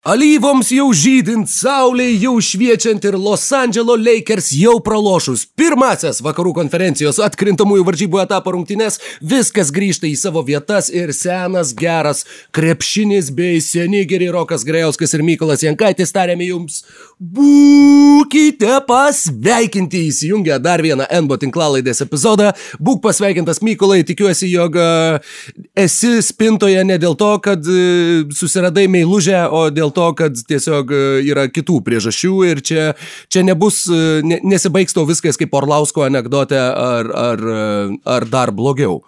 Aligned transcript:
Alyvoms 0.00 0.70
jau 0.72 0.86
žydint, 0.96 1.44
saulė 1.52 2.06
jau 2.22 2.38
šviečiant 2.40 3.04
ir 3.04 3.18
Los 3.20 3.42
Angeles 3.52 4.00
Lakers 4.00 4.46
jau 4.56 4.78
pralošus. 4.80 5.42
Pirmasias 5.60 6.22
vakarų 6.24 6.54
konferencijos 6.56 7.18
atkrintamųjų 7.20 7.84
varžybų 7.84 8.22
etapo 8.22 8.54
rungtynės, 8.54 8.96
viskas 9.20 9.68
grįžta 9.68 10.08
į 10.08 10.14
savo 10.16 10.40
vietas 10.46 10.88
ir 10.88 11.12
senas 11.12 11.74
geras 11.76 12.24
krepšinis 12.56 13.28
bei 13.36 13.60
seni 13.60 14.06
geri 14.08 14.30
Rokas 14.32 14.64
Grejauskas 14.64 15.12
ir 15.18 15.24
Mykolas 15.26 15.66
Jankaitis 15.66 16.16
tarėme 16.16 16.48
jums, 16.48 16.80
būkite 17.20 18.80
pasveikinti! 18.88 20.06
Įsijungę 20.08 20.56
dar 20.64 20.80
vieną 20.80 21.04
NBO 21.26 21.36
tinklalaidės 21.44 22.00
epizodą. 22.06 22.54
Būk 22.80 23.04
pasveikintas 23.04 23.60
Mykolai, 23.60 24.00
tikiuosi, 24.08 24.48
jog 24.48 24.80
uh, 24.80 25.36
esi 25.76 26.16
spintoje 26.24 26.88
ne 26.88 26.96
dėl 26.96 27.20
to, 27.20 27.34
kad 27.44 27.68
uh, 27.68 28.24
susiradai 28.32 28.88
meilužę, 28.88 29.44
o 29.52 29.66
dėl 29.68 29.89
dėl 29.90 29.94
to, 29.94 30.14
kad 30.14 30.34
tiesiog 30.48 30.90
e, 30.92 31.22
yra 31.26 31.48
kitų 31.50 31.80
priežasčių 31.82 32.34
ir 32.48 32.62
čia, 32.62 32.94
čia 33.28 33.42
nebus, 33.42 33.86
e, 33.88 34.22
ne, 34.22 34.40
nesibaigs 34.42 34.94
to 34.94 35.04
viskas 35.04 35.36
kaip 35.36 35.52
Orlausko 35.54 36.06
anegdote 36.06 36.58
ar, 36.58 37.10
ar, 37.10 37.38
e, 37.38 37.98
ar 38.04 38.24
dar 38.30 38.52
blogiau. 38.52 39.02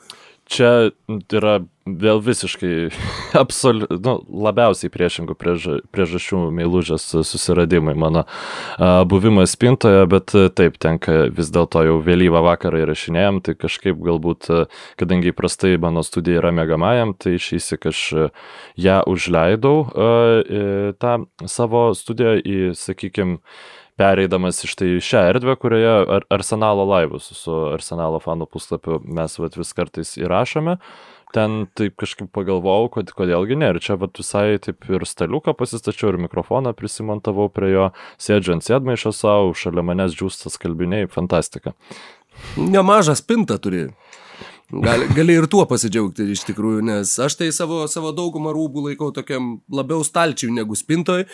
Čia 0.53 0.93
yra 1.33 1.63
vėl 1.87 2.21
visiškai 2.23 2.91
absoliu, 3.43 3.89
nu, 4.05 4.15
labiausiai 4.45 4.93
priešingų 4.93 5.35
priež, 5.39 5.67
priežasčių 5.95 6.43
meilužės 6.55 7.09
susiradimai 7.27 7.95
mano 7.99 8.25
buvimas 9.09 9.55
spintoje, 9.57 10.05
bet 10.13 10.35
taip, 10.59 10.79
tenka 10.83 11.27
vis 11.35 11.51
dėlto 11.55 11.85
jau 11.89 11.99
vėlyvą 12.05 12.45
vakarą 12.47 12.85
įrašinėjom, 12.85 13.43
tai 13.47 13.57
kažkaip 13.59 13.99
galbūt, 14.05 14.51
kadangi 15.01 15.33
įprastai 15.33 15.75
mano 15.83 16.05
studija 16.07 16.43
yra 16.43 16.55
mėgamajam, 16.55 17.17
tai 17.19 17.37
išeisi, 17.39 17.81
kad 17.81 17.93
aš 17.93 18.03
ją 18.81 19.03
užleidau 19.11 19.77
tą 21.03 21.15
savo 21.51 21.87
studiją 21.99 22.37
į, 22.39 22.59
sakykime, 22.79 23.41
pereidamas 24.01 24.63
iš 24.65 24.75
tai 24.79 24.91
šią 25.05 25.25
erdvę, 25.33 25.57
kurioje 25.61 25.95
ar, 26.17 26.27
Arsenalo 26.33 26.85
laivus 26.89 27.31
su 27.37 27.55
Arsenalo 27.73 28.21
fanų 28.23 28.49
puslapiu 28.53 29.01
mes 29.05 29.37
vat, 29.41 29.59
vis 29.59 29.73
kartais 29.77 30.17
įrašome. 30.21 30.79
Ten 31.33 31.63
taip 31.79 31.95
kažkaip 32.01 32.29
pagalvojau, 32.37 32.91
kad 32.93 33.13
kodėlgi 33.17 33.57
ne. 33.57 33.71
Ir 33.73 33.81
čia 33.81 33.97
vat, 34.01 34.19
visai 34.21 34.59
taip 34.61 34.85
ir 34.93 35.07
staliuką 35.09 35.55
pasistačiau, 35.57 36.11
ir 36.13 36.21
mikrofoną 36.27 36.75
prisimantavau 36.77 37.49
prie 37.53 37.71
jo, 37.73 37.87
sėdžiu 38.21 38.59
ant 38.59 38.67
sėdmaišio 38.67 39.15
savo, 39.17 39.55
šalia 39.57 39.85
manęs 39.87 40.17
džiūstas 40.19 40.61
kalbiniai, 40.61 41.09
fantastika. 41.13 41.73
Nemažą 42.61 43.17
spintą 43.17 43.57
turi. 43.65 43.87
Gali, 44.73 45.09
gali 45.17 45.35
ir 45.37 45.49
tuo 45.53 45.65
pasidžiaugti 45.69 46.31
iš 46.33 46.47
tikrųjų, 46.49 46.85
nes 46.89 47.11
aš 47.21 47.37
tai 47.41 47.51
savo, 47.53 47.83
savo 47.93 48.13
daugumą 48.17 48.55
rūbų 48.57 48.87
laikau 48.87 49.11
tokiam 49.13 49.59
labiau 49.73 50.05
stalčiui 50.05 50.53
negu 50.53 50.77
spintoj, 50.77 51.27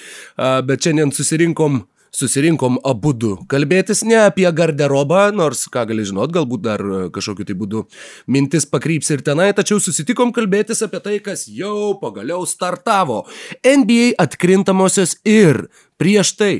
bet 0.66 0.86
šiandien 0.86 1.14
susirinkom 1.14 1.78
uh, 1.78 1.97
susirinkom 2.14 2.78
abu 2.86 3.12
du 3.12 3.34
kalbėtis 3.50 4.04
ne 4.06 4.18
apie 4.24 4.48
garderobą, 4.52 5.28
nors 5.34 5.66
ką 5.72 5.84
gali 5.90 6.06
žinot, 6.08 6.32
galbūt 6.34 6.64
dar 6.64 6.82
e, 6.82 7.00
kažkokiu 7.14 7.46
tai 7.48 7.56
būdu 7.58 7.84
mintis 8.30 8.68
pakryps 8.68 9.12
ir 9.14 9.24
tenai, 9.26 9.50
tačiau 9.56 9.80
susitikom 9.82 10.32
kalbėtis 10.36 10.82
apie 10.86 11.02
tai, 11.04 11.18
kas 11.24 11.46
jau 11.48 11.94
pagaliau 12.00 12.46
startavo. 12.48 13.24
NBA 13.64 14.12
atkrintamosios 14.20 15.18
ir 15.28 15.66
prieš 15.98 16.36
tai 16.38 16.52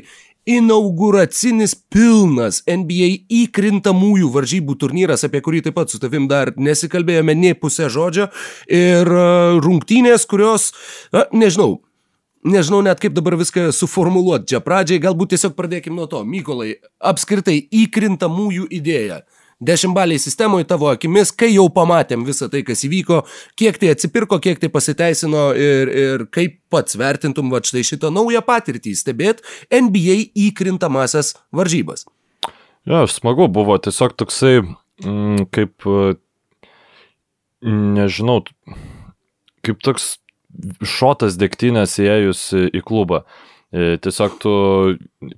inauguracinis 0.49 1.75
pilnas 1.93 2.63
NBA 2.65 3.09
įkrintamųjų 3.43 4.31
varžybų 4.33 4.75
turnyras, 4.81 5.25
apie 5.27 5.43
kurį 5.45 5.65
taip 5.67 5.77
pat 5.77 5.91
su 5.91 5.99
tavim 6.01 6.25
dar 6.31 6.53
nesikalbėjome 6.57 7.35
nie 7.37 7.53
pusę 7.57 7.89
žodžio, 7.91 8.29
ir 8.65 9.05
e, 9.05 9.27
rungtynės, 9.61 10.25
kurios, 10.29 10.71
na, 11.13 11.27
nežinau, 11.35 11.79
nežinau 12.43 12.81
net 12.85 13.01
kaip 13.01 13.15
dabar 13.15 13.37
viską 13.39 13.69
suformuluoti. 13.75 14.53
Čia 14.53 14.63
pradžiai 14.63 15.01
galbūt 15.03 15.35
tiesiog 15.35 15.57
pradėkim 15.57 15.97
nuo 15.97 16.07
to. 16.11 16.21
Mykolai, 16.27 16.77
apskritai 16.99 17.59
įkrintamųjų 17.83 18.69
idėja. 18.79 19.23
Dešimtbaliai 19.59 20.21
sistemoje 20.23 20.63
tavo 20.63 20.87
akimis, 20.87 21.33
kai 21.35 21.49
jau 21.51 21.65
pamatėm 21.75 22.21
visą 22.23 22.47
tai, 22.47 22.61
kas 22.63 22.85
įvyko, 22.87 23.25
kiek 23.59 23.75
tai 23.81 23.89
atsipirko, 23.91 24.37
kiek 24.39 24.61
tai 24.61 24.69
pasiteisino 24.71 25.49
ir, 25.51 25.91
ir 25.91 26.23
kaip 26.31 26.61
pats 26.71 26.95
vertintum 26.95 27.51
va 27.51 27.59
štai 27.59 27.83
šitą 27.83 28.07
naują 28.15 28.39
patirtį 28.47 28.93
stebėt 28.95 29.43
NBA 29.67 30.31
įkrintamasias 30.47 31.33
varžybas. 31.51 32.07
Ja, 32.87 33.03
smagu 33.11 33.49
buvo 33.51 33.75
tiesiog 33.83 34.15
toksai, 34.15 34.61
mm, 35.03 35.49
kaip, 35.51 35.83
nežinau, 37.67 38.39
kaip 39.67 39.83
toks 39.83 40.13
šotas 40.85 41.37
degtinės 41.39 41.99
įėjus 42.01 42.43
į 42.73 42.83
klubą. 42.85 43.23
E, 43.69 43.99
tiesiog 44.01 44.37
tu, 44.41 44.51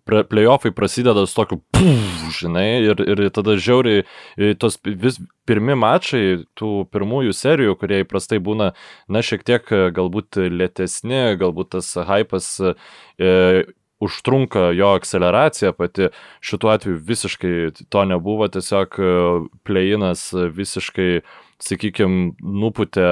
playoffai 0.07 0.72
prasideda 0.72 1.25
su 1.27 1.35
tokiu, 1.35 1.57
puf, 1.75 2.22
žinai, 2.38 2.79
ir, 2.88 3.01
ir 3.03 3.25
tada 3.35 3.57
žiauriai, 3.59 4.05
e, 4.39 4.53
tos 4.55 4.77
vis 4.85 5.19
pirmi 5.49 5.75
mačai, 5.75 6.45
tų 6.55 6.85
pirmųjų 6.95 7.35
serijų, 7.35 7.75
kurie 7.81 7.99
įprastai 8.05 8.39
būna, 8.39 8.72
na, 9.11 9.23
šiek 9.25 9.44
tiek 9.44 9.67
e, 9.75 9.83
galbūt 9.91 10.39
lėtesni, 10.47 11.35
galbūt 11.41 11.73
tas 11.75 11.91
hypas 12.07 12.47
e, 12.63 12.72
užtrunka 14.01 14.69
jo 14.79 14.95
akceleracija 14.95 15.75
pati, 15.75 16.07
šituo 16.39 16.72
atveju 16.72 17.03
visiškai 17.11 17.55
to 17.91 18.07
nebuvo, 18.07 18.47
tiesiog 18.47 18.95
pleinas 19.67 20.29
visiškai 20.55 21.11
sakykime, 21.66 22.33
nuputė, 22.41 23.07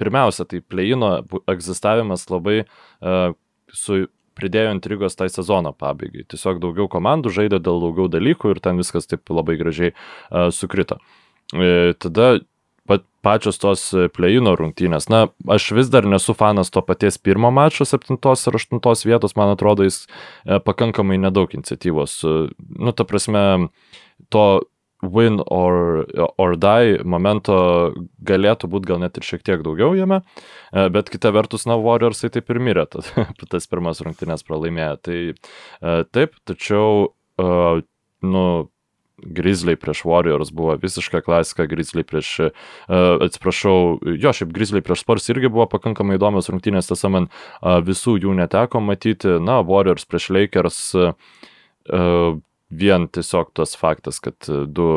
pirmiausia, 0.00 0.46
tai 0.48 0.60
pleino 0.60 1.18
egzistavimas 1.50 2.26
labai 2.32 2.62
uh, 2.64 3.32
su 3.72 4.06
pridėjo 4.36 4.74
intrigos 4.74 5.16
tai 5.16 5.28
sezono 5.32 5.72
pabaigai. 5.72 6.26
Tiesiog 6.28 6.60
daugiau 6.60 6.90
komandų 6.92 7.32
žaidė 7.32 7.60
dėl 7.64 7.80
daugiau 7.86 8.10
dalykų 8.12 8.52
ir 8.52 8.60
ten 8.64 8.80
viskas 8.80 9.08
taip 9.08 9.32
labai 9.32 9.56
gražiai 9.60 9.94
uh, 9.94 10.50
sukrito. 10.52 11.00
E, 11.54 11.94
tada 12.02 12.40
pat, 12.86 13.04
pačios 13.24 13.58
tos 13.62 13.82
pleino 14.14 14.54
rungtynės. 14.58 15.08
Na, 15.12 15.26
aš 15.50 15.70
vis 15.78 15.90
dar 15.92 16.06
nesu 16.08 16.34
fanas 16.36 16.72
to 16.74 16.82
paties 16.84 17.18
pirmo 17.22 17.52
mačo, 17.54 17.86
septintos 17.88 18.44
ir 18.46 18.58
aštuntos 18.58 19.06
vietos, 19.06 19.36
man 19.38 19.54
atrodo, 19.54 19.86
jis 19.86 20.04
e, 20.06 20.58
pakankamai 20.62 21.18
nedaug 21.22 21.54
iniciatyvos. 21.56 22.18
Nu, 22.58 22.92
ta 22.92 23.06
prasme, 23.08 23.70
to 24.32 24.46
win 25.12 25.40
or, 25.46 26.04
or 26.36 26.56
die 26.60 27.00
momento 27.04 27.56
galėtų 28.26 28.70
būti 28.72 28.90
gal 28.90 29.02
net 29.02 29.18
ir 29.18 29.26
šiek 29.26 29.44
tiek 29.46 29.64
daugiau 29.66 29.96
jame, 29.98 30.22
e, 30.72 30.86
bet 30.92 31.10
kita 31.12 31.32
vertus, 31.34 31.66
na, 31.68 31.78
Warriorsai 31.80 32.32
taip 32.34 32.50
ir 32.52 32.62
mirė, 32.62 32.86
tas, 32.90 33.12
tas 33.52 33.68
pirmas 33.70 34.02
rungtynės 34.04 34.46
pralaimėjo. 34.46 34.94
Tai 35.06 35.18
e, 35.32 35.98
taip, 36.14 36.38
tačiau, 36.48 37.12
e, 37.40 37.50
nu, 38.26 38.46
Grizzly 39.16 39.76
prieš 39.80 40.02
Warriors 40.04 40.50
buvo 40.52 40.74
visiška 40.76 41.22
klasika, 41.24 41.64
Grizzly 41.66 42.02
prieš, 42.04 42.34
uh, 42.40 43.22
atsiprašau, 43.24 43.96
jo, 44.04 44.32
šiaip 44.36 44.50
Grizzly 44.52 44.82
prieš 44.84 45.06
Spurs 45.06 45.30
irgi 45.32 45.48
buvo 45.48 45.64
pakankamai 45.72 46.18
įdomios 46.18 46.50
rungtynės, 46.52 46.90
tiesa 46.90 47.08
man 47.12 47.30
uh, 47.30 47.78
visų 47.84 48.18
jų 48.20 48.34
neteko 48.36 48.82
matyti, 48.84 49.38
na, 49.40 49.62
Warriors 49.64 50.04
prieš 50.04 50.28
Lakers 50.36 50.80
uh, 51.00 51.16
vien 52.70 53.06
tiesiog 53.08 53.52
tas 53.56 53.76
faktas, 53.78 54.20
kad 54.22 54.48
e, 54.48 54.64
du 54.66 54.88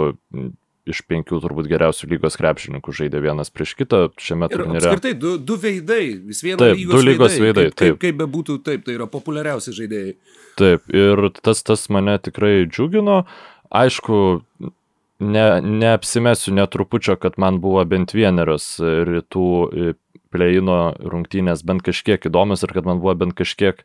iš 0.90 1.03
penkių 1.06 1.38
turbūt 1.44 1.69
geriausių 1.69 2.09
lygos 2.13 2.38
krepšininkų 2.40 2.94
žaidė 2.96 3.22
vienas 3.22 3.52
prieš 3.53 3.75
kitą 3.78 4.07
šiame 4.18 4.50
turnyre. 4.50 4.81
Apskritai, 4.81 5.13
du, 5.19 5.35
du 5.38 5.57
veidai, 5.62 6.03
vis 6.31 6.41
viena 6.46 6.63
taip, 6.63 6.80
lygos, 6.80 6.96
du 6.96 7.06
lygos 7.06 7.35
veidai. 7.35 7.46
veidai 7.46 7.68
kaip, 7.69 7.80
kaip, 7.84 8.02
kaip 8.06 8.19
bebūtų, 8.24 8.57
taip, 8.66 8.84
tai 8.88 8.97
yra 8.97 9.06
populiariausi 9.12 9.75
žaidėjai. 9.78 10.16
Taip, 10.59 10.90
ir 10.96 11.30
tas, 11.44 11.62
tas 11.68 11.85
mane 11.94 12.18
tikrai 12.25 12.53
džiugino. 12.66 13.22
Aišku, 13.69 14.19
ne, 15.19 15.46
neapsimesiu 15.62 16.56
netrupučio, 16.57 17.19
kad 17.22 17.38
man 17.38 17.62
buvo 17.62 17.86
bent 17.86 18.16
vienerios 18.18 18.72
rytų 18.81 19.50
pleino 20.34 20.94
rungtynės 21.00 21.63
bent 21.67 21.84
kažkiek 21.85 22.25
įdomios 22.29 22.63
ir 22.66 22.73
kad 22.75 22.88
man 22.88 23.01
buvo 23.01 23.16
bent 23.17 23.35
kažkiek 23.38 23.81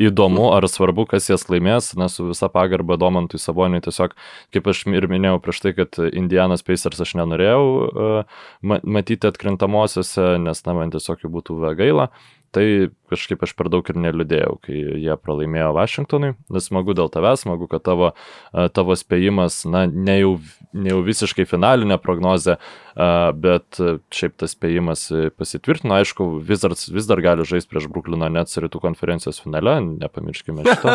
įdomu 0.00 0.50
ar 0.54 0.66
svarbu, 0.70 1.06
kas 1.10 1.30
jas 1.30 1.46
laimės, 1.50 1.92
na, 1.98 2.08
su 2.12 2.28
visa 2.30 2.50
pagarba 2.52 2.98
Domantui 3.00 3.40
Saboniui 3.42 3.82
tiesiog, 3.84 4.16
kaip 4.54 4.70
aš 4.70 4.84
ir 4.92 5.08
minėjau 5.10 5.40
prieš 5.44 5.64
tai, 5.64 5.74
kad 5.78 6.00
Indianas 6.10 6.66
Pacers 6.66 7.02
aš 7.04 7.16
nenorėjau 7.20 7.64
uh, 7.64 8.38
matyti 8.82 9.30
atkrintamosiose, 9.30 10.34
nes, 10.42 10.64
na, 10.66 10.78
man 10.78 10.94
tiesiog 10.94 11.24
jų 11.24 11.34
būtų 11.38 11.60
gaila, 11.78 12.10
tai 12.54 12.66
kažkaip 13.10 13.42
aš 13.44 13.52
per 13.58 13.70
daug 13.72 13.88
ir 13.90 13.98
neliūdėjau, 14.00 14.54
kai 14.64 14.76
jie 15.02 15.16
pralaimėjo 15.20 15.72
Vašingtonui. 15.76 16.32
Nes 16.54 16.68
smagu 16.70 16.96
dėl 16.96 17.10
tavęs, 17.12 17.44
smagu, 17.44 17.68
kad 17.70 17.84
tavo, 17.86 18.12
tavo 18.52 18.96
spėjimas, 18.98 19.62
na, 19.68 19.84
ne 19.86 20.18
jau, 20.20 20.32
ne 20.72 20.92
jau 20.94 21.02
visiškai 21.06 21.46
finalinė 21.48 21.98
prognozė, 22.02 22.56
bet 22.94 23.80
šiaip 24.14 24.36
tas 24.40 24.54
spėjimas 24.54 25.06
pasitvirtino. 25.38 25.96
Aišku, 25.98 26.28
Wizards 26.46 26.88
vis 26.94 27.08
dar 27.10 27.22
gali 27.24 27.46
žaisti 27.48 27.70
prieš 27.72 27.88
Bruklino 27.92 28.28
Nets 28.32 28.58
rytų 28.62 28.80
konferencijos 28.82 29.40
finale, 29.42 29.76
nepamirškime 29.84 30.66
šito. 30.66 30.94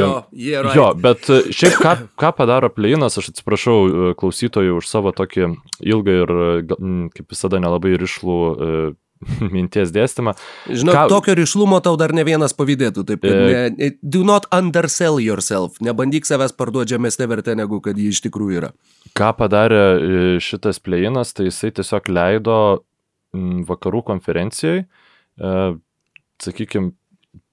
jo, 0.00 0.12
right. 0.34 0.74
jo, 0.76 0.88
bet 0.98 1.30
šiaip 1.54 1.78
ką, 1.80 1.94
ką 2.20 2.32
padaro 2.38 2.70
Pleinas, 2.74 3.18
aš 3.20 3.32
atsiprašau 3.34 4.14
klausytojų 4.20 4.80
už 4.80 4.90
savo 4.90 5.14
tokį 5.16 5.52
ilgą 5.80 6.18
ir, 6.24 6.34
kaip 7.14 7.30
visada, 7.30 7.62
nelabai 7.62 7.94
ryšlų 8.00 8.40
minties 9.70 9.92
dėstymą. 9.94 10.34
Žinau, 10.66 10.94
Ką... 10.94 11.08
tokio 11.08 11.34
ryšlumo 11.38 11.80
tau 11.80 11.96
dar 11.96 12.12
ne 12.12 12.24
vienas 12.24 12.52
pavydėtų. 12.52 13.04
Taip, 13.06 13.24
e... 13.24 13.70
ne, 13.70 13.90
do 14.02 14.24
not 14.24 14.46
undersell 14.52 15.20
yourself. 15.20 15.80
Nebandyk 15.80 16.26
savęs 16.26 16.52
parduoti 16.52 16.96
žemesnė 16.96 17.28
vertė, 17.30 17.56
negu 17.56 17.80
kad 17.80 17.98
ji 17.98 18.10
iš 18.10 18.22
tikrųjų 18.26 18.58
yra. 18.60 18.72
Ką 19.14 19.32
padarė 19.38 19.80
e, 19.80 20.38
šitas 20.42 20.80
plėjinas, 20.82 21.34
tai 21.34 21.48
jisai 21.48 21.72
tiesiog 21.72 22.10
leido 22.10 22.56
vakarų 23.32 24.02
konferencijai, 24.08 24.82
e, 24.82 25.58
sakykime, 26.42 26.96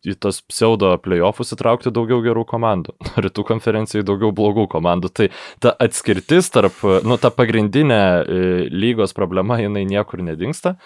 į 0.07 0.15
tas 0.21 0.39
pseudo 0.45 0.93
playoffus 1.03 1.51
įtraukti 1.53 1.91
daugiau 1.93 2.21
gerų 2.25 2.45
komandų, 2.49 2.95
rytų 3.25 3.45
konferencijai 3.47 4.05
daugiau 4.07 4.31
blogų 4.35 4.67
komandų. 4.71 5.11
Tai 5.13 5.29
ta 5.63 5.73
atskirtis 5.83 6.49
tarp, 6.53 6.79
nu, 7.05 7.19
ta 7.21 7.31
pagrindinė 7.33 7.99
e, 7.99 8.41
lygos 8.71 9.15
problema, 9.17 9.59
jinai 9.61 9.85
niekur 9.89 10.23
nedingsta. 10.25 10.77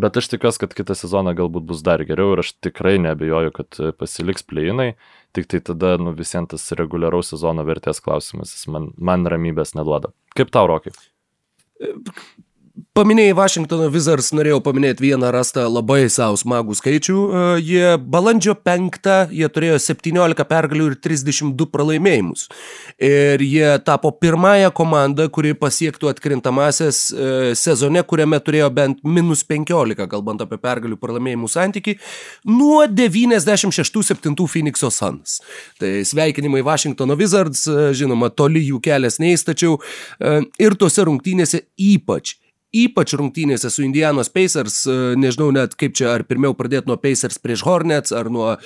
Bet 0.00 0.16
aš 0.16 0.30
tikiuosi, 0.32 0.62
kad 0.62 0.74
kitą 0.76 0.94
sezoną 0.96 1.34
galbūt 1.36 1.66
bus 1.68 1.82
dar 1.84 2.02
geriau 2.08 2.34
ir 2.34 2.42
aš 2.44 2.54
tikrai 2.64 2.94
nebejoju, 3.02 3.52
kad 3.56 3.80
pasiliks 4.00 4.46
pleinai, 4.48 4.94
tik 5.36 5.48
tai 5.50 5.60
tada 5.66 5.96
nu, 6.00 6.14
visiems 6.16 6.54
tas 6.54 6.64
reguliaraus 6.78 7.32
sezono 7.34 7.64
vertės 7.68 8.00
klausimas 8.04 8.54
man, 8.72 8.90
man 8.96 9.28
ramybės 9.28 9.74
neduoda. 9.76 10.14
Kaip 10.38 10.52
tau, 10.54 10.70
Rokai? 10.70 10.94
Paminėjai 12.94 13.34
Washingtono 13.36 13.88
Wizards, 13.92 14.30
norėjau 14.36 14.60
paminėti 14.64 15.04
vieną 15.04 15.30
rastą 15.34 15.64
labai 15.70 16.04
savo 16.12 16.36
smagų 16.38 16.76
skaičių. 16.78 17.16
E, 17.18 17.42
jie 17.64 17.92
balandžio 17.98 18.54
5, 18.66 19.08
jie 19.34 19.48
turėjo 19.52 19.78
17 19.82 20.46
pergalių 20.50 20.86
ir 20.90 20.96
32 21.02 21.66
pralaimėjimus. 21.72 22.46
Ir 23.02 23.42
jie 23.44 23.70
tapo 23.86 24.12
pirmąją 24.22 24.72
komandą, 24.76 25.28
kuri 25.32 25.54
pasiektų 25.58 26.10
atkrintamasias 26.12 27.02
e, 27.10 27.30
sezone, 27.58 28.02
kuriame 28.06 28.40
turėjo 28.44 28.70
bent 28.76 29.00
minus 29.04 29.44
15, 29.48 30.06
kalbant 30.10 30.44
apie 30.46 30.60
pergalių 30.60 30.98
pralaimėjimų 31.00 31.50
santyki, 31.50 31.96
nuo 32.48 32.84
96-7 32.86 34.36
Phoenix'o 34.44 34.92
Suns. 34.94 35.40
Tai 35.80 35.94
sveikinimai 36.06 36.62
Washingtono 36.66 37.18
Wizards, 37.20 37.66
e, 37.66 37.90
žinoma, 37.98 38.30
toli 38.30 38.66
jų 38.68 38.82
kelias 38.84 39.20
neįs, 39.22 39.46
tačiau 39.48 39.80
ir 40.60 40.74
tuose 40.78 41.02
rungtynėse 41.06 41.64
ypač 41.80 42.39
Ypač 42.70 43.16
rungtynėse 43.18 43.66
su 43.66 43.82
Indianos 43.82 44.28
Pacers, 44.30 44.84
e, 44.86 44.96
nežinau 45.18 45.48
net 45.54 45.72
kaip 45.78 45.96
čia, 45.98 46.12
ar 46.14 46.22
pirmiau 46.22 46.54
pradėti 46.54 46.86
nuo 46.86 46.94
Pacers 47.02 47.40
prieš 47.42 47.64
Hornets, 47.66 48.14
ar 48.14 48.30
nuo 48.30 48.52
uh, 48.54 48.60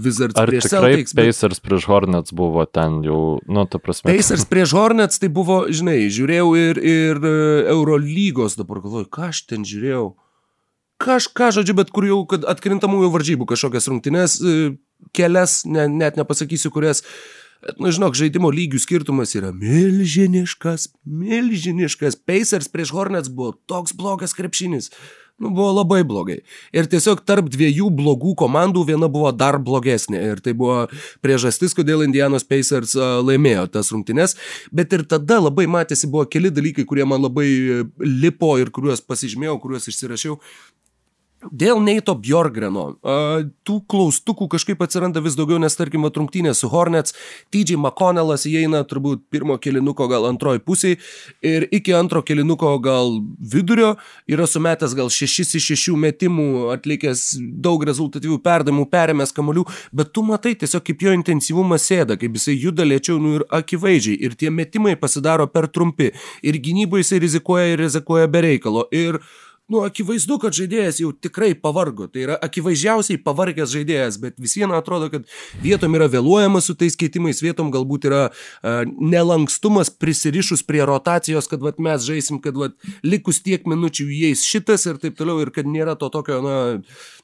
Wizards 0.00 0.38
ar 0.40 0.48
prieš 0.48 0.70
Celtics. 0.72 1.12
Bet... 1.12 1.28
Pacers 1.28 1.60
prieš 1.60 1.84
Hornets 1.92 2.32
buvo 2.32 2.64
ten 2.64 3.02
jau, 3.04 3.36
nu, 3.44 3.66
ta 3.68 3.82
prasme. 3.82 4.08
Pacers 4.08 4.48
prieš 4.48 4.72
Hornets 4.72 5.20
tai 5.20 5.28
buvo, 5.28 5.66
žinai, 5.68 6.06
žiūrėjau 6.08 6.48
ir, 6.56 6.80
ir 6.80 7.20
e, 7.20 7.36
Eurolygos, 7.74 8.56
dabar 8.56 8.80
galvoju, 8.80 9.10
ką 9.12 9.28
aš 9.28 9.44
ten 9.52 9.68
žiūrėjau. 9.68 10.14
Kažką, 11.04 11.52
žodžiu, 11.58 11.76
bet 11.76 11.92
kur 11.92 12.08
jau, 12.08 12.22
kad 12.30 12.48
atkrintamųjų 12.48 13.12
varžybų 13.12 13.52
kažkokias 13.52 13.90
rungtynės, 13.92 14.40
kelias, 15.12 15.64
ne, 15.68 15.84
net 15.92 16.16
nepasakysiu, 16.16 16.72
kurias. 16.72 17.04
Uh, 17.04 17.43
Bet, 17.64 17.78
nu, 17.80 17.88
žinok, 17.94 18.12
žaidimo 18.18 18.50
lygių 18.52 18.78
skirtumas 18.82 19.32
yra 19.38 19.48
milžiniškas, 19.56 20.90
milžiniškas. 21.08 22.18
Pacers 22.28 22.68
prieš 22.68 22.92
Hornets 22.92 23.30
buvo 23.32 23.54
toks 23.70 23.94
blogas 23.96 24.36
krepšinis. 24.36 24.90
Nu, 25.40 25.48
buvo 25.50 25.70
labai 25.80 26.04
blogai. 26.06 26.36
Ir 26.76 26.86
tiesiog 26.86 27.24
tarp 27.26 27.48
dviejų 27.50 27.88
blogų 27.96 28.36
komandų 28.38 28.84
viena 28.92 29.08
buvo 29.10 29.32
dar 29.34 29.56
blogesnė. 29.58 30.20
Ir 30.28 30.42
tai 30.44 30.52
buvo 30.54 30.84
priežastis, 31.24 31.74
kodėl 31.74 32.04
Indianos 32.04 32.46
Pacers 32.46 32.94
laimėjo 32.94 33.64
tas 33.74 33.90
rungtynes. 33.90 34.36
Bet 34.70 34.94
ir 34.94 35.02
tada 35.10 35.40
labai 35.40 35.64
matėsi, 35.66 36.06
buvo 36.12 36.28
keli 36.30 36.52
dalykai, 36.54 36.84
kurie 36.86 37.08
man 37.08 37.24
labai 37.24 37.48
lipo 38.04 38.52
ir 38.60 38.70
kuriuos 38.76 39.02
pasižymėjau, 39.08 39.58
kuriuos 39.64 39.90
išsirašiau. 39.90 40.38
Dėl 41.52 41.80
Neito 41.84 42.14
Bjorgreno, 42.16 42.84
tų 43.66 43.76
klaustukų 43.90 44.48
kažkaip 44.54 44.80
atsiranda 44.84 45.20
vis 45.24 45.36
daugiau, 45.36 45.58
nes 45.60 45.76
tarkim 45.76 46.06
atrungtynė 46.08 46.54
su 46.56 46.70
Hornets, 46.72 47.14
TJ 47.52 47.76
McConnellas 47.76 48.46
įeina 48.48 48.84
turbūt 48.88 49.24
pirmo 49.32 49.56
kilinuko 49.60 50.08
gal 50.08 50.28
antroji 50.30 50.62
pusiai 50.64 50.98
ir 51.44 51.66
iki 51.74 51.94
antro 51.96 52.22
kilinuko 52.24 52.72
gal 52.84 53.18
vidurio 53.38 53.94
yra 54.30 54.48
sumetęs 54.48 54.96
gal 54.96 55.12
6 55.12 55.44
iš 55.44 55.68
6 55.74 55.98
metimų, 56.00 56.48
atlikęs 56.74 57.26
daug 57.64 57.84
rezultatyvių 57.84 58.40
perdavimų, 58.44 58.88
perėmęs 58.92 59.34
kamolių, 59.36 59.66
bet 59.92 60.14
tu 60.16 60.24
matai 60.24 60.54
tiesiog 60.60 60.84
kaip 60.86 61.04
jo 61.04 61.14
intensyvumas 61.16 61.84
sėda, 61.90 62.18
kaip 62.20 62.38
jisai 62.38 62.56
juda 62.56 62.86
lėčiau 62.88 63.20
nu 63.20 63.38
ir 63.38 63.48
akivaizdžiai 63.52 64.20
ir 64.24 64.36
tie 64.40 64.52
metimai 64.54 64.96
pasidaro 65.00 65.48
per 65.50 65.68
trumpi 65.68 66.12
ir 66.42 66.60
gynyboje 66.62 67.04
jisai 67.04 67.24
rizikuoja 67.24 67.72
ir 67.74 67.84
rizikuoja 67.84 68.30
be 68.30 68.44
reikalo. 68.48 68.88
Ir 68.94 69.20
Nu, 69.72 69.80
akivaizdu, 69.80 70.36
kad 70.42 70.52
žaidėjas 70.52 70.98
jau 71.00 71.08
tikrai 71.16 71.54
pavargo. 71.56 72.04
Tai 72.12 72.20
yra 72.20 72.34
akivaizdžiausiai 72.44 73.20
pavargęs 73.24 73.72
žaidėjas, 73.72 74.18
bet 74.20 74.36
vis 74.42 74.58
viena 74.58 74.76
atrodo, 74.76 75.08
kad 75.12 75.24
vietom 75.64 75.96
yra 75.96 76.10
vėluojama 76.12 76.60
su 76.60 76.76
tais 76.76 76.98
keitimais, 77.00 77.40
vietom 77.40 77.70
galbūt 77.72 78.04
yra 78.10 78.20
uh, 78.28 78.82
nelankstumas 78.84 79.88
prisirišus 79.88 80.66
prie 80.68 80.84
rotacijos, 80.84 81.48
kad 81.48 81.64
vat, 81.64 81.80
mes 81.80 82.04
žaisim, 82.04 82.42
kad 82.44 82.60
vat, 82.60 82.76
likus 83.06 83.40
tiek 83.46 83.64
minučių 83.64 84.10
įeis 84.12 84.44
šitas 84.44 84.84
ir 84.90 85.00
taip 85.00 85.16
toliau, 85.16 85.40
ir 85.40 85.52
kad 85.54 85.64
nėra 85.64 85.96
to 85.96 86.12
tokio, 86.12 86.42
na, 86.44 86.58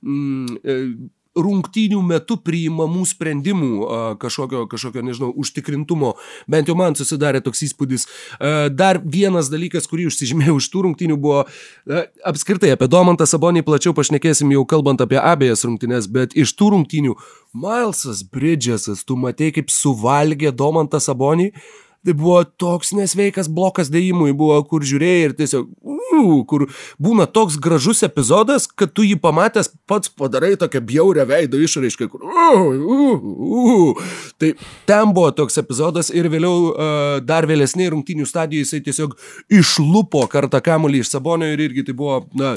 mm, 0.01 1.11
rungtynių 1.39 2.01
metu 2.03 2.37
priimamų 2.43 3.05
sprendimų 3.07 3.89
kažkokio, 4.23 4.65
kažkokio, 4.71 5.03
nežinau, 5.07 5.31
užtikrintumo. 5.39 6.15
Bent 6.51 6.71
jau 6.71 6.75
man 6.79 6.97
susidarė 6.99 7.43
toks 7.45 7.63
įspūdis. 7.69 8.07
Dar 8.75 8.99
vienas 9.05 9.51
dalykas, 9.53 9.87
kurį 9.91 10.09
užsižymėjau 10.11 10.57
iš 10.59 10.71
tų 10.73 10.85
rungtynių, 10.89 11.19
buvo 11.23 11.45
apskritai 12.27 12.73
apie 12.75 12.91
Domantą 12.91 13.29
Sabonį 13.31 13.63
plačiau 13.67 13.95
pašnekėsim 13.97 14.51
jau 14.57 14.65
kalbant 14.69 15.03
apie 15.05 15.21
abejas 15.23 15.63
rungtynės, 15.69 16.11
bet 16.11 16.35
iš 16.39 16.57
tų 16.59 16.73
rungtynių 16.75 17.15
Milesas 17.55 18.25
Bridgesas, 18.27 19.05
tu 19.07 19.19
matei, 19.21 19.53
kaip 19.55 19.71
suvalgė 19.71 20.51
Domantą 20.55 20.99
Sabonį. 21.03 21.53
Tai 22.01 22.15
buvo 22.17 22.39
toks 22.45 22.95
nesveikas 22.97 23.49
blokas 23.53 23.91
dėjimui, 23.93 24.33
buvo 24.33 24.55
kur 24.65 24.81
žiūrėjai 24.89 25.25
ir 25.27 25.33
tiesiog, 25.37 25.67
uh, 25.85 26.31
kur 26.49 26.63
būna 26.97 27.27
toks 27.29 27.59
gražus 27.61 28.01
epizodas, 28.07 28.65
kad 28.65 28.95
tu 28.97 29.05
jį 29.05 29.19
pamatęs 29.21 29.69
pats 29.91 30.09
padarai 30.09 30.55
tokią 30.61 30.81
bjaurę 30.89 31.27
veido 31.29 31.61
išraišką, 31.61 32.09
kur, 32.09 32.25
uh, 32.25 32.63
uh, 32.97 33.27
uh. 33.61 34.07
Tai 34.41 34.55
ten 34.89 35.13
buvo 35.13 35.29
toks 35.37 35.61
epizodas 35.61 36.09
ir 36.09 36.31
vėliau 36.33 36.71
uh, 36.71 37.19
dar 37.21 37.45
vėlesnėje 37.51 37.93
rungtinių 37.93 38.29
stadijoje 38.31 38.65
jisai 38.65 38.81
tiesiog 38.87 39.19
išlupo 39.61 40.25
kartą 40.33 40.63
kamuolį 40.65 41.05
iš 41.05 41.13
Sabonio 41.13 41.53
ir 41.53 41.67
irgi 41.67 41.85
tai 41.91 41.97
buvo, 42.01 42.23
na, 42.33 42.55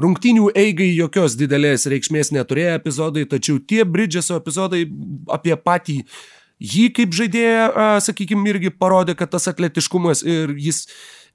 Rungtinių 0.00 0.46
eigai 0.56 0.86
jokios 0.96 1.34
didelės 1.36 1.84
reikšmės 1.90 2.30
neturėjo 2.32 2.76
epizodai, 2.78 3.26
tačiau 3.28 3.58
tie 3.60 3.82
Bridgeso 3.84 4.38
epizodai 4.38 4.86
apie 5.34 5.52
patį 5.60 5.98
uh, 6.00 6.14
jį 6.60 6.90
kaip 6.96 7.14
žaidėją, 7.16 7.64
sakykime, 8.04 8.44
irgi 8.52 8.72
parodė, 8.76 9.16
kad 9.18 9.32
tas 9.32 9.48
atletiškumas 9.50 10.22
ir 10.26 10.54
jis 10.60 10.84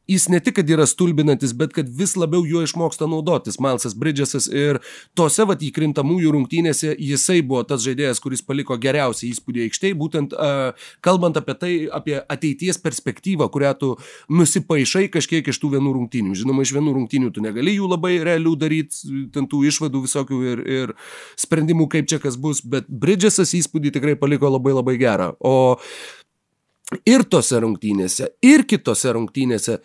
jis 0.07 0.27
ne 0.29 0.39
tik, 0.39 0.57
kad 0.59 0.69
yra 0.69 0.85
stulbinantis, 0.89 1.53
bet 1.57 1.73
kad 1.75 1.89
vis 1.89 2.15
labiau 2.19 2.45
juo 2.47 2.63
išmoksta 2.65 3.07
naudotis 3.09 3.59
Milesas 3.61 3.95
Bridgesas 3.97 4.47
ir 4.51 4.79
tose 5.17 5.45
vat 5.47 5.63
įkrintamųjų 5.65 6.33
rungtynėse 6.35 6.93
jisai 6.93 7.41
buvo 7.45 7.63
tas 7.67 7.83
žaidėjas, 7.85 8.21
kuris 8.23 8.43
paliko 8.45 8.77
geriausią 8.81 9.27
įspūdį 9.31 9.65
aikštėje, 9.67 9.97
būtent 9.99 10.35
uh, 10.35 10.87
kalbant 11.05 11.39
apie 11.39 11.57
tai, 11.61 11.73
apie 11.99 12.17
ateities 12.21 12.79
perspektyvą, 12.81 13.49
kurią 13.53 13.73
tu 13.79 13.93
nusipaišai 14.29 15.07
kažkiek 15.13 15.47
iš 15.51 15.61
tų 15.61 15.75
vienų 15.77 15.95
rungtynių. 15.99 16.35
Žinoma, 16.41 16.65
iš 16.65 16.75
vienų 16.77 16.95
rungtynių 16.99 17.31
tu 17.35 17.43
negali 17.45 17.77
jų 17.77 17.89
labai 17.91 18.17
realių 18.25 18.55
daryti, 18.61 19.25
ten 19.35 19.49
tų 19.51 19.63
išvadų 19.71 20.03
visokių 20.05 20.41
ir, 20.51 20.63
ir 20.79 20.95
sprendimų, 21.41 21.89
kaip 21.91 22.11
čia 22.11 22.21
kas 22.23 22.37
bus, 22.41 22.61
bet 22.61 22.89
Bridgesas 22.89 23.55
įspūdį 23.57 23.95
tikrai 23.97 24.15
paliko 24.19 24.51
labai 24.53 24.75
labai 24.75 24.97
gerą. 25.01 25.33
O 25.39 25.75
ir 27.05 27.25
tose 27.29 27.59
rungtynėse, 27.61 28.31
ir 28.45 28.65
kitose 28.69 29.13
rungtynėse. 29.15 29.79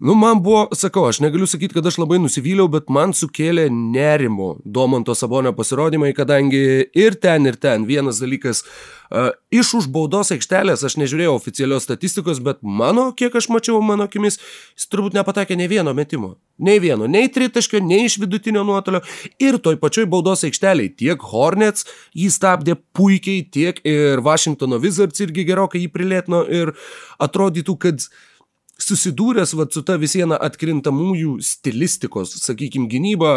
Nu, 0.00 0.14
man 0.14 0.38
buvo, 0.42 0.68
sakau, 0.78 1.08
aš 1.10 1.18
negaliu 1.18 1.46
sakyti, 1.50 1.74
kad 1.74 1.86
aš 1.90 1.96
labai 1.98 2.20
nusivyliau, 2.22 2.68
bet 2.70 2.86
man 2.94 3.10
sukėlė 3.18 3.64
nerimo 3.74 4.52
Domanto 4.62 5.16
Sabonio 5.18 5.50
pasirodymai, 5.58 6.12
kadangi 6.14 6.60
ir 6.94 7.16
ten, 7.18 7.48
ir 7.50 7.58
ten 7.58 7.82
vienas 7.88 8.20
dalykas, 8.22 8.60
uh, 9.10 9.32
iš 9.50 9.72
už 9.80 9.88
baudos 9.90 10.30
aikštelės 10.36 10.84
aš 10.86 10.94
nežiūrėjau 11.02 11.32
oficialios 11.34 11.88
statistikos, 11.88 12.38
bet 12.46 12.62
mano, 12.62 13.08
kiek 13.18 13.34
aš 13.42 13.50
mačiau, 13.50 13.80
mano 13.82 14.06
akimis, 14.06 14.38
jis 14.78 14.86
turbūt 14.86 15.18
nepatakė 15.18 15.58
ne 15.58 15.66
vieno 15.66 15.96
metimo. 15.98 16.36
Nei 16.62 16.78
vieno, 16.78 17.10
nei 17.10 17.26
tritaškio, 17.34 17.82
nei 17.82 18.06
iš 18.06 18.20
vidutinio 18.22 18.62
nuotolio. 18.66 19.02
Ir 19.42 19.58
toj 19.58 19.80
pačioj 19.82 20.06
baudos 20.14 20.46
aikšteliai 20.46 20.94
tiek 20.94 21.26
Hornets 21.32 21.90
jį 22.14 22.30
stabdė 22.38 22.78
puikiai, 22.94 23.42
tiek 23.50 23.82
ir 23.82 24.22
Washingtono 24.22 24.78
Wizards 24.78 25.26
irgi 25.26 25.46
gerokai 25.50 25.82
jį 25.82 25.92
prilėtino 25.94 26.46
ir 26.46 26.74
atrodytų, 27.22 27.78
kad 27.82 28.06
uh, 28.06 28.26
susidūręs 28.78 29.54
vat, 29.58 29.74
su 29.74 29.82
ta 29.86 29.98
visiena 29.98 30.38
atkrintamųjų 30.48 31.38
stilistikos, 31.44 32.36
sakykime, 32.44 32.88
gynyba, 32.90 33.32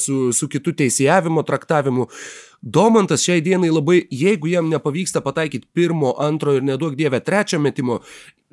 su, 0.00 0.30
su 0.36 0.48
kitu 0.52 0.72
teisėjavimo 0.76 1.44
traktavimu, 1.46 2.08
Domantas 2.62 3.22
šiai 3.22 3.42
dienai 3.44 3.70
labai, 3.70 4.00
jeigu 4.10 4.48
jam 4.50 4.70
nepavyksta 4.72 5.20
pataikyti 5.22 5.68
pirmo, 5.74 6.14
antro 6.18 6.56
ir 6.56 6.64
nedaug 6.66 6.96
dievę 6.98 7.20
trečio 7.20 7.60
metimo, 7.62 8.00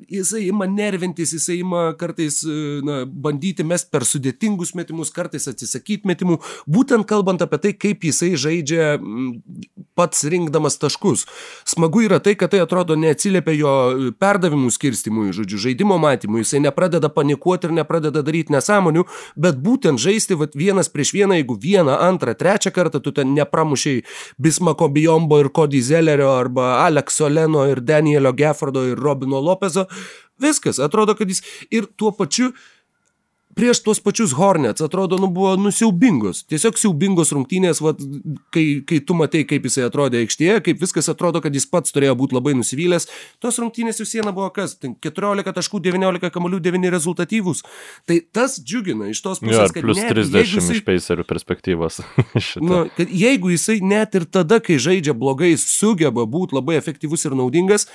jisai 0.08 0.48
ima 0.48 0.66
nervintis, 0.66 1.32
jisai 1.32 1.58
ima 1.58 1.94
kartais 1.98 2.42
na, 2.82 3.04
bandyti 3.06 3.64
mest 3.64 3.90
per 3.92 4.04
sudėtingus 4.06 4.74
metimus, 4.74 5.12
kartais 5.14 5.46
atsisakyti 5.48 6.08
metimų, 6.08 6.38
būtent 6.70 7.06
kalbant 7.08 7.42
apie 7.44 7.60
tai, 7.62 7.72
kaip 7.78 8.04
jisai 8.04 8.34
žaidžia 8.40 8.94
pats 9.94 10.24
rinkdamas 10.30 10.78
taškus. 10.82 11.24
Smagu 11.68 12.04
yra 12.04 12.18
tai, 12.22 12.34
kad 12.38 12.52
tai 12.52 12.62
atrodo 12.64 12.96
neatsiliepia 12.98 13.54
jo 13.56 13.74
perdavimų 14.20 14.72
skirstimui, 14.74 15.30
žodžiu, 15.36 15.60
žaidimo 15.68 15.98
matymui, 16.02 16.42
jisai 16.42 16.62
nepradeda 16.64 17.10
panikuoti 17.12 17.70
ir 17.70 17.76
nepradeda 17.78 18.24
daryti 18.26 18.54
nesąmonių, 18.54 19.06
bet 19.40 19.60
būtent 19.62 20.02
žaisti 20.02 20.38
vat, 20.38 20.58
vienas 20.58 20.90
prieš 20.92 21.14
vieną, 21.16 21.38
jeigu 21.40 21.58
vieną, 21.60 21.96
antrą, 22.02 22.34
trečią 22.38 22.74
kartą 22.74 23.00
tu 23.00 23.14
ten 23.14 23.34
nepramušiai 23.38 24.03
Bismako 24.38 24.88
Bijombo 24.88 25.40
ir 25.40 25.50
Cody 25.54 25.80
Zellerio 25.82 26.32
arba 26.32 26.84
Alekso 26.84 27.28
Leno 27.28 27.66
ir 27.70 27.80
Danielio 27.80 28.32
Geffordo 28.36 28.84
ir 28.88 28.98
Robino 28.98 29.40
Lopezo, 29.40 29.86
Viskas, 30.38 30.80
atrodo, 30.82 31.14
kad 31.14 31.28
jis 31.30 31.42
ir 31.70 31.86
tuo 31.96 32.10
pačiu 32.12 32.50
prieš 33.56 33.80
tuos 33.84 34.00
pačius 34.02 34.34
Hornets 34.36 34.82
atrodo, 34.84 35.18
nu, 35.20 35.28
buvo 35.32 35.54
nusiaubingos. 35.60 36.42
Tiesiog 36.50 36.78
siaubingos 36.80 37.32
rungtynės, 37.34 37.80
vat, 37.84 38.00
kai, 38.54 38.64
kai 38.86 39.00
tu 39.06 39.16
matai, 39.18 39.44
kaip 39.48 39.66
jisai 39.68 39.86
atrodė 39.88 40.22
aikštėje, 40.24 40.58
kaip 40.66 40.82
viskas 40.82 41.08
atrodo, 41.12 41.42
kad 41.44 41.54
jis 41.54 41.66
pats 41.70 41.94
turėjo 41.94 42.16
būti 42.20 42.36
labai 42.36 42.56
nusivylęs. 42.58 43.08
Tos 43.42 43.60
rungtynės 43.62 44.02
vis 44.02 44.16
viena 44.18 44.34
buvo 44.34 44.50
kas? 44.54 44.76
14 44.82 45.54
taškų, 45.58 45.82
19 45.84 46.32
kamolių, 46.34 46.60
9 46.64 46.90
rezultatyvus. 46.94 47.64
Tai 48.08 48.18
tas 48.34 48.58
džiugina 48.60 49.10
iš 49.12 49.22
tos 49.24 49.42
pusės, 49.42 49.70
jo, 49.70 49.76
kad 49.76 49.86
plus 49.86 50.02
net, 50.02 50.12
30 50.14 50.56
jisai, 50.56 50.78
iš 50.78 50.84
peiserių 50.88 51.28
perspektyvos. 51.28 52.02
nu, 52.66 52.84
kad 52.98 53.14
jeigu 53.24 53.54
jisai 53.54 53.78
net 53.84 54.18
ir 54.18 54.26
tada, 54.26 54.60
kai 54.64 54.80
žaidžia 54.82 55.16
blogai, 55.16 55.54
sugeba 55.60 56.26
būti 56.28 56.58
labai 56.58 56.78
efektyvus 56.80 57.28
ir 57.28 57.38
naudingas, 57.38 57.88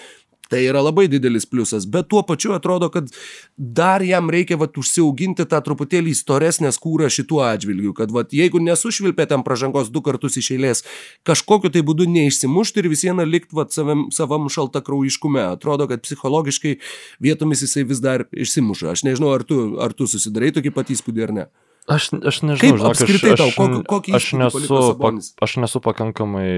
Tai 0.50 0.60
yra 0.66 0.82
labai 0.82 1.06
didelis 1.06 1.46
pliusas, 1.46 1.86
bet 1.86 2.08
tuo 2.10 2.24
pačiu 2.26 2.56
atrodo, 2.56 2.88
kad 2.90 3.12
dar 3.58 4.02
jam 4.02 4.32
reikia 4.34 4.58
vat, 4.58 4.74
užsiauginti 4.82 5.46
tą 5.46 5.60
truputėlį 5.66 6.16
storesnę 6.18 6.72
skūrą 6.74 7.06
šituo 7.14 7.44
atžvilgiu, 7.46 7.94
kad 7.98 8.10
vat, 8.16 8.34
jeigu 8.34 8.62
nesušvilpė 8.66 9.28
ten 9.30 9.46
pražangos 9.46 9.92
du 9.94 10.02
kartus 10.06 10.40
iš 10.42 10.50
eilės, 10.56 10.82
kažkokiu 11.30 11.70
tai 11.76 11.84
būdu 11.86 12.10
neišsimušti 12.10 12.82
ir 12.82 12.90
vis 12.90 13.06
viena 13.06 13.28
likti 13.30 13.54
vat, 13.60 13.76
savam, 13.78 14.08
savam 14.16 14.50
šalta 14.50 14.82
kraujiškume. 14.86 15.44
Atrodo, 15.54 15.86
kad 15.92 16.02
psichologiškai 16.08 16.80
vietomis 17.22 17.62
jisai 17.68 17.86
vis 17.86 18.02
dar 18.02 18.26
išsimuša. 18.34 18.96
Aš 18.96 19.06
nežinau, 19.06 19.36
ar 19.38 19.46
tu, 19.46 19.62
ar 19.78 19.94
tu 19.94 20.10
susidarai 20.10 20.50
tokį 20.56 20.74
pat 20.74 20.90
įspūdį 20.98 21.28
ar 21.28 21.36
ne. 21.38 21.46
Aš, 21.90 22.10
aš 22.14 22.42
nežinau, 22.46 22.58
Kaip 22.62 22.82
žinok, 22.82 22.90
apskritai 22.90 23.32
aš, 23.34 23.40
tau, 23.42 23.54
kokį, 23.54 23.86
kokį 23.90 24.18
aš, 24.18 24.26
nesu, 24.38 24.82
pa, 24.98 25.14
aš 25.46 25.56
nesu 25.62 25.82
pakankamai, 25.82 26.50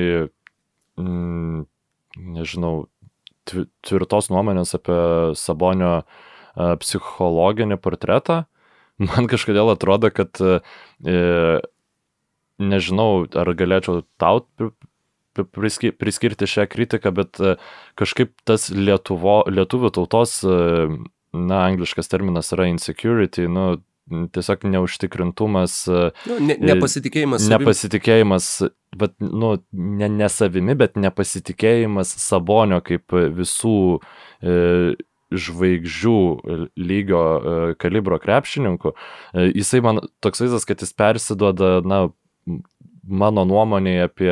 mm, 1.00 1.62
nežinau, 2.39 2.74
tvirtos 3.50 4.29
nuomonės 4.31 4.75
apie 4.77 4.98
Sabonio 5.39 6.01
e, 6.01 6.05
psichologinį 6.81 7.79
portretą. 7.81 8.43
Man 9.10 9.29
kažkodėl 9.31 9.74
atrodo, 9.74 10.12
kad 10.13 10.41
e, 10.41 10.60
nežinau, 12.62 13.25
ar 13.25 13.53
galėčiau 13.57 14.03
tau 14.21 14.43
priskirti 15.33 16.50
šią 16.50 16.67
kritiką, 16.71 17.13
bet 17.15 17.39
e, 17.41 17.55
kažkaip 18.00 18.36
tas 18.48 18.69
Lietuvo, 18.74 19.41
lietuvių 19.50 19.93
tautos, 19.95 20.41
na, 21.31 21.62
angliškas 21.63 22.12
terminas 22.12 22.51
yra 22.51 22.67
insecurity, 22.67 23.48
nu, 23.48 23.79
tiesiog 24.10 24.65
neužtikrintumas. 24.72 25.75
Nu, 25.88 26.39
ne, 26.43 26.58
nepasitikėjimas. 26.72 27.46
Nepasitikėjimas, 27.51 28.50
bet, 28.98 29.15
nu, 29.24 29.53
ne, 29.72 30.10
ne 30.12 30.29
savimi, 30.31 30.75
bet 30.79 30.98
nepasitikėjimas 31.00 32.13
Sabonio 32.22 32.81
kaip 32.86 33.15
visų 33.38 33.77
e, 34.41 34.58
žvaigždžių 35.31 36.17
lygio 36.81 37.22
e, 37.24 37.58
kalibro 37.79 38.20
krepšininkų. 38.22 38.91
E, 38.91 39.48
jisai 39.62 39.84
man 39.86 40.03
toks 40.24 40.43
vaizdas, 40.43 40.67
kad 40.67 40.84
jis 40.84 40.93
persiduoda, 40.98 41.77
na, 41.88 42.03
mano 43.03 43.43
nuomonė 43.48 43.96
apie 44.05 44.31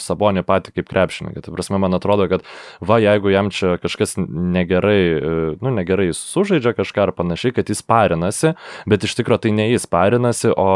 Sabonį 0.00 0.44
patį 0.48 0.74
kaip 0.76 0.88
krepšininką. 0.90 1.42
Tai 1.44 1.54
prasme, 1.54 1.80
man 1.80 1.96
atrodo, 1.96 2.28
kad 2.30 2.44
va, 2.84 2.98
jeigu 3.02 3.32
jam 3.32 3.50
čia 3.54 3.76
kažkas 3.80 4.16
negerai, 4.18 5.00
e, 5.16 5.36
nu, 5.62 5.72
negerai 5.74 6.10
sužaidžia 6.16 6.74
kažką 6.76 7.08
ar 7.08 7.14
panašiai, 7.16 7.54
kad 7.56 7.70
jis 7.72 7.82
parinasi, 7.86 8.54
bet 8.88 9.06
iš 9.08 9.16
tikrųjų 9.18 9.46
tai 9.46 9.54
ne 9.56 9.68
jis 9.70 9.88
parinasi, 9.90 10.52
o 10.52 10.68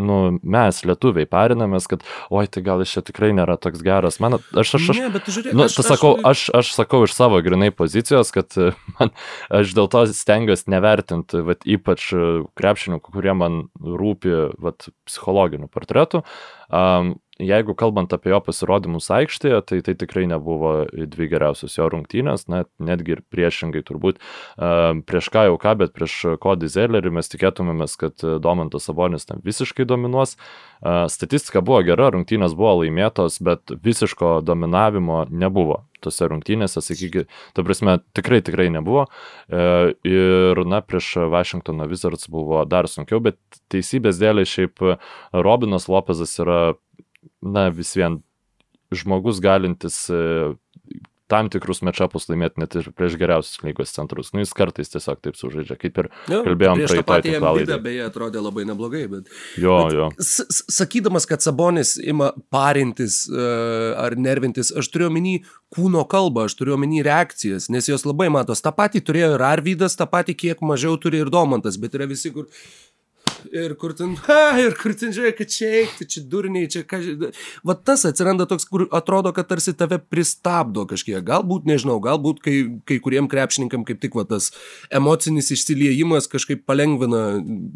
nu, 0.00 0.18
mes, 0.42 0.82
lietuviai, 0.88 1.28
parinamės, 1.30 1.88
kad, 1.90 2.04
oi, 2.32 2.46
tai 2.50 2.64
gal 2.66 2.84
jis 2.84 2.96
čia 2.96 3.04
tikrai 3.06 3.32
nėra 3.36 3.56
toks 3.60 3.84
geras. 3.84 4.20
Man, 4.22 4.38
aš, 4.38 4.76
aš, 4.78 4.90
aš, 4.94 5.00
ne, 5.00 5.10
žiūrėk, 5.26 5.56
nu, 5.56 5.66
aš, 5.68 5.80
sakau, 5.84 6.14
aš... 6.18 6.48
aš, 6.52 6.60
aš 6.60 6.72
sakau 6.76 7.02
iš 7.06 7.16
savo 7.16 7.40
grinai 7.44 7.70
pozicijos, 7.74 8.32
kad 8.34 8.56
man, 8.98 9.12
aš 9.52 9.74
dėl 9.76 9.90
to 9.92 10.04
stengiuosi 10.16 10.72
nevertinti, 10.72 11.44
vat, 11.46 11.64
ypač 11.68 12.10
krepšininkų, 12.58 13.16
kurie 13.16 13.36
man 13.36 13.62
rūpi 13.80 14.36
vat, 14.60 14.90
psichologinių 15.08 15.70
portretų. 15.72 16.24
Um, 16.70 17.20
jeigu 17.40 17.74
kalbant 17.78 18.12
apie 18.14 18.32
jo 18.32 18.40
pasirodymus 18.44 19.10
aikštėje, 19.14 19.60
tai 19.66 19.80
tai 19.86 19.94
tikrai 19.98 20.26
nebuvo 20.30 20.72
dvi 20.92 21.28
geriausios 21.32 21.76
jo 21.78 21.88
rungtynės, 21.92 22.46
net, 22.52 22.68
netgi 22.78 23.16
ir 23.16 23.22
priešingai 23.32 23.82
turbūt. 23.86 24.20
Prieš 25.10 25.30
ką 25.34 25.46
jau 25.48 25.58
ką, 25.60 25.76
bet 25.82 25.94
prieš 25.96 26.16
Kodį 26.42 26.70
Zellerį 26.72 27.14
mes 27.18 27.32
tikėtumėmės, 27.32 27.96
kad 28.00 28.26
Domantas 28.44 28.88
Sabonis 28.88 29.28
ten 29.28 29.42
visiškai 29.44 29.88
dominuos. 29.88 30.36
Statistika 31.12 31.64
buvo 31.64 31.82
gera, 31.86 32.10
rungtynės 32.14 32.56
buvo 32.58 32.80
laimėtos, 32.82 33.40
bet 33.44 33.72
visiško 33.84 34.40
dominavimo 34.46 35.24
nebuvo 35.30 35.84
tose 36.00 36.28
rungtynėse, 36.30 36.82
sakykime, 36.84 37.26
ta 37.56 37.64
prasme, 37.66 37.98
tikrai, 38.16 38.40
tikrai 38.44 38.68
nebuvo. 38.72 39.06
Ir, 39.50 40.62
na, 40.68 40.82
prieš 40.84 41.12
Washingtono 41.32 41.88
Wizards 41.90 42.30
buvo 42.32 42.64
dar 42.68 42.88
sunkiau, 42.90 43.20
bet 43.24 43.38
teisybės 43.72 44.20
dėlė 44.20 44.46
šiaip 44.48 44.84
Robinas 45.32 45.90
Lopezas 45.92 46.36
yra 46.42 46.60
na 47.42 47.68
vis 47.74 47.94
vien 47.96 48.20
žmogus 48.90 49.40
galintis 49.40 50.02
e, 50.10 50.52
tam 51.30 51.48
tikrus 51.52 51.78
mečapus 51.86 52.26
laimėti 52.30 52.60
net 52.60 52.74
ir 52.78 52.88
prieš 52.96 53.14
geriausius 53.20 53.62
lygos 53.62 53.94
centrus. 53.94 54.32
Nu, 54.34 54.42
jis 54.42 54.52
kartais 54.56 54.90
tiesiog 54.90 55.20
taip 55.22 55.38
sužaidžia, 55.38 55.76
kaip 55.78 56.00
ir 56.02 56.08
jo, 56.30 56.40
kalbėjom 56.46 56.82
praeitą 56.82 57.06
patį 57.06 57.34
tinklalaidį. 57.36 57.78
Beje, 57.84 58.02
atrodė 58.08 58.42
labai 58.42 58.66
neblogai, 58.68 59.04
bet... 59.12 59.30
Jo, 59.60 59.76
bet, 59.86 59.96
jo. 59.96 60.08
Sakydamas, 60.74 61.28
kad 61.30 61.44
Sabonis 61.44 61.94
ima 62.02 62.32
parintis 62.52 63.22
uh, 63.30 63.94
ar 64.02 64.18
nervintis, 64.18 64.72
aš 64.74 64.90
turiu 64.90 65.06
omeny 65.10 65.38
kūno 65.74 66.02
kalbą, 66.10 66.48
aš 66.50 66.58
turiu 66.58 66.74
omeny 66.74 67.04
reakcijas, 67.06 67.70
nes 67.70 67.90
jos 67.92 68.06
labai 68.08 68.26
matos. 68.34 68.64
Ta 68.64 68.74
pati 68.74 69.02
turėjo 69.04 69.36
ir 69.38 69.46
Arvydas, 69.52 69.94
ta 70.00 70.10
pati 70.10 70.34
kiek 70.34 70.66
mažiau 70.66 70.98
turi 70.98 71.22
ir 71.22 71.30
Domantas, 71.30 71.78
bet 71.78 71.94
yra 71.94 72.10
visi, 72.10 72.34
kur 72.34 72.50
Ir 73.48 73.74
kur 73.80 73.94
ten, 73.96 74.12
ha, 74.26 74.58
ir 74.60 74.74
kur 74.78 74.92
ten 74.98 75.14
žiūrėk, 75.16 75.38
kad 75.40 75.52
čia 75.52 75.70
eikti, 75.82 76.06
čia 76.14 76.22
durniai, 76.30 76.68
čia 76.70 76.82
ką. 76.88 77.00
Va 77.66 77.76
tas 77.76 78.04
atsiranda 78.08 78.46
toks, 78.50 78.66
kur 78.68 78.86
atrodo, 78.94 79.32
kad 79.36 79.48
tarsi 79.50 79.74
tave 79.76 80.00
pristabdo 80.02 80.84
kažkiek. 80.90 81.22
Galbūt, 81.26 81.66
nežinau, 81.68 81.98
galbūt 82.04 82.42
kai, 82.44 82.56
kai 82.88 83.00
kuriem 83.02 83.28
krepšininkam 83.30 83.86
kaip 83.88 84.00
tik 84.02 84.16
va 84.18 84.26
tas 84.28 84.50
emocinis 84.94 85.50
išsiliejimas 85.54 86.28
kažkaip 86.30 86.66
palengvina 86.68 87.22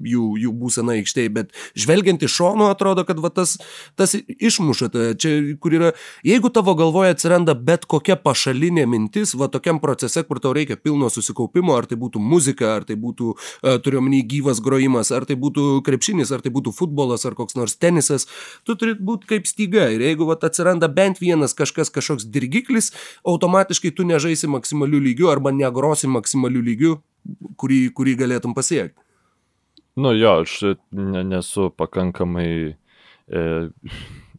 jų, 0.04 0.26
jų 0.44 0.54
būseną 0.60 0.98
aikštėje, 1.00 1.32
bet 1.34 1.54
žvelgiant 1.78 2.22
iš 2.24 2.36
šono 2.38 2.68
atrodo, 2.72 3.06
kad 3.08 3.20
va 3.22 3.32
tas, 3.34 3.56
tas 3.98 4.14
išmuša. 4.14 4.90
Ta, 4.94 5.06
čia, 5.18 5.34
kur 5.62 5.74
yra, 5.76 5.92
jeigu 6.26 6.52
tavo 6.54 6.76
galvoje 6.78 7.14
atsiranda 7.14 7.56
bet 7.56 7.88
kokia 7.90 8.18
pašalinė 8.20 8.86
mintis, 8.90 9.34
va 9.38 9.48
tokiam 9.52 9.80
procese, 9.82 10.24
kur 10.28 10.42
tau 10.42 10.54
reikia 10.56 10.76
pilno 10.80 11.10
susikaupimo, 11.12 11.74
ar 11.78 11.88
tai 11.90 11.98
būtų 12.00 12.22
muzika, 12.22 12.74
ar 12.78 12.88
tai 12.88 12.98
būtų, 13.00 13.34
uh, 13.34 13.78
turiuomenį, 13.84 14.22
gyvas 14.34 14.60
grojimas, 14.64 15.12
ar 15.14 15.26
tai 15.28 15.36
būtų 15.40 15.53
krepšinis, 15.86 16.32
ar 16.34 16.42
tai 16.44 16.52
būtų 16.54 16.72
futbolas, 16.74 17.24
ar 17.28 17.36
koks 17.38 17.56
nors 17.58 17.76
tenisas, 17.78 18.26
tu 18.66 18.76
turi 18.80 18.96
būti 18.98 19.30
kaip 19.30 19.48
styga. 19.50 19.86
Ir 19.94 20.04
jeigu 20.04 20.28
vat, 20.28 20.44
atsiranda 20.46 20.88
bent 20.88 21.20
vienas 21.22 21.54
kažkas, 21.56 21.92
kažkoks 21.94 22.26
dirgiklis, 22.34 22.92
automatiškai 23.28 23.94
tu 23.94 24.06
nežaisi 24.08 24.50
maksimalių 24.50 25.02
lygių 25.08 25.30
arba 25.32 25.54
negrosi 25.54 26.10
maksimalių 26.10 26.64
lygių, 26.70 26.94
kurį, 27.60 27.80
kurį 27.96 28.18
galėtum 28.24 28.56
pasiekti. 28.56 28.98
Nu 29.94 30.10
jo, 30.16 30.40
aš 30.42 30.74
ne, 30.90 31.22
nesu 31.22 31.68
pakankamai, 31.70 32.74
e, 33.30 33.42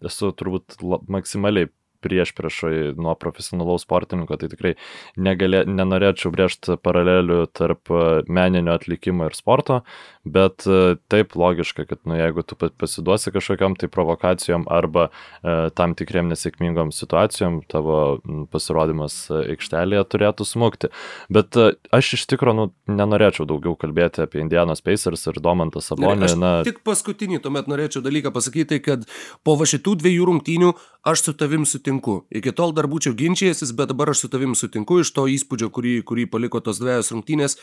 esu 0.04 0.32
turbūt 0.36 0.82
la, 0.84 1.00
maksimaliai 1.08 1.70
prieš 2.06 2.34
priešai 2.38 2.94
nuo 3.02 3.16
profesionalaus 3.20 3.86
sportininko, 3.86 4.38
tai 4.38 4.50
tikrai 4.52 4.76
negalė, 5.18 5.64
nenorėčiau 5.66 6.32
brėžti 6.36 6.78
paralelių 6.86 7.42
tarp 7.56 7.92
meninio 8.30 8.76
atlikimo 8.78 9.30
ir 9.30 9.38
sporto, 9.38 9.82
bet 10.26 10.66
taip 11.12 11.36
logiška, 11.38 11.88
kad 11.90 12.02
nu, 12.06 12.18
jeigu 12.20 12.46
tu 12.46 12.58
pasiduosi 12.58 13.34
kažkokiam 13.34 13.78
tai 13.80 13.90
provokacijom 13.92 14.66
arba 14.72 15.08
e, 15.10 15.70
tam 15.78 15.96
tikriem 15.98 16.30
nesėkmingom 16.32 16.92
situacijom, 16.96 17.62
tavo 17.72 18.20
pasirodymas 18.54 19.18
aikštelėje 19.36 20.06
turėtų 20.12 20.48
smukti. 20.48 20.92
Bet 21.34 21.58
aš 21.96 22.14
iš 22.20 22.26
tikrųjų 22.32 22.58
nu, 22.58 22.68
nenorėčiau 22.90 23.48
daugiau 23.50 23.76
kalbėti 23.80 24.24
apie 24.26 24.42
Indianos 24.44 24.84
Pacers 24.86 25.26
ir 25.30 25.40
Domantą 25.44 25.84
Sabonį. 25.84 26.32
Na, 26.40 26.54
tik 26.68 26.82
paskutinį 26.86 27.42
tuomet 27.44 27.70
norėčiau 27.72 28.04
dalyką 28.06 28.34
pasakyti, 28.36 28.82
kad 28.86 29.06
po 29.46 29.58
va 29.60 29.68
šitų 29.70 29.98
dviejų 30.02 30.30
rungtynių 30.32 30.74
aš 31.06 31.22
su 31.22 31.34
tavim 31.38 31.66
sutinku. 31.66 32.24
Iki 32.34 32.52
tol 32.58 32.74
dar 32.74 32.90
būčiau 32.90 33.14
ginčijęsis, 33.18 33.76
bet 33.78 33.94
dabar 33.94 34.10
aš 34.12 34.26
su 34.26 34.30
tavim 34.34 34.56
sutinku 34.58 35.00
iš 35.04 35.14
to 35.14 35.28
įspūdžio, 35.30 35.70
kurį, 35.76 35.96
kurį 36.10 36.26
paliko 36.34 36.62
tos 36.66 36.82
dviejos 36.82 37.14
rungtynės. 37.14 37.60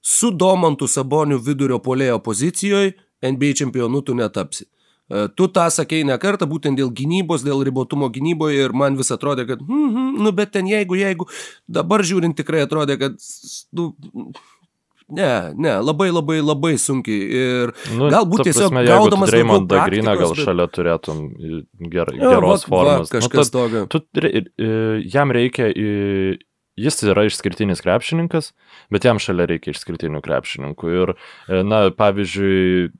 Su 0.00 0.30
Domantu 0.30 0.86
Saboniu 0.86 1.40
vidurio 1.42 1.80
polėjo 1.82 2.20
pozicijoje 2.22 2.94
NBA 3.22 3.56
čempionu 3.58 4.02
tu 4.06 4.14
netapsi. 4.14 4.68
E, 5.10 5.26
tu 5.34 5.48
tą 5.48 5.66
sakei 5.74 6.04
ne 6.06 6.18
kartą, 6.22 6.46
būtent 6.46 6.78
dėl 6.78 6.92
gynybos, 6.94 7.42
dėl 7.42 7.64
ribotumo 7.66 8.10
gynyboje 8.14 8.68
ir 8.68 8.76
man 8.76 8.98
vis 8.98 9.10
atrodė, 9.14 9.48
kad, 9.48 9.64
hmm, 9.64 9.88
hmm, 9.94 10.22
nu 10.22 10.32
bet 10.36 10.52
ten 10.54 10.68
jeigu, 10.70 11.00
jeigu, 11.00 11.26
dabar 11.66 12.04
žiūrint 12.06 12.38
tikrai 12.38 12.62
atrodė, 12.66 12.98
kad, 13.00 13.18
nu, 13.74 13.90
Ne, 15.08 15.52
ne, 15.56 15.74
labai 15.80 16.10
labai 16.12 16.42
labai 16.44 16.74
sunkiai. 16.80 17.28
Ir 17.42 17.70
nu, 17.96 18.10
galbūt 18.12 18.42
tiesiog 18.44 18.68
prasme, 18.68 18.82
gaudamas 18.88 19.32
Raimondą 19.32 19.84
Griną 19.86 20.16
gal 20.20 20.34
bet... 20.34 20.42
šalia 20.44 20.66
turėtum 20.68 21.22
ger, 21.94 22.12
jo, 22.12 22.34
geros 22.34 22.66
va, 22.66 22.72
formos. 22.74 23.08
Va, 23.08 23.14
kažkas 23.16 23.48
nu, 23.48 23.54
tokio. 23.56 23.84
Tu, 23.94 24.02
tu, 24.04 24.32
jam 25.14 25.32
reikia, 25.32 25.70
jis 26.78 27.02
yra 27.08 27.24
išskirtinis 27.28 27.82
krepšininkas, 27.84 28.52
bet 28.92 29.08
jam 29.08 29.20
šalia 29.22 29.48
reikia 29.50 29.72
išskirtinių 29.72 30.20
krepšininkų. 30.24 30.92
Ir, 31.00 31.14
e, 31.48 31.62
na, 31.66 31.86
pavyzdžiui, 31.96 32.90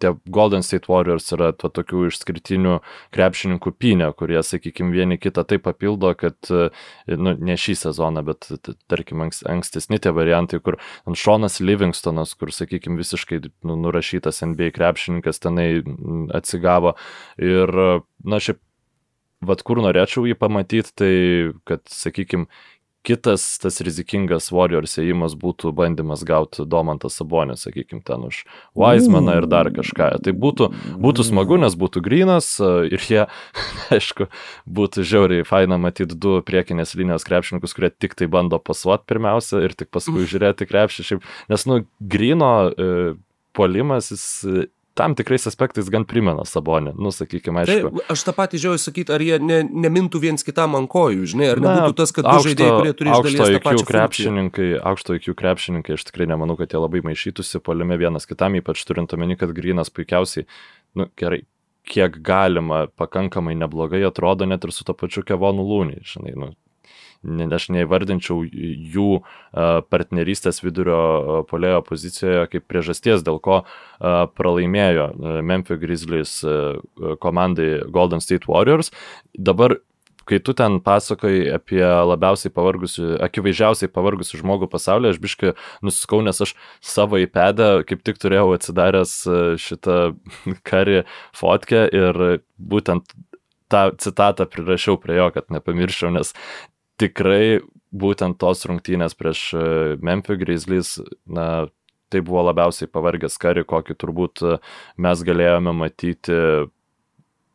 tie 0.00 0.12
Golden 0.30 0.64
State 0.66 0.88
Warriors 0.90 1.30
yra 1.34 1.50
to 1.56 1.70
tokių 1.72 2.06
išskirtinių 2.08 2.78
krepšininkų 3.14 3.72
pinė, 3.80 4.10
kurie, 4.18 4.38
sakykime, 4.46 4.92
vieni 4.94 5.18
kitą 5.20 5.44
taip 5.48 5.64
papildo, 5.66 6.12
kad, 6.18 6.36
nu, 6.50 7.34
ne 7.34 7.58
šį 7.60 7.76
sezoną, 7.84 8.24
bet, 8.26 8.48
tarkim, 8.90 9.24
ankstesni 9.26 10.00
tie 10.02 10.14
variantai, 10.16 10.62
kur 10.64 10.80
Šonas 11.06 11.60
Livingstonas, 11.64 12.34
kur, 12.38 12.54
sakykime, 12.54 12.98
visiškai 13.00 13.42
nu, 13.66 13.78
nurašytas 13.84 14.42
NBA 14.46 14.72
krepšininkas 14.76 15.42
tenai 15.42 15.68
atsigavo. 16.36 16.96
Ir, 17.40 17.74
na, 18.24 18.42
šiaip, 18.42 18.60
vad 19.44 19.62
kur 19.64 19.80
norėčiau 19.80 20.26
jį 20.28 20.36
pamatyti, 20.40 20.92
tai, 21.00 21.14
kad, 21.68 21.86
sakykime, 21.88 22.48
kitas 23.06 23.44
tas 23.62 23.80
rizikingas 23.84 24.50
Warriors 24.52 24.98
ėjimas 25.00 25.34
būtų 25.40 25.72
bandymas 25.76 26.24
gauti 26.26 26.66
Domantą 26.68 27.08
Sabonį, 27.12 27.56
sakykime, 27.60 28.02
ten 28.06 28.26
už 28.28 28.42
Weizmaną 28.78 29.38
ir 29.40 29.46
dar 29.50 29.70
kažką. 29.72 30.10
Tai 30.24 30.34
būtų, 30.36 30.68
būtų 31.00 31.26
smagu, 31.30 31.56
nes 31.62 31.76
būtų 31.80 32.02
grinas 32.04 32.52
ir 32.60 33.06
jie, 33.08 33.22
aišku, 33.96 34.28
būtų 34.68 35.06
žiauriai 35.08 35.46
faina 35.48 35.80
matyti 35.80 36.18
du 36.18 36.38
priekinės 36.44 36.94
linijos 36.98 37.24
krepšininkus, 37.28 37.76
kurie 37.76 37.92
tik 37.94 38.18
tai 38.18 38.28
bando 38.30 38.60
pasuot 38.60 39.06
pirmiausia 39.08 39.64
ir 39.64 39.76
tik 39.78 39.92
paskui 39.94 40.28
žiūrėti 40.28 40.68
krepšį. 40.68 41.20
Nes, 41.50 41.66
nu, 41.68 41.82
grino 42.00 42.52
e, 42.68 42.92
polimas, 43.56 44.12
jis 44.12 44.68
tam 44.98 45.14
tikrais 45.14 45.46
aspektais 45.48 45.88
gan 45.92 46.04
primena 46.08 46.44
Sabonį, 46.48 46.92
nu, 46.98 47.12
sakykime, 47.14 47.62
aišku. 47.62 47.92
Tai, 47.94 48.04
aš 48.14 48.24
tą 48.26 48.34
patį 48.36 48.60
žiūrėjau 48.64 48.82
sakyti, 48.82 49.14
ar 49.14 49.24
jie 49.24 49.38
ne, 49.42 49.60
nemintų 49.86 50.20
viens 50.22 50.44
kitam 50.46 50.76
ant 50.78 50.90
kojų, 50.90 51.28
žinai, 51.32 51.50
ar 51.54 51.62
Na, 51.62 51.74
nebūtų 51.76 51.98
tas, 52.00 52.14
kad 52.16 52.26
du 52.26 52.36
žaidėjai, 52.48 52.72
kurie 52.80 52.94
turi 52.98 53.14
tą 53.14 53.62
pačią 53.64 53.86
krepšininkai, 53.88 54.68
aukšto 54.90 55.16
IQ 55.20 55.36
krepšininkai, 55.38 55.96
aš 55.98 56.06
tikrai 56.10 56.26
nemanau, 56.30 56.58
kad 56.60 56.74
jie 56.74 56.82
labai 56.82 57.04
maišytųsi 57.06 57.62
poliame 57.64 57.98
vienas 58.00 58.28
kitam, 58.28 58.58
ypač 58.58 58.82
turint 58.88 59.14
omeny, 59.16 59.38
kad 59.40 59.54
Grinas 59.56 59.92
puikiausiai, 59.94 60.48
nu, 60.98 61.08
gerai, 61.20 61.44
kiek 61.90 62.18
galima, 62.26 62.84
pakankamai 63.00 63.54
neblogai 63.58 64.02
atrodo 64.06 64.48
net 64.48 64.66
ir 64.66 64.74
su 64.74 64.84
to 64.86 64.94
pačiu 64.96 65.24
Kevonu 65.26 65.64
Lūnį, 65.66 66.02
žinai, 66.06 66.34
nu, 66.38 66.52
aš 67.24 67.68
neįvardinčiau 67.74 68.44
jų 68.44 69.10
partnerystės 69.92 70.62
vidurio 70.64 71.44
polėjo 71.50 71.82
pozicijoje 71.84 72.46
kaip 72.54 72.66
priežasties, 72.70 73.24
dėl 73.26 73.40
ko 73.44 73.62
pralaimėjo 74.00 75.10
Memphis 75.44 75.80
Grizzlies 75.82 76.34
komandai 77.20 77.84
Golden 77.92 78.24
State 78.24 78.48
Warriors. 78.48 78.92
Dabar 79.36 79.76
kai 80.30 80.38
tu 80.38 80.54
ten 80.54 80.78
pasakoji 80.84 81.48
apie 81.50 81.82
labiausiai 81.82 82.52
pavargusių, 82.54 83.06
akivaizdžiausiai 83.26 83.90
pavargusių 83.90 84.38
žmogų 84.42 84.68
pasaulyje, 84.70 85.16
aš 85.16 85.22
biškai 85.24 85.54
nusiskau, 85.86 86.20
nes 86.22 86.38
aš 86.44 86.54
savo 86.84 87.18
įpedę 87.18 87.82
kaip 87.88 88.04
tik 88.06 88.20
turėjau 88.22 88.52
atsidaręs 88.54 89.16
šitą 89.60 89.98
karį 90.70 91.02
fotkę 91.36 91.88
ir 91.88 92.22
būtent 92.60 93.10
tą 93.70 93.90
citatą 94.02 94.46
prirašiau 94.50 94.98
prie 95.02 95.16
jo, 95.18 95.28
kad 95.34 95.50
nepamirščiau, 95.54 96.10
nes 96.14 96.34
tikrai 97.00 97.60
būtent 97.90 98.38
tos 98.40 98.64
rungtynės 98.68 99.16
prieš 99.18 99.50
e, 99.54 99.66
Memphis 100.04 100.40
Grizzlies, 100.40 100.94
na, 101.26 101.68
tai 102.10 102.22
buvo 102.26 102.44
labiausiai 102.48 102.90
pavargęs 102.90 103.38
kari, 103.42 103.66
kokį 103.66 103.98
turbūt 103.98 104.44
e, 104.46 104.56
mes 105.00 105.26
galėjome 105.26 105.74
matyti, 105.76 106.38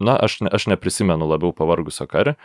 na, 0.04 0.16
aš, 0.16 0.42
ne, 0.44 0.52
aš 0.52 0.70
neprisimenu 0.74 1.28
labiau 1.30 1.56
pavargusio 1.56 2.08
kari. 2.12 2.36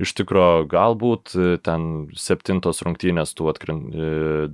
Iš 0.00 0.14
tikrųjų, 0.16 0.68
galbūt 0.72 1.34
e, 1.36 1.50
ten 1.64 2.08
septintos 2.16 2.80
rungtynės 2.84 3.34
tų 3.36 3.50
atkrin 3.52 3.82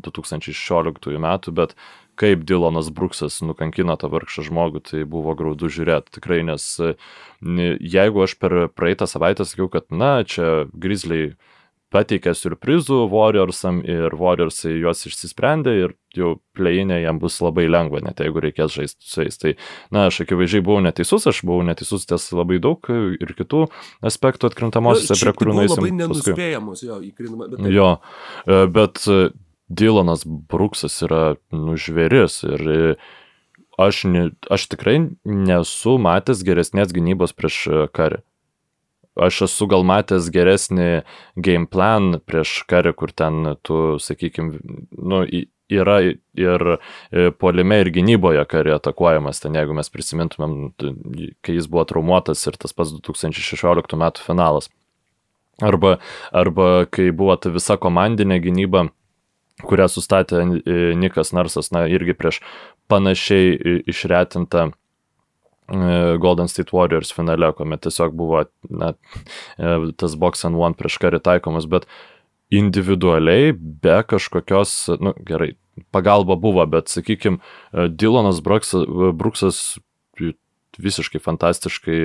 2016 0.03 1.21
metų, 1.23 1.55
bet 1.55 1.77
kaip 2.19 2.47
Dylanas 2.49 2.89
Bruksas 2.95 3.43
nukankino 3.45 3.95
tą 4.01 4.09
vargšą 4.11 4.47
žmogų, 4.47 4.81
tai 4.89 5.03
buvo 5.07 5.35
graudu 5.39 5.69
žiūrėti 5.71 6.17
tikrai, 6.17 6.41
nes 6.49 6.65
jeigu 7.43 8.23
aš 8.25 8.35
per 8.41 8.57
praeitą 8.73 9.05
savaitę 9.11 9.45
sakiau, 9.45 9.69
kad 9.71 9.93
na, 9.93 10.23
čia 10.25 10.65
Grizzliai 10.73 11.35
pateikė 11.97 12.35
surprizų 12.37 13.07
Warriorsam 13.13 13.81
ir 13.87 14.15
Warriorsai 14.19 14.75
juos 14.77 15.07
išsisprendė 15.09 15.75
ir 15.81 15.95
jau 16.17 16.35
pleinė 16.57 17.01
jam 17.03 17.21
bus 17.21 17.39
labai 17.45 17.67
lengva, 17.69 18.03
net 18.05 18.21
jeigu 18.25 18.43
reikės 18.45 18.77
žaisti 18.77 19.09
su 19.09 19.25
jais. 19.25 19.41
Tai, 19.41 19.55
na, 19.95 20.07
aš 20.11 20.23
akivaizdžiai 20.25 20.65
buvau 20.65 20.85
neteisus, 20.85 21.27
aš 21.29 21.43
buvau 21.47 21.65
neteisus 21.67 22.07
ties 22.09 22.29
labai 22.37 22.61
daug 22.63 22.91
ir 22.93 23.35
kitų 23.39 23.67
aspektų 24.07 24.51
atkrintamosiose, 24.51 25.19
prie 25.23 25.35
kurių 25.41 25.59
nueisim. 25.61 25.83
Labai 25.83 25.97
nenuspėjamos, 26.03 26.85
jo, 26.87 27.01
įkrintamą. 27.11 27.51
Bet... 27.55 27.69
Jo, 27.73 27.91
e, 28.45 28.63
bet 28.79 29.05
e, 29.13 29.21
Dylanas 29.69 30.25
Bruksas 30.27 30.97
yra 31.07 31.25
nužveris 31.55 32.43
ir 32.49 32.71
e, 32.77 32.81
aš, 33.81 34.05
ne, 34.09 34.29
aš 34.53 34.71
tikrai 34.73 34.99
nesu 35.25 35.99
matęs 36.03 36.45
geresnės 36.47 36.97
gynybos 36.97 37.37
prieš 37.37 37.65
karį 37.97 38.25
aš 39.17 39.43
esu 39.49 39.67
gal 39.71 39.85
matęs 39.87 40.29
geresnį 40.33 40.89
game 41.37 41.69
plan 41.71 42.21
prieš 42.29 42.61
karį, 42.71 42.93
kur 42.99 43.13
ten 43.17 43.57
tu, 43.67 43.97
sakykime, 44.03 44.61
nu, 44.93 45.23
yra 45.73 45.99
ir 46.07 46.67
e, 46.77 47.31
polime 47.41 47.81
ir 47.83 47.91
gynyboje 47.95 48.45
karį 48.51 48.77
atakuojamas, 48.77 49.41
ten 49.43 49.57
jeigu 49.59 49.75
mes 49.77 49.91
prisimintumėm, 49.93 50.57
kai 51.45 51.57
jis 51.57 51.69
buvo 51.71 51.87
traumuotas 51.89 52.45
ir 52.47 52.59
tas 52.61 52.77
pats 52.77 52.95
2016 52.95 53.99
metų 53.99 54.27
finalas. 54.27 54.71
Arba, 55.65 55.97
arba 56.37 56.85
kai 56.93 57.09
buvo 57.17 57.35
ta 57.41 57.51
visa 57.51 57.79
komandinė 57.81 58.39
gynyba, 58.45 58.91
kurią 59.65 59.89
sustatė 59.89 60.43
e, 60.45 60.81
Nikas 61.01 61.33
Narsas, 61.33 61.73
na 61.73 61.87
irgi 61.89 62.15
prieš 62.15 62.43
panašiai 62.93 63.81
išretintą 63.89 64.69
E, 64.71 64.86
Golden 65.67 66.49
State 66.49 66.73
Warriors 66.73 67.11
finale, 67.15 67.51
kuomet 67.53 67.83
tiesiog 67.87 68.15
buvo 68.15 68.45
na, 68.71 68.93
e, 69.59 69.93
tas 69.99 70.15
box 70.15 70.47
and 70.47 70.59
one 70.59 70.79
prieš 70.79 71.01
karį 71.03 71.21
taikomas, 71.25 71.67
bet 71.67 71.89
individualiai 72.55 73.51
be 73.57 73.99
kažkokios, 74.07 74.77
na 74.95 75.11
nu, 75.11 75.15
gerai, 75.27 75.55
pagalba 75.91 76.37
buvo, 76.39 76.63
bet 76.71 76.93
sakykime, 76.93 77.43
Dylanas 77.73 78.39
Bruksas, 78.45 78.87
Bruksas 79.19 79.61
visiškai 80.77 81.19
fantastiškai 81.25 82.01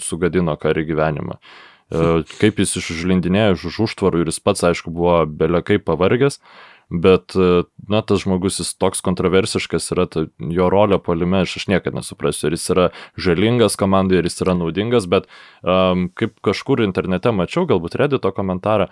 sugadino 0.00 0.54
karį 0.56 0.86
gyvenimą. 0.88 1.36
E, 1.36 2.22
kaip 2.40 2.62
jis 2.62 2.78
išžlindinėjo 2.80 3.58
iš 3.58 3.82
užtvarų 3.88 4.24
ir 4.24 4.32
jis 4.32 4.40
pats, 4.40 4.64
aišku, 4.64 4.94
buvo 4.94 5.18
belekai 5.28 5.76
pavargęs, 5.82 6.40
uh, 6.40 6.73
bet, 7.02 7.34
e, 7.36 7.64
na, 7.90 8.00
tas 8.06 8.22
žmogus 8.24 8.60
jis 8.60 8.72
toks 8.80 9.02
kontroversiškas 9.04 9.90
yra, 9.94 10.06
ta, 10.10 10.26
jo 10.38 10.68
rolė 10.72 10.98
polime, 11.02 11.42
aš, 11.44 11.56
aš 11.60 11.68
niekada 11.72 11.98
nesuprasiu, 12.00 12.48
ar 12.48 12.56
jis 12.56 12.66
yra 12.74 12.86
žalingas 13.26 13.78
komandai, 13.80 14.20
ar 14.20 14.28
jis 14.28 14.40
yra 14.44 14.56
naudingas, 14.58 15.08
bet 15.10 15.28
um, 15.62 16.08
kaip 16.18 16.36
kažkur 16.44 16.84
internete 16.84 17.32
mačiau, 17.34 17.66
galbūt 17.70 17.98
redito 18.00 18.32
komentarą, 18.34 18.90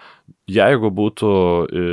jeigu 0.51 0.93
būtų 0.95 1.33
e, 1.33 1.87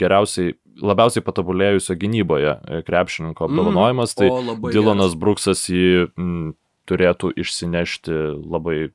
geriausiai 0.00 0.56
labiausiai 0.80 1.24
patobulėjusio 1.24 1.96
gynyboje 2.00 2.54
e, 2.56 2.80
krepšininko 2.86 3.46
mhm. 3.46 3.50
apdovanojimas, 3.50 4.14
mm, 4.16 4.54
tai 4.56 4.72
Dylanas 4.76 5.16
Bruksas 5.18 5.66
jį 5.68 6.08
m, 6.14 6.54
turėtų 6.88 7.34
išsinešti 7.38 8.16
labai 8.40 8.90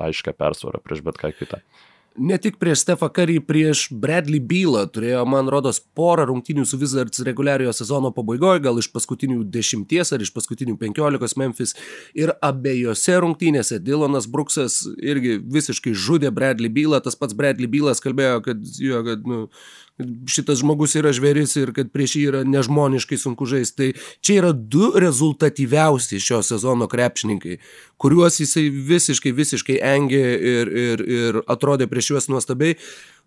aiškę 0.00 0.34
persvarą 0.36 0.82
prieš 0.84 1.04
bet 1.06 1.18
ką 1.20 1.32
kitą. 1.38 1.60
Ne 2.18 2.38
tik 2.42 2.56
prieš 2.58 2.82
Stefą 2.82 3.06
Curry, 3.14 3.38
prieš 3.38 3.84
Bradley 3.94 4.40
Bylą 4.42 4.82
turėjo, 4.90 5.22
man 5.30 5.46
rodos, 5.52 5.78
porą 5.94 6.24
rungtynių 6.26 6.64
su 6.66 6.78
Wizards 6.80 7.22
reguliariojo 7.26 7.72
sezono 7.76 8.10
pabaigoje, 8.14 8.64
gal 8.64 8.80
iš 8.82 8.88
paskutinių 8.90 9.44
dešimties 9.54 10.10
ar 10.16 10.24
iš 10.24 10.32
paskutinių 10.34 10.74
penkiolikos 10.80 11.36
Memphis. 11.38 11.76
Ir 12.18 12.34
abiejose 12.42 13.14
rungtynėse 13.22 13.78
Dylanas 13.86 14.26
Bruksas 14.26 14.82
irgi 14.98 15.38
visiškai 15.38 15.94
žudė 15.94 16.32
Bradley 16.34 16.72
Bylą. 16.72 16.98
Tas 17.04 17.14
pats 17.18 17.36
Bradley 17.38 17.70
Bylas 17.70 18.02
kalbėjo, 18.02 18.42
kad, 18.48 18.66
jo, 18.82 19.04
kad 19.06 19.30
nu, 19.30 19.44
šitas 20.30 20.60
žmogus 20.62 20.96
yra 20.98 21.12
žvėris 21.16 21.56
ir 21.60 21.74
kad 21.76 21.92
prieš 21.92 22.16
jį 22.18 22.24
yra 22.32 22.42
nežmoniškai 22.48 23.18
sunku 23.20 23.48
žaisti. 23.50 23.76
Tai 23.80 24.16
čia 24.24 24.40
yra 24.40 24.50
du 24.52 24.90
rezultatyviausi 25.00 26.20
šio 26.20 26.42
sezono 26.46 26.88
krepšininkai, 26.90 27.60
kuriuos 28.00 28.40
jisai 28.42 28.66
visiškai, 28.70 29.32
visiškai 29.36 29.78
engė 29.94 30.24
ir, 30.54 30.74
ir, 30.84 31.06
ir 31.20 31.40
atrodė 31.50 31.88
prieš 31.90 32.14
juos 32.14 32.30
nuostabiai. 32.32 32.76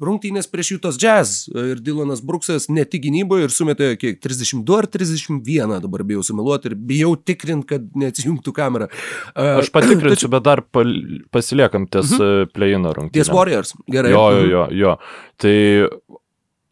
Rungtynės 0.04 0.50
prieš 0.50 0.74
Jutos 0.74 0.98
Jazz 1.00 1.46
ir 1.54 1.82
Dylanas 1.84 2.24
Bruksas 2.26 2.66
ne 2.74 2.86
tik 2.90 3.04
gynyboje 3.06 3.48
ir 3.48 3.54
sumetė 3.54 3.92
kiek 4.02 4.18
32 4.24 4.80
ar 4.80 4.88
31, 4.90 5.76
dabar 5.84 6.04
bijau 6.08 6.24
sumeluoti 6.26 6.72
ir 6.72 6.78
bijau 6.90 7.14
tikrinti, 7.16 7.68
kad 7.70 7.86
neatsijungtų 8.00 8.56
kamera. 8.58 8.90
Aš 9.38 9.70
patikrinsiu, 9.74 10.32
bet 10.34 10.46
dar 10.46 10.64
pasiliekam 10.74 11.88
ties 11.88 12.16
uh 12.18 12.26
-huh. 12.26 12.52
play-in 12.54 12.90
rungtynės. 12.90 13.14
Ties 13.14 13.34
Warriors, 13.34 13.76
gerai. 13.88 14.12
Jo, 14.12 14.26
jo, 14.32 14.46
jo, 14.50 14.68
jo. 14.72 14.98
Tai 15.38 15.56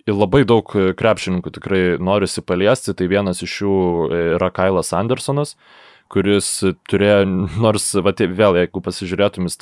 labai 0.09 0.43
daug 0.47 0.73
e, 0.75 0.91
krepšininkų 0.97 1.53
tikrai 1.57 1.83
norisi 2.01 2.43
paliesti, 2.45 2.95
tai 2.97 3.07
vienas 3.11 3.43
iš 3.45 3.61
jų 3.63 3.77
e, 4.09 4.21
yra 4.37 4.51
Kailas 4.53 4.93
Andersonas, 4.97 5.55
kuris 6.11 6.49
turėjo, 6.91 7.23
nors, 7.63 7.87
va, 8.03 8.13
tai 8.17 8.27
vėl, 8.31 8.59
jeigu 8.59 8.83
pasižiūrėtum 8.83 9.47
į 9.47 9.53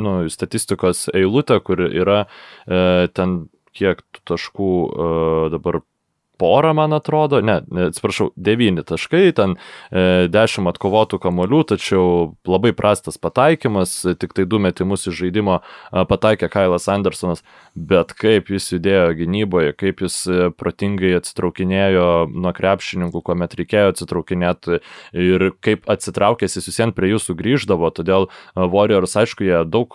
nu, 0.00 0.14
statistikos 0.32 1.08
eilutę, 1.14 1.60
kur 1.64 1.84
yra 1.86 2.24
e, 2.24 3.08
ten 3.14 3.42
kiek 3.76 4.02
taškų 4.28 4.72
e, 4.90 5.08
dabar 5.54 5.80
porą, 6.40 6.72
man 6.76 6.94
atrodo, 6.96 7.40
ne, 7.44 7.60
atsiprašau, 7.88 8.30
devyni 8.40 8.84
taškai, 8.86 9.24
ten 9.36 9.56
e, 9.56 10.28
dešimt 10.32 10.72
atkovotų 10.72 11.20
kamolių, 11.22 11.62
tačiau 11.74 12.04
labai 12.48 12.72
prastas 12.76 13.20
pataikymas, 13.20 13.98
tik 14.20 14.34
tai 14.36 14.46
du 14.48 14.60
metimus 14.62 15.06
iš 15.10 15.18
žaidimo 15.20 15.60
e, 15.60 16.04
pataikė 16.08 16.50
Kailas 16.52 16.88
Andersonas, 16.92 17.44
bet 17.74 18.14
kaip 18.18 18.50
jis 18.52 18.70
judėjo 18.74 19.12
gynyboje, 19.20 19.74
kaip 19.80 20.04
jis 20.06 20.18
e, 20.26 20.50
protingai 20.56 21.12
atsitraukinėjo 21.20 22.08
nuo 22.32 22.54
krepšininkų, 22.56 23.22
kuomet 23.26 23.56
reikėjo 23.60 23.92
atsitraukinėti 23.94 24.80
ir 25.12 25.50
kaip 25.64 25.88
atsitraukęs 25.90 26.56
jis 26.58 26.70
visiems 26.70 26.96
prie 26.96 27.12
jų 27.12 27.20
sugrįždavo, 27.22 27.90
todėl 27.94 28.28
Warriors, 28.56 29.16
aišku, 29.20 29.44
jie 29.46 29.62
daug 29.68 29.94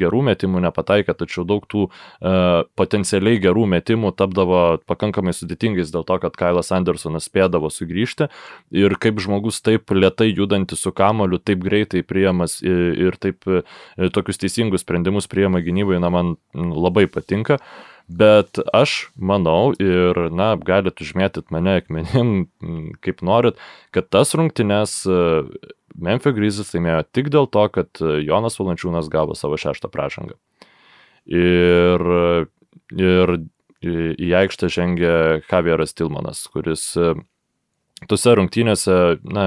gerų 0.00 0.22
metimų 0.30 0.62
nepataikė, 0.66 1.14
tačiau 1.18 1.44
daug 1.48 1.66
tų 1.70 1.86
e, 1.88 2.34
potencialiai 2.78 3.40
gerų 3.42 3.66
metimų 3.74 4.12
tapdavo 4.18 4.62
pakankamai 4.88 5.34
sudėtingai 5.36 5.79
sėkmingais 5.80 5.92
dėl 5.92 6.04
to, 6.04 6.18
kad 6.20 6.36
Kailas 6.36 6.70
Andersonas 6.72 7.28
spėdavo 7.28 7.70
sugrįžti 7.70 8.28
ir 8.70 8.96
kaip 8.98 9.20
žmogus 9.20 9.60
taip 9.62 9.90
lietai 9.90 10.32
judantis 10.32 10.80
su 10.80 10.92
kamoliu, 10.92 11.38
taip 11.38 11.62
greitai 11.62 12.02
priemas 12.02 12.60
ir, 12.62 13.16
taip 13.18 13.46
e, 13.46 13.62
tokius 14.12 14.38
teisingus 14.38 14.82
sprendimus 14.82 15.28
priema 15.28 15.60
gynybai, 15.60 16.00
na, 16.00 16.10
man 16.10 16.36
labai 16.54 17.06
patinka. 17.06 17.58
Bet 18.10 18.58
aš 18.74 19.10
manau 19.16 19.72
ir, 19.78 20.30
na, 20.34 20.56
galit 20.56 20.98
užmėtyti 20.98 21.52
mane 21.54 21.78
akmenim, 21.78 22.48
kaip 23.04 23.22
norit, 23.22 23.56
kad 23.92 24.10
tas 24.10 24.34
rungtynes 24.34 25.04
e, 25.06 25.44
Memphis 26.00 26.34
Grizzlies 26.34 26.74
laimėjo 26.74 27.04
tik 27.12 27.30
dėl 27.30 27.46
to, 27.50 27.68
kad 27.70 28.00
Jonas 28.00 28.58
Valančiūnas 28.58 29.10
gavo 29.10 29.34
savo 29.34 29.58
šeštą 29.58 29.90
pražangą. 29.90 30.36
Ir, 31.30 32.02
ir 32.96 33.34
į 33.84 34.30
aikštę 34.42 34.70
žengė 34.72 35.12
Javieras 35.48 35.94
Tilmanas, 35.96 36.42
kuris 36.52 36.92
e, 37.00 37.14
tose 38.08 38.34
rungtynėse, 38.36 38.96
na, 39.24 39.46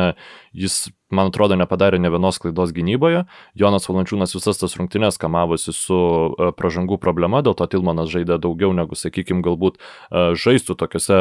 jis, 0.57 0.89
man 1.13 1.29
atrodo, 1.29 1.57
nepadarė 1.57 1.99
ne 2.01 2.09
vienos 2.13 2.39
klaidos 2.41 2.73
gynyboje. 2.73 3.23
Jonas 3.57 3.85
Valančiūnas 3.89 4.33
visas 4.33 4.61
tas 4.61 4.77
rungtynės 4.79 5.19
kamavosi 5.21 5.73
su 5.75 5.99
e, 5.99 6.49
pražangų 6.57 6.97
problema, 7.01 7.43
dėl 7.45 7.57
to 7.57 7.69
Tilmanas 7.69 8.11
žaidė 8.13 8.39
daugiau 8.41 8.73
negu, 8.73 8.97
sakykime, 8.97 9.43
galbūt 9.45 9.77
e, 9.77 10.33
žaistų 10.39 10.77
tokiuose 10.81 11.19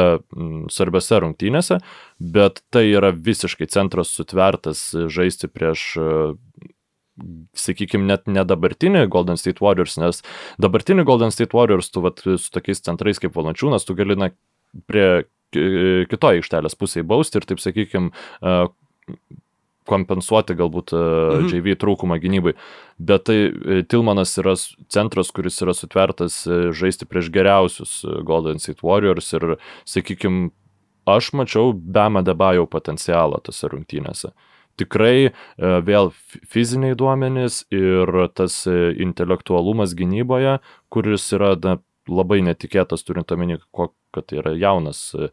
svarbiose 0.73 1.21
rungtynėse, 1.25 1.81
bet 2.17 2.63
tai 2.73 2.87
yra 2.91 3.13
visiškai 3.13 3.69
centras 3.69 4.13
sutvertas 4.17 4.89
žaisti 4.93 5.49
prieš 5.51 5.91
sakykime, 7.57 8.07
net 8.09 8.25
ne 8.31 8.43
dabartinį 8.47 9.05
Golden 9.13 9.37
State 9.39 9.61
Warriors, 9.63 9.97
nes 10.01 10.23
dabartinį 10.61 11.05
Golden 11.07 11.33
State 11.33 11.53
Warriors, 11.57 11.91
tu 11.93 12.01
vat, 12.05 12.23
su 12.23 12.53
tokiais 12.53 12.81
centrais 12.85 13.21
kaip 13.21 13.35
Valančiūnas, 13.37 13.85
tu 13.85 13.95
gali 13.97 14.17
na, 14.19 14.31
prie 14.89 15.25
kitoje 15.53 16.41
aikštelės 16.41 16.73
pusėje 16.79 17.05
bausti 17.05 17.37
ir 17.37 17.45
taip, 17.45 17.61
sakykime, 17.61 18.09
kompensuoti 19.89 20.55
galbūt 20.57 20.93
mhm. 20.95 21.49
JV 21.51 21.75
trūkumą 21.79 22.17
gynybai. 22.23 22.55
Bet 23.03 23.25
tai 23.27 23.37
e, 23.49 23.81
Tilmanas 23.83 24.31
yra 24.39 24.55
centras, 24.93 25.31
kuris 25.35 25.59
yra 25.65 25.75
sutvertas 25.75 26.43
e, 26.47 26.59
žaisti 26.75 27.07
prieš 27.09 27.27
geriausius 27.35 27.97
e, 28.07 28.21
Golden 28.23 28.63
State 28.63 28.85
Warriors 28.85 29.27
ir, 29.35 29.57
sakykime, 29.89 30.53
aš 31.09 31.33
mačiau 31.35 31.73
Bema 31.75 32.23
Debajo 32.23 32.63
potencialą 32.71 33.43
tose 33.43 33.67
rungtynėse. 33.73 34.31
Mhm 34.31 34.52
tikrai 34.79 35.17
e, 35.29 35.31
vėl 35.85 36.11
fiziniai 36.49 36.97
duomenys 36.97 37.63
ir 37.73 38.09
tas 38.37 38.63
e, 38.69 38.93
intelektualumas 39.03 39.95
gynyboje, 39.97 40.59
kuris 40.93 41.27
yra 41.35 41.53
na, 41.63 41.77
labai 42.09 42.41
netikėtas, 42.43 43.05
turint 43.07 43.31
omeny, 43.31 43.59
kad 44.13 44.27
tai 44.27 44.41
yra 44.41 44.53
jaunas 44.59 45.05
e, 45.15 45.29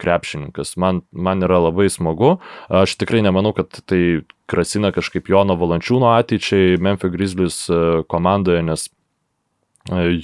krepšininkas. 0.00 0.74
Man, 0.80 1.04
man 1.12 1.44
yra 1.46 1.60
labai 1.68 1.86
smagu. 1.92 2.38
Aš 2.68 2.96
tikrai 3.00 3.22
nemanau, 3.24 3.54
kad 3.56 3.80
tai 3.88 4.24
krasina 4.50 4.90
kažkaip 4.94 5.30
Jono 5.30 5.56
Valančiūno 5.60 6.10
ateičiai 6.18 6.80
Memphis 6.82 7.14
Grizzlies 7.14 7.62
komandoje, 8.10 8.64
nes 8.66 8.90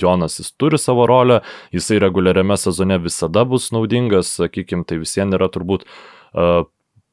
Jonas 0.00 0.38
jis 0.40 0.54
turi 0.56 0.78
savo 0.80 1.04
rolę, 1.08 1.42
jisai 1.72 1.98
reguliariame 2.00 2.56
sezone 2.56 2.96
visada 3.04 3.44
bus 3.44 3.68
naudingas, 3.76 4.32
sakykime, 4.40 4.86
tai 4.88 4.96
visiems 5.02 5.36
yra 5.36 5.50
turbūt 5.52 5.84
uh, 5.84 6.64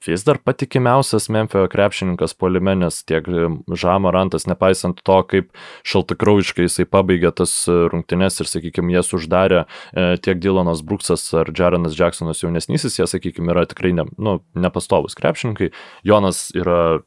vis 0.08 0.24
dar 0.28 0.40
patikimiausias 0.44 1.30
Memphio 1.34 1.66
krepšininkas 1.72 2.36
polime, 2.38 2.76
nes 2.80 3.02
tiek 3.08 3.26
Žamarantas, 3.68 4.48
nepaisant 4.50 5.02
to, 5.04 5.18
kaip 5.30 5.52
šaltakraujiškai 5.88 6.68
jisai 6.68 6.88
pabaigė 6.90 7.34
tas 7.36 7.54
rungtynes 7.68 8.42
ir, 8.42 8.50
sakykime, 8.50 8.94
jas 8.96 9.12
uždarė 9.18 9.64
e, 9.64 10.08
tiek 10.24 10.40
Dylanas 10.44 10.84
Bruksas 10.86 11.26
ar 11.38 11.52
Jarenas 11.52 11.98
Jacksonas 11.98 12.44
jaunesnysis, 12.44 13.00
jie, 13.00 13.08
sakykime, 13.10 13.52
yra 13.56 13.68
tikrai 13.70 13.94
ne, 13.98 14.08
nu, 14.18 14.40
nepastovus 14.58 15.18
krepšininkai. 15.20 15.72
Jonas 16.08 16.48
yra 16.56 17.04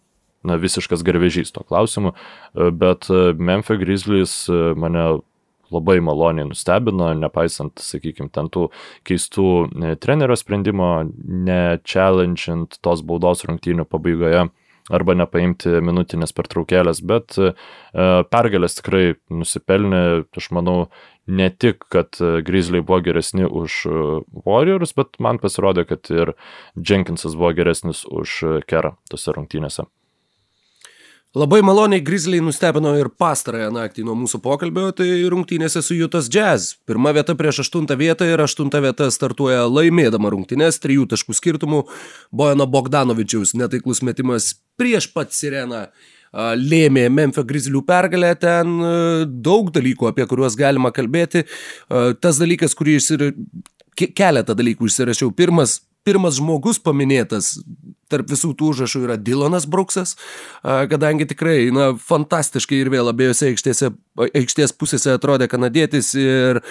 na, 0.46 0.56
visiškas 0.60 1.04
garvežys 1.04 1.52
to 1.56 1.64
klausimu, 1.66 2.14
e, 2.14 2.70
bet 2.70 3.10
e, 3.10 3.32
Memphis 3.38 3.80
Grizzlies 3.82 4.36
mane 4.76 5.08
labai 5.74 5.98
maloniai 6.04 6.48
nustebino, 6.48 7.10
nepaisant, 7.18 7.80
sakykime, 7.82 8.30
ten 8.34 8.50
tų 8.52 8.68
keistų 9.08 9.50
e, 9.66 9.92
trenerio 10.00 10.38
sprendimo, 10.38 10.92
ne-challengeant 11.20 12.80
tos 12.84 13.04
baudos 13.06 13.46
rungtynių 13.48 13.86
pabaigoje 13.90 14.48
arba 14.90 15.14
nepaimti 15.14 15.76
minutinės 15.86 16.34
pertraukėlės, 16.34 17.02
bet 17.06 17.36
e, 17.38 17.52
pergalės 18.32 18.78
tikrai 18.80 19.04
nusipelnė, 19.30 20.02
aš 20.36 20.50
manau, 20.56 20.88
ne 21.30 21.46
tik, 21.50 21.86
kad 21.94 22.18
Grizzly 22.46 22.82
buvo 22.82 22.98
geresni 23.06 23.46
už 23.46 23.84
Warriors, 24.46 24.96
bet 24.98 25.20
man 25.22 25.38
pasirodė, 25.42 25.86
kad 25.92 26.10
ir 26.10 26.34
Jenkinsas 26.74 27.38
buvo 27.38 27.52
geresnis 27.54 28.02
už 28.08 28.64
Kerą 28.66 28.96
tose 29.12 29.36
rungtynėse. 29.36 29.86
Labai 31.30 31.60
maloniai 31.62 32.02
Grizzliai 32.02 32.42
nustebino 32.42 32.90
ir 32.98 33.06
pastarąją 33.22 33.68
naktį 33.70 34.02
nuo 34.02 34.16
mūsų 34.18 34.40
pokalbio, 34.42 34.88
tai 34.98 35.06
rungtynėse 35.30 35.78
su 35.86 35.94
Jutas 35.94 36.26
Jazz. 36.26 36.72
Pirma 36.90 37.12
vieta 37.14 37.36
prieš 37.38 37.60
aštuntą 37.62 37.94
vietą 37.94 38.26
ir 38.26 38.40
aštunta 38.42 38.80
vieta 38.82 39.06
startuoja 39.14 39.68
laimėdama 39.70 40.32
rungtynės, 40.34 40.80
trijų 40.82 41.06
taškų 41.12 41.36
skirtumų. 41.38 41.84
Bojano 42.34 42.66
Bogdanovičiaus 42.66 43.54
netaiklus 43.54 44.02
metimas 44.02 44.56
prieš 44.74 45.06
pat 45.14 45.30
sireną 45.30 45.84
lėmė 46.34 47.06
Memphis 47.14 47.46
Grizzlių 47.46 47.84
pergalę, 47.86 48.32
ten 48.34 48.74
daug 49.30 49.70
dalykų, 49.70 50.10
apie 50.10 50.26
kuriuos 50.26 50.58
galima 50.58 50.90
kalbėti. 50.90 51.44
Tas 52.18 52.42
dalykas, 52.42 52.74
kurį 52.74 52.98
išsirašiau, 52.98 53.46
keletą 54.18 54.58
dalykų 54.58 54.90
išsirašiau. 54.90 55.30
Pirmas, 55.38 55.78
pirmas 56.06 56.38
žmogus 56.40 56.80
paminėtas 56.82 57.58
tarp 58.10 58.30
visų 58.32 58.52
tų 58.58 58.72
užrašų 58.72 59.04
yra 59.06 59.16
Dylanas 59.20 59.68
Bruksas, 59.70 60.16
kadangi 60.62 61.28
tikrai, 61.30 61.68
na, 61.74 61.92
fantastiškai 61.94 62.80
ir 62.82 62.90
vėl 62.90 63.12
abiejose 63.12 63.52
aikštėse, 63.52 63.92
aikštės 64.26 64.74
pusėse 64.74 65.14
atrodė 65.14 65.46
kanadietis 65.50 66.10
ir 66.18 66.62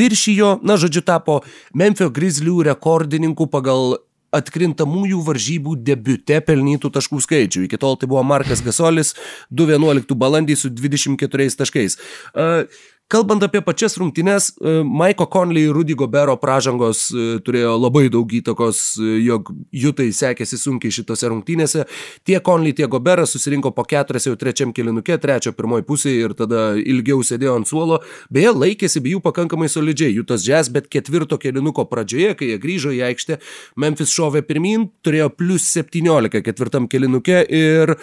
viršijo, 0.00 0.56
na, 0.64 0.78
žodžiu, 0.80 1.04
tapo 1.04 1.42
Memphis 1.76 2.12
Grizzlių 2.16 2.62
rekordininku 2.70 3.50
pagal 3.52 3.98
atkrintamųjų 4.34 5.20
varžybų 5.28 5.76
debute 5.86 6.40
pelnytų 6.42 6.90
taškų 6.96 7.20
skaičių. 7.22 7.66
Iki 7.68 7.78
tol 7.78 7.94
tai 8.00 8.08
buvo 8.10 8.24
Markas 8.26 8.64
Gasolis 8.66 9.14
2.11 9.54 10.16
balandį 10.18 10.56
su 10.58 10.72
24 10.74 11.46
taškais. 11.60 11.98
Uh, 12.34 12.64
Kalbant 13.12 13.42
apie 13.44 13.60
pačias 13.60 13.98
rungtynes, 14.00 14.48
e, 14.48 14.82
Maiko 14.82 15.26
Conley 15.26 15.66
ir 15.68 15.74
Rudy 15.76 15.92
Gobero 15.92 16.38
pražangos 16.40 17.10
e, 17.12 17.24
turėjo 17.44 17.74
labai 17.76 18.06
daug 18.08 18.30
įtakos, 18.32 18.78
e, 18.96 19.18
jog 19.26 19.50
Jutai 19.76 20.06
sekėsi 20.08 20.56
sunkiai 20.56 20.94
šitose 20.94 21.28
rungtynėse. 21.28 21.84
Tiek 22.24 22.40
Conley, 22.46 22.72
tiek 22.72 22.88
Goberas 22.88 23.34
susirinko 23.36 23.74
po 23.76 23.84
keturias 23.84 24.24
jau 24.24 24.32
trečiam 24.40 24.72
kilinukė, 24.72 25.18
trečio 25.20 25.52
pirmoji 25.52 25.84
pusė 25.84 26.14
ir 26.16 26.32
tada 26.38 26.62
ilgiau 26.80 27.20
sėdėjo 27.20 27.58
ant 27.60 27.68
suolo. 27.68 27.98
Beje, 28.32 28.54
laikėsi 28.56 29.02
be 29.04 29.12
jų 29.12 29.20
pakankamai 29.26 29.68
solidžiai. 29.68 30.14
Jutas 30.16 30.46
Jazz, 30.48 30.72
bet 30.72 30.88
ketvirto 30.88 31.36
kilinuko 31.42 31.84
pradžioje, 31.90 32.32
kai 32.40 32.54
jie 32.54 32.62
grįžo 32.62 32.94
į 32.96 33.02
aikštę, 33.10 33.36
Memphis 33.84 34.16
šovė 34.16 34.46
pirmin, 34.48 34.88
turėjo 35.04 35.28
plus 35.36 35.68
17 35.76 36.40
ketvirtam 36.40 36.88
kilinukė 36.88 37.44
ir 37.52 37.98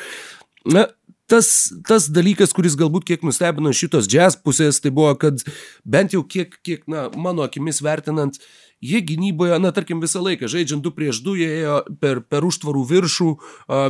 Na, 0.66 0.84
tas, 1.32 1.72
tas 1.88 2.10
dalykas, 2.12 2.52
kuris 2.56 2.76
galbūt 2.80 3.08
kiek 3.08 3.24
nustebino 3.26 3.72
šitos 3.76 4.10
jazz 4.12 4.38
pusės, 4.40 4.82
tai 4.84 4.92
buvo, 4.96 5.14
kad 5.20 5.40
bent 5.88 6.16
jau 6.16 6.26
kiek, 6.28 6.58
kiek 6.66 6.84
na, 6.92 7.08
mano 7.16 7.46
akimis 7.48 7.82
vertinant, 7.86 8.40
jie 8.82 9.02
gynyboje, 9.06 9.60
na, 9.62 9.72
tarkim, 9.72 10.02
visą 10.02 10.24
laiką, 10.26 10.50
žaidžiant 10.50 10.82
2 10.84 10.94
prieš 10.96 11.22
2, 11.26 11.36
jie 11.38 11.50
ėjo 11.62 11.76
per, 12.02 12.22
per 12.26 12.46
užtvarų 12.48 12.82
viršų, 12.90 13.30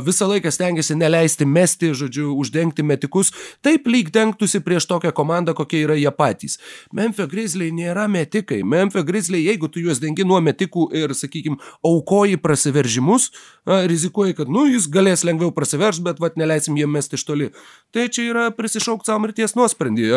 visą 0.04 0.28
laiką 0.28 0.52
stengiasi 0.52 0.96
neleisti 1.00 1.48
mesti, 1.48 1.92
žodžiu, 1.96 2.30
uždengti 2.36 2.84
metikus, 2.84 3.32
taip 3.64 3.88
lyg 3.88 4.12
dengtųsi 4.12 4.60
prieš 4.64 4.86
tokią 4.90 5.14
komandą, 5.16 5.56
kokie 5.56 5.82
yra 5.86 5.96
jie 5.96 6.12
patys. 6.12 6.58
Memphis 6.92 7.30
Grizzly 7.32 7.70
nėra 7.72 8.04
metikai. 8.12 8.60
Memphis 8.62 9.06
Grizzly, 9.08 9.40
jeigu 9.46 9.70
tu 9.72 9.80
juos 9.80 10.02
dengi 10.02 10.26
nuo 10.28 10.40
metikų 10.44 10.90
ir, 10.98 11.16
sakykime, 11.16 11.56
aukoji 11.86 12.36
prasiveržimus, 12.42 13.30
rizikuoji, 13.66 14.36
kad, 14.42 14.52
nu, 14.52 14.66
jis 14.68 14.90
galės 14.92 15.24
lengviau 15.24 15.54
prasiverš, 15.56 16.02
bet, 16.04 16.20
vad, 16.20 16.36
neleisim 16.40 16.76
jiem 16.76 16.92
mesti 16.92 17.16
iš 17.16 17.24
toli. 17.28 17.48
Tai 17.92 18.06
čia 18.12 18.26
yra 18.28 18.44
prisišaukti 18.56 19.08
savo 19.08 19.24
mirties 19.24 19.56
nuosprendį. 19.56 20.08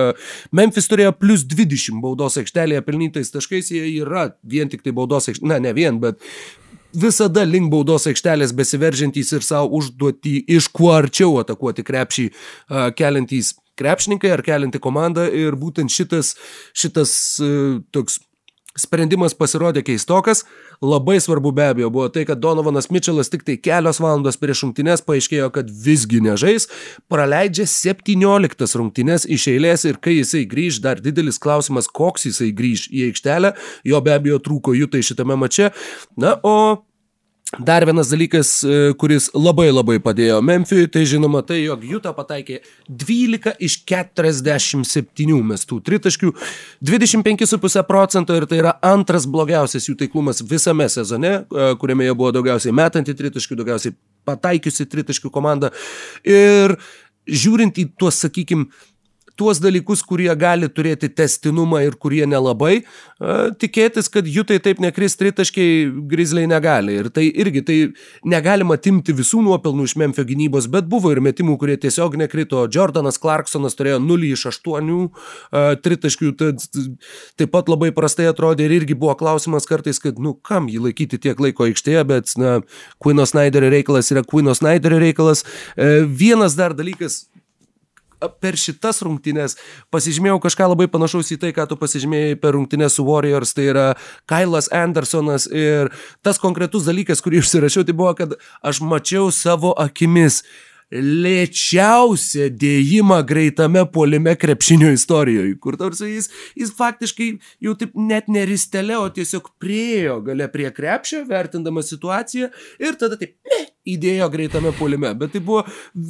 Memphis 0.55 0.89
turėjo 0.91 1.13
plus 1.15 1.43
20 1.47 2.01
baudos 2.03 2.39
aikštelėje 2.41 2.83
pelnytais 2.87 3.31
taškais, 3.33 3.71
jie 3.71 3.83
yra 4.01 4.29
vien 4.43 4.64
vien 4.65 4.71
tik 4.73 4.85
tai 4.85 4.93
baudos 4.95 5.29
aikštelės, 5.29 5.49
na 5.49 5.59
ne 5.61 5.73
vien, 5.73 5.99
bet 6.01 6.17
visada 6.95 7.43
link 7.45 7.71
baudos 7.71 8.07
aikštelės 8.07 8.55
besiveržiantys 8.55 9.33
ir 9.35 9.45
savo 9.45 9.75
užduoti 9.77 10.41
iš 10.47 10.69
kuo 10.73 10.93
arčiau 10.95 11.39
atakuoti 11.41 11.83
krepšį 11.85 12.29
keliantys 12.95 13.53
krepšininkai 13.75 14.31
ar 14.31 14.43
kelianti 14.45 14.79
komanda. 14.79 15.27
Ir 15.27 15.57
būtent 15.59 15.91
šitas, 15.91 16.35
šitas 16.71 17.11
uh, 17.43 17.81
toks 17.91 18.21
Sprendimas 18.75 19.31
pasirodė 19.31 19.85
keistokas, 19.87 20.41
labai 20.83 21.15
svarbu 21.23 21.53
be 21.55 21.69
abejo 21.71 21.87
buvo 21.95 22.09
tai, 22.11 22.25
kad 22.27 22.41
Donovanas 22.43 22.89
Mitčelas 22.91 23.31
tik 23.31 23.45
tai 23.47 23.55
kelios 23.55 24.01
valandos 24.03 24.35
prieš 24.41 24.65
rungtynes 24.65 25.03
paaiškėjo, 25.07 25.47
kad 25.55 25.69
visgi 25.85 26.19
nežais, 26.25 26.67
praleidžia 27.07 27.63
17 27.71 28.75
rungtynes 28.81 29.27
iš 29.31 29.47
eilės 29.53 29.87
ir 29.87 30.01
kai 30.03 30.17
jisai 30.17 30.43
grįž, 30.51 30.81
dar 30.83 30.99
didelis 30.99 31.39
klausimas, 31.39 31.87
koks 31.87 32.27
jisai 32.27 32.49
grįž 32.57 32.89
į 32.91 33.05
aikštelę, 33.07 33.53
jo 33.87 34.03
be 34.03 34.11
abejo 34.17 34.41
trūko 34.43 34.75
jutai 34.75 35.05
šitame 35.07 35.39
mače, 35.39 35.71
na 36.19 36.35
o 36.43 36.57
Dar 37.59 37.85
vienas 37.85 38.09
dalykas, 38.09 38.63
e, 38.63 38.93
kuris 38.97 39.27
labai 39.37 39.67
labai 39.69 39.99
padėjo 40.01 40.39
Memphijui, 40.41 40.87
tai 40.89 41.03
žinoma 41.05 41.43
tai, 41.45 41.59
jog 41.61 41.83
Juta 41.85 42.09
pataikė 42.17 42.57
12 42.89 43.53
iš 43.61 43.75
47 43.85 45.43
mestų 45.45 45.77
tritaškių, 45.85 46.33
25,5 46.89 47.85
procento 47.85 48.33
ir 48.33 48.47
tai 48.49 48.63
yra 48.63 48.73
antras 48.81 49.27
blogiausias 49.29 49.85
jų 49.85 49.93
taiklumas 50.01 50.41
visame 50.41 50.89
sezone, 50.89 51.35
e, 51.45 51.69
kuriame 51.77 52.09
jie 52.09 52.17
buvo 52.17 52.33
daugiausiai 52.33 52.73
metanti 52.73 53.13
tritaškių, 53.13 53.59
daugiausiai 53.61 53.93
pataikiusi 54.25 54.89
tritaškių 54.89 55.29
komanda. 55.29 55.69
Ir 56.25 56.79
žiūrint 57.29 57.77
į 57.77 57.91
tuos, 57.93 58.25
sakykime, 58.25 58.71
tuos 59.39 59.59
dalykus, 59.63 60.03
kurie 60.05 60.31
gali 60.39 60.69
turėti 60.71 61.09
testinumą 61.11 61.81
ir 61.85 61.97
kurie 62.01 62.23
nelabai, 62.29 62.83
tikėtis, 63.61 64.09
kad 64.11 64.27
jų 64.27 64.45
tai 64.49 64.59
taip 64.63 64.81
nekris 64.83 65.17
tritaškiai 65.19 65.85
grizliai 66.11 66.49
negali. 66.49 66.97
Ir 67.01 67.09
tai 67.13 67.27
irgi 67.29 67.63
tai 67.67 67.77
negalima 68.27 68.77
timti 68.81 69.15
visų 69.15 69.43
nuopelnų 69.45 69.87
iš 69.87 69.95
Memphio 69.99 70.25
gynybos, 70.27 70.69
bet 70.71 70.89
buvo 70.91 71.11
ir 71.13 71.21
metimų, 71.23 71.57
kurie 71.61 71.77
tiesiog 71.81 72.17
nekrito. 72.19 72.63
Jordanas 72.71 73.19
Clarksonas 73.21 73.77
turėjo 73.77 74.01
0 74.03 74.31
iš 74.31 74.47
8 74.51 74.91
tritaškių, 75.85 76.33
tad 76.39 76.63
taip 77.39 77.53
pat 77.53 77.71
labai 77.71 77.91
prastai 77.95 78.29
atrodė 78.31 78.67
ir 78.67 78.77
irgi 78.79 78.97
buvo 78.99 79.15
klausimas 79.19 79.67
kartais, 79.69 79.99
kad, 80.03 80.19
nu, 80.21 80.35
kam 80.35 80.69
jį 80.71 80.87
laikyti 80.89 81.19
tiek 81.21 81.39
laiko 81.41 81.67
aikštėje, 81.69 82.03
bet, 82.09 82.35
na, 82.39 82.57
Quino 83.03 83.25
Snyderio 83.27 83.71
reikalas 83.73 84.11
yra 84.13 84.23
Quino 84.27 84.55
Snyderio 84.55 84.99
reikalas. 85.01 85.43
E, 85.75 86.03
vienas 86.05 86.57
dar 86.57 86.75
dalykas, 86.77 87.25
per 88.41 88.57
šitas 88.59 89.01
rungtynes 89.05 89.57
pasižymėjau 89.93 90.39
kažką 90.43 90.69
labai 90.71 90.87
panašaus 90.91 91.31
į 91.35 91.39
tai, 91.41 91.51
ką 91.55 91.67
tu 91.69 91.79
pasižymėjai 91.79 92.37
per 92.41 92.55
rungtynės 92.57 92.97
su 92.97 93.05
Warriors, 93.07 93.55
tai 93.57 93.69
yra 93.71 93.87
Kailas 94.29 94.69
Andersonas 94.73 95.49
ir 95.51 95.91
tas 96.25 96.41
konkretus 96.41 96.87
dalykas, 96.87 97.23
kurį 97.25 97.43
užsirašiau, 97.43 97.85
tai 97.87 97.97
buvo, 97.97 98.13
kad 98.17 98.37
aš 98.65 98.81
mačiau 98.85 99.31
savo 99.33 99.75
akimis 99.77 100.43
lėčiausią 100.95 102.49
dėjimą 102.55 103.19
greitame 103.27 103.85
polime 103.91 104.35
krepšinio 104.39 104.91
istorijoje, 104.95 105.55
kur 105.61 105.77
tarsi 105.79 106.11
jis, 106.13 106.29
jis 106.55 106.73
faktiškai 106.77 107.29
jau 107.63 107.75
taip 107.79 107.95
net 107.99 108.29
neristelė, 108.31 108.97
o 109.01 109.09
tiesiog 109.13 109.51
priejo 109.61 110.19
gale 110.25 110.47
prie 110.53 110.69
krepšio, 110.73 111.23
vertindamas 111.29 111.89
situaciją 111.91 112.51
ir 112.83 112.99
tada 112.99 113.19
taip 113.19 113.35
ne, 113.51 113.61
įdėjo 113.95 114.29
greitame 114.33 114.73
polime, 114.77 115.11
bet 115.17 115.35
tai 115.35 115.41
buvo 115.45 115.63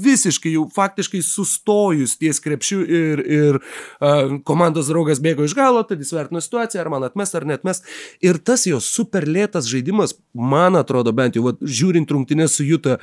visiškai 0.06 0.54
jau 0.56 0.65
faktiškai 0.76 1.21
sustojus 1.26 2.17
ties 2.21 2.39
krepšiu 2.43 2.82
ir, 2.86 3.24
ir 3.26 3.60
uh, 3.60 4.36
komandos 4.48 4.91
draugas 4.91 5.21
bėgo 5.24 5.48
iš 5.48 5.56
galo, 5.58 5.84
tad 5.88 6.04
jis 6.04 6.13
vertino 6.15 6.43
situaciją, 6.43 6.84
ar 6.86 6.91
man 6.93 7.08
atmest 7.08 7.36
ar 7.36 7.48
netmest. 7.48 7.89
Ir 8.24 8.39
tas 8.39 8.67
jo 8.69 8.80
super 8.84 9.28
lėtas 9.28 9.69
žaidimas, 9.71 10.15
man 10.34 10.80
atrodo 10.80 11.15
bent 11.15 11.39
jau, 11.39 11.50
va, 11.50 11.58
žiūrint 11.62 12.12
rungtynės 12.12 12.60
su 12.60 12.67
Juta, 12.67 13.00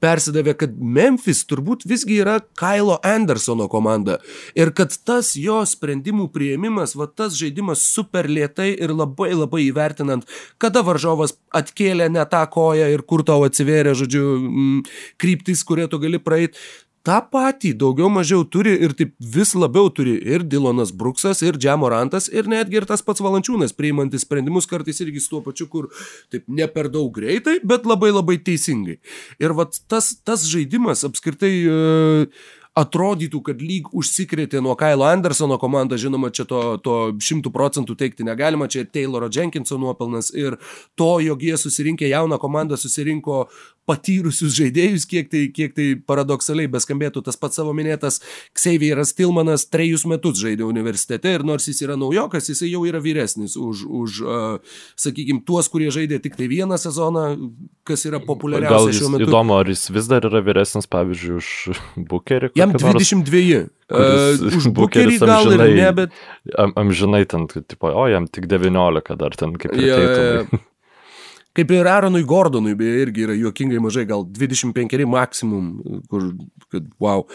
persidavė, 0.00 0.54
kad 0.58 0.76
Memphis 0.76 1.42
turbūt 1.48 1.86
visgi 1.88 2.20
yra 2.22 2.38
Kailo 2.58 2.98
Andersono 3.06 3.68
komanda. 3.72 4.18
Ir 4.58 4.72
kad 4.76 4.94
tas 5.06 5.34
jo 5.38 5.60
sprendimų 5.68 6.28
prieimimas, 6.34 6.96
va 6.98 7.08
tas 7.10 7.36
žaidimas 7.38 7.84
super 7.84 8.28
lietai 8.30 8.72
ir 8.72 8.94
labai 8.94 9.32
labai 9.34 9.66
įvertinant, 9.68 10.28
kada 10.62 10.84
varžovas 10.86 11.36
atkėlė 11.52 12.08
ne 12.12 12.24
tą 12.30 12.44
koją 12.52 12.88
ir 12.92 13.04
kur 13.08 13.24
tau 13.26 13.42
atsivėrė, 13.48 13.96
žodžiu, 13.98 14.24
m, 14.38 14.80
kryptis, 15.20 15.64
kurie 15.66 15.88
tu 15.90 16.00
gali 16.02 16.22
praeiti, 16.22 16.58
tą 17.06 17.18
patį 17.32 17.72
daugiau 17.78 18.08
mažiau 18.12 18.44
turi 18.46 18.72
ir 18.86 18.94
taip 18.98 19.14
vis 19.34 19.54
labiau 19.58 19.90
turi 19.94 20.14
ir 20.34 20.44
Dilonas 20.46 20.94
Bruksas, 20.94 21.42
ir 21.42 21.58
Džemorantas, 21.58 22.28
ir 22.32 22.48
netgi 22.50 22.80
ir 22.80 22.88
tas 22.88 23.02
pats 23.02 23.22
Valančiūnas, 23.24 23.74
priimantis 23.76 24.26
sprendimus 24.26 24.70
kartais 24.70 25.02
irgi 25.04 25.22
su 25.22 25.34
tuo 25.34 25.42
pačiu, 25.44 25.68
kur 25.72 25.90
taip 26.32 26.46
ne 26.48 26.68
per 26.70 26.90
daug 26.92 27.10
greitai, 27.14 27.58
bet 27.66 27.86
labai 27.88 28.12
labai 28.14 28.38
teisingai. 28.42 28.98
Ir 29.42 29.54
vat 29.58 29.78
tas, 29.90 30.14
tas 30.24 30.46
žaidimas 30.48 31.04
apskritai 31.08 31.54
uh, 31.66 32.42
atrodytų, 32.78 33.40
kad 33.44 33.60
lyg 33.60 33.90
užsikrėtė 33.92 34.62
nuo 34.64 34.72
Kailo 34.80 35.04
Andersono 35.04 35.58
komanda, 35.60 35.98
žinoma, 36.00 36.30
čia 36.32 36.46
to, 36.48 36.94
šimtų 37.20 37.52
procentų 37.52 37.96
teikti 38.00 38.24
negalima, 38.24 38.68
čia 38.72 38.84
ir 38.84 38.92
Tayloro 38.94 39.28
Jenkinso 39.32 39.76
nuopelnas 39.80 40.32
ir 40.32 40.56
to, 40.96 41.10
jog 41.20 41.44
jie 41.44 41.58
susirinkę 41.60 42.08
jauną 42.08 42.40
komandą, 42.40 42.80
susirinko 42.80 43.44
patyrusius 43.88 44.54
žaidėjus, 44.54 45.06
kiek 45.10 45.30
tai, 45.32 45.42
kiek 45.54 45.74
tai 45.74 45.86
paradoksaliai 46.06 46.70
beskambėtų, 46.70 47.24
tas 47.26 47.38
pats 47.40 47.58
savo 47.58 47.74
minėtas 47.74 48.20
Ksavieras 48.54 49.14
Tilmanas 49.18 49.66
trejus 49.70 50.04
metus 50.08 50.38
žaidė 50.38 50.66
universitete 50.68 51.34
ir 51.34 51.44
nors 51.46 51.66
jis 51.70 51.82
yra 51.86 51.96
naujokas, 51.98 52.50
jis 52.52 52.62
jau 52.68 52.84
yra 52.88 53.02
vyresnis 53.02 53.56
už, 53.58 53.84
už 53.86 54.22
uh, 54.22 54.78
sakykime, 55.00 55.42
tuos, 55.48 55.70
kurie 55.72 55.90
žaidė 55.94 56.20
tik 56.22 56.38
tai 56.38 56.48
vieną 56.52 56.78
sezoną, 56.80 57.26
kas 57.88 58.06
yra 58.08 58.22
populiariausia 58.22 58.94
šiuo 59.00 59.12
metu. 59.16 59.28
Įdomu, 59.28 59.58
ar 59.58 59.70
jis 59.72 59.88
vis 59.94 60.10
dar 60.10 60.30
yra 60.30 60.42
vyresnis, 60.46 60.88
pavyzdžiui, 60.92 61.38
už 61.42 61.82
Bukerį? 62.10 62.54
Jam 62.58 62.74
22. 62.78 63.64
Uh, 63.92 64.50
už 64.52 64.70
Bukerį 64.78 65.18
gal 65.20 65.42
amžinai, 65.42 65.70
ir 65.72 65.80
ne, 65.82 65.94
bet... 65.98 66.20
Am, 66.54 66.74
amžinai 66.86 67.24
ten, 67.28 67.48
tipo, 67.50 67.90
o 67.90 68.06
jam 68.10 68.30
tik 68.30 68.46
19 68.50 69.18
dar 69.18 69.34
ten 69.38 69.58
kaip 69.58 69.74
ir 69.74 69.88
ja, 69.90 69.98
ja. 69.98 70.62
Kaip 71.56 71.72
ir 71.74 71.88
Aaronui 71.88 72.24
Gordonui, 72.24 72.74
beje, 72.78 73.06
irgi 73.06 73.26
yra 73.26 73.36
juokingai 73.36 73.80
mažai, 73.84 74.06
gal 74.08 74.24
25 74.24 75.04
maksimum, 75.08 75.72
kur, 76.08 76.30
kad 76.72 76.86
wow. 77.02 77.26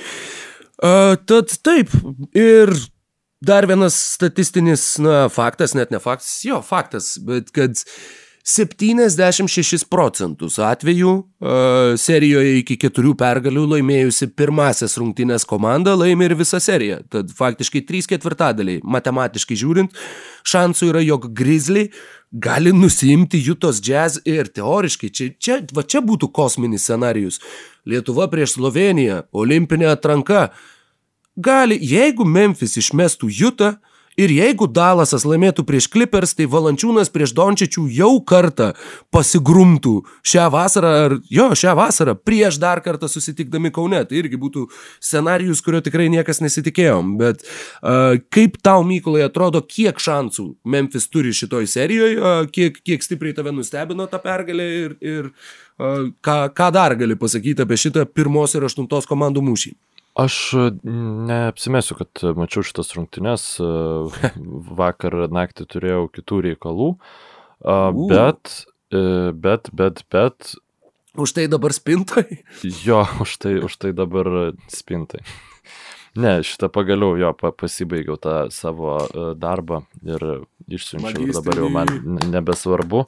Uh, 0.78 1.14
tad 1.30 1.54
taip, 1.66 1.94
ir 2.38 2.74
dar 3.46 3.68
vienas 3.70 3.98
statistinis, 4.16 4.96
na, 5.02 5.28
faktas, 5.30 5.76
net 5.78 5.94
ne 5.94 6.02
faktas, 6.02 6.40
jo, 6.46 6.64
faktas, 6.66 7.16
bet 7.22 7.54
kad 7.54 7.78
76 8.48 9.84
procentus 9.92 10.56
atvejų 10.64 11.14
uh, 11.20 11.96
serijoje 12.00 12.62
iki 12.62 12.78
keturių 12.80 13.12
pergalių 13.20 13.66
laimėjusi 13.74 14.30
pirmasis 14.40 14.96
rungtynės 15.02 15.44
komanda 15.46 15.98
laimi 16.00 16.30
ir 16.30 16.38
visą 16.40 16.62
seriją. 16.64 17.02
Tad 17.12 17.34
faktiškai 17.36 17.84
3 17.90 18.08
ketvirtadaliai, 18.14 18.80
matematiškai 18.88 19.58
žiūrint, 19.60 20.00
šansų 20.48 20.94
yra, 20.94 21.04
jog 21.04 21.28
Grizzly 21.36 21.90
gali 22.32 22.74
nusiimti 22.74 23.42
Jutos 23.46 23.82
jazz 23.84 24.20
ir 24.26 24.48
teoriškai, 24.48 25.10
čia, 25.10 25.30
čia, 25.40 25.60
va 25.74 25.84
čia 25.84 26.02
būtų 26.04 26.32
kosminis 26.34 26.88
scenarius. 26.88 27.40
Lietuva 27.88 28.28
prieš 28.32 28.58
Sloveniją, 28.58 29.24
olimpinė 29.32 29.92
atranka. 29.94 30.50
Gali, 31.38 31.78
jeigu 31.80 32.26
Memphis 32.26 32.78
išmestų 32.82 33.30
Jutą, 33.32 33.78
Ir 34.18 34.32
jeigu 34.34 34.66
Dalasas 34.66 35.22
laimėtų 35.30 35.62
prieš 35.68 35.86
Clippers, 35.94 36.32
tai 36.34 36.48
Valančiūnas 36.50 37.12
prieš 37.14 37.36
Dončičių 37.38 37.84
jau 37.94 38.16
kartą 38.26 38.72
pasigrumtų 39.14 39.94
šią 40.26 40.48
vasarą, 40.56 40.94
ar 41.06 41.14
jo, 41.30 41.52
šią 41.54 41.76
vasarą, 41.78 42.16
prieš 42.18 42.58
dar 42.58 42.82
kartą 42.82 43.06
susitikdami 43.12 43.70
Kaune. 43.76 44.00
Tai 44.10 44.18
irgi 44.18 44.40
būtų 44.42 44.66
scenarijus, 44.98 45.62
kurio 45.62 45.84
tikrai 45.86 46.08
niekas 46.10 46.42
nesitikėjom. 46.42 47.14
Bet 47.22 47.46
uh, 47.46 48.18
kaip 48.34 48.58
tau, 48.66 48.82
Mykolai, 48.88 49.22
atrodo, 49.28 49.62
kiek 49.62 50.02
šansų 50.02 50.48
Memphis 50.66 51.06
turi 51.14 51.36
šitoj 51.38 51.70
serijoje, 51.70 52.18
uh, 52.18 52.50
kiek, 52.50 52.82
kiek 52.82 53.06
stipriai 53.06 53.38
tave 53.38 53.54
nustebino 53.54 54.10
ta 54.10 54.18
pergalė 54.24 54.68
ir, 54.80 54.98
ir 54.98 55.30
uh, 55.30 56.10
ką, 56.26 56.40
ką 56.58 56.72
dar 56.74 56.98
gali 56.98 57.20
pasakyti 57.22 57.68
apie 57.68 57.78
šitą 57.86 58.10
pirmos 58.10 58.58
ir 58.58 58.66
aštuntos 58.66 59.06
komandų 59.06 59.46
mūšį? 59.46 59.78
Aš 60.18 60.36
neapsimesiu, 61.30 61.98
kad 62.00 62.24
mačiau 62.38 62.66
šitas 62.66 62.96
rungtynes, 62.98 63.44
vakar 64.82 65.28
naktį 65.30 65.68
turėjau 65.70 66.08
kitų 66.16 66.40
reikalų, 66.50 66.88
bet, 68.10 68.56
e, 68.90 69.04
bet, 69.34 69.70
bet, 69.78 70.02
bet. 70.14 70.56
Už 71.18 71.34
tai 71.38 71.46
dabar 71.50 71.74
spintai? 71.74 72.42
Jo, 72.86 73.04
už 73.22 73.38
tai, 73.42 73.58
už 73.66 73.78
tai 73.78 73.94
dabar 73.98 74.56
spintai. 74.74 75.22
Ne, 76.18 76.40
šitą 76.42 76.72
pagaliau 76.74 77.14
jo 77.20 77.30
pasibaigiau 77.38 78.18
tą 78.18 78.38
savo 78.54 78.96
e, 79.06 79.26
darbą 79.38 79.84
ir 80.02 80.24
išsiunčiau, 80.66 81.30
dabar 81.36 81.62
jau 81.62 81.70
man 81.70 81.92
nebesvarbu. 82.34 83.04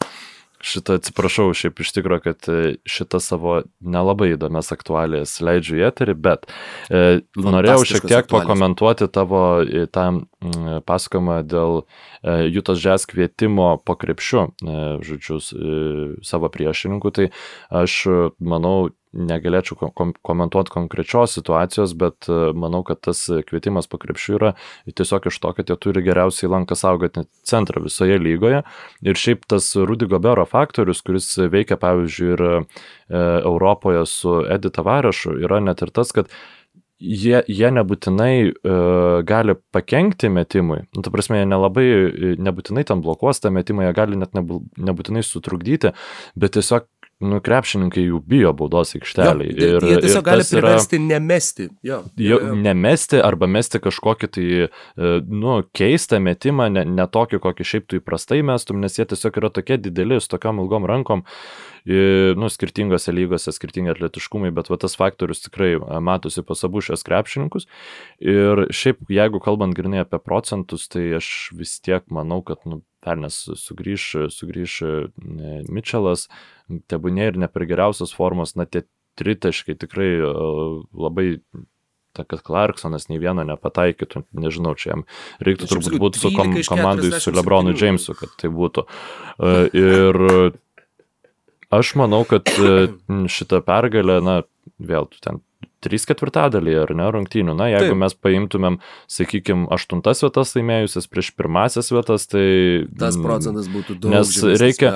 Šitą 0.60 0.98
atsiprašau, 1.00 1.54
šiaip 1.56 1.80
iš 1.80 1.94
tikrųjų, 1.96 2.24
kad 2.26 2.50
e, 2.52 2.60
šitą 2.90 3.22
savo 3.24 3.62
nelabai 3.80 4.34
įdomias 4.34 4.74
aktualijas 4.76 5.38
leidžiu 5.40 5.80
į 5.80 5.86
eterį, 5.88 6.16
bet 6.20 6.50
e, 6.92 7.22
norėjau 7.40 7.86
šiek 7.86 8.04
tiek 8.04 8.18
aktualijas. 8.24 8.34
pakomentuoti 8.34 9.08
tavo 9.16 9.44
e, 9.64 9.86
tą 9.88 10.10
pasakojimą 10.88 11.42
dėl 11.48 11.82
e, 11.82 12.48
Jutos 12.48 12.80
Žes 12.80 13.06
kvietimo 13.10 13.78
po 13.84 13.96
krepšiu, 14.00 14.46
e, 14.64 14.78
žodžiu, 15.04 15.40
e, 15.40 15.80
savo 16.24 16.50
priešininkų. 16.52 17.12
Tai 17.16 17.28
aš 17.84 18.00
manau, 18.40 18.90
negalėčiau 19.14 19.92
kom 19.96 20.14
komentuoti 20.26 20.74
konkrečios 20.74 21.34
situacijos, 21.38 21.96
bet 21.98 22.30
e, 22.30 22.52
manau, 22.54 22.84
kad 22.88 23.02
tas 23.08 23.24
kvietimas 23.50 23.90
po 23.90 24.00
krepšių 24.02 24.36
yra 24.38 24.54
tiesiog 24.90 25.30
iš 25.32 25.40
to, 25.42 25.54
kad 25.58 25.72
jie 25.72 25.78
turi 25.82 26.04
geriausiai 26.06 26.52
lanką 26.52 26.78
saugoti 26.78 27.26
centrą 27.48 27.84
visoje 27.86 28.20
lygoje. 28.22 28.62
Ir 29.06 29.20
šiaip 29.20 29.48
tas 29.50 29.72
Rudy 29.76 30.10
Gobero 30.10 30.46
faktorius, 30.50 31.02
kuris 31.06 31.32
veikia, 31.52 31.80
pavyzdžiui, 31.82 32.30
ir 32.36 32.46
e, 32.46 32.54
Europoje 33.42 34.06
su 34.10 34.40
Edita 34.46 34.86
Varešu, 34.86 35.40
yra 35.42 35.62
net 35.64 35.82
ir 35.86 35.94
tas, 35.96 36.14
kad 36.16 36.30
jie, 37.00 37.40
jie 37.48 37.72
nebūtinai 37.74 38.34
uh, 38.52 39.22
gali 39.28 39.56
pakengti 39.74 40.30
metimui. 40.34 40.84
Nu, 40.96 41.04
ta 41.06 41.14
prasme, 41.14 41.40
jie 41.40 41.48
nelabai, 41.48 41.88
nebūtinai 42.40 42.86
ten 42.88 43.04
blokuos 43.06 43.42
tą 43.44 43.54
metimą, 43.56 43.88
jie 43.88 43.96
gali 43.98 44.20
net 44.20 44.36
nebūtinai 44.36 45.24
sutrukdyti, 45.26 45.94
bet 46.40 46.58
tiesiog 46.58 46.90
nu, 47.24 47.40
krepšininkai 47.44 48.06
jų 48.06 48.22
bijo 48.30 48.54
baudos 48.56 48.94
aikšteliai. 48.96 49.52
Jo, 49.52 49.70
ir, 49.80 49.88
jie 49.92 49.98
tiesiog 50.06 50.22
ir 50.22 50.28
gali 50.30 50.46
priversti 50.48 51.00
yra, 51.00 51.06
nemesti. 51.14 51.68
Jo, 51.86 52.02
jo, 52.16 52.40
jo. 52.40 52.54
Nemesti 52.64 53.20
arba 53.24 53.50
mesti 53.52 53.82
kažkokį 53.84 54.30
tai, 54.36 54.46
e, 54.70 55.12
nu, 55.28 55.58
keistą 55.76 56.22
metimą, 56.24 56.70
ne, 56.74 56.86
ne 56.88 57.08
tokį, 57.12 57.42
kokį 57.44 57.68
šiaip 57.74 57.90
tu 57.92 58.00
įprastai 58.00 58.40
mestum, 58.48 58.80
nes 58.84 58.96
jie 58.96 59.08
tiesiog 59.10 59.42
yra 59.42 59.52
tokie 59.54 59.80
dideli, 59.82 60.22
su 60.24 60.32
tokiam 60.32 60.64
ilgom 60.64 60.88
rankom, 60.90 61.26
nu, 62.36 62.50
skirtingose 62.52 63.14
lygose, 63.16 63.52
skirtingi 63.56 63.94
atletiškumai, 63.94 64.52
bet 64.54 64.70
va 64.70 64.78
tas 64.82 64.96
faktorius 65.00 65.44
tikrai 65.46 65.72
e, 65.78 66.00
matosi 66.04 66.44
pas 66.46 66.64
abu 66.68 66.84
šios 66.84 67.06
krepšininkus. 67.08 67.68
Ir 68.20 68.68
šiaip, 68.76 69.02
jeigu 69.10 69.42
kalbant 69.44 69.76
grinai 69.78 70.04
apie 70.04 70.20
procentus, 70.22 70.88
tai 70.92 71.08
aš 71.20 71.50
vis 71.58 71.80
tiek 71.84 72.06
manau, 72.14 72.42
kad, 72.46 72.62
nu, 72.70 72.82
Pernes 73.10 73.42
sugrįž, 73.58 74.06
sugrįž 74.36 74.78
e, 74.86 74.94
Mitčelas, 75.72 76.28
tebūnė 76.92 77.32
ir 77.32 77.42
ne 77.42 77.50
per 77.50 77.66
geriausios 77.70 78.14
formos, 78.16 78.54
na 78.60 78.68
tie 78.70 78.86
tritaškai 79.20 79.76
tikrai 79.82 80.12
e, 80.20 80.30
labai 80.94 81.28
ta, 82.14 82.24
kad 82.24 82.44
Clarksonas 82.46 83.10
nei 83.10 83.20
vieno 83.22 83.46
nepataikytų, 83.48 84.24
nežinau, 84.38 84.76
čia 84.78 84.94
jam 84.94 85.06
reiktų 85.46 85.70
turbūt 85.74 86.00
būti 86.06 86.24
su 86.24 86.34
kom, 86.36 86.56
komandai, 86.70 87.12
su 87.22 87.34
Lebronu 87.34 87.76
Jamesu, 87.78 88.16
kad 88.20 88.34
tai 88.40 88.54
būtų. 88.54 88.86
E, 88.86 89.58
ir 89.82 90.22
aš 91.74 91.94
manau, 92.00 92.24
kad 92.30 92.50
šitą 93.30 93.62
pergalę, 93.66 94.20
na, 94.26 94.42
vėl 94.80 95.10
tu 95.10 95.22
ten 95.26 95.42
trys 95.84 96.08
ketvirtadaliai, 96.10 96.82
ar 96.84 96.94
ne, 96.98 97.08
rungtynių. 97.16 97.56
Na, 97.58 97.70
jeigu 97.72 97.94
Taip. 97.94 98.02
mes 98.04 98.16
paimtumėm, 98.28 98.80
sakykime, 99.12 99.68
aštuntas 99.76 100.24
vietas 100.26 100.56
laimėjusias 100.58 101.10
prieš 101.12 101.34
pirmasias 101.40 101.92
vietas, 101.94 102.28
tai... 102.32 102.46
Tas 103.00 103.20
procentas 103.20 103.70
būtų 103.72 104.00
daug. 104.00 104.18
Nes 104.18 104.36
reikia, 104.62 104.94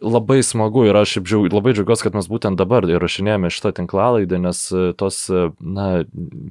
labai 0.00 0.42
smagu 0.42 0.84
ir 0.88 0.96
aš 0.96 1.18
džiau, 1.20 1.44
labai 1.52 1.74
džiaugiuosi, 1.76 2.04
kad 2.06 2.16
mes 2.16 2.28
būtent 2.30 2.58
dabar 2.60 2.86
įrašinėjame 2.88 3.50
šitą 3.52 3.72
tinklalaidę, 3.76 4.38
nes 4.40 4.62
e, 4.72 4.90
tos, 4.98 5.18
e, 5.28 5.50
na, 5.60 5.86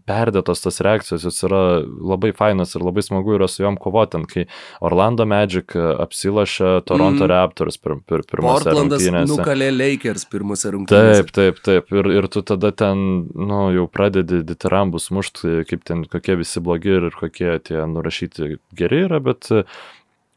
perdėtos 0.09 0.61
tos 0.63 0.79
reakcijos, 0.85 1.25
jos 1.25 1.39
yra 1.47 1.61
labai 1.83 2.31
fainas 2.37 2.75
ir 2.77 2.85
labai 2.85 3.03
smagu 3.05 3.35
yra 3.39 3.49
su 3.49 3.63
juom 3.63 3.79
kovoti, 3.81 4.21
kai 4.29 4.45
Orlando 4.85 5.25
Magic 5.29 5.73
apsilašė 5.75 6.79
Toronto 6.89 7.25
mm. 7.25 7.31
Raptors 7.31 7.79
pir, 7.81 7.97
pir, 8.05 8.25
pirmose 8.29 8.73
rungtynėse. 8.75 9.29
nukalė 9.31 9.71
Lakers 9.73 10.27
pirmose 10.29 10.73
rungtynėse. 10.75 11.23
Taip, 11.23 11.33
taip, 11.35 11.63
taip. 11.65 11.93
Ir, 11.95 12.11
ir 12.19 12.29
tu 12.31 12.43
tada 12.45 12.73
ten, 12.75 13.05
nu, 13.33 13.63
jau 13.75 13.87
pradedi 13.91 14.43
ditirambus 14.45 15.09
mušti, 15.15 15.63
kaip 15.69 15.87
ten 15.89 16.05
kokie 16.09 16.37
visi 16.39 16.61
blogi 16.63 16.99
ir 16.99 17.09
kokie 17.17 17.55
tie 17.65 17.81
nurašyti 17.89 18.59
geri 18.77 19.05
yra, 19.07 19.23
bet 19.23 19.49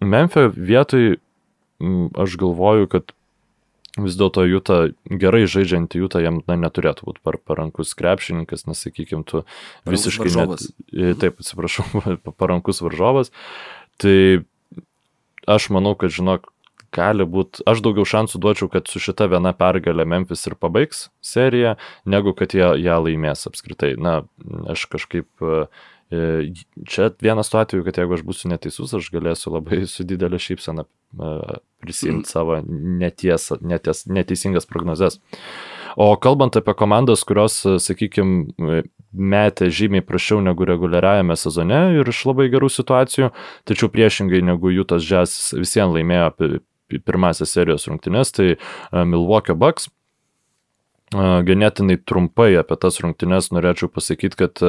Memphio 0.02 0.48
vietoj 0.56 1.14
aš 2.18 2.38
galvoju, 2.40 2.88
kad 2.92 3.12
vis 4.00 4.16
dėlto 4.16 4.44
Jūta, 4.48 4.78
gerai 5.04 5.44
žaidžianti 5.50 6.00
Jūta, 6.00 6.22
jam 6.24 6.40
na, 6.48 6.56
neturėtų 6.60 7.08
būti 7.10 7.20
par, 7.24 7.36
parankus 7.36 7.92
krepšininkas, 7.98 8.64
nes, 8.68 8.80
sakykime, 8.86 9.24
tu 9.28 9.44
visiškai 9.88 10.32
net, 10.32 10.64
mhm. 10.92 11.18
taip, 11.20 11.42
atsiprašau, 11.42 11.84
parankus 12.40 12.80
varžovas. 12.84 13.32
Tai 14.00 14.16
aš 15.50 15.68
manau, 15.74 15.94
kad, 15.98 16.14
žinok, 16.14 16.48
gali 16.92 17.24
būti, 17.28 17.64
aš 17.68 17.82
daugiau 17.84 18.04
šansų 18.08 18.40
duočiau, 18.42 18.68
kad 18.72 18.88
su 18.90 19.00
šita 19.02 19.28
viena 19.32 19.54
pergalė 19.56 20.06
Memphis 20.08 20.44
ir 20.48 20.56
pabaigs 20.60 21.06
seriją, 21.24 21.76
negu 22.04 22.34
kad 22.36 22.54
jie 22.56 22.68
ją 22.84 22.98
laimės 23.04 23.48
apskritai. 23.48 23.94
Na, 24.00 24.22
aš 24.72 24.86
kažkaip 24.92 25.28
čia 26.88 27.10
vienas 27.22 27.50
tuo 27.50 27.60
atveju, 27.60 27.84
kad 27.86 27.98
jeigu 27.98 28.16
aš 28.16 28.24
būsiu 28.26 28.50
neteisus, 28.52 28.92
aš 28.98 29.10
galėsiu 29.14 29.54
labai 29.54 29.82
su 29.94 30.04
didelė 30.08 30.40
šypsena 30.42 30.84
e, 30.84 31.30
prisimti 31.82 32.30
savo 32.30 32.58
neties, 32.66 33.50
neties, 33.60 34.04
neteisingas 34.10 34.68
prognozes. 34.68 35.20
O 36.00 36.08
kalbant 36.16 36.56
apie 36.56 36.72
komandas, 36.76 37.24
kurios, 37.28 37.58
sakykime, 37.84 38.82
metė 39.12 39.68
žymiai 39.68 40.04
prašiau 40.04 40.40
negu 40.44 40.64
reguliariajame 40.68 41.36
sezone 41.36 41.80
ir 41.98 42.08
iš 42.08 42.22
labai 42.30 42.48
gerų 42.52 42.70
situacijų, 42.72 43.28
tačiau 43.68 43.90
priešingai 43.92 44.40
negu 44.48 44.72
Jutas 44.72 45.04
Jazz 45.04 45.52
visiems 45.52 45.98
laimėjo 45.98 46.30
pirmąsias 47.04 47.52
serijos 47.52 47.88
rungtynes, 47.88 48.32
tai 48.36 48.54
e, 48.54 48.56
Milwaukee 49.04 49.56
Bucks 49.56 49.88
ganėtinai 51.12 51.98
trumpai 52.08 52.52
apie 52.60 52.78
tas 52.80 53.00
rungtynes 53.04 53.50
norėčiau 53.54 53.90
pasakyti, 53.92 54.38
kad 54.44 54.62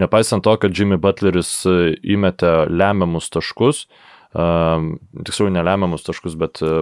nepaisant 0.00 0.44
to, 0.44 0.56
kad 0.60 0.74
Jimmy 0.76 0.98
Butleris 1.00 1.52
įmetė 1.66 2.54
lemiamus 2.72 3.28
taškus, 3.32 3.84
uh, 3.86 4.11
tiksliau 4.32 5.50
nelemiamus 5.52 6.06
taškus, 6.06 6.36
bet 6.40 6.62
e, 6.64 6.80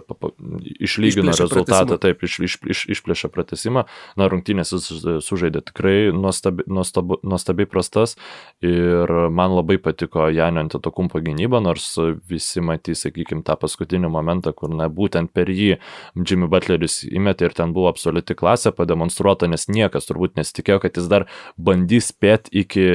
išlygino 0.79 1.33
išplėšia 1.33 1.47
rezultatą, 1.47 1.97
pratesimą. 1.97 1.99
taip, 2.05 2.23
iš, 2.23 2.37
iš, 2.47 2.57
iš, 2.71 2.83
išplėšė 2.95 3.31
pratesimą. 3.35 3.85
Na, 4.21 4.29
rungtynės 4.31 4.71
jis 4.77 4.91
e, 5.03 5.17
sužaidė 5.25 5.65
tikrai 5.67 5.97
nuostabi, 6.15 6.67
nuostabi, 6.71 7.19
nuostabiai 7.27 7.67
prastas 7.71 8.15
ir 8.63 9.11
man 9.35 9.57
labai 9.57 9.81
patiko 9.83 10.29
Janio 10.31 10.63
Antetokumpo 10.63 11.19
gynyba, 11.25 11.59
nors 11.65 11.89
visi 12.31 12.63
matys, 12.63 13.03
sakykime, 13.07 13.43
tą 13.47 13.57
paskutinį 13.59 14.13
momentą, 14.15 14.55
kur, 14.55 14.71
na, 14.71 14.87
būtent 14.87 15.33
per 15.35 15.51
jį 15.51 15.81
Jimmy 16.15 16.47
Butleris 16.51 17.01
įmetė 17.09 17.51
ir 17.51 17.57
ten 17.59 17.75
buvo 17.75 17.91
absoliuti 17.91 18.37
klasė 18.39 18.71
pademonstruota, 18.77 19.51
nes 19.51 19.67
niekas 19.73 20.07
turbūt 20.07 20.39
nesitikėjo, 20.39 20.79
kad 20.85 21.03
jis 21.03 21.11
dar 21.11 21.27
bandys 21.59 22.13
spėti 22.15 22.63
iki, 22.63 22.87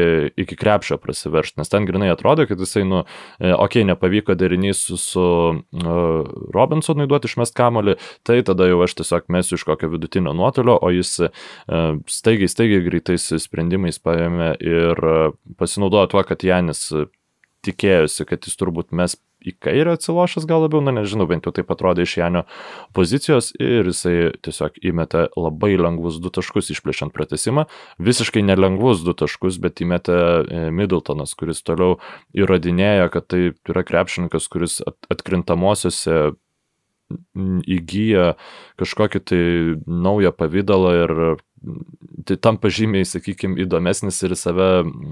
iki 0.46 0.60
krepšio 0.60 1.00
prasiveršti, 1.02 1.60
nes 1.60 1.72
ten 1.72 1.88
grinai 1.90 2.14
atrodo, 2.14 2.48
kad 2.48 2.62
jisai, 2.62 2.86
nu, 2.88 3.04
e, 3.40 3.52
okei, 3.52 3.84
okay, 3.84 3.88
nepavyko 3.92 4.38
derinys 4.46 4.86
su, 4.88 5.00
su 5.02 5.26
uh, 5.26 6.32
Robinsonui 6.56 7.10
duoti 7.10 7.32
išmest 7.32 7.56
kamolį, 7.58 7.98
tai 8.28 8.40
tada 8.48 8.70
jau 8.70 8.80
aš 8.86 8.98
tiesiog 9.02 9.30
mesiu 9.34 9.60
iš 9.60 9.66
kokio 9.68 9.92
vidutinio 9.96 10.36
nuotolio, 10.38 10.78
o 10.82 10.94
jis 10.94 11.18
uh, 11.26 12.00
staigiai, 12.12 12.52
staigiai 12.52 12.86
greitais 12.86 13.28
sprendimais 13.44 14.00
paėmė 14.00 14.56
ir 14.64 15.06
uh, 15.06 15.30
pasinaudojo 15.60 16.14
tuo, 16.14 16.26
kad 16.28 16.46
Janis 16.46 16.88
tikėjosi, 17.66 18.26
kad 18.30 18.46
jis 18.48 18.60
turbūt 18.60 18.94
mes 18.96 19.18
į 19.46 19.54
kairę 19.62 19.94
atsilošęs 19.96 20.48
gal 20.50 20.64
labiau, 20.66 20.82
na 20.82 20.94
nežinau, 20.96 21.28
bent 21.30 21.46
jau 21.46 21.54
taip 21.56 21.70
atrodė 21.74 22.06
iš 22.06 22.16
Janio 22.18 22.44
pozicijos 22.98 23.52
ir 23.62 23.90
jisai 23.92 24.32
tiesiog 24.46 24.80
įmetė 24.90 25.28
labai 25.38 25.76
lengvus 25.78 26.18
du 26.24 26.32
taškus 26.34 26.72
išplėšiant 26.74 27.14
pratesimą, 27.16 27.68
visiškai 28.02 28.46
nelengvus 28.46 29.04
du 29.06 29.14
taškus, 29.18 29.60
bet 29.62 29.84
įmetė 29.86 30.16
e, 30.16 30.64
Middletonas, 30.74 31.36
kuris 31.38 31.62
toliau 31.66 32.00
įrodinėja, 32.38 33.12
kad 33.14 33.30
tai 33.30 33.44
yra 33.70 33.86
krepšininkas, 33.86 34.50
kuris 34.52 34.80
atkrintamosiose 34.86 36.34
įgyja 37.70 38.34
kažkokį 38.82 39.20
tai 39.30 39.42
naują 39.86 40.32
pavydalą 40.34 40.94
ir 41.04 41.12
tai 42.26 42.38
tam 42.42 42.58
pažymiai, 42.62 43.06
sakykime, 43.06 43.60
įdomesnis 43.62 44.18
ir 44.26 44.34
save 44.38 44.70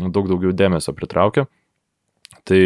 daug 0.10 0.30
daugiau 0.30 0.54
dėmesio 0.58 0.94
pritraukia. 0.98 1.46
Tai 2.50 2.62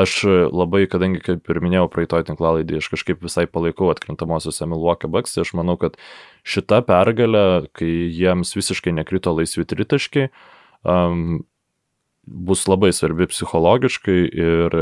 aš 0.00 0.14
labai, 0.52 0.84
kadangi, 0.90 1.22
kaip 1.24 1.50
ir 1.52 1.60
minėjau, 1.64 1.88
praeitoj 1.92 2.26
tinklalaidį, 2.28 2.80
aš 2.82 2.90
kažkaip 2.92 3.24
visai 3.24 3.46
palaikau 3.48 3.88
atkrintamosiose 3.92 4.68
Milwaukee 4.68 5.10
Bucks, 5.10 5.34
tai 5.34 5.44
aš 5.46 5.54
manau, 5.58 5.78
kad 5.80 5.96
šita 6.46 6.82
pergalė, 6.86 7.66
kai 7.76 7.90
jiems 8.12 8.54
visiškai 8.58 8.94
nekrito 8.96 9.32
laisvi 9.36 9.66
tritaškiai, 9.68 10.30
um, 10.84 11.44
bus 12.26 12.66
labai 12.68 12.92
svarbi 12.94 13.28
psichologiškai 13.30 14.20
ir 14.26 14.78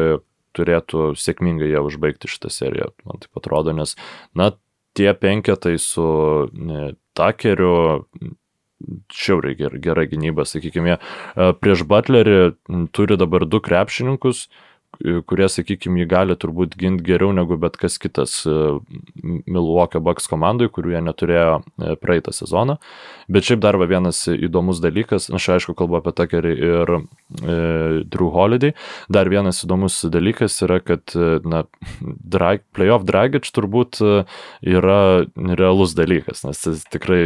turėtų 0.55 1.13
sėkmingai 1.19 1.73
ją 1.73 1.83
užbaigti 1.87 2.31
šitą 2.31 2.51
seriją, 2.53 2.93
man 3.07 3.23
taip 3.23 3.41
atrodo, 3.41 3.75
nes, 3.77 3.97
na, 4.39 4.53
tie 4.95 5.11
penketai 5.19 5.77
su 5.83 6.05
ne, 6.55 6.95
Takeriu, 7.15 8.03
šiauriai 9.15 9.59
gera, 9.59 9.81
gera 9.83 10.07
gynyba, 10.11 10.47
sakykime, 10.49 10.99
prieš 11.63 11.87
Butlerį 11.89 12.39
turi 12.95 13.19
dabar 13.21 13.47
du 13.49 13.61
krepšininkus, 13.65 14.47
kurie, 15.29 15.47
sakykime, 15.51 16.03
jį 16.03 16.07
gali 16.11 16.37
turbūt 16.39 16.77
ginti 16.79 17.05
geriau 17.07 17.33
negu 17.35 17.57
bet 17.61 17.77
kas 17.81 17.97
kitas 18.03 18.37
Milwaukee 18.47 20.03
Bucks 20.03 20.29
komandai, 20.31 20.69
kurių 20.73 20.95
jie 20.95 21.03
neturėjo 21.05 21.57
e, 21.61 21.95
praeitą 22.01 22.35
sezoną. 22.35 22.77
Bet 23.33 23.49
šiaip 23.49 23.63
dar 23.65 23.79
vienas 23.91 24.25
įdomus 24.33 24.83
dalykas, 24.85 25.31
aš 25.35 25.49
aišku 25.57 25.77
kalbu 25.79 25.99
apie 26.01 26.15
Tuckerį 26.19 26.55
ir 26.55 26.95
e, 26.97 27.01
Drew 28.11 28.31
Holiday, 28.35 28.75
dar 29.13 29.31
vienas 29.33 29.65
įdomus 29.67 30.01
dalykas 30.13 30.61
yra, 30.67 30.81
kad 30.85 31.17
e, 31.17 31.39
na, 31.49 31.65
drag, 32.03 32.65
playoff 32.77 33.07
dragič 33.09 33.51
turbūt 33.55 34.03
e, 34.03 34.15
yra 34.77 35.01
realus 35.35 35.97
dalykas, 35.99 36.45
nes 36.47 36.65
jis 36.69 36.87
tikrai 36.93 37.25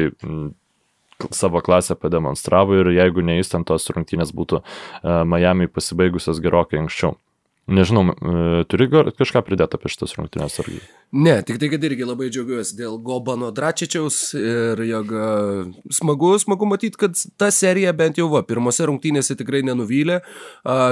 savo 1.35 1.63
klasę 1.65 1.97
pademonstravo 1.99 2.77
ir 2.79 2.93
jeigu 2.95 3.25
ne 3.27 3.39
jis 3.39 3.51
ten 3.55 3.65
tos 3.69 3.89
rungtynės 3.91 4.31
būtų 4.37 4.61
uh, 4.63 5.25
Miami 5.27 5.67
pasibaigusios 5.71 6.43
gerokai 6.45 6.83
anksčiau. 6.85 7.17
Nežinau, 7.69 8.15
e, 8.17 8.65
turi 8.65 8.89
kažką 8.89 9.43
pridėti 9.45 9.77
apie 9.77 9.91
šitas 9.93 10.15
rungtynės 10.17 10.57
argi? 10.63 10.79
Ne, 11.13 11.43
tik 11.43 11.57
tai, 11.57 11.71
kad 11.73 11.85
irgi 11.89 12.05
labai 12.05 12.27
džiaugiuosi 12.29 12.75
dėl 12.77 12.99
Gobano 13.01 13.47
Dračičiaus 13.57 14.17
ir 14.37 14.81
jog 14.85 15.13
e, 15.17 15.29
smagu, 15.97 16.35
smagu 16.43 16.67
matyti, 16.69 16.99
kad 17.01 17.15
ta 17.41 17.47
serija 17.55 17.95
bent 17.97 18.19
jau 18.21 18.27
va, 18.29 18.43
pirmose 18.45 18.85
rungtynėse 18.91 19.33
tikrai 19.39 19.63
nenuvylė, 19.65 20.19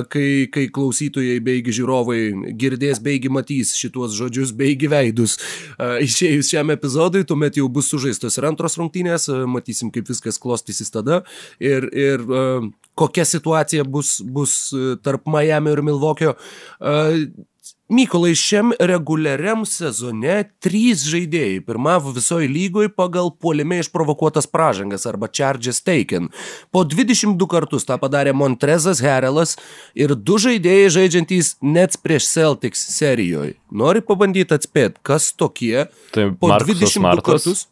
kai, 0.09 0.29
kai 0.55 0.65
klausytojai 0.73 1.37
beigi 1.45 1.75
žiūrovai 1.77 2.21
girdės 2.57 3.03
beigi 3.05 3.29
matys 3.29 3.75
šituos 3.77 4.15
žodžius 4.17 4.55
beigi 4.57 4.89
veidus 4.89 5.37
išėjus 5.77 6.49
šiam 6.55 6.73
epizodui, 6.73 7.27
tuomet 7.29 7.61
jau 7.61 7.69
bus 7.69 7.93
sužaistos 7.93 8.41
ir 8.41 8.49
antros 8.49 8.79
rungtynės, 8.81 9.29
matysim, 9.53 9.91
kaip 9.93 10.09
viskas 10.09 10.41
klostysis 10.41 10.97
tada 10.97 11.27
ir, 11.61 11.91
ir 11.93 12.25
kokia 12.97 13.29
situacija 13.29 13.85
bus, 13.85 14.17
bus 14.25 14.57
e, 14.73 14.97
tarp 15.05 15.29
Miami 15.29 15.77
ir 15.77 15.85
Milvokio. 15.85 16.33
Mykolai, 17.87 18.33
šiam 18.35 18.73
reguliariam 18.83 19.61
sezone 19.63 20.41
trys 20.59 21.05
žaidėjai 21.07 21.61
pirmavo 21.69 22.11
visoje 22.17 22.49
lygoje 22.51 22.91
pagal 22.91 23.31
puolime 23.31 23.79
išprovokuotas 23.79 24.49
pražangas 24.51 25.07
arba 25.07 25.29
charges 25.31 25.79
taken. 25.87 26.27
Po 26.75 26.83
22 26.83 27.47
kartus 27.47 27.87
tą 27.87 27.95
padarė 28.03 28.33
Montrezas 28.35 28.99
Herelas 29.05 29.55
ir 29.95 30.17
du 30.19 30.41
žaidėjai 30.43 30.91
žaidžiantys 30.97 31.53
Nets 31.63 32.03
prieš 32.03 32.27
Celtics 32.33 32.83
serijoje. 32.97 33.55
Nori 33.71 34.03
pabandyti 34.03 34.59
atspėti, 34.59 34.99
kas 35.07 35.31
tokie? 35.39 35.87
Tai 36.11 36.33
po 36.35 36.51
Markusas 36.51 36.91
22 36.99 37.07
Martas? 37.07 37.47
kartus? 37.47 37.67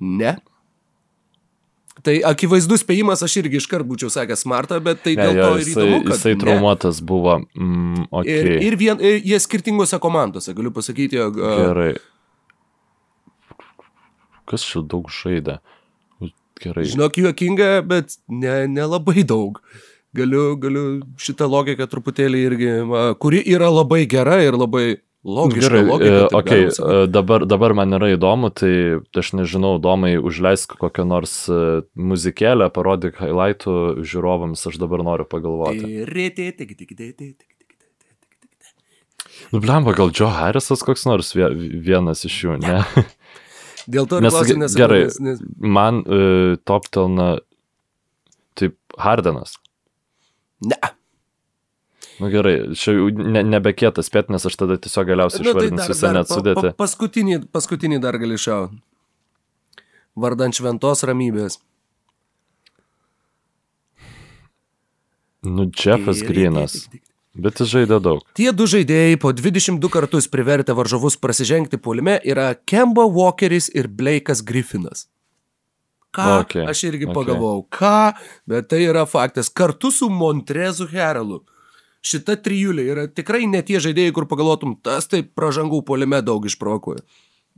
Ne. 0.00 0.38
Tai 2.06 2.14
akivaizdus 2.30 2.84
spėjimas, 2.84 3.22
aš 3.24 3.38
irgi 3.40 3.58
iškart 3.58 3.86
būčiau 3.88 4.10
sakęs 4.12 4.44
smartą, 4.44 4.78
bet 4.84 5.00
tai 5.04 5.16
ne, 5.18 5.24
dėl 5.26 5.40
to 5.40 5.62
ir 5.62 5.70
įdomu, 5.72 5.98
kad... 6.04 6.14
Jisai 6.14 6.34
traumuotas 6.38 7.00
buvo. 7.04 7.40
Mm, 7.58 8.06
okay. 8.10 8.36
ir, 8.36 8.50
ir, 8.68 8.76
vien, 8.78 9.02
ir 9.02 9.18
jie 9.26 9.40
skirtingose 9.42 9.98
komandose, 10.02 10.54
galiu 10.56 10.72
pasakyti, 10.74 11.18
jog... 11.18 11.40
Gerai. 11.40 11.90
Kas 14.48 14.64
čia 14.64 14.84
daug 14.86 15.10
žaidė? 15.12 15.58
Gerai. 16.62 16.86
Žinok, 16.90 17.20
juokinga, 17.22 17.68
bet 17.86 18.16
nelabai 18.26 19.20
ne, 19.20 19.22
ne 19.22 19.28
daug. 19.28 19.60
Galiu, 20.16 20.56
galiu 20.58 20.84
šitą 21.20 21.46
logiką 21.50 21.86
truputėlį 21.90 22.38
irgi, 22.46 22.70
kuri 23.22 23.42
yra 23.44 23.68
labai 23.70 24.06
gera 24.10 24.38
ir 24.42 24.56
labai 24.56 24.86
Logiška, 25.24 25.60
Gerai, 25.60 25.84
logika, 25.84 26.28
okay, 26.38 26.68
e, 26.68 27.06
dabar, 27.10 27.42
dabar 27.46 27.74
man 27.74 27.90
yra 27.96 28.12
įdomu, 28.14 28.52
tai 28.54 29.00
aš 29.18 29.32
nežinau, 29.34 29.74
domai 29.82 30.12
užleisk 30.14 30.76
kokią 30.78 31.04
nors 31.10 31.32
e, 31.50 31.82
muzikėlę, 31.98 32.68
parodyk 32.70 33.18
highlightų 33.18 33.74
žiūrovams, 34.06 34.62
aš 34.70 34.78
dabar 34.78 35.02
noriu 35.02 35.26
pagalvoti. 35.26 35.90
Nu, 39.50 39.58
blemba, 39.58 39.94
gal 39.98 40.14
Joe 40.14 40.30
Harrisas 40.30 40.86
koks 40.86 41.02
nors 41.10 41.34
vienas 41.34 42.22
iš 42.28 42.38
jų, 42.44 42.58
ne? 42.62 42.78
Dėl 43.92 44.06
to 44.06 44.20
nes, 44.22 44.34
klausim, 44.34 44.62
nes 44.62 44.74
gerai, 44.78 45.02
nes... 45.24 45.42
man 45.58 46.02
uh, 46.04 46.54
top 46.68 46.86
telna, 46.94 47.40
taip, 48.58 48.78
Hardenas. 49.00 49.56
Ne. 50.62 50.78
Nu 52.18 52.30
gerai, 52.32 52.54
čia 52.74 52.96
ne, 53.14 53.44
nebekėtas 53.46 54.08
spėt, 54.10 54.30
nes 54.34 54.42
aš 54.42 54.56
tada 54.58 54.74
tiesiog 54.82 55.06
galiausiai 55.06 55.44
nu, 55.44 55.52
išvardinsiu 55.52 55.84
tai 55.84 55.94
visą 55.94 56.12
net 56.16 56.30
sudėti. 56.30 56.58
Pa, 56.58 56.70
pa, 56.72 56.78
paskutinį, 56.82 57.36
paskutinį 57.54 57.98
dar 58.02 58.18
gali 58.18 58.38
šau. 58.40 58.62
Vardant 60.18 60.56
šventos 60.56 61.04
ramybės. 61.06 61.60
Nu, 65.46 65.68
Jeffas 65.70 66.24
Grinas. 66.26 66.80
Bet 67.38 67.60
jis 67.62 67.70
žaidė 67.70 68.00
daug. 68.02 68.24
Tie 68.34 68.48
du 68.50 68.66
žaidėjai 68.66 69.20
po 69.22 69.30
22 69.30 69.90
kartus 69.94 70.26
privertę 70.26 70.74
varžovus 70.74 71.14
prasižengti 71.22 71.78
puolime 71.78 72.16
yra 72.26 72.48
Kemba 72.66 73.04
Walkeris 73.06 73.70
ir 73.78 73.86
Blake'as 73.86 74.42
Griffinas. 74.42 75.06
Ką? 76.10 76.26
Okay, 76.42 76.64
aš 76.66 76.82
irgi 76.88 77.06
okay. 77.06 77.14
pagalvojau, 77.14 77.62
ką, 77.70 78.18
bet 78.50 78.66
tai 78.72 78.82
yra 78.88 79.04
faktas. 79.06 79.52
Kartu 79.54 79.92
su 79.94 80.10
Montrezu 80.10 80.88
Herelu 80.90 81.44
šita 82.04 82.38
trijulė 82.44 82.84
yra 82.92 83.06
tikrai 83.10 83.46
ne 83.50 83.62
tie 83.66 83.80
žaidėjai, 83.82 84.14
kur 84.16 84.28
pagalvotum, 84.30 84.76
tas 84.82 85.10
taip 85.10 85.32
pražangų 85.38 85.82
polime 85.86 86.20
daug 86.24 86.46
išprovokuoja. 86.48 87.04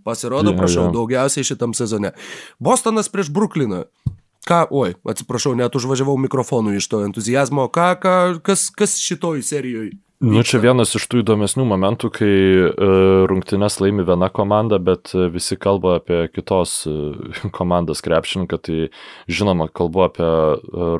Pasirodo, 0.05 0.55
ja, 0.55 0.57
prašau, 0.57 0.87
ja. 0.89 0.95
daugiausiai 0.95 1.45
šitam 1.45 1.75
sezone. 1.77 2.15
Bostonas 2.63 3.11
prieš 3.13 3.29
Brukliną. 3.37 3.85
Ką, 4.49 4.63
oi, 4.73 4.95
atsiprašau, 5.09 5.53
net 5.59 5.75
užvažiavau 5.77 6.17
mikrofonų 6.21 6.79
iš 6.79 6.89
to 6.89 7.03
entuzijazmo. 7.05 7.69
Ką, 7.73 7.91
ką, 8.01 8.15
kas, 8.45 8.69
kas 8.73 8.97
šitoj 9.03 9.45
serijoje 9.45 9.99
Nu, 10.21 10.43
čia 10.45 10.59
vienas 10.61 10.91
iš 10.99 11.07
tų 11.09 11.23
įdomesnių 11.23 11.65
momentų, 11.65 12.09
kai 12.13 12.33
uh, 12.69 13.23
rungtynes 13.31 13.79
laimi 13.81 14.05
viena 14.05 14.29
komanda, 14.29 14.77
bet 14.77 15.15
uh, 15.15 15.31
visi 15.33 15.57
kalba 15.57 15.95
apie 15.97 16.27
kitos 16.29 16.75
uh, 16.91 17.17
komandos 17.57 18.05
krepšininką. 18.05 18.59
Tai 18.61 18.77
žinoma, 19.33 19.71
kalbu 19.73 20.03
apie 20.05 20.29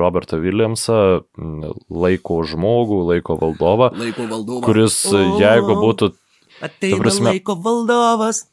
Robertą 0.01 0.41
Williamsą, 0.41 0.97
laiko 1.93 2.39
žmogų, 2.49 3.03
laiko 3.11 3.37
valdovą. 3.43 3.91
Laiko 4.01 4.25
valdovas. 4.31 4.65
Kuris, 4.65 4.97
uh, 5.13 5.37
jeigu 5.37 5.77
būtų... 5.83 6.15
Ateina 6.65 7.03
prasme, 7.05 7.35
laiko 7.35 7.59
valdovas. 7.61 8.47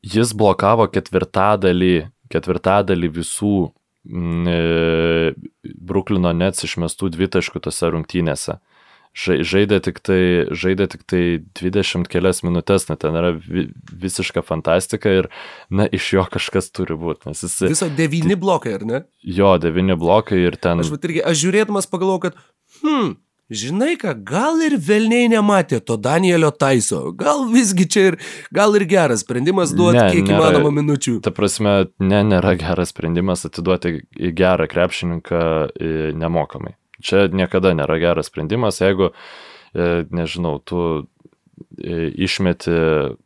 Jis 0.00 0.32
blokavo 0.32 0.88
ketvirtadalį, 0.88 2.08
ketvirtadalį 2.32 3.12
visų 3.20 3.54
Bruklino 5.90 6.32
Nets 6.32 6.64
išmestų 6.64 7.10
dvitaškų 7.16 7.60
tose 7.66 7.90
rungtynėse 7.92 8.60
žaidė 9.14 9.80
tik 9.82 9.98
tai, 10.06 10.46
žaidė 10.54 10.86
tik 10.92 11.02
tai 11.08 11.22
20 11.58 12.06
kelias 12.08 12.42
minutės, 12.46 12.86
na 12.88 12.96
ten 12.96 13.14
yra 13.18 13.32
vi, 13.34 13.68
visiška 13.90 14.42
fantastika 14.46 15.10
ir, 15.10 15.28
na, 15.70 15.86
iš 15.86 16.12
jo 16.14 16.24
kažkas 16.30 16.70
turi 16.70 16.94
būti. 16.94 17.32
Jis, 17.34 17.58
Viso 17.66 17.90
devyni 17.90 18.36
blokai, 18.38 18.76
ar 18.78 18.86
ne? 18.86 19.02
Jo, 19.22 19.56
devyni 19.58 19.96
blokai 19.98 20.38
ir 20.46 20.56
ten. 20.56 20.80
Aš, 20.80 20.94
irgi, 21.02 21.22
aš 21.26 21.42
žiūrėdamas 21.42 21.90
pagalvojau, 21.90 22.30
kad, 22.30 22.38
hm, 22.84 23.16
žinai 23.50 23.96
ką, 24.00 24.14
gal 24.26 24.60
ir 24.62 24.76
velniai 24.78 25.28
nematė 25.32 25.80
to 25.84 25.96
Danielio 26.00 26.50
Taiso, 26.54 27.10
gal 27.18 27.44
visgi 27.50 27.86
čia 27.90 28.04
ir, 28.12 28.18
gal 28.54 28.74
ir 28.78 28.84
geras 28.90 29.24
sprendimas 29.24 29.74
duoti 29.76 29.98
Ne, 29.98 30.08
kiek 30.14 30.28
nėra- 30.28 30.38
įmanoma 30.38 30.72
minučių. 30.80 31.16
Ta 31.26 31.32
prasme, 31.34 31.74
ne, 31.98 32.22
nėra 32.30 32.54
geras 32.60 32.94
sprendimas 32.94 33.44
atiduoti 33.48 33.96
į 34.14 34.32
gerą 34.38 34.68
krepšininką 34.70 35.42
e, 35.42 35.90
nemokamai. 36.14 36.76
Čia 37.02 37.26
niekada 37.32 37.72
nėra 37.74 37.98
geras 38.00 38.30
sprendimas, 38.30 38.80
jeigu, 38.84 39.10
e, 39.74 39.90
nežinau, 40.14 40.58
tu 40.62 40.84
e, 41.80 42.10
išmeti 42.26 42.70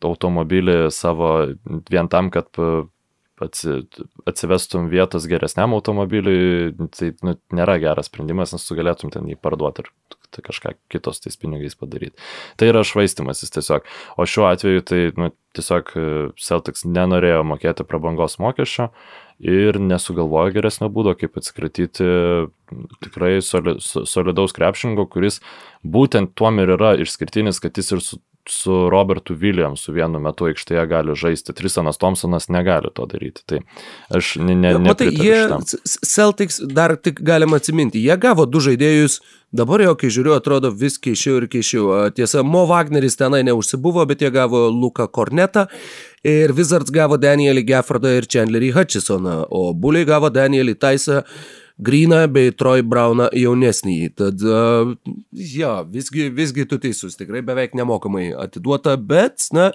automobilį 0.04 0.90
savo 0.94 1.34
vien 1.90 2.08
tam, 2.08 2.30
kad 2.34 2.48
atsivestum 4.26 4.86
vietos 4.92 5.26
geresniam 5.26 5.74
automobiliui, 5.74 6.70
tai 6.94 7.10
nu, 7.26 7.34
nėra 7.54 7.80
geras 7.82 8.06
sprendimas, 8.10 8.54
nes 8.54 8.62
tu 8.66 8.76
galėtum 8.78 9.10
ten 9.12 9.26
jį 9.26 9.36
parduoti 9.42 9.82
ir 9.84 9.90
kažką 10.42 10.74
kitos 10.90 11.20
tais 11.22 11.36
pinigais 11.38 11.76
padaryti. 11.78 12.16
Tai 12.56 12.70
yra 12.72 12.82
švaistimasis 12.86 13.54
tiesiog. 13.54 13.86
O 14.18 14.26
šiuo 14.26 14.48
atveju 14.50 14.82
tai 14.88 15.00
nu, 15.20 15.30
tiesiog 15.54 15.92
e, 15.94 16.06
Celtics 16.40 16.86
nenorėjo 16.88 17.44
mokėti 17.46 17.86
prabangos 17.86 18.40
mokesčio 18.42 18.90
ir 19.44 19.78
nesugalvojo 19.82 20.54
geresnio 20.54 20.90
būdo, 20.94 21.14
kaip 21.18 21.36
atsikratyti 21.38 22.06
tikrai 23.04 23.38
soli, 23.42 23.76
so- 23.82 24.04
solidaus 24.08 24.54
krepšingo, 24.56 25.06
kuris 25.10 25.40
būtent 25.84 26.34
tuom 26.38 26.62
ir 26.62 26.74
yra 26.78 26.94
išskirtinis, 27.02 27.60
kad 27.62 27.76
jis 27.76 27.92
ir 27.92 28.02
su, 28.02 28.20
su 28.48 28.90
Robertu 28.90 29.34
Williamsu 29.40 29.92
vienu 29.96 30.20
metu 30.20 30.48
aikštėje 30.50 30.84
gali 30.88 31.14
žaisti. 31.16 31.54
Trisonas 31.56 31.98
Thompsonas 32.00 32.50
negali 32.52 32.90
to 32.94 33.06
daryti. 33.08 33.44
Tai 33.48 33.60
aš 34.18 34.34
ne, 34.42 34.56
ne, 34.58 34.74
Matai, 34.84 35.08
jie, 35.12 35.38
šitam. 35.46 35.64
Celtics 35.84 36.60
dar 36.60 36.96
tik 37.00 37.22
galima 37.24 37.60
atsiminti, 37.60 38.02
jie 38.04 38.16
gavo 38.20 38.44
du 38.46 38.60
žaidėjus, 38.64 39.20
dabar 39.54 39.84
jau, 39.86 39.94
kai 39.98 40.12
žiūriu, 40.12 40.34
atrodo 40.36 40.72
vis 40.74 40.98
keišiau 41.00 41.40
ir 41.40 41.48
keišiau. 41.52 41.90
Tiesa, 42.16 42.44
Mo 42.44 42.66
Wagneris 42.68 43.16
tenai 43.20 43.44
neužsibuvo, 43.48 44.04
bet 44.10 44.24
jie 44.24 44.32
gavo 44.34 44.66
Luką 44.68 45.08
Kornetą 45.08 45.66
ir 46.24 46.52
Wizards 46.56 46.92
gavo 46.92 47.20
Danielį 47.20 47.64
Geffordą 47.68 48.16
ir 48.18 48.28
Chandlerį 48.28 48.74
Hutchisoną, 48.76 49.44
o 49.48 49.70
Buliai 49.72 50.08
gavo 50.08 50.32
Danielį 50.32 50.76
Taisą. 50.80 51.22
Greeną 51.78 52.24
bei 52.30 52.52
Troy 52.54 52.84
Browną 52.86 53.30
jaunesnįjį. 53.34 54.10
Tad, 54.18 54.42
uh, 54.46 54.92
jo, 55.32 55.72
visgi, 55.90 56.28
visgi 56.34 56.66
tu 56.70 56.78
teisus, 56.82 57.16
tikrai 57.18 57.42
beveik 57.46 57.74
nemokamai 57.78 58.28
atiduota, 58.46 58.98
bet, 58.98 59.48
na, 59.54 59.72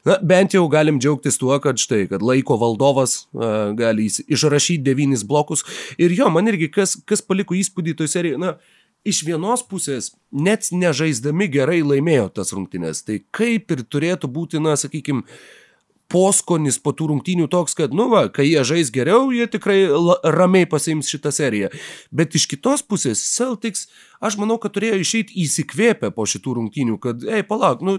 Na, 0.00 0.14
bent 0.24 0.54
jau 0.54 0.62
galim 0.72 0.96
džiaugtis 0.96 1.36
tuo, 1.36 1.52
kad 1.60 1.76
štai, 1.76 2.06
kad 2.08 2.22
laiko 2.24 2.56
valdovas 2.56 3.26
uh, 3.36 3.74
gali 3.76 4.06
išrašyti 4.08 4.80
devynis 4.80 5.26
blokus. 5.28 5.60
Ir 6.00 6.14
jo, 6.16 6.30
man 6.32 6.48
irgi 6.48 6.70
kas, 6.72 6.94
kas 7.04 7.20
paliko 7.20 7.52
įspūdį 7.52 7.98
toj 7.98 8.08
serijai, 8.08 8.38
na, 8.40 8.54
iš 9.04 9.22
vienos 9.28 9.62
pusės, 9.68 10.14
net 10.32 10.70
nežaisdami 10.72 11.50
gerai 11.52 11.80
laimėjo 11.84 12.30
tas 12.40 12.54
rungtynės. 12.56 13.04
Tai 13.04 13.18
kaip 13.36 13.76
ir 13.76 13.84
turėtų 13.92 14.30
būti, 14.32 14.60
na, 14.64 14.72
sakykime, 14.80 15.26
poskonis 16.10 16.78
po 16.82 16.92
tų 16.96 17.10
rungtynių 17.12 17.48
toks, 17.50 17.76
kad, 17.78 17.94
nu 17.96 18.08
va, 18.10 18.24
kai 18.32 18.48
jie 18.48 18.64
žais 18.66 18.90
geriau, 18.94 19.30
jie 19.34 19.46
tikrai 19.50 19.78
ramiai 20.36 20.68
pasiims 20.70 21.10
šitą 21.12 21.32
seriją. 21.34 21.70
Bet 22.14 22.34
iš 22.38 22.48
kitos 22.50 22.82
pusės, 22.86 23.22
Celtics, 23.36 23.86
aš 24.20 24.38
manau, 24.40 24.58
kad 24.62 24.74
turėjo 24.74 25.00
išeiti 25.00 25.38
įsikvėpę 25.44 26.12
po 26.16 26.26
šitų 26.28 26.58
rungtynių, 26.58 26.98
kad, 27.02 27.24
ei, 27.28 27.46
palauk, 27.46 27.84
nu, 27.86 27.98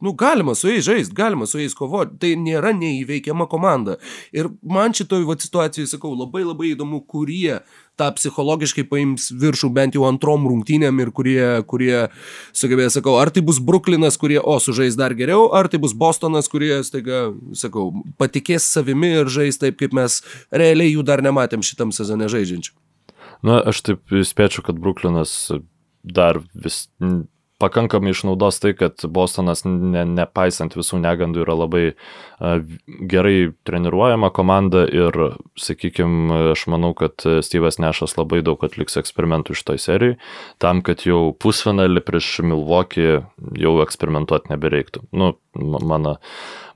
nu 0.00 0.12
galima 0.12 0.54
su 0.54 0.68
jais 0.68 0.84
žaisti, 0.84 1.14
galima 1.14 1.46
su 1.46 1.58
jais 1.58 1.74
kovoti, 1.74 2.18
tai 2.22 2.32
nėra 2.38 2.70
neįveikiama 2.76 3.48
komanda. 3.50 3.96
Ir 4.32 4.50
man 4.62 4.94
šitoj 4.94 5.26
va, 5.26 5.36
situacijai, 5.38 5.88
sakau, 5.90 6.14
labai 6.14 6.44
labai 6.46 6.72
įdomu, 6.72 7.00
kurie 7.06 7.58
tą 7.98 8.08
psichologiškai 8.14 8.84
paims 8.86 9.28
viršų 9.34 9.72
bent 9.74 9.98
jau 9.98 10.04
antrom 10.06 10.46
rungtynėm 10.46 11.02
ir 11.02 11.10
kurie, 11.14 11.42
kurie 11.70 12.04
sugebės, 12.54 12.94
sakau, 12.94 13.16
ar 13.18 13.32
tai 13.34 13.42
bus 13.42 13.58
Bruklinas, 13.58 14.18
kurie, 14.20 14.38
o, 14.38 14.58
sužais 14.62 14.98
dar 14.98 15.16
geriau, 15.18 15.48
ar 15.54 15.70
tai 15.70 15.80
bus 15.82 15.96
Bostonas, 15.98 16.50
kurie, 16.52 16.76
staiga, 16.86 17.32
sakau, 17.58 17.90
patikės 18.20 18.68
savimi 18.70 19.16
ir 19.22 19.32
žais 19.32 19.58
taip, 19.58 19.80
kaip 19.82 19.96
mes 19.98 20.20
realiai 20.54 20.94
jų 20.94 21.02
dar 21.08 21.24
nematėm 21.26 21.64
šitam 21.66 21.90
sezone 21.96 22.30
žaidžiančių. 22.30 22.76
Na, 23.46 23.58
aš 23.70 23.82
taip 23.86 24.14
spėčiau, 24.26 24.62
kad 24.66 24.78
Bruklinas 24.82 25.34
dar 26.02 26.40
vis 26.54 26.86
pakankamai 27.58 28.12
išnaudos 28.14 28.60
tai, 28.62 28.72
kad 28.78 29.02
Bostonas, 29.10 29.64
ne, 29.66 30.04
nepaisant 30.06 30.76
visų 30.78 31.00
negandų, 31.02 31.42
yra 31.44 31.56
labai 31.58 31.82
a, 31.90 32.58
gerai 33.10 33.50
treniruojama 33.68 34.30
komanda 34.34 34.84
ir, 34.86 35.18
sakykime, 35.58 36.52
aš 36.54 36.66
manau, 36.70 36.92
kad 36.98 37.18
Steve'as 37.18 37.80
Nešas 37.82 38.16
labai 38.18 38.40
daug 38.46 38.62
atliks 38.66 38.98
eksperimentų 39.00 39.58
šitoj 39.58 39.82
serijai, 39.82 40.18
tam, 40.62 40.84
kad 40.86 41.02
jau 41.06 41.32
pusfinalį 41.34 42.04
prieš 42.06 42.30
Milwaukee 42.46 43.24
jau 43.58 43.74
eksperimentuoti 43.84 44.54
nebereiktų. 44.54 45.04
Nu, 45.12 45.34
ma- 45.58 45.82
mano, 45.94 46.16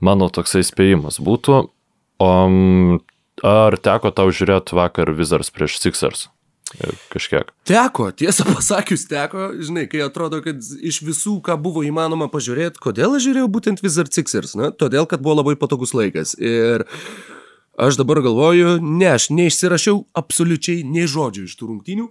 mano 0.03 0.29
toksai 0.33 0.65
spėjimas 0.67 1.21
būtų. 1.23 1.63
O 2.23 2.31
ar 3.43 3.75
teko 3.81 4.11
tau 4.15 4.29
žiūrėti 4.31 4.77
vakar 4.77 5.11
Wizards 5.17 5.51
prieš 5.53 5.79
Sixers? 5.81 6.27
Kažkiek. 7.13 7.51
Teko, 7.69 8.07
tiesą 8.17 8.45
pasakius, 8.49 9.05
teko, 9.09 9.51
žinai, 9.61 9.85
kai 9.91 10.01
atrodo, 10.05 10.39
kad 10.45 10.57
iš 10.81 11.01
visų, 11.05 11.37
ką 11.45 11.57
buvo 11.61 11.83
įmanoma 11.85 12.29
pažiūrėti, 12.33 12.81
kodėl 12.81 13.17
aš 13.17 13.27
žiūrėjau 13.27 13.51
būtent 13.53 13.83
Wizard 13.85 14.15
Sixers, 14.15 14.55
na, 14.57 14.71
todėl, 14.73 15.05
kad 15.09 15.21
buvo 15.21 15.37
labai 15.41 15.53
patogus 15.59 15.93
laikas. 15.93 16.33
Ir 16.41 16.87
aš 17.77 17.99
dabar 18.01 18.23
galvoju, 18.25 18.79
ne, 18.81 19.11
aš 19.13 19.29
neišsirašiau 19.33 20.01
absoliučiai 20.17 20.81
nei 20.85 21.05
žodžių 21.09 21.45
iš 21.45 21.55
tų 21.59 21.69
rungtynių, 21.69 22.09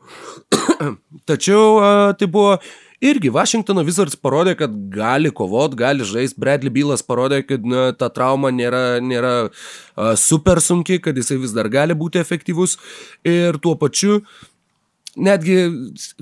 tačiau 1.30 1.66
a, 1.82 1.90
tai 2.18 2.30
buvo 2.30 2.56
irgi 3.02 3.32
Washingtono 3.34 3.82
Wizards 3.86 4.14
parodė, 4.14 4.54
kad 4.58 4.74
gali 4.94 5.32
kovot, 5.34 5.74
gali 5.78 6.06
žaisti, 6.06 6.38
Bradley 6.38 6.70
Bylas 6.70 7.02
parodė, 7.02 7.42
kad 7.46 7.66
na, 7.66 7.88
ta 7.98 8.12
trauma 8.14 8.52
nėra, 8.54 9.02
nėra 9.02 9.34
a, 9.42 10.14
super 10.18 10.62
sunki, 10.62 11.00
kad 11.02 11.18
jisai 11.18 11.40
vis 11.42 11.54
dar 11.56 11.70
gali 11.72 11.98
būti 11.98 12.22
efektyvus 12.22 12.78
ir 13.26 13.58
tuo 13.62 13.74
pačiu 13.78 14.22
netgi 15.16 15.56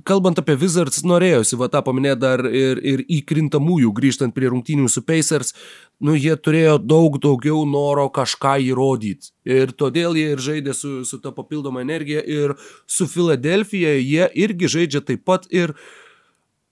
kalbant 0.07 0.39
apie 0.41 0.57
Wizards, 0.59 1.03
norėjosi 1.07 1.59
va 1.61 1.69
tą 1.71 1.83
paminėti 1.87 2.21
dar 2.23 2.43
ir, 2.47 2.81
ir 2.83 3.05
įkrintamųjų, 3.07 3.93
grįžtant 3.95 4.35
prie 4.35 4.51
rungtynių 4.51 4.89
su 4.91 5.03
Pacers, 5.07 5.55
nu 6.03 6.17
jie 6.19 6.35
turėjo 6.37 6.79
daug 6.83 7.21
daugiau 7.23 7.63
noro 7.69 8.09
kažką 8.11 8.57
įrodyti. 8.67 9.33
Ir 9.47 9.75
todėl 9.79 10.19
jie 10.19 10.33
ir 10.35 10.43
žaidė 10.43 10.75
su, 10.75 11.01
su 11.07 11.21
ta 11.23 11.33
papildoma 11.37 11.85
energija 11.85 12.23
ir 12.25 12.57
su 12.87 13.07
Filadelfija 13.11 13.95
jie 14.01 14.31
irgi 14.35 14.71
žaidžia 14.77 15.05
taip 15.07 15.25
pat 15.29 15.47
ir 15.55 15.77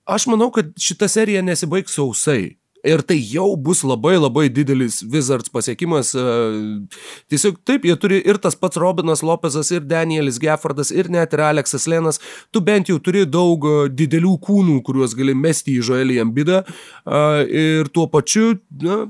aš 0.09 0.27
manau, 0.33 0.51
kad 0.51 0.73
šita 0.81 1.09
serija 1.11 1.45
nesibaigs 1.45 1.95
sausai. 1.95 2.57
Ir 2.87 3.03
tai 3.03 3.16
jau 3.18 3.57
bus 3.57 3.81
labai 3.83 4.14
labai 4.18 4.47
didelis 4.49 5.01
Wizards 5.03 5.51
pasiekimas. 5.51 6.14
e, 6.14 6.87
Tiesiog 7.29 7.59
taip, 7.66 7.87
jie 7.89 7.97
turi 7.99 8.20
ir 8.22 8.39
tas 8.39 8.55
pats 8.55 8.79
Robinas 8.79 9.22
Lopezas, 9.22 9.70
ir 9.74 9.81
Danielis 9.83 10.39
Geffordas, 10.39 10.93
ir 10.95 11.11
net 11.11 11.33
ir 11.35 11.43
Aleksas 11.43 11.89
Lenas. 11.91 12.20
Tu 12.53 12.61
bent 12.61 12.89
jau 12.89 12.99
turi 13.03 13.24
daug 13.26 13.66
e, 13.66 13.89
didelių 13.91 14.37
kūnų, 14.39 14.83
kuriuos 14.87 15.16
gali 15.18 15.35
mesti 15.35 15.74
į 15.74 15.89
Joelį 15.89 16.20
Ambidą. 16.22 16.62
e, 17.07 17.24
Ir 17.59 17.91
tuo 17.91 18.07
pačiu, 18.07 18.61
na, 18.83 19.09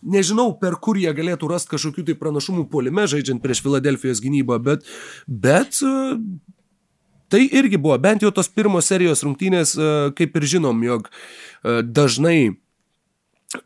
nežinau, 0.00 0.54
per 0.56 0.78
kur 0.80 0.96
jie 0.96 1.12
galėtų 1.12 1.50
rasti 1.50 1.74
kažkokių 1.74 2.06
tai 2.08 2.16
pranašumų 2.16 2.70
polime, 2.72 3.04
žaidžiant 3.04 3.42
prieš 3.42 3.60
Filadelfijos 3.66 4.22
gynybą, 4.24 4.62
bet, 4.64 4.88
bet 5.28 5.82
Tai 7.30 7.38
irgi 7.46 7.78
buvo, 7.78 7.94
bent 8.02 8.24
jau 8.24 8.32
tos 8.34 8.48
pirmos 8.50 8.88
serijos 8.90 9.20
rungtynės, 9.22 9.76
kaip 10.18 10.34
ir 10.34 10.46
žinom, 10.50 10.80
jog 10.82 11.06
dažnai 11.86 12.56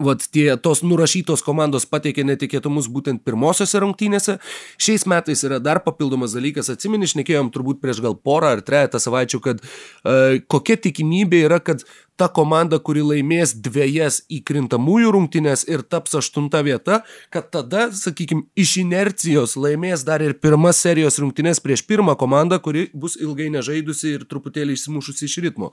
Vat 0.00 0.22
tie 0.32 0.46
tos 0.64 0.80
nurašytos 0.80 1.42
komandos 1.44 1.84
pateikė 1.84 2.22
netikėtumus 2.24 2.86
būtent 2.88 3.20
pirmosiose 3.20 3.82
rungtynėse. 3.84 4.38
Šiais 4.80 5.04
metais 5.12 5.44
yra 5.44 5.58
dar 5.60 5.82
papildomas 5.84 6.32
dalykas. 6.32 6.70
Atsimeni, 6.72 7.04
šnekėjom 7.10 7.50
turbūt 7.52 7.82
prieš 7.82 8.00
gal 8.00 8.16
porą 8.16 8.54
ar 8.56 8.62
trejata 8.64 8.96
savaičių, 9.02 9.42
kad 9.44 9.60
e, 9.60 10.40
kokia 10.48 10.78
tikimybė 10.86 11.42
yra, 11.50 11.60
kad 11.60 11.84
ta 12.20 12.28
komanda, 12.30 12.78
kuri 12.78 13.02
laimės 13.02 13.54
dviejas 13.58 14.20
įkrintamųjų 14.32 15.12
rungtynės 15.16 15.64
ir 15.70 15.82
taps 15.82 16.14
aštunta 16.20 16.62
vieta, 16.66 17.00
kad 17.34 17.50
tada, 17.54 17.88
sakykime, 17.94 18.46
iš 18.58 18.76
inercijos 18.84 19.56
laimės 19.58 20.06
dar 20.06 20.22
ir 20.22 20.36
pirmas 20.38 20.82
serijos 20.84 21.18
rungtynės 21.22 21.62
prieš 21.64 21.84
pirmą 21.88 22.14
komandą, 22.20 22.60
kuri 22.62 22.86
bus 22.94 23.18
ilgai 23.20 23.50
nežaidusi 23.54 24.14
ir 24.18 24.28
truputėlį 24.30 24.78
išsimušusi 24.78 25.26
iš 25.26 25.40
ritmo. 25.48 25.72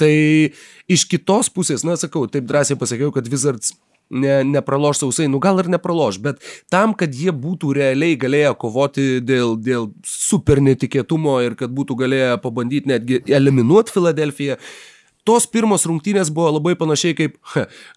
Tai 0.00 0.14
iš 0.88 1.04
kitos 1.10 1.52
pusės, 1.52 1.84
na 1.84 1.98
sakau, 2.00 2.24
taip 2.30 2.48
drąsiai 2.48 2.80
pasakiau, 2.80 3.12
kad 3.12 3.28
Wizards 3.28 3.76
ne, 4.10 4.40
nepraloš 4.44 5.02
sausai, 5.02 5.28
nu 5.28 5.40
gal 5.42 5.60
ir 5.60 5.70
nepraloš, 5.72 6.18
bet 6.22 6.42
tam, 6.72 6.94
kad 6.98 7.14
jie 7.14 7.34
būtų 7.34 7.74
realiai 7.76 8.18
galėję 8.20 8.52
kovoti 8.60 9.06
dėl, 9.24 9.56
dėl 9.60 9.90
super 10.06 10.62
netikėtumo 10.64 11.38
ir 11.44 11.56
kad 11.58 11.72
būtų 11.74 11.98
galėję 12.04 12.36
pabandyti 12.44 12.92
netgi 12.92 13.22
eliminuoti 13.26 13.96
Filadelfiją, 13.96 14.60
tos 15.26 15.48
pirmos 15.50 15.86
rungtynės 15.88 16.30
buvo 16.34 16.54
labai 16.56 16.76
panašiai 16.78 17.16
kaip, 17.18 17.38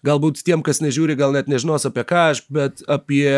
galbūt 0.06 0.42
tiem, 0.46 0.64
kas 0.66 0.82
nežiūri, 0.84 1.18
gal 1.18 1.34
net 1.36 1.50
nežinos 1.50 1.86
apie 1.88 2.04
ką 2.08 2.30
aš, 2.34 2.44
bet 2.52 2.84
apie 2.90 3.30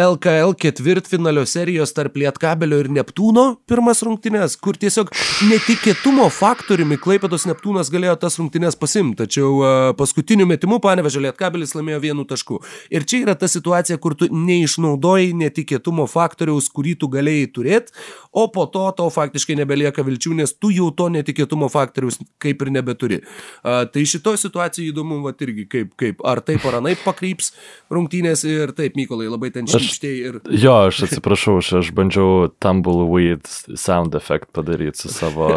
LKL 0.00 0.54
ketvirtfinalio 0.56 1.42
serijos 1.46 1.92
tarp 1.92 2.16
Lietkabelio 2.20 2.78
ir 2.80 2.88
Neptūno 2.94 3.44
pirmas 3.68 4.00
rungtynės, 4.06 4.54
kur 4.62 4.78
tiesiog 4.80 5.10
netikėtumo 5.50 6.28
faktoriumi 6.32 6.96
Klaipėdos 7.00 7.44
Neptūnas 7.48 7.90
galėjo 7.92 8.14
tas 8.22 8.38
rungtynės 8.40 8.78
pasimti, 8.80 9.18
tačiau 9.20 9.50
uh, 9.58 9.72
paskutiniu 9.98 10.46
metimu 10.48 10.78
panevežė 10.80 11.24
Lietkabelis 11.26 11.74
laimėjo 11.76 12.00
vienu 12.06 12.24
tašku. 12.28 12.60
Ir 12.92 13.04
čia 13.04 13.20
yra 13.26 13.34
ta 13.36 13.50
situacija, 13.50 13.98
kur 14.00 14.16
tu 14.16 14.30
neišnaudoji 14.32 15.34
netikėtumo 15.42 16.06
faktoriaus, 16.10 16.70
kurį 16.72 16.96
tu 17.02 17.10
galėjai 17.12 17.50
turėti, 17.58 17.96
o 18.32 18.46
po 18.54 18.64
to 18.72 18.86
tau 18.96 19.10
faktiškai 19.12 19.58
nebelieka 19.60 20.06
vilčių, 20.06 20.36
nes 20.40 20.54
tu 20.56 20.72
jau 20.74 20.88
to 20.96 21.10
netikėtumo 21.12 21.68
faktoriaus 21.72 22.20
kaip 22.40 22.64
ir 22.64 22.72
nebeturi. 22.78 23.20
Uh, 23.60 23.84
tai 23.90 24.06
šitoje 24.08 24.40
situacijoje 24.46 24.94
įdomu, 24.94 25.20
va 25.26 25.34
irgi 25.40 25.68
kaip, 25.70 25.92
kaip 26.00 26.24
ar 26.24 26.40
taip 26.44 26.64
ar 26.70 26.80
anaip 26.80 27.04
pakryps 27.04 27.52
rungtynės 27.92 28.46
ir 28.48 28.74
taip, 28.76 28.96
Mykolai, 29.00 29.28
labai 29.30 29.52
ten 29.54 29.68
šį 29.70 29.89
Aš, 29.90 30.04
ir... 30.06 30.38
Jo, 30.50 30.74
aš 30.88 31.02
atsiprašau, 31.08 31.58
aš, 31.60 31.72
aš 31.80 31.92
bandžiau 31.96 32.48
tumbleweed 32.62 33.46
sound 33.74 34.14
effect 34.18 34.50
padaryti 34.56 35.02
su 35.02 35.12
savo 35.12 35.50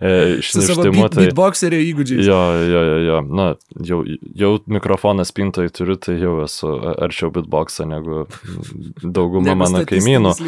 išneštimu. 0.00 0.42
Su 0.48 0.62
savo 0.62 0.86
beat, 0.90 1.14
tai... 1.14 1.26
beatboxerio 1.26 1.80
įgūdžiais. 1.90 2.24
Jo, 2.26 2.40
jo, 2.64 2.82
jo, 2.88 2.98
jo. 3.06 3.18
Na, 3.28 3.48
jau, 3.84 4.00
jau 4.38 4.52
mikrofoną 4.66 5.26
spintoje 5.28 5.72
turiu, 5.74 5.98
tai 6.00 6.16
jau 6.18 6.38
esu 6.44 6.72
arčiau 6.96 7.32
beatboxą 7.34 7.86
negu 7.88 8.24
dauguma 9.02 9.56
mano 9.58 9.84
kaimynų. 9.88 10.34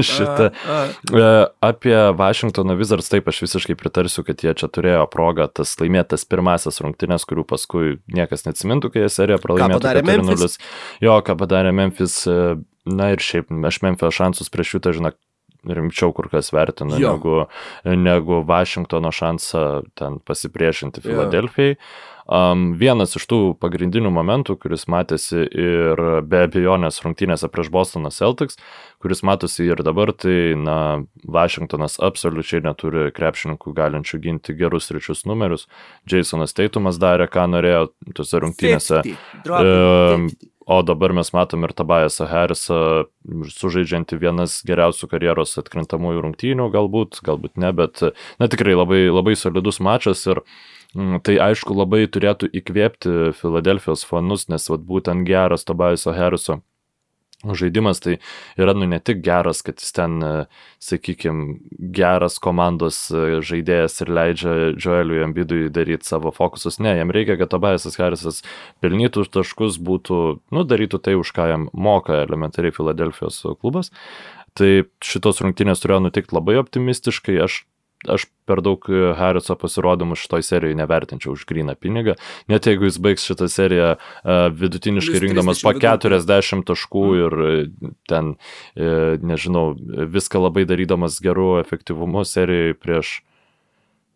Šitą. 0.00 0.50
E, 1.12 1.46
apie 1.60 1.96
Washingtono 2.16 2.76
Wizards, 2.76 3.10
taip, 3.12 3.28
aš 3.28 3.42
visiškai 3.44 3.76
pritarsiu, 3.76 4.24
kad 4.24 4.40
jie 4.40 4.54
čia 4.56 4.68
turėjo 4.72 5.04
progą 5.12 5.48
tas 5.52 5.74
laimėtas 5.80 6.24
pirmasis 6.28 6.80
rungtynės, 6.80 7.26
kurių 7.28 7.44
paskui 7.48 7.98
niekas 8.12 8.46
neatsimintų, 8.46 8.92
kai 8.94 9.04
jie 9.04 9.10
seriją 9.12 9.40
pralaimėjo 9.42 9.82
4-0. 9.84 10.48
Jo, 11.12 11.24
ką 11.26 11.36
padarė 11.40 11.74
Memphis, 11.76 12.22
e, 12.26 12.56
na 12.88 13.12
ir 13.12 13.22
šiaip, 13.22 13.52
aš 13.68 13.82
Memphis 13.84 14.16
šansus 14.16 14.52
prieš 14.52 14.76
jų, 14.76 14.84
tai 14.86 14.96
žinok, 14.98 15.18
rimčiau 15.62 16.12
kur 16.14 16.28
kas 16.32 16.50
vertinu 16.54 16.98
jo. 16.98 17.12
negu, 17.14 17.36
negu 17.84 18.40
Vašingtono 18.46 19.12
šansą 19.14 19.66
ten 19.98 20.18
pasipriešinti 20.26 21.04
Filadelfijai. 21.04 21.76
Um, 22.32 22.76
vienas 22.78 23.16
iš 23.18 23.24
tų 23.26 23.38
pagrindinių 23.58 24.12
momentų, 24.14 24.54
kuris 24.62 24.86
matėsi 24.90 25.42
ir 25.42 25.98
be 26.22 26.44
abejonės 26.46 27.00
rungtynėse 27.02 27.50
prieš 27.50 27.68
Bostoną 27.74 28.12
Celtics, 28.14 28.60
kuris 29.02 29.24
matosi 29.26 29.66
ir 29.66 29.82
dabar, 29.82 30.12
tai, 30.14 30.54
na, 30.54 30.76
Vašingtonas 31.26 31.98
absoliučiai 31.98 32.62
neturi 32.62 33.10
krepšininkų 33.14 33.74
galinčių 33.74 34.22
ginti 34.22 34.54
gerus 34.54 34.92
ryčius 34.94 35.26
numerius. 35.26 35.66
Jasonas 36.06 36.54
Teitumas 36.54 37.02
darė, 37.02 37.26
ką 37.26 37.48
norėjo 37.50 37.88
tose 38.14 38.42
rungtynėse. 38.46 39.02
50. 39.02 39.50
Um, 39.50 40.30
50. 40.30 40.51
O 40.66 40.82
dabar 40.86 41.12
mes 41.12 41.32
matom 41.34 41.64
ir 41.66 41.72
Tabajasą 41.74 42.28
Harrisą, 42.30 42.80
sužaidžiantį 43.50 44.18
vienas 44.22 44.60
geriausių 44.66 45.08
karjeros 45.10 45.56
atkrintamųjų 45.58 46.22
rungtynių, 46.26 46.68
galbūt, 46.74 47.18
galbūt 47.26 47.58
ne, 47.58 47.72
bet, 47.74 48.02
na 48.38 48.50
tikrai 48.52 48.76
labai, 48.78 49.04
labai 49.10 49.34
solidus 49.38 49.80
mačas 49.82 50.22
ir 50.28 50.42
mm, 50.94 51.22
tai 51.26 51.38
aišku 51.50 51.74
labai 51.74 52.04
turėtų 52.06 52.52
įkvėpti 52.62 53.32
Filadelfijos 53.40 54.06
fanus, 54.06 54.46
nes 54.52 54.68
vat, 54.70 54.86
būtent 54.86 55.26
geras 55.26 55.66
Tabajaso 55.66 56.14
Harriso 56.14 56.60
žaidimas 57.44 58.00
tai 58.02 58.18
yra 58.60 58.74
nu 58.76 58.86
ne 58.86 58.98
tik 59.02 59.22
geras, 59.24 59.62
kad 59.66 59.80
jis 59.82 59.94
ten, 59.96 60.18
e, 60.22 60.32
sakykime, 60.82 61.58
geras 61.94 62.38
komandos 62.42 62.98
e, 63.10 63.40
žaidėjas 63.44 63.98
ir 64.04 64.12
leidžia 64.18 64.54
Joeliui 64.76 65.24
Ambidui 65.26 65.70
daryti 65.74 66.08
savo 66.08 66.32
fokusus. 66.34 66.78
Ne, 66.82 66.94
jam 66.98 67.10
reikia, 67.14 67.38
kad 67.40 67.52
Tobiasas 67.52 67.98
Harrisas 68.00 68.42
pelnytų 68.84 69.26
taškus, 69.32 69.80
būtų, 69.82 70.20
nu, 70.54 70.64
darytų 70.68 71.02
tai, 71.02 71.16
už 71.18 71.34
ką 71.34 71.48
jam 71.50 71.68
moka 71.72 72.22
elementariai 72.22 72.74
Filadelfijos 72.74 73.42
klubas. 73.60 73.92
Tai 74.58 74.84
šitos 75.00 75.40
rungtynės 75.40 75.80
turėjo 75.80 76.02
nutikti 76.04 76.36
labai 76.36 76.58
optimistiškai, 76.60 77.38
aš 77.40 77.62
aš 78.10 78.26
per 78.48 78.62
daug 78.64 78.86
e, 78.90 79.12
Harriso 79.18 79.56
pasirodymų 79.58 80.16
šitoj 80.18 80.44
serijoje 80.46 80.78
nevertinčiau 80.78 81.34
už 81.36 81.44
gryną 81.48 81.76
pinigą. 81.78 82.16
Net 82.50 82.66
jeigu 82.66 82.88
jis 82.88 82.98
baigs 83.02 83.26
šitą 83.28 83.48
seriją 83.52 83.92
uh, 83.94 84.46
vidutiniškai 84.58 85.22
rinkdamas 85.22 85.62
po 85.62 85.74
40 85.78 86.66
taškų 86.68 87.04
mm. 87.08 87.20
ir 87.22 87.42
e, 87.42 87.90
ten, 88.10 88.34
nežinau, 89.22 89.72
viską 90.12 90.42
labai 90.42 90.64
darydamas 90.68 91.20
geru 91.22 91.54
efektyvumu 91.62 92.24
serijoje 92.28 92.78
prieš 92.78 93.14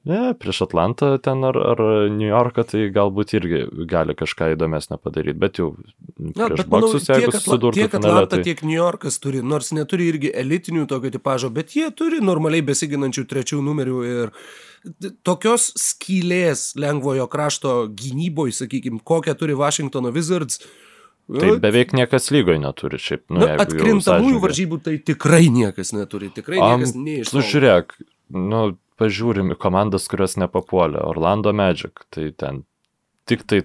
Ne, 0.06 0.20
prieš 0.38 0.62
Atlantą 0.68 1.16
ten 1.18 1.42
ar, 1.48 1.56
ar 1.72 1.80
New 2.14 2.28
Yorką, 2.28 2.62
tai 2.70 2.84
galbūt 2.94 3.32
irgi 3.40 3.64
gali 3.90 4.14
kažką 4.14 4.52
įdomesnio 4.54 5.00
padaryti, 5.02 5.38
bet 5.42 5.58
jau 5.58 5.72
Na, 6.16 6.46
bet 6.46 6.62
manau, 6.70 6.92
baksus, 6.92 7.08
tiek, 7.08 7.26
atla, 7.26 7.58
tiek 7.74 7.96
Atlanta, 7.98 8.36
tai... 8.36 8.44
tiek 8.46 8.62
New 8.62 8.76
Yorkas 8.76 9.18
turi, 9.22 9.42
nors 9.42 9.72
neturi 9.74 10.06
irgi 10.12 10.30
elitinių 10.30 10.86
tokio 10.90 11.10
tipažo, 11.16 11.50
bet 11.50 11.74
jie 11.74 11.90
turi 11.98 12.22
normaliai 12.22 12.62
besiginančių 12.66 13.26
trečių 13.34 13.60
numerių 13.66 13.98
ir 14.06 14.32
tokios 15.26 15.72
skylės 15.82 16.70
lengvojo 16.78 17.26
krašto 17.28 17.76
gynyboje, 17.90 18.54
sakykime, 18.62 19.02
kokią 19.02 19.34
turi 19.38 19.58
Washingtono 19.58 20.14
Wizards, 20.14 20.62
Tai 21.26 21.56
beveik 21.58 21.90
niekas 21.90 22.28
lygoje 22.30 22.60
neturi 22.62 23.00
šiaip. 23.02 23.24
Nu, 23.34 23.40
Na, 23.42 23.56
atkrintamųjų 23.64 24.40
varžybų 24.44 24.76
tai 24.84 24.92
tikrai 25.02 25.48
niekas 25.50 25.90
neturi, 25.90 26.28
tikrai 26.30 26.60
niekas 26.60 26.92
neišėjo. 26.94 27.34
Nu, 27.34 27.42
žiūrėk, 27.42 27.96
nu, 28.32 28.62
pažiūrim 29.00 29.52
į 29.54 29.58
komandas, 29.60 30.08
kurios 30.10 30.36
nepapuolė. 30.40 31.02
Orlando 31.04 31.52
Magic, 31.56 32.06
tai 32.14 32.30
ten 32.32 32.64
tik 33.28 33.44
tai, 33.48 33.62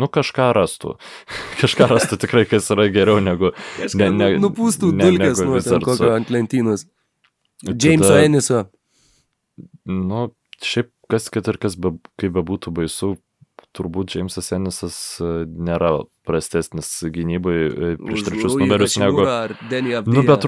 nu, 0.00 0.08
kažką 0.12 0.50
rastų. 0.56 0.96
kažką 1.62 1.88
rastų 1.94 2.20
tikrai, 2.26 2.44
kas 2.50 2.70
yra 2.74 2.88
geriau 2.92 3.22
negu... 3.24 3.54
ne, 3.94 4.10
ne, 4.10 4.30
nupūstų 4.42 4.92
ne, 4.92 5.10
dulkės 5.10 5.44
nuo 5.44 5.60
kokio 5.84 6.14
ant 6.14 6.32
lentynos. 6.34 6.88
Jameso 7.64 8.16
Eniso. 8.18 8.64
Nu, 9.88 10.26
šiaip 10.64 10.90
kas, 11.10 11.30
kad 11.32 11.48
ir 11.48 11.58
kas, 11.62 11.78
be, 11.80 11.94
kaip 12.20 12.34
bebūtų 12.34 12.72
baisu, 12.74 13.14
turbūt 13.74 14.14
Jamesas 14.16 14.50
Enisas 14.54 14.96
e, 15.22 15.30
nėra 15.46 15.92
prastesnis 16.26 16.90
gynybai 17.14 17.56
e, 17.56 17.92
prieš 18.00 18.26
trečius 18.28 18.56
numerius 18.60 18.96
negu... 19.02 19.26
Nu, 20.06 20.24
bet, 20.26 20.46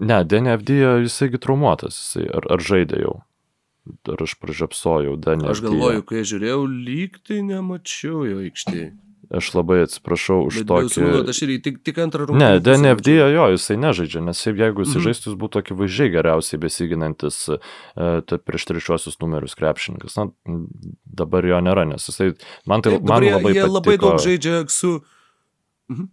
ne, 0.00 0.20
Denny 0.28 0.54
Avdija, 0.54 0.96
jisaigi 1.04 1.40
traumuotas, 1.42 1.98
jisai, 2.00 2.28
ar, 2.38 2.48
ar 2.56 2.64
žaidė 2.64 3.04
jau? 3.04 3.14
Ar 4.08 4.22
aš 4.24 4.36
pražiapsojau, 4.40 5.18
Danė. 5.20 5.50
Aš 5.52 5.60
galvoju, 5.66 6.04
kai 6.08 6.22
žiūrėjau, 6.24 6.60
lyg 6.86 7.18
tai 7.26 7.42
nemačiau 7.44 8.24
jo 8.24 8.38
aikštėje. 8.46 8.92
Aš 9.32 9.50
labai 9.54 9.78
atsiprašau 9.84 10.42
už 10.48 10.60
Bet 10.62 10.68
tokį... 10.70 11.04
Bet 11.14 11.30
aš 11.32 11.40
ir 11.46 11.52
tik, 11.64 11.78
tik 11.86 12.00
antrą 12.02 12.26
rungtynę. 12.28 12.56
Ne, 12.56 12.62
DNFD 12.62 13.14
jo, 13.16 13.46
jisai 13.54 13.76
nežaidžia, 13.80 14.22
nes 14.24 14.40
jeigu 14.44 14.84
jisai 14.84 14.98
mm. 15.00 15.04
žaistų, 15.06 15.30
jis 15.30 15.38
būtų 15.40 15.62
akivaizdžiai 15.62 16.12
geriausiai 16.14 16.60
besiginantis 16.62 17.38
uh, 17.54 18.34
prieš 18.34 18.68
trečiosius 18.70 19.20
numerius 19.22 19.56
krepšininkas. 19.58 20.18
Na, 20.20 20.28
dabar 21.22 21.48
jo 21.48 21.62
nėra, 21.64 21.86
nes 21.88 22.10
jisai... 22.10 22.32
Man 22.70 22.84
tai 22.84 22.96
Taip, 22.96 23.08
man 23.08 23.24
jie, 23.24 23.32
labai 23.36 23.54
jie 23.54 23.62
patiko... 23.62 23.78
labai 23.78 23.96
daug 24.02 24.20
žaidžia 24.26 24.60
su... 24.72 24.98
Mhm. 25.92 26.12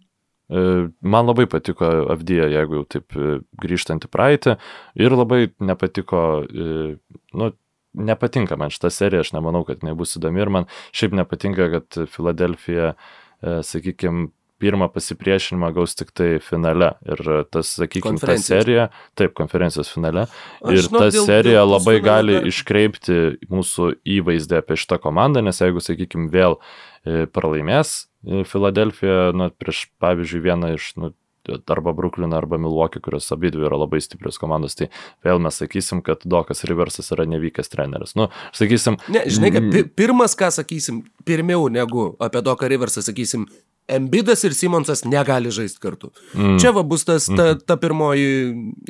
Man 1.00 1.24
labai 1.24 1.46
patiko 1.48 1.86
Avdija, 2.12 2.44
jeigu 2.52 2.82
jau 2.82 2.84
taip 2.96 3.14
e, 3.16 3.38
grįžtant 3.62 4.04
į 4.04 4.10
praeitį, 4.12 4.58
ir 5.00 5.14
labai 5.16 5.46
nepatiko, 5.64 6.20
nu, 6.52 7.48
nepatinka 7.92 8.56
man 8.60 8.72
šita 8.72 8.90
serija, 8.90 9.24
aš 9.24 9.32
nemanau, 9.36 9.64
kad 9.68 9.84
nebus 9.86 10.16
įdomi 10.18 10.42
ir 10.44 10.52
man 10.52 10.68
šiaip 10.96 11.16
nepatinka, 11.18 11.68
kad 11.76 11.98
Filadelfija, 12.12 12.94
e, 13.42 13.58
sakykime, 13.66 14.30
pirmą 14.62 14.86
pasipriešinimą 14.94 15.72
gaus 15.74 15.96
tik 15.98 16.12
tai 16.14 16.36
finale. 16.42 16.92
Ir 17.02 17.22
tas, 17.50 17.72
sakykime, 17.80 18.20
ta 18.22 18.36
serija, 18.38 18.86
taip, 19.18 19.34
konferencijos 19.38 19.90
finale. 19.90 20.28
Aš 20.62 20.84
ir 20.84 20.90
ta 20.92 21.08
dėl, 21.08 21.26
serija 21.26 21.64
dėl 21.64 21.72
labai 21.74 21.96
gali 22.04 22.38
dar... 22.38 22.46
iškreipti 22.52 23.18
mūsų 23.50 23.90
įvaizdį 24.20 24.60
apie 24.60 24.78
šitą 24.78 25.00
komandą, 25.02 25.42
nes 25.42 25.58
jeigu, 25.58 25.82
sakykime, 25.82 26.30
vėl 26.32 26.60
e, 26.60 27.24
pralaimės 27.26 28.04
Filadelfija, 28.22 29.32
nu, 29.34 29.48
prieš, 29.58 29.88
pavyzdžiui, 30.02 30.44
vieną 30.44 30.76
iš 30.76 30.92
nu, 31.02 31.10
arba 31.48 31.92
Brooklyn, 31.92 32.32
arba 32.36 32.58
Milwaukee, 32.58 33.02
kurios 33.02 33.30
abi 33.32 33.50
dvi 33.50 33.66
yra 33.68 33.78
labai 33.80 34.00
stiprios 34.02 34.38
komandos, 34.40 34.76
tai 34.78 34.90
vėl 35.26 35.42
mes 35.42 35.58
sakysim, 35.62 36.02
kad 36.06 36.24
Dokas 36.28 36.64
Riversas 36.68 37.12
yra 37.14 37.26
nevykęs 37.30 37.72
treneris. 37.72 38.16
Nu, 38.18 38.28
sakysim. 38.56 38.98
Ne, 39.12 39.24
žinai, 39.30 39.52
kad 39.56 39.68
pirmas, 39.98 40.36
ką 40.38 40.52
sakysim, 40.54 41.02
pirmiau 41.28 41.68
negu 41.72 42.12
apie 42.22 42.44
Doką 42.44 42.70
Riversą, 42.70 43.04
sakysim, 43.06 43.48
Embidas 43.92 44.44
ir 44.46 44.54
Simonsas 44.56 45.04
negali 45.04 45.50
žaisti 45.52 45.80
kartu. 45.82 46.10
Mm. 46.34 46.58
Čia 46.62 46.72
va 46.76 46.82
bus 46.86 47.04
tas, 47.08 47.26
ta, 47.28 47.52
mhm. 47.52 47.62
ta 47.66 47.76
pirmoji 47.80 48.28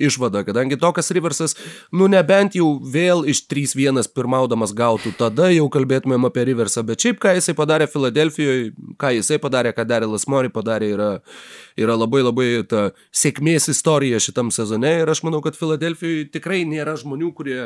išvada, 0.09 0.45
kadangi 0.47 0.79
tokas 0.81 1.11
Riversas, 1.15 1.57
nu 1.93 2.09
nebent 2.11 2.57
jau 2.59 2.69
vėl 2.81 3.25
iš 3.29 3.45
3-1 3.51 4.11
pirmaudamas 4.15 4.75
gautų, 4.77 5.15
tada 5.19 5.51
jau 5.53 5.69
kalbėtumėm 5.73 6.29
apie 6.29 6.47
Riversą, 6.53 6.85
bet 6.87 7.03
šiaip 7.03 7.21
ką 7.23 7.35
jisai 7.39 7.57
padarė 7.59 7.89
Filadelfijoje, 7.91 8.71
ką 9.01 9.15
jisai 9.19 9.41
padarė, 9.43 9.75
ką 9.77 9.87
darė 9.89 10.11
Lasmori 10.13 10.53
padarė, 10.53 10.93
yra, 10.97 11.11
yra 11.81 11.99
labai 11.99 12.23
labai 12.25 12.49
ta 12.69 12.91
sėkmės 13.15 13.71
istorija 13.73 14.21
šitam 14.23 14.53
sezone 14.55 14.99
ir 15.03 15.11
aš 15.11 15.25
manau, 15.27 15.43
kad 15.45 15.59
Filadelfijoje 15.59 16.31
tikrai 16.35 16.63
nėra 16.69 16.97
žmonių, 17.01 17.33
kurie 17.37 17.61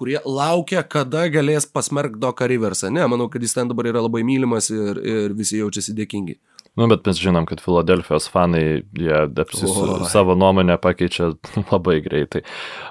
kurie 0.00 0.18
laukia, 0.24 0.82
kada 0.82 1.26
galės 1.32 1.68
pasmerkti 1.68 2.20
Doką 2.22 2.48
Riversą. 2.48 2.88
Ne, 2.94 3.04
manau, 3.10 3.28
kad 3.32 3.44
jis 3.44 3.56
ten 3.56 3.68
dabar 3.68 3.90
yra 3.92 4.04
labai 4.06 4.24
mylimas 4.26 4.70
ir, 4.72 5.00
ir 5.04 5.36
visi 5.36 5.60
jaučiasi 5.60 5.96
dėkingi. 5.98 6.38
Nu, 6.78 6.86
bet 6.86 7.02
mes 7.04 7.18
žinom, 7.18 7.44
kad 7.50 7.60
Filadelfijos 7.60 8.28
fanai, 8.30 8.62
jie 8.96 9.16
apsis, 9.42 9.72
savo 10.12 10.36
nuomonę 10.38 10.76
pakeičia 10.80 11.32
labai 11.72 11.98
greitai. 12.04 12.44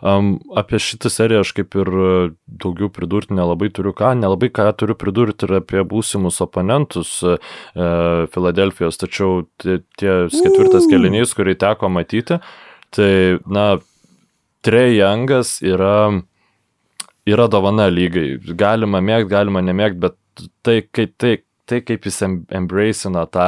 Um, 0.04 0.34
apie 0.60 0.82
šitą 0.84 1.10
seriją 1.14 1.46
aš 1.46 1.54
kaip 1.58 1.78
ir 1.80 1.92
daugiau 2.62 2.92
pridurti 2.94 3.38
nelabai 3.38 3.72
turiu 3.74 3.96
ką, 3.96 4.12
nelabai 4.20 4.52
ką 4.54 4.68
turiu 4.78 4.98
pridurti 5.00 5.48
ir 5.48 5.62
apie 5.62 5.86
būsimus 5.88 6.42
oponentus 6.44 7.16
uh, 7.24 7.40
Filadelfijos, 8.36 9.00
tačiau 9.00 9.46
tie 9.64 9.80
ketvirtas 9.98 10.90
kelinys, 10.92 11.34
kurį 11.38 11.56
teko 11.64 11.90
matyti, 11.94 12.42
tai, 12.94 13.14
na, 13.48 13.72
Trey 14.60 14.98
Youngas 14.98 15.62
yra, 15.64 16.20
yra 17.30 17.50
dovana 17.52 17.90
lygai. 17.92 18.40
Galima 18.58 19.02
mėgti, 19.04 19.32
galima 19.34 19.64
nemėgti, 19.66 20.02
bet 20.08 20.18
tai, 20.66 20.82
kai, 20.92 21.08
tai, 21.20 21.38
tai 21.70 21.82
kaip 21.86 22.06
jis 22.08 22.22
embracina 22.26 23.26
tą 23.30 23.48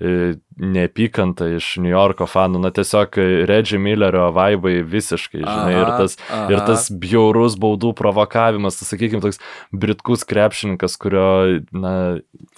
e, 0.00 0.34
neapykantą 0.60 1.48
iš 1.56 1.68
New 1.82 1.92
Yorko 1.92 2.26
fanų, 2.28 2.60
na 2.62 2.70
tiesiog 2.74 3.16
Reggie 3.48 3.80
Millerio 3.80 4.28
vaibai 4.36 4.74
visiškai, 4.86 5.40
žinai, 5.40 5.72
aha, 5.72 5.80
ir, 5.80 5.92
tas, 6.02 6.18
aha. 6.28 6.44
ir 6.52 6.64
tas 6.68 6.88
bjaurus 7.02 7.56
baudų 7.60 7.94
provokavimas, 7.98 8.78
tas, 8.80 8.92
sakykime, 8.92 9.22
toks 9.24 9.40
britkus 9.72 10.26
krepšininkas, 10.28 10.98
kurio, 11.00 11.26
na, 11.72 11.94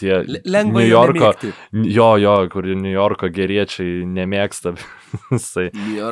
tie 0.00 0.22
Lengva 0.26 0.82
New 0.82 0.90
Yorko, 0.90 1.32
jo, 1.72 2.10
jo, 2.20 2.36
kur 2.52 2.68
New 2.74 2.92
Yorko 2.92 3.30
geriečiai 3.34 4.02
nemėgsta. 4.10 4.74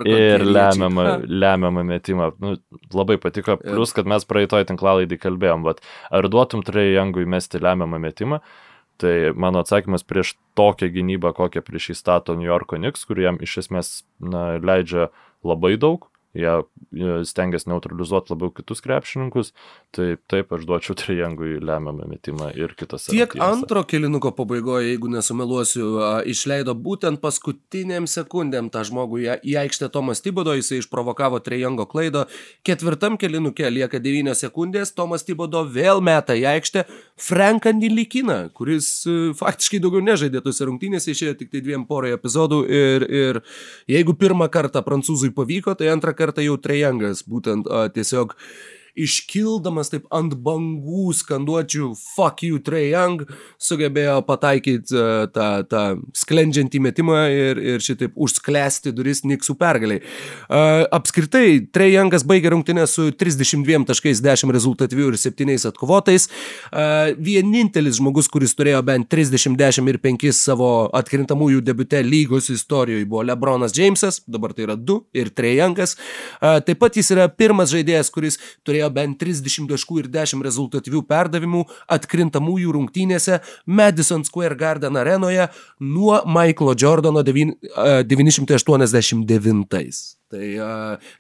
Ir 0.09 0.44
lemiamą, 0.46 1.07
lemiamą 1.26 1.84
metimą. 1.88 2.30
Nu, 2.42 2.57
labai 2.94 3.18
patiko, 3.22 3.57
plus, 3.62 3.94
kad 3.96 4.09
mes 4.11 4.26
praeitoj 4.28 4.66
tinklalaidį 4.70 5.18
kalbėjom, 5.22 5.66
bet 5.66 5.82
ar 6.14 6.28
duotum 6.32 6.64
Trey 6.66 6.94
Youngui 6.96 7.26
mesti 7.28 7.62
lemiamą 7.62 8.00
metimą? 8.03 8.42
Tai 9.03 9.14
mano 9.34 9.62
atsakymas 9.64 10.05
prieš 10.07 10.36
tokią 10.59 10.92
gynybą, 10.94 11.32
kokią 11.34 11.64
prieš 11.66 11.92
įstato 11.96 12.36
New 12.38 12.46
Yorko 12.46 12.78
Knicks, 12.78 13.07
kuriem 13.09 13.40
iš 13.42 13.62
esmės 13.64 13.92
na, 14.20 14.61
leidžia 14.62 15.09
labai 15.42 15.74
daug, 15.80 16.07
jie 16.34 17.24
stengiasi 17.28 17.68
neutralizuoti 17.68 18.32
labiau 18.32 18.50
kitus 18.56 18.80
krepšininkus, 18.84 19.52
tai 19.92 20.16
taip 20.30 20.52
aš 20.56 20.64
duočiau 20.68 20.96
Trijangui 20.96 21.58
lemiamą 21.60 22.08
metimą 22.08 22.48
ir 22.56 22.72
kitas. 22.78 23.10
Tiek 23.10 23.34
rungtynėse. 23.34 23.44
antro 23.44 23.82
kilinuko 23.84 24.32
pabaigoje, 24.36 24.94
jeigu 24.94 25.10
nesumeluosiu, 25.12 25.88
išleido 26.32 26.72
būtent 26.72 27.20
paskutiniam 27.20 28.08
sekundėm 28.08 28.70
tą 28.72 28.84
žmogų 28.88 29.20
į 29.44 29.56
aikštę 29.64 29.90
Tomas 29.92 30.24
Tibodo, 30.24 30.56
jisai 30.56 30.80
išprovokavo 30.80 31.42
Trijango 31.44 31.86
klaidą. 31.90 32.24
Ketvirtam 32.64 33.20
kilinuke 33.20 33.68
lieka 33.68 34.00
9 34.00 34.32
sekundės, 34.38 34.94
Tomas 34.96 35.28
Tibodo 35.28 35.66
vėl 35.68 36.00
meta 36.00 36.36
į 36.38 36.48
aikštę 36.54 36.86
Franką 37.20 37.74
Nilikiną, 37.76 38.48
kuris 38.56 39.04
e, 39.04 39.18
faktiškai 39.36 39.82
daugiau 39.84 40.00
nežaidė 40.04 40.40
tose 40.42 40.64
rungtynėse, 40.66 41.12
išėjo 41.12 41.36
tik 41.38 41.52
tai 41.52 41.60
dviem 41.62 41.84
porai 41.86 42.16
epizodų 42.16 42.64
ir, 42.66 43.04
ir 43.06 43.40
jeigu 43.90 44.16
pirmą 44.18 44.48
kartą 44.52 44.80
prancūzui 44.82 45.30
pavyko, 45.36 45.76
tai 45.78 45.92
antrą 45.92 46.10
kartą 46.16 46.21
kartą 46.22 46.46
jau 46.46 46.58
Trejangas 46.62 47.26
būtent 47.28 47.68
a, 47.68 47.88
tiesiog 47.92 48.36
iškildamas 48.99 49.93
taip 49.93 50.05
ant 50.12 50.34
bangų 50.45 51.12
skanduočių 51.16 51.93
fuck 51.97 52.43
you 52.45 52.61
Trey 52.62 52.90
Young, 52.93 53.24
sugebėjo 53.62 54.18
pataikyti 54.28 54.97
uh, 54.97 55.24
tą, 55.32 55.49
tą 55.68 55.82
sklendžiantį 56.16 56.80
metimą 56.84 57.18
ir, 57.32 57.61
ir 57.74 57.84
šitaip 57.84 58.16
užsklęsti 58.20 58.93
duris 58.95 59.22
Niksų 59.24 59.57
pergaliai. 59.61 60.03
Uh, 60.03 60.84
apskritai, 60.93 61.62
Trey 61.72 61.95
Youngas 61.95 62.26
baigė 62.28 62.53
rungtynę 62.53 62.84
su 62.90 63.09
32 63.16 63.86
taškais 63.88 64.20
10 64.24 64.53
rezultatyvių 64.53 65.12
ir 65.12 65.18
7 65.20 65.57
atkovotais. 65.72 66.28
Uh, 66.68 67.12
vienintelis 67.16 67.97
žmogus, 68.01 68.28
kuris 68.32 68.57
turėjo 68.59 68.82
bent 68.86 69.09
30, 69.12 69.57
10 69.59 69.93
ir 69.93 70.01
5 70.03 70.28
savo 70.36 70.70
atkrintamųjų 70.99 71.62
debute 71.64 72.03
lygos 72.05 72.51
istorijoje 72.53 73.09
buvo 73.09 73.24
Lebronas 73.26 73.74
Jamesas, 73.76 74.20
dabar 74.28 74.53
tai 74.57 74.66
yra 74.68 74.76
2 74.76 75.01
ir 75.16 75.32
Trey 75.32 75.57
Youngas. 75.61 75.97
Uh, 76.43 76.61
taip 76.64 76.82
pat 76.82 77.01
jis 77.01 77.12
yra 77.14 77.28
pirmas 77.32 77.72
žaidėjas, 77.72 78.12
kuris 78.12 78.38
turėjo 78.66 78.81
turėjo 78.82 78.90
bent 78.94 79.18
30 79.20 79.68
taškų 79.70 79.98
ir 80.02 80.08
10 80.10 80.42
rezultatyvių 80.42 81.02
perdavimų 81.06 81.66
atkrintamųjų 81.88 82.72
rungtynėse 82.74 83.40
Madison 83.66 84.24
Square 84.24 84.56
Garden 84.56 84.96
arenoje 84.96 85.48
nuo 85.80 86.22
Michaelo 86.26 86.74
Jordano 86.74 87.22
989. 87.22 90.16
Tai 90.32 90.48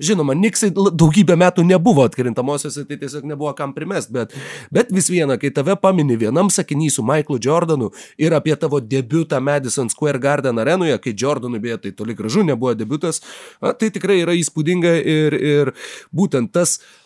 žinoma, 0.00 0.32
Niksai 0.32 0.72
daugybę 0.72 1.36
metų 1.36 1.60
nebuvo 1.68 2.00
atkrintamosiose, 2.08 2.88
tai 2.88 2.96
tiesiog 2.96 3.28
nebuvo 3.28 3.52
kam 3.52 3.76
primest, 3.76 4.08
bet, 4.08 4.32
bet 4.72 4.88
vis 4.88 5.12
viena, 5.12 5.36
kai 5.36 5.52
tave 5.52 5.76
pamini 5.76 6.16
vienam 6.16 6.48
sakinį 6.48 6.88
su 6.94 7.04
Michaelu 7.04 7.36
Jordanu 7.44 7.92
ir 8.16 8.32
apie 8.32 8.56
tavo 8.56 8.80
debutą 8.80 9.36
Madison 9.44 9.92
Square 9.92 10.16
Garden 10.18 10.56
arenoje, 10.64 10.96
kai 11.04 11.12
Jordanui 11.12 11.60
beje 11.60 11.76
tai 11.84 11.92
toli 11.92 12.16
gražu 12.16 12.40
nebuvo 12.40 12.72
debutas, 12.72 13.20
tai 13.60 13.92
tikrai 13.92 14.16
yra 14.22 14.32
įspūdinga 14.32 14.96
ir, 15.04 15.36
ir 15.36 15.76
būtent 16.16 16.48
tas 16.56 16.80
uh, 16.80 17.01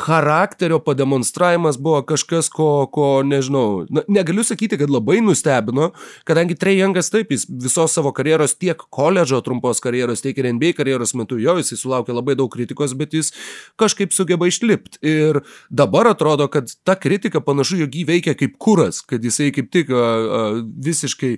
charakterio 0.00 0.78
pademonstravimas 0.78 1.78
buvo 1.78 2.02
kažkas, 2.02 2.48
ko, 2.48 2.86
ko 2.92 3.22
nežinau, 3.26 3.84
na, 3.90 4.02
negaliu 4.08 4.44
sakyti, 4.44 4.78
kad 4.80 4.90
labai 4.90 5.20
nustebino, 5.24 5.90
kadangi 6.28 6.56
Trejangas 6.58 7.12
taip, 7.12 7.32
jis 7.34 7.46
visos 7.48 7.94
savo 7.94 8.12
karjeros 8.16 8.56
tiek 8.56 8.80
koledžo 8.92 9.40
trumpos 9.44 9.82
karjeros, 9.84 10.22
tiek 10.24 10.38
ir 10.40 10.48
NBA 10.54 10.72
karjeros 10.78 11.12
metu 11.18 11.38
jo, 11.40 11.56
jis 11.60 11.74
sulaukė 11.80 12.16
labai 12.16 12.36
daug 12.38 12.50
kritikos, 12.52 12.94
bet 12.96 13.16
jis 13.16 13.32
kažkaip 13.80 14.14
sugeba 14.16 14.48
išlipti. 14.48 15.02
Ir 15.06 15.42
dabar 15.68 16.08
atrodo, 16.14 16.48
kad 16.52 16.72
ta 16.84 16.96
kritika 16.96 17.42
panašu, 17.44 17.82
jog 17.84 17.96
jį 17.96 18.06
veikia 18.08 18.36
kaip 18.38 18.56
kuras, 18.62 19.02
kad 19.04 19.24
jisai 19.24 19.50
kaip 19.54 19.70
tik 19.74 19.92
a, 19.92 20.00
a, 20.00 20.46
visiškai 20.90 21.34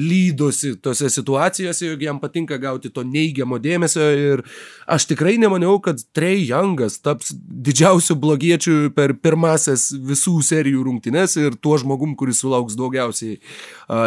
lydosi 0.00 0.74
tose 0.82 1.10
situacijose, 1.10 1.86
jog 1.86 2.02
jam 2.02 2.20
patinka 2.22 2.58
gauti 2.62 2.90
to 2.94 3.04
neigiamo 3.06 3.58
dėmesio 3.62 4.10
ir 4.16 4.44
aš 4.90 5.08
tikrai 5.10 5.36
nemaniau, 5.40 5.78
kad 5.82 6.02
Trey 6.16 6.44
Youngas 6.48 7.00
taps 7.02 7.34
didžiausiu 8.00 8.16
blogiečiu 8.16 8.90
per 8.94 9.12
pirmasias 9.14 9.90
visų 9.92 10.40
serijų 10.42 10.84
rungtynes 10.84 11.36
ir 11.36 11.56
tuo 11.60 11.76
žmogum, 11.78 12.16
kuris 12.16 12.40
sulauks 12.40 12.76
daugiausiai 12.76 13.38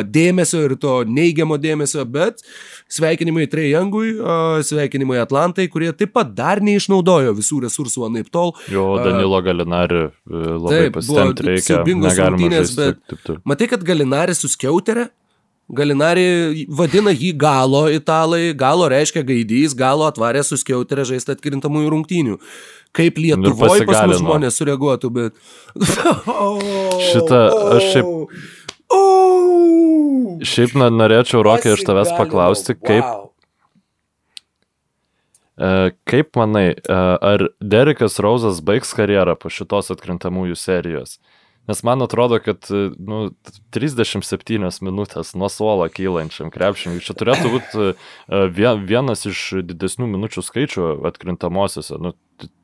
dėmesio 0.09 0.63
ir 0.65 0.75
to 0.77 1.03
neigiamo 1.05 1.57
dėmesio, 1.57 2.03
bet 2.05 2.41
sveikinimai 2.89 3.45
uh, 3.45 4.61
sveikinimai 4.63 5.21
Atlantai, 5.21 5.67
kurie 5.67 5.91
taip 5.93 6.13
pat 6.13 6.33
dar 6.33 6.61
neišnaudojo 6.61 7.33
visų 7.37 7.63
resursų 7.67 8.07
anaip 8.09 8.29
tol. 8.31 8.53
Jo, 8.69 8.97
Danilo 9.03 9.41
Galinari 9.41 10.09
labai 10.25 10.89
pasitempti 10.91 11.49
reikia. 11.49 11.83
Negalima 11.83 12.49
žaisti. 12.57 12.79
Bet 12.79 13.03
taip, 13.07 13.19
taip. 13.27 13.43
Matai, 13.45 13.67
kad 13.69 13.83
Galinari 13.85 14.33
suskiauterė, 14.35 15.09
Galinari 15.71 16.65
vadina 16.67 17.13
jį 17.15 17.31
galo 17.39 17.85
italai, 17.89 18.51
galo 18.53 18.89
reiškia 18.91 19.23
gaidys, 19.23 19.73
galo 19.73 20.03
atvarė 20.09 20.43
suskiauterę 20.43 21.05
žaisti 21.07 21.31
atkrintamųjų 21.37 21.93
rungtynių. 21.93 22.35
Kaip 22.93 23.17
Lietuvoje 23.17 23.87
pas 23.89 24.03
mus 24.05 24.19
žmonės 24.21 24.53
sureaguotų, 24.59 25.09
bet... 25.13 25.31
Šitą 27.09 27.39
aš 27.77 27.83
šiaip... 27.95 28.07
Šiaip 30.53 30.71
na, 30.77 30.85
norėčiau, 30.93 31.41
Rokai, 31.45 31.73
iš 31.77 31.81
tavęs 31.87 32.09
paklausti, 32.17 32.71
kaip... 32.77 33.01
Wow. 33.01 33.33
E, 35.57 35.93
kaip 36.09 36.33
manai, 36.37 36.73
e, 36.73 36.97
ar 37.21 37.47
Derekas 37.61 38.17
Rauzas 38.23 38.61
baigs 38.65 38.93
karjerą 38.97 39.35
po 39.37 39.51
šitos 39.53 39.93
atkrintamųjų 39.93 40.57
serijos? 40.57 41.19
Nes 41.69 41.79
man 41.87 42.03
atrodo, 42.03 42.41
kad 42.43 42.67
nu, 42.67 43.19
37 43.71 44.81
minutės 44.83 45.31
nuo 45.39 45.47
suolo 45.47 45.85
kylančiam 45.87 46.49
krepšininkui 46.51 47.05
čia 47.05 47.15
turėtų 47.15 47.51
būti 47.53 47.85
e, 47.93 48.73
vienas 48.83 49.23
iš 49.29 49.45
didesnių 49.69 50.09
minučių 50.17 50.43
skaičių 50.43 50.89
atkrintamosiose. 51.07 52.01
Nu, 52.01 52.17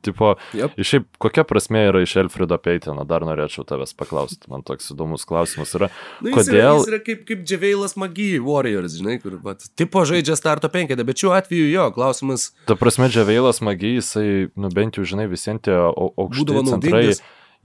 tipo, 0.04 0.32
yep. 0.56 0.74
šiaip 0.76 1.06
kokia 1.22 1.44
prasme 1.48 1.82
yra 1.88 2.02
iš 2.04 2.16
Elfrido 2.22 2.58
Peitino, 2.62 3.04
dar 3.08 3.24
norėčiau 3.26 3.64
tavęs 3.68 3.94
paklausti, 3.98 4.50
man 4.52 4.64
toks 4.66 4.92
įdomus 4.94 5.26
klausimas 5.28 5.74
yra. 5.78 5.90
Nu, 6.20 6.34
kodėl... 6.36 6.58
Yra, 6.58 6.74
jis 6.78 6.92
yra 6.92 7.00
kaip, 7.06 7.24
kaip 7.28 7.46
Dževeilas 7.48 7.96
Magijai 8.00 8.42
Warriors, 8.44 8.98
žinai, 9.00 9.18
kur, 9.22 9.38
bet, 9.44 9.66
tipo 9.78 10.04
žaidžia 10.08 10.38
starto 10.38 10.70
penketę, 10.72 11.06
bet 11.06 11.22
šiuo 11.22 11.34
atveju 11.38 11.70
jo, 11.70 11.88
klausimas. 11.96 12.50
Ta 12.70 12.78
prasme, 12.80 13.10
Dževeilas 13.12 13.62
Magijai, 13.64 14.00
jisai, 14.00 14.28
nu 14.60 14.72
bent 14.74 15.00
jau, 15.00 15.08
žinai, 15.14 15.28
visiems 15.30 15.64
tie 15.66 15.76
aukšti 15.76 16.64
centrai, 16.70 17.04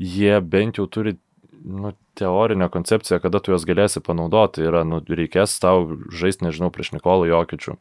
jie 0.02 0.42
bent 0.44 0.82
jau 0.82 0.90
turi 0.92 1.18
nu, 1.66 1.94
teorinė 2.20 2.70
koncepcija, 2.72 3.20
kada 3.24 3.42
tu 3.44 3.54
juos 3.54 3.66
galėsi 3.68 4.02
panaudoti, 4.04 4.64
yra, 4.66 4.84
nu, 4.88 5.02
reikės 5.02 5.58
tau 5.62 5.98
žaisti, 6.14 6.46
nežinau, 6.48 6.72
prieš 6.74 6.94
Nikolą 6.96 7.28
Jokičių. 7.32 7.76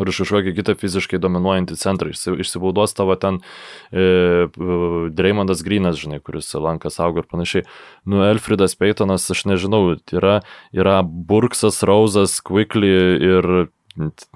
Ar 0.00 0.08
iš 0.08 0.22
kažkokį 0.22 0.54
kitą 0.56 0.74
fiziškai 0.80 1.20
dominuojantį 1.20 1.76
centrą, 1.76 2.12
išsibaudos 2.12 2.96
tavo 2.96 3.16
ten 3.20 3.42
e, 3.92 4.48
Dreymondas 5.12 5.60
Grinas, 5.66 5.98
žinai, 6.00 6.22
kuris 6.24 6.48
lankas 6.56 6.96
auga 7.02 7.20
ir 7.20 7.28
panašiai. 7.28 7.66
Nu, 8.08 8.22
Elfridas 8.24 8.76
Peitonas, 8.78 9.28
aš 9.34 9.44
nežinau, 9.50 9.98
yra, 10.16 10.40
yra 10.72 11.02
Burksas, 11.04 11.82
Rauzas, 11.84 12.38
Quickly 12.40 12.92
ir 13.20 13.52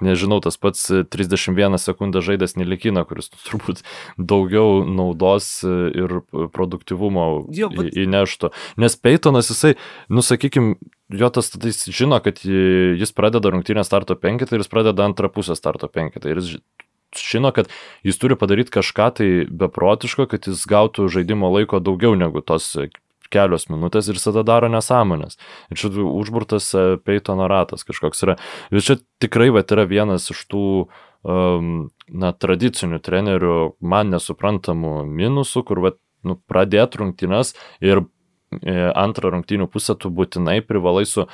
nežinau, 0.03 0.39
tas 0.43 0.57
pats 0.61 0.85
31 1.09 1.77
sekundę 1.81 2.21
žaidęs 2.25 2.55
Nelikina, 2.59 3.03
kuris 3.07 3.31
turbūt 3.47 3.83
daugiau 4.17 4.83
naudos 4.85 5.49
ir 5.67 6.19
produktivumo 6.53 7.27
jo, 7.53 7.71
bet... 7.73 7.93
įneštų. 7.97 8.51
Nes 8.81 8.97
Peitonas, 8.99 9.51
jisai, 9.53 9.75
nusakykime, 10.13 10.77
jo 11.13 11.31
tas 11.33 11.51
tada 11.53 11.71
jis 11.71 11.87
žino, 11.89 12.19
kad 12.23 12.43
jis 12.43 13.15
pradeda 13.15 13.53
rungtynę 13.53 13.85
starto 13.87 14.17
penketą 14.19 14.57
ir 14.57 14.65
jis 14.65 14.71
pradeda 14.71 15.07
antrą 15.07 15.31
pusę 15.33 15.57
starto 15.57 15.89
penketą. 15.91 16.31
Ir 16.31 16.41
jis 16.43 16.57
žino, 17.15 17.51
kad 17.55 17.69
jis 18.03 18.19
turi 18.19 18.37
padaryti 18.39 18.73
kažką 18.73 19.09
tai 19.19 19.29
beprotiško, 19.49 20.27
kad 20.29 20.47
jis 20.47 20.65
gautų 20.69 21.07
žaidimo 21.11 21.49
laiko 21.53 21.79
daugiau 21.79 22.17
negu 22.19 22.43
tos 22.45 22.75
kelios 23.33 23.67
minutės 23.71 24.09
ir 24.11 24.19
tada 24.21 24.43
daro 24.47 24.69
nesąmonės. 24.71 25.37
Ir 25.71 25.81
čia 25.81 25.91
užburtas 26.03 26.69
e, 26.75 26.85
Peitono 27.03 27.49
ratas 27.51 27.85
kažkoks 27.87 28.25
yra. 28.25 28.37
Ir 28.71 28.83
čia 28.85 28.99
tikrai 29.23 29.49
va, 29.55 29.65
yra 29.65 29.87
vienas 29.89 30.29
iš 30.33 30.43
tų 30.51 30.65
um, 31.27 31.87
na, 32.07 32.33
tradicinių 32.33 33.01
trenerių 33.03 33.57
man 33.81 34.13
nesuprantamų 34.15 35.01
minusų, 35.07 35.65
kur 35.67 35.83
va, 35.85 35.95
nu, 36.27 36.37
pradėt 36.49 36.99
rungtynes 36.99 37.55
ir 37.83 38.03
e, 38.03 38.77
antrą 38.93 39.33
rungtynių 39.35 39.69
pusę 39.71 39.97
tu 39.99 40.11
būtinai 40.13 40.61
privalai 40.65 41.05
su 41.09 41.27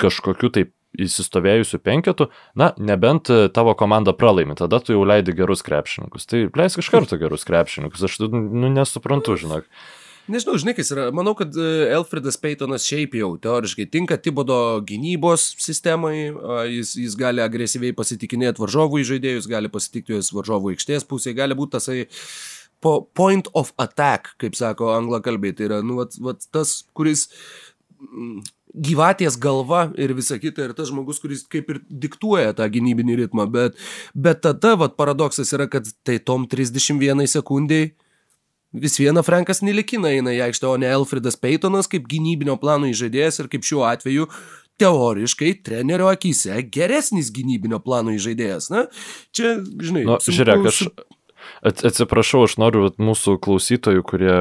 kažkokiu 0.00 0.50
taip 0.54 0.72
įsistovėjusių 0.94 1.80
penketų, 1.82 2.28
na, 2.58 2.70
nebent 2.78 3.30
e, 3.32 3.48
tavo 3.54 3.74
komanda 3.78 4.14
pralaimi, 4.16 4.56
tada 4.58 4.78
tu 4.82 4.94
jau 4.94 5.02
leidi 5.06 5.34
gerus 5.36 5.64
krepšininkus. 5.66 6.28
Tai 6.30 6.44
leisk 6.54 6.82
iš 6.82 6.90
karto 6.92 7.18
gerus 7.20 7.46
krepšininkus, 7.48 8.04
aš 8.06 8.20
nu, 8.30 8.70
nesuprantu, 8.70 9.36
žinok. 9.40 9.66
Nežinau, 10.24 10.56
žinai, 10.56 10.72
kas 10.72 10.88
yra. 10.94 11.10
Manau, 11.12 11.34
kad 11.36 11.52
e, 11.52 11.68
Elfredas 11.92 12.38
Peitonas 12.40 12.86
šiaip 12.88 13.12
jau 13.18 13.34
teoriškai 13.44 13.84
tinka 13.92 14.16
Tibodo 14.16 14.80
gynybos 14.88 15.50
sistemai. 15.60 16.30
Jis, 16.72 16.94
jis 16.96 17.16
gali 17.20 17.42
agresyviai 17.44 17.92
pasitikinėti 17.96 18.62
varžovų 18.62 19.02
žaidėjus, 19.04 19.48
gali 19.52 19.68
pasitikti 19.72 20.16
juos 20.16 20.30
varžovų 20.32 20.72
aikštės 20.72 21.04
pusėje, 21.10 21.36
gali 21.42 21.56
būti 21.58 21.76
tasai 21.76 21.98
po 22.80 23.02
point 23.16 23.50
of 23.52 23.74
attack, 23.76 24.32
kaip 24.40 24.56
sako 24.56 24.94
anglakalbiai. 24.94 25.52
Tai 25.58 25.68
yra, 25.68 25.80
nu, 25.84 25.98
vat, 26.00 26.16
vat 26.24 26.48
tas, 26.56 26.72
kuris 26.96 27.26
mm, 28.00 28.38
gyvatės 28.88 29.36
galva 29.40 29.90
ir 30.00 30.14
visa 30.16 30.38
kita, 30.40 30.70
ir 30.70 30.72
tas 30.78 30.88
žmogus, 30.88 31.20
kuris 31.20 31.44
kaip 31.52 31.68
ir 31.68 31.82
diktuoja 31.84 32.56
tą 32.56 32.70
gynybinį 32.72 33.18
ritmą, 33.26 33.44
bet, 33.52 33.76
bet 34.16 34.40
tada, 34.48 34.72
vat, 34.80 34.96
paradoksas 34.96 35.52
yra, 35.52 35.68
kad 35.68 35.92
tai 36.00 36.16
tom 36.16 36.48
31 36.48 37.28
sekundėjai 37.36 37.92
vis 38.74 38.98
viena 38.98 39.22
Frankas 39.26 39.62
Nilikina 39.64 40.10
eina 40.14 40.34
į 40.34 40.42
aikštę, 40.48 40.68
o 40.68 40.76
ne 40.80 40.90
Elfredas 40.90 41.38
Peitonas 41.40 41.88
kaip 41.90 42.08
gynybinio 42.10 42.58
plano 42.60 42.90
įžaidėjas 42.90 43.40
ir 43.42 43.50
kaip 43.52 43.66
šiuo 43.66 43.84
atveju 43.88 44.28
teoriškai 44.82 45.52
trenerio 45.66 46.08
akise 46.10 46.58
geresnis 46.74 47.30
gynybinio 47.34 47.78
plano 47.84 48.14
įžaidėjas. 48.14 48.70
Na, 48.74 48.86
čia, 49.34 49.56
žinai, 49.62 50.02
nu, 50.08 50.18
žiūrėk, 50.18 50.66
aš, 50.70 50.80
Atsiprašau, 51.64 52.42
aš 52.44 52.58
noriu 52.60 52.90
mūsų 53.00 53.38
klausytojų, 53.44 54.02
kurie 54.04 54.34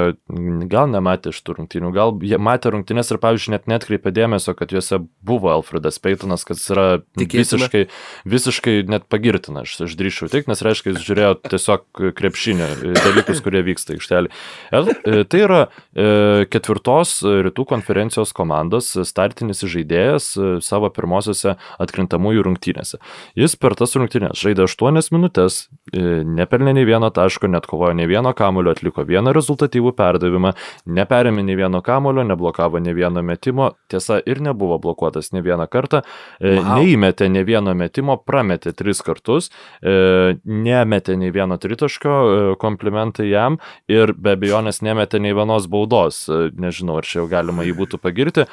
gal 0.72 0.90
nematė 0.92 1.32
šitų 1.32 1.56
rungtynių, 1.62 1.92
gal 1.96 2.12
jie 2.20 2.36
matė 2.36 2.74
rungtynės 2.74 3.14
ir, 3.14 3.20
pavyzdžiui, 3.24 3.54
net 3.54 3.70
netkreipė 3.72 4.12
dėmesio, 4.12 4.52
kad 4.60 4.74
juose 4.76 5.00
buvo 5.24 5.54
Alfredas 5.54 6.02
Peitonas, 6.04 6.44
kad 6.44 6.60
jis 6.60 6.74
yra 6.76 6.86
Tikėtina. 7.16 7.40
visiškai, 7.40 7.84
visiškai 8.28 8.74
net 8.92 9.08
pagirtina, 9.08 9.64
aš, 9.64 9.78
aš 9.88 9.96
drįšiau 10.00 10.28
tik, 10.34 10.50
nes 10.52 10.64
reiškia, 10.68 10.92
jis 10.92 11.06
žiūrėjo 11.08 11.38
tiesiog 11.48 11.86
krepšinio 12.20 12.68
dalykus, 13.00 13.40
kurie 13.46 13.64
vyksta 13.70 13.96
aikštelį. 13.96 14.34
E, 14.74 15.24
tai 15.24 15.42
yra 15.46 15.62
e, 15.64 16.10
ketvirtos 16.52 17.16
rytų 17.24 17.68
konferencijos 17.72 18.36
komandos 18.36 18.92
startinis 19.08 19.64
žaidėjas 19.64 20.34
e, 20.36 20.52
savo 20.66 20.92
pirmosiose 20.92 21.56
atkrintamųjų 21.80 22.44
rungtynėse. 22.50 23.00
Jis 23.40 23.56
per 23.56 23.80
tas 23.80 23.96
rungtynės 23.96 24.44
žaidė 24.44 24.68
8 24.68 25.16
minutės, 25.16 25.64
nepelnė 25.94 26.76
nei 26.76 26.88
vieno 26.88 27.13
taško, 27.16 27.50
net 27.52 27.68
kovojo 27.70 27.96
nei 27.98 28.08
vieno 28.10 28.34
kamulio, 28.38 28.74
atliko 28.74 29.06
vieną 29.08 29.34
rezultatyvų 29.36 29.94
perdavimą, 29.98 30.54
neperėmė 30.86 31.46
nei 31.46 31.58
vieno 31.60 31.84
kamulio, 31.86 32.26
neblokavo 32.28 32.82
nei 32.84 32.96
vieno 32.98 33.24
metimo, 33.26 33.72
tiesa 33.92 34.20
ir 34.26 34.42
nebuvo 34.44 34.80
blokuotas 34.84 35.32
nei 35.36 35.44
vieną 35.46 35.68
kartą, 35.72 36.04
e, 36.40 36.56
wow. 36.58 36.80
neįmetė 36.80 37.30
nei 37.34 37.46
vieno 37.48 37.76
metimo, 37.78 38.18
prametė 38.18 38.76
tris 38.78 39.04
kartus, 39.06 39.52
e, 39.82 40.38
nemetė 40.46 41.18
nei 41.20 41.34
vieno 41.34 41.60
tritaško, 41.62 42.14
e, 42.14 42.56
komplimentai 42.62 43.30
jam 43.30 43.60
ir 43.92 44.16
be 44.18 44.38
abejonės 44.38 44.84
nemetė 44.86 45.22
nei 45.24 45.36
vienos 45.38 45.70
baudos, 45.72 46.26
nežinau, 46.30 47.00
ar 47.02 47.08
čia 47.08 47.22
jau 47.22 47.30
galima 47.32 47.66
jį 47.68 47.78
būtų 47.84 48.02
pagirti 48.04 48.48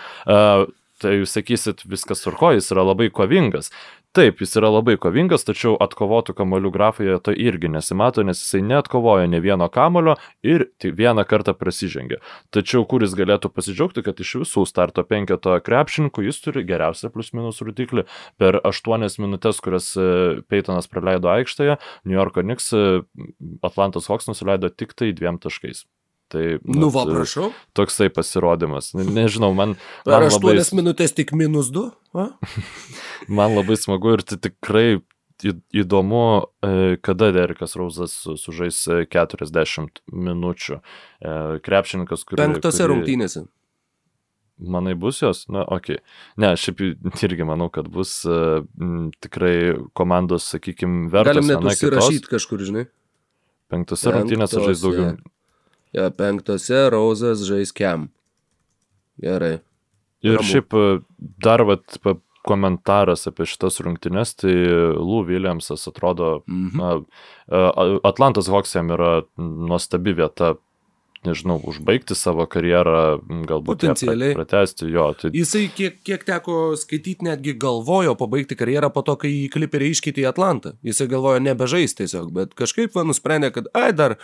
tai 1.01 1.17
jūs 1.21 1.35
sakysit, 1.37 1.85
viskas 1.89 2.25
turko, 2.25 2.53
jis 2.57 2.71
yra 2.75 2.85
labai 2.91 3.09
kovingas. 3.15 3.71
Taip, 4.11 4.41
jis 4.43 4.57
yra 4.59 4.67
labai 4.75 4.97
kovingas, 4.99 5.45
tačiau 5.47 5.77
atkovotų 5.79 6.35
kamolių 6.35 6.73
grafoje 6.75 7.19
to 7.23 7.31
irgi 7.31 7.69
nesimato, 7.71 8.25
nes 8.27 8.41
jisai 8.43 8.59
neatkovojo 8.67 9.29
ne 9.31 9.39
vieno 9.45 9.69
kamolio 9.71 10.17
ir 10.43 10.65
vieną 10.83 11.23
kartą 11.31 11.55
prasižengė. 11.55 12.19
Tačiau 12.51 12.83
kur 12.91 13.05
jis 13.07 13.15
galėtų 13.15 13.53
pasidžiaugti, 13.55 14.03
kad 14.03 14.19
iš 14.19 14.33
visų 14.43 14.65
starto 14.67 15.05
penketo 15.07 15.55
krepšininkų 15.63 16.27
jis 16.27 16.43
turi 16.43 16.67
geriausią 16.67 17.13
plus 17.15 17.31
minus 17.39 17.63
rodiklį. 17.63 18.09
Per 18.43 18.59
8 18.67 19.07
minutės, 19.23 19.63
kurias 19.63 19.93
e, 19.95 20.11
Peitonas 20.51 20.91
praleido 20.91 21.31
aikštėje, 21.31 21.79
New 22.03 22.19
Yorko 22.19 22.43
Knicks 22.43 22.73
e, 22.75 22.85
Atlantos 23.63 24.11
Hawks 24.11 24.27
nusileido 24.27 24.75
tik 24.75 24.99
tai 24.99 25.15
dviem 25.15 25.39
taškais. 25.39 25.87
Tai, 26.31 26.43
nu, 26.63 26.89
va, 26.95 27.03
prašau. 27.09 27.49
Toksai 27.75 28.07
pasirodymas. 28.15 28.93
Nežinau, 28.95 29.51
man. 29.51 29.75
man 30.07 30.07
per 30.07 30.29
8 30.29 30.37
labai... 30.39 30.63
minutės 30.79 31.15
tik 31.17 31.33
minus 31.35 31.73
2? 31.75 31.89
man 33.41 33.57
labai 33.57 33.75
smagu 33.81 34.15
ir 34.15 34.23
tai 34.23 34.39
tikrai 34.39 35.01
įdomu, 35.75 36.25
e, 36.63 36.99
kada 37.03 37.31
Derikas 37.35 37.75
Rauzas 37.81 38.15
sužais 38.39 38.79
40 39.11 40.05
minučių. 40.07 40.79
E, 40.79 41.33
krepšininkas, 41.67 42.23
kuris. 42.29 42.45
Penktose 42.45 42.85
kuri... 42.85 42.93
rungtynėse. 42.93 43.49
Manai 44.61 44.95
bus 44.95 45.23
jos? 45.25 45.47
Na, 45.49 45.65
okei. 45.65 45.97
Okay. 45.99 46.05
Ne, 46.37 46.53
šiaip 46.61 46.83
irgi 47.25 47.49
manau, 47.49 47.71
kad 47.73 47.89
bus 47.89 48.19
uh, 48.29 48.61
tikrai 49.25 49.73
komandos, 49.97 50.51
sakykime, 50.53 51.09
vertas. 51.11 51.41
Galim 51.41 51.49
net 51.49 51.65
užsirašyti 51.73 52.29
kažkur, 52.29 52.67
žinai. 52.69 52.85
Penktose 53.73 54.13
rungtynėse 54.13 54.61
žais 54.61 54.85
daugiau. 54.85 55.15
Ja, 55.97 56.11
penktose 56.15 56.87
Rauzas 56.93 57.43
žais 57.49 57.73
kem. 57.75 58.09
Gerai. 59.21 59.59
Ir 60.25 60.39
Ramu. 60.39 60.49
šiaip 60.49 60.77
e, 60.77 60.89
dar 61.43 61.65
vat, 61.67 61.99
komentaras 62.47 63.27
apie 63.29 63.45
šitas 63.49 63.81
rungtynes, 63.85 64.33
tai 64.41 64.55
Lou 64.97 65.25
Williamsas 65.29 65.89
atrodo, 65.91 66.41
mhm. 66.49 66.71
na, 66.79 66.93
e, 67.51 68.01
Atlantas 68.09 68.49
Hoksėm 68.53 68.93
yra 68.97 69.13
nuostabi 69.37 70.17
vieta 70.17 70.55
nežinau, 71.27 71.59
užbaigti 71.69 72.17
savo 72.17 72.47
karjerą, 72.49 73.21
galbūt 73.49 73.69
potencialiai 73.69 74.37
pratesti 74.39 74.89
jo. 74.89 75.11
Tai... 75.21 75.31
Jisai, 75.37 75.67
kiek, 75.77 75.99
kiek 76.07 76.25
teko 76.27 76.61
skaityti, 76.81 77.27
netgi 77.29 77.55
galvojo 77.61 78.15
pabaigti 78.21 78.57
karjerą 78.59 78.89
po 78.95 79.05
to, 79.07 79.19
kai 79.21 79.33
į 79.43 79.51
kliperį 79.53 79.91
iškeitė 79.95 80.25
į 80.25 80.31
Atlantą. 80.31 80.75
Jisai 80.87 81.11
galvojo 81.13 81.43
nebežais 81.45 81.97
tiesiog, 81.99 82.33
bet 82.37 82.57
kažkaip 82.59 82.97
va, 82.97 83.05
nusprendė, 83.09 83.53
kad, 83.53 83.69
ai, 83.77 83.91
dar 83.97 84.17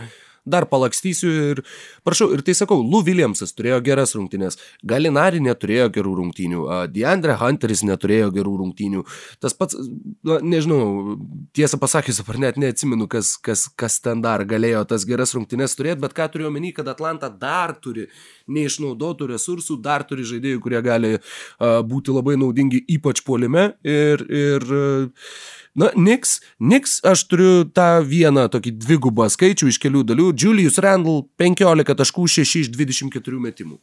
dar 0.46 0.66
palakstysiu 0.70 1.32
ir, 1.50 1.62
prašau, 2.06 2.30
ir 2.36 2.42
tai 2.46 2.54
sakau, 2.56 2.78
Lou 2.80 3.02
Williamsas 3.06 3.54
turėjo 3.56 3.80
geras 3.86 4.14
rungtynės, 4.16 4.58
Galinari 4.86 5.42
neturėjo 5.44 5.90
gerų 5.98 6.14
rungtynių, 6.20 6.64
Deandre 6.94 7.36
Hunteris 7.40 7.82
neturėjo 7.86 8.30
gerų 8.36 8.56
rungtynių, 8.62 9.04
tas 9.42 9.56
pats, 9.58 9.78
na, 10.26 10.38
nežinau, 10.44 11.18
tiesą 11.56 11.80
pasakysiu, 11.82 12.24
ar 12.30 12.40
net 12.46 12.60
neatsimenu, 12.62 13.08
kas, 13.10 13.34
kas, 13.42 13.66
kas 13.74 14.00
ten 14.04 14.22
dar 14.24 14.46
galėjo 14.48 14.86
tas 14.94 15.06
geras 15.08 15.34
rungtynės 15.36 15.76
turėti, 15.78 16.02
bet 16.06 16.16
ką 16.16 16.30
turiu 16.32 16.50
omeny, 16.50 16.72
kad 16.76 16.88
Atlanta 16.92 17.30
dar 17.32 17.74
turi 17.82 18.06
neišnaudotų 18.46 19.30
resursų, 19.32 19.78
dar 19.82 20.06
turi 20.08 20.26
žaidėjų, 20.28 20.62
kurie 20.64 20.80
gali 20.84 21.12
uh, 21.18 21.80
būti 21.86 22.14
labai 22.14 22.38
naudingi, 22.40 22.82
ypač 22.96 23.24
puolime 23.26 23.72
ir, 23.82 24.26
ir 24.30 24.66
uh, 24.70 25.30
Na, 25.76 25.90
Niks, 25.92 26.40
Niks, 26.56 27.02
aš 27.04 27.26
turiu 27.28 27.66
tą 27.76 28.00
vieną 28.08 28.46
tokį 28.48 28.72
dvigubą 28.80 29.26
skaičių 29.28 29.68
iš 29.68 29.78
kelių 29.82 30.06
dalių. 30.08 30.30
Julius 30.32 30.80
Randall 30.80 31.26
15 31.36 31.96
taškų 32.00 32.24
6 32.32 32.62
iš 32.62 32.70
24 32.72 33.40
metimų. 33.44 33.76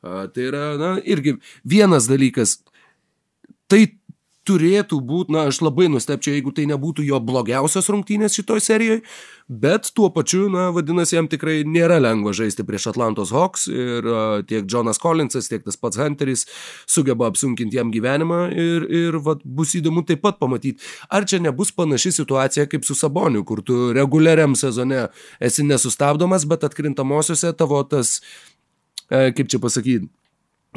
A, 0.00 0.28
tai 0.30 0.46
yra, 0.46 0.62
na, 0.78 0.92
irgi 1.02 1.40
vienas 1.66 2.06
dalykas. 2.06 2.60
Tai 3.66 3.82
turėtų 4.50 4.98
būti, 5.06 5.34
na, 5.34 5.46
aš 5.50 5.62
labai 5.62 5.86
nustepčiau, 5.92 6.34
jeigu 6.34 6.52
tai 6.54 6.66
nebūtų 6.70 7.04
jo 7.06 7.20
blogiausios 7.22 7.88
rungtynės 7.92 8.34
šitoje 8.34 8.64
serijoje, 8.64 9.02
bet 9.50 9.90
tuo 9.94 10.10
pačiu, 10.14 10.44
na, 10.52 10.68
vadinasi, 10.74 11.16
jam 11.16 11.28
tikrai 11.30 11.60
nėra 11.66 12.00
lengva 12.02 12.34
žaisti 12.36 12.66
prieš 12.66 12.90
Atlantos 12.92 13.32
Hawks 13.34 13.66
ir 13.70 14.06
uh, 14.06 14.42
tiek 14.46 14.66
Jonas 14.70 15.00
Collinsas, 15.02 15.50
tiek 15.50 15.64
tas 15.66 15.78
pats 15.78 15.98
Hunteris 16.00 16.46
sugeba 16.90 17.30
apsunkinti 17.30 17.78
jam 17.78 17.90
gyvenimą 17.94 18.42
ir, 18.54 18.86
ir 18.90 19.18
vat, 19.26 19.42
bus 19.44 19.74
įdomu 19.78 20.04
taip 20.06 20.22
pat 20.26 20.38
pamatyti, 20.42 20.82
ar 21.10 21.26
čia 21.30 21.42
nebus 21.42 21.74
panaši 21.74 22.14
situacija 22.20 22.68
kaip 22.70 22.86
su 22.86 22.98
Saboniu, 22.98 23.44
kur 23.46 23.64
tu 23.66 23.90
reguliariam 23.96 24.56
sezone 24.58 25.08
esi 25.42 25.66
nesustabdomas, 25.66 26.46
bet 26.50 26.66
atkrintamosiose 26.66 27.52
tavo 27.58 27.82
tas, 27.90 28.18
e, 29.10 29.30
kaip 29.34 29.50
čia 29.50 29.62
pasakyti, 29.62 30.10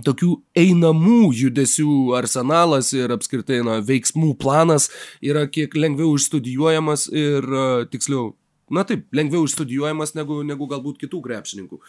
tokių 0.02 0.36
einamų 0.58 1.34
judesių 1.38 2.14
arsenalas 2.18 2.94
ir 2.98 3.14
apskritai 3.14 3.62
na, 3.66 3.78
veiksmų 3.86 4.34
planas 4.42 4.90
yra 5.22 5.46
kiek 5.46 5.76
lengviau 5.78 6.16
išstudijuojamas 6.18 7.12
ir 7.14 7.46
uh, 7.46 7.84
tiksliau, 7.92 8.32
na 8.74 8.82
taip, 8.90 9.06
lengviau 9.14 9.46
išstudijuojamas 9.46 10.16
negu, 10.18 10.40
negu 10.48 10.66
galbūt 10.72 10.98
kitų 11.04 11.22
krepšininkų. 11.28 11.80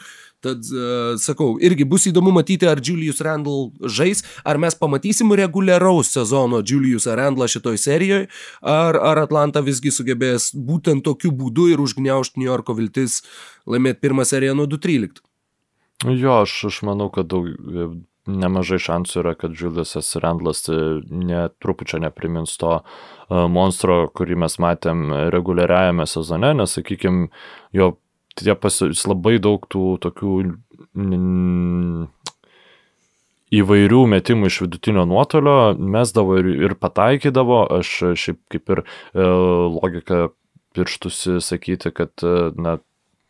Tad, 0.45 0.69
uh, 0.77 1.17
sakau, 1.23 1.55
irgi 1.65 1.89
bus 1.89 2.05
įdomu 2.11 2.35
matyti, 2.37 2.69
ar 2.69 2.83
Julius 2.85 3.25
Randall 3.25 3.71
žais, 3.89 4.21
ar 4.45 4.61
mes 4.61 4.77
pamatysim 4.77 5.33
reguliaraus 5.41 6.13
sezono 6.13 6.61
Juliusą 6.61 7.17
Randallą 7.17 7.49
šitoj 7.57 7.81
serijoje, 7.81 8.29
ar, 8.61 9.01
ar 9.01 9.25
Atlanta 9.25 9.65
visgi 9.65 9.95
sugebės 9.95 10.53
būtent 10.53 11.07
tokiu 11.09 11.33
būdu 11.33 11.71
ir 11.73 11.81
užgniaužti 11.81 12.43
New 12.43 12.53
Yorko 12.53 12.77
viltis 12.77 13.23
laimėti 13.65 14.05
pirmą 14.05 14.29
seriją 14.29 14.59
nuo 14.61 14.69
213. 14.69 15.25
Jo, 16.03 16.41
aš, 16.43 16.57
aš 16.69 16.83
manau, 16.85 17.07
kad 17.13 17.31
daug, 17.31 17.47
nemažai 18.27 18.79
šansų 18.83 19.21
yra, 19.23 19.35
kad 19.39 19.55
Juliusas 19.57 20.15
Randlas 20.21 20.65
netrupučio 20.69 22.01
neprimins 22.03 22.57
to 22.61 22.79
monstro, 23.31 24.05
kurį 24.17 24.39
mes 24.45 24.59
matėm 24.63 25.07
reguliariajame 25.33 26.07
sezone, 26.09 26.55
nes, 26.57 26.77
sakykime, 26.77 27.29
jo 27.77 27.95
tie 28.39 28.57
pasi, 28.59 28.91
labai 29.07 29.37
daug 29.43 29.65
tų 29.71 29.97
tokių 30.03 30.37
įvairių 33.55 34.01
metimų 34.11 34.51
iš 34.51 34.63
vidutinio 34.65 35.05
nuotolio 35.07 35.75
mesdavo 35.79 36.41
ir, 36.41 36.49
ir 36.67 36.75
pataikydavo, 36.81 37.61
aš 37.79 37.93
šiaip 38.19 38.41
kaip 38.51 38.73
ir 38.75 38.83
e, 38.83 39.29
logika 39.77 40.27
pirštusi 40.75 41.39
sakyti, 41.45 41.93
kad 41.95 42.25
na, 42.59 42.79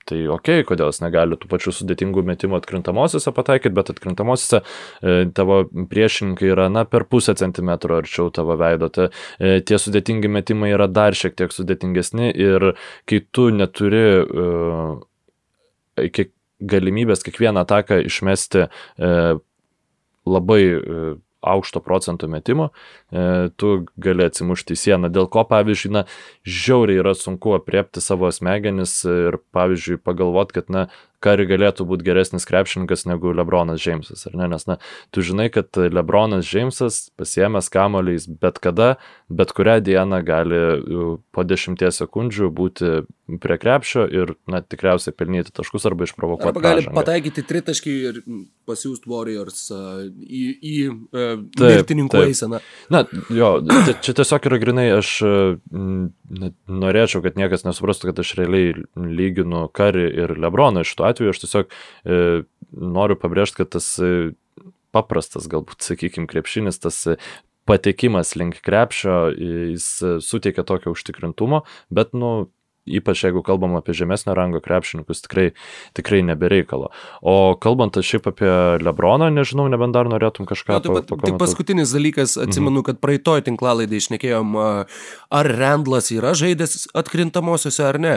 Tai 0.09 0.19
ok, 0.35 0.51
kodėl 0.69 0.91
jis 0.93 1.01
negali 1.01 1.39
tų 1.41 1.49
pačių 1.49 1.73
sudėtingų 1.79 2.25
metimų 2.29 2.59
atkrintamosiose 2.59 3.33
pataikyti, 3.37 3.73
bet 3.77 3.93
atkrintamosiose 3.95 4.61
e, 4.61 5.15
tavo 5.37 5.63
priešininkai 5.91 6.51
yra, 6.53 6.69
na, 6.73 6.85
per 6.89 7.07
pusę 7.09 7.33
centimetro 7.41 7.97
arčiau 8.03 8.29
tavo 8.35 8.59
veido. 8.61 8.91
Tai 8.93 9.09
e, 9.09 9.59
tie 9.65 9.81
sudėtingi 9.81 10.29
metimai 10.29 10.75
yra 10.75 10.91
dar 10.93 11.17
šiek 11.17 11.37
tiek 11.41 11.55
sudėtingesni 11.57 12.31
ir 12.37 12.75
kai 13.09 13.23
tu 13.33 13.49
neturi 13.55 14.05
e, 14.21 16.09
kiek, 16.13 16.35
galimybės 16.65 17.25
kiekvieną 17.25 17.65
ataką 17.65 18.01
išmesti 18.05 18.67
e, 18.67 18.69
labai 20.25 20.63
e, 20.69 21.15
aukšto 21.45 21.81
procento 21.85 22.29
metimo, 22.31 22.71
tu 23.61 23.73
gali 24.01 24.27
atsimušti 24.27 24.75
į 24.75 24.81
sieną. 24.81 25.11
Dėl 25.15 25.29
ko, 25.31 25.45
pavyzdžiui, 25.49 25.93
na, 25.95 26.05
žiauriai 26.43 27.03
yra 27.03 27.15
sunku 27.19 27.55
apriepti 27.59 28.03
savo 28.05 28.31
smegenis 28.35 29.01
ir, 29.09 29.39
pavyzdžiui, 29.55 30.01
pagalvoti, 30.03 30.59
kad, 30.59 30.73
na, 30.73 30.87
Kari 31.25 31.47
galėtų 31.49 31.87
būti 31.89 32.05
geresnis 32.05 32.45
krepšininkas 32.49 33.07
negu 33.09 33.33
Lebronas 33.33 33.81
Džeimsas, 33.81 34.27
ar 34.29 34.35
ne? 34.37 34.49
Nes, 34.53 34.67
na, 34.69 34.77
tu 35.15 35.25
žinai, 35.25 35.47
kad 35.53 35.73
Lebronas 35.73 36.45
Džeimsas 36.45 36.99
pasiemęs 37.17 37.71
kamoliais 37.73 38.27
bet 38.29 38.61
kada, 38.61 38.95
bet 39.33 39.55
kurią 39.57 39.79
dieną 39.87 40.21
gali 40.27 40.61
po 41.33 41.45
dešimties 41.49 42.03
sekundžių 42.03 42.51
būti 42.53 42.93
prie 43.41 43.57
krepšio 43.61 44.05
ir, 44.13 44.35
na, 44.51 44.61
tikriausiai 44.61 45.17
pelnyti 45.17 45.55
taškus 45.57 45.89
arba 45.89 46.05
išprovokuoti. 46.05 46.51
Arba 46.51 46.65
gali 46.67 46.83
pražangą. 46.83 46.99
pataikyti 47.01 47.47
tritaškį 47.49 47.95
ir 48.11 48.21
pasiūsti 48.69 49.09
Warriors 49.09 49.63
uh, 49.73 50.05
į, 50.05 50.45
į 50.61 50.77
uh, 50.93 51.41
mirtininkų 51.57 52.21
eiseną. 52.27 52.61
Na, 52.93 53.04
jo, 53.33 53.51
čia 54.05 54.15
tiesiog 54.17 54.49
yra 54.51 54.59
grinai, 54.63 54.87
aš 54.99 55.11
m, 55.25 56.11
norėčiau, 56.69 57.23
kad 57.25 57.39
niekas 57.41 57.67
nesuprastų, 57.67 58.11
kad 58.11 58.23
aš 58.25 58.35
realiai 58.41 58.75
lyginu 58.95 59.67
Kari 59.75 60.07
ir 60.25 60.37
Lebroną 60.41 60.85
iš 60.85 60.95
tuo 60.99 61.09
atveju 61.09 61.35
aš 61.35 61.43
tiesiog 61.45 61.71
e, 61.71 62.21
noriu 62.75 63.19
pabrėžti, 63.21 63.63
kad 63.63 63.75
tas 63.77 63.89
e, 64.03 64.35
paprastas, 64.95 65.49
galbūt, 65.51 65.83
sakykime, 65.85 66.29
krepšinis, 66.31 66.81
tas 66.83 67.01
e, 67.11 67.19
patekimas 67.69 68.35
link 68.39 68.61
krepšio, 68.65 69.19
jis 69.75 69.89
e, 70.03 70.17
suteikia 70.25 70.67
tokio 70.67 70.95
užtikrintumo, 70.95 71.65
bet, 71.95 72.15
nu, 72.17 72.51
ypač 72.85 73.25
jeigu 73.25 73.43
kalbam 73.45 73.77
apie 73.79 73.95
žemesnio 73.97 74.35
rango 74.37 74.61
krepšininkus, 74.65 75.23
tikrai, 75.25 75.47
tikrai 75.97 76.23
nebereikalo. 76.27 76.91
O 77.23 77.57
kalbant 77.61 77.97
šiaip 77.97 78.29
apie 78.33 78.51
Lebroną, 78.85 79.31
nežinau, 79.35 79.67
nebent 79.73 79.97
dar 79.97 80.11
norėtum 80.11 80.49
kažką 80.49 80.77
Na, 80.77 80.83
taip, 80.85 81.15
tik 81.25 81.39
paskutinis 81.41 81.95
dalykas, 81.97 82.37
atsimenu, 82.41 82.83
mhm. 82.83 82.89
kad 82.91 83.01
praeitoj 83.05 83.45
tinklalaidai 83.49 84.03
išnekėjom, 84.03 84.59
ar 85.41 85.53
Randlas 85.59 86.13
yra 86.15 86.35
žaidęs 86.39 86.91
atkrintamosiose 86.97 87.89
ar 87.89 88.01
ne. 88.03 88.17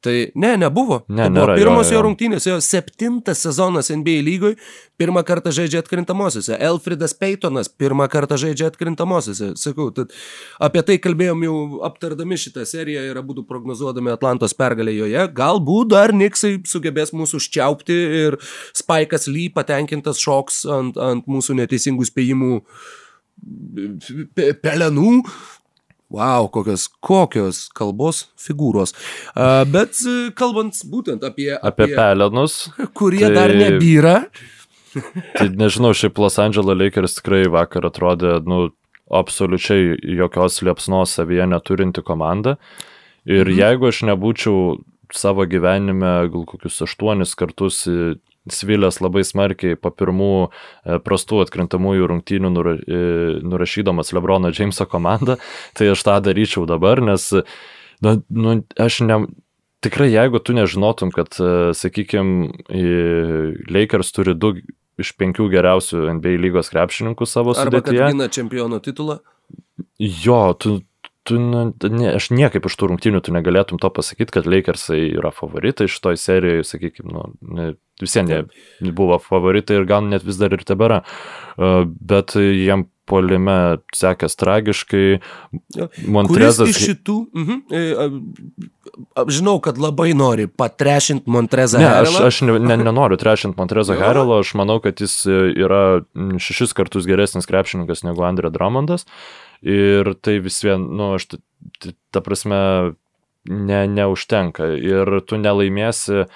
Tai 0.00 0.30
ne, 0.34 0.52
nebuvo. 0.56 1.00
Ne, 1.10 1.24
tai 1.24 1.30
nėra, 1.34 1.54
pirmos 1.58 1.88
jo, 1.90 1.96
jo 1.96 2.02
rungtynės, 2.06 2.44
jo 2.46 2.58
septintas 2.62 3.40
sezonas 3.42 3.88
NBA 3.90 4.20
lygoj, 4.22 4.52
pirmą 5.00 5.24
kartą 5.26 5.50
žaidžia 5.56 5.80
atkrintamosiose. 5.82 6.54
Elfridas 6.68 7.16
Peytonas 7.18 7.66
pirmą 7.66 8.06
kartą 8.12 8.38
žaidžia 8.38 8.68
atkrintamosiose. 8.70 9.50
Sakau, 9.58 9.88
tad 9.96 10.14
apie 10.62 10.84
tai 10.86 11.00
kalbėjom 11.02 11.42
jau 11.48 11.56
aptardami 11.88 12.38
šitą 12.38 12.62
seriją 12.70 13.08
ir 13.08 13.18
abu 13.18 13.42
prognozuodami 13.42 14.14
Atlantos 14.14 14.54
pergalę 14.54 14.94
joje. 14.94 15.26
Galbūt 15.34 15.90
dar 15.96 16.14
Niksai 16.14 16.60
sugebės 16.62 17.10
mūsų 17.10 17.42
užčiaupti 17.42 17.98
ir 18.22 18.38
Spaikas 18.78 19.26
Ly 19.26 19.48
patenkintas 19.50 20.22
šoks 20.22 20.62
ant, 20.78 20.94
ant 20.94 21.26
mūsų 21.26 21.58
neteisingų 21.58 22.06
spėjimų 22.06 22.62
pelenų, 24.62 25.12
Wow, 26.08 26.46
kokios, 26.48 26.86
kokios 27.04 27.66
kalbos 27.76 28.22
figūros. 28.40 28.94
Uh, 29.34 29.60
bet 29.68 29.98
uh, 30.08 30.30
kalbant 30.36 30.78
būtent 30.88 31.24
apie... 31.26 31.50
Apie, 31.58 31.84
apie 31.84 31.98
pelenus. 31.98 32.62
Kurie 32.96 33.26
tai, 33.26 33.34
dar 33.36 33.52
nebyra. 33.52 34.14
tai 35.36 35.50
nežinau, 35.52 35.92
šiaip 35.92 36.16
Los 36.22 36.40
Angeles 36.40 36.80
Lakers 36.80 37.18
tikrai 37.18 37.42
vakar 37.52 37.90
atrodė, 37.90 38.38
nu, 38.48 38.70
absoliučiai 39.20 39.98
jokios 40.16 40.62
liepsnos 40.64 41.12
savyje 41.18 41.48
neturinti 41.52 42.04
komanda. 42.04 42.56
Ir 43.28 43.44
mhm. 43.44 43.58
jeigu 43.60 43.90
aš 43.92 44.02
nebūčiau 44.08 44.78
savo 45.12 45.44
gyvenime 45.48 46.14
gal 46.32 46.48
kokius 46.48 46.82
aštuonis 46.84 47.36
kartus 47.36 47.84
svilęs 48.52 49.00
labai 49.02 49.24
smarkiai 49.26 49.76
po 49.80 49.90
pirmų 49.94 50.32
e, 50.46 50.98
prastų 51.04 51.42
atkrintamųjų 51.44 52.08
rungtynių 52.12 52.52
e, 52.54 53.02
nurašydamas 53.44 54.14
Lebrono 54.16 54.52
Džeimso 54.54 54.86
komandą, 54.88 55.38
tai 55.78 55.90
aš 55.92 56.04
tą 56.06 56.16
daryčiau 56.24 56.66
dabar, 56.70 57.02
nes 57.04 57.30
na, 58.04 58.16
nu, 58.28 58.58
aš 58.80 59.00
ne, 59.06 59.20
tikrai 59.84 60.10
jeigu 60.12 60.40
tu 60.40 60.56
nežinotum, 60.56 61.12
kad, 61.14 61.34
e, 61.40 61.72
sakykime, 61.76 62.52
Lakers 63.68 64.14
turi 64.16 64.36
du 64.38 64.56
iš 64.98 65.14
penkių 65.18 65.46
geriausių 65.52 66.08
NBA 66.18 66.38
lygos 66.42 66.72
krepšininkų 66.72 67.26
savo 67.28 67.54
sudėtyje. 67.54 67.68
Arba 67.68 67.84
kad 67.86 68.14
gina 68.16 68.30
čempiono 68.34 68.80
titulą. 68.82 69.20
Jo, 69.98 70.40
tu, 70.58 70.80
tu, 71.28 71.38
nu, 71.42 71.64
ne, 71.92 72.12
aš 72.16 72.30
niekaip 72.34 72.66
iš 72.68 72.76
tų 72.78 72.92
rungtynių 72.92 73.22
tu 73.24 73.34
negalėtum 73.36 73.80
to 73.82 73.90
pasakyti, 73.92 74.34
kad 74.38 74.48
Lakersai 74.48 75.02
yra 75.12 75.32
favoritai 75.34 75.88
šitoj 75.90 76.18
serijoje, 76.20 76.66
sakykime, 76.66 77.12
nu, 77.12 77.24
ne, 77.54 77.70
visiems 78.02 78.30
jie 78.32 78.92
buvo 78.94 79.18
favoritai 79.22 79.80
ir 79.80 79.88
gal 79.88 80.06
net 80.06 80.26
vis 80.26 80.38
dar 80.40 80.54
ir 80.54 80.62
tebėra, 80.66 81.02
bet 81.58 82.36
jiem 82.38 82.88
polime 83.08 83.78
sekęs 83.96 84.36
tragiškai. 84.36 85.04
Montrezas. 86.12 86.68
Iš 86.74 86.82
šitų, 86.90 87.16
uh 87.32 87.40
mhm, 87.40 87.56
e, 87.72 87.80
žinau, 89.32 89.56
kad 89.64 89.80
labai 89.80 90.12
nori 90.12 90.44
patrešinti 90.48 91.32
Montrezą 91.32 91.80
ne, 91.80 91.88
Harrelą. 91.88 92.20
Aš, 92.20 92.28
aš 92.28 92.42
ne, 92.44 92.58
ne, 92.60 92.76
nenoriu 92.84 93.16
trešinti 93.20 93.56
Montrezą 93.56 93.96
Harrelą, 94.02 94.42
aš 94.44 94.52
manau, 94.60 94.76
kad 94.84 95.00
jis 95.00 95.22
yra 95.28 95.82
šešis 96.14 96.76
kartus 96.76 97.08
geresnis 97.08 97.48
krepšininkas 97.48 98.04
negu 98.04 98.28
Andrė 98.28 98.52
Dramondas. 98.52 99.08
Uh, 99.08 99.47
ir 99.62 100.12
tai 100.22 100.38
vis 100.44 100.60
vien, 100.64 100.84
nu, 100.98 101.14
aš, 101.18 101.28
ta 102.14 102.22
prasme, 102.24 102.60
ne, 103.48 103.80
neužtenka 103.88 104.72
ir 104.76 105.20
tu 105.26 105.40
nelaimėsi. 105.40 106.26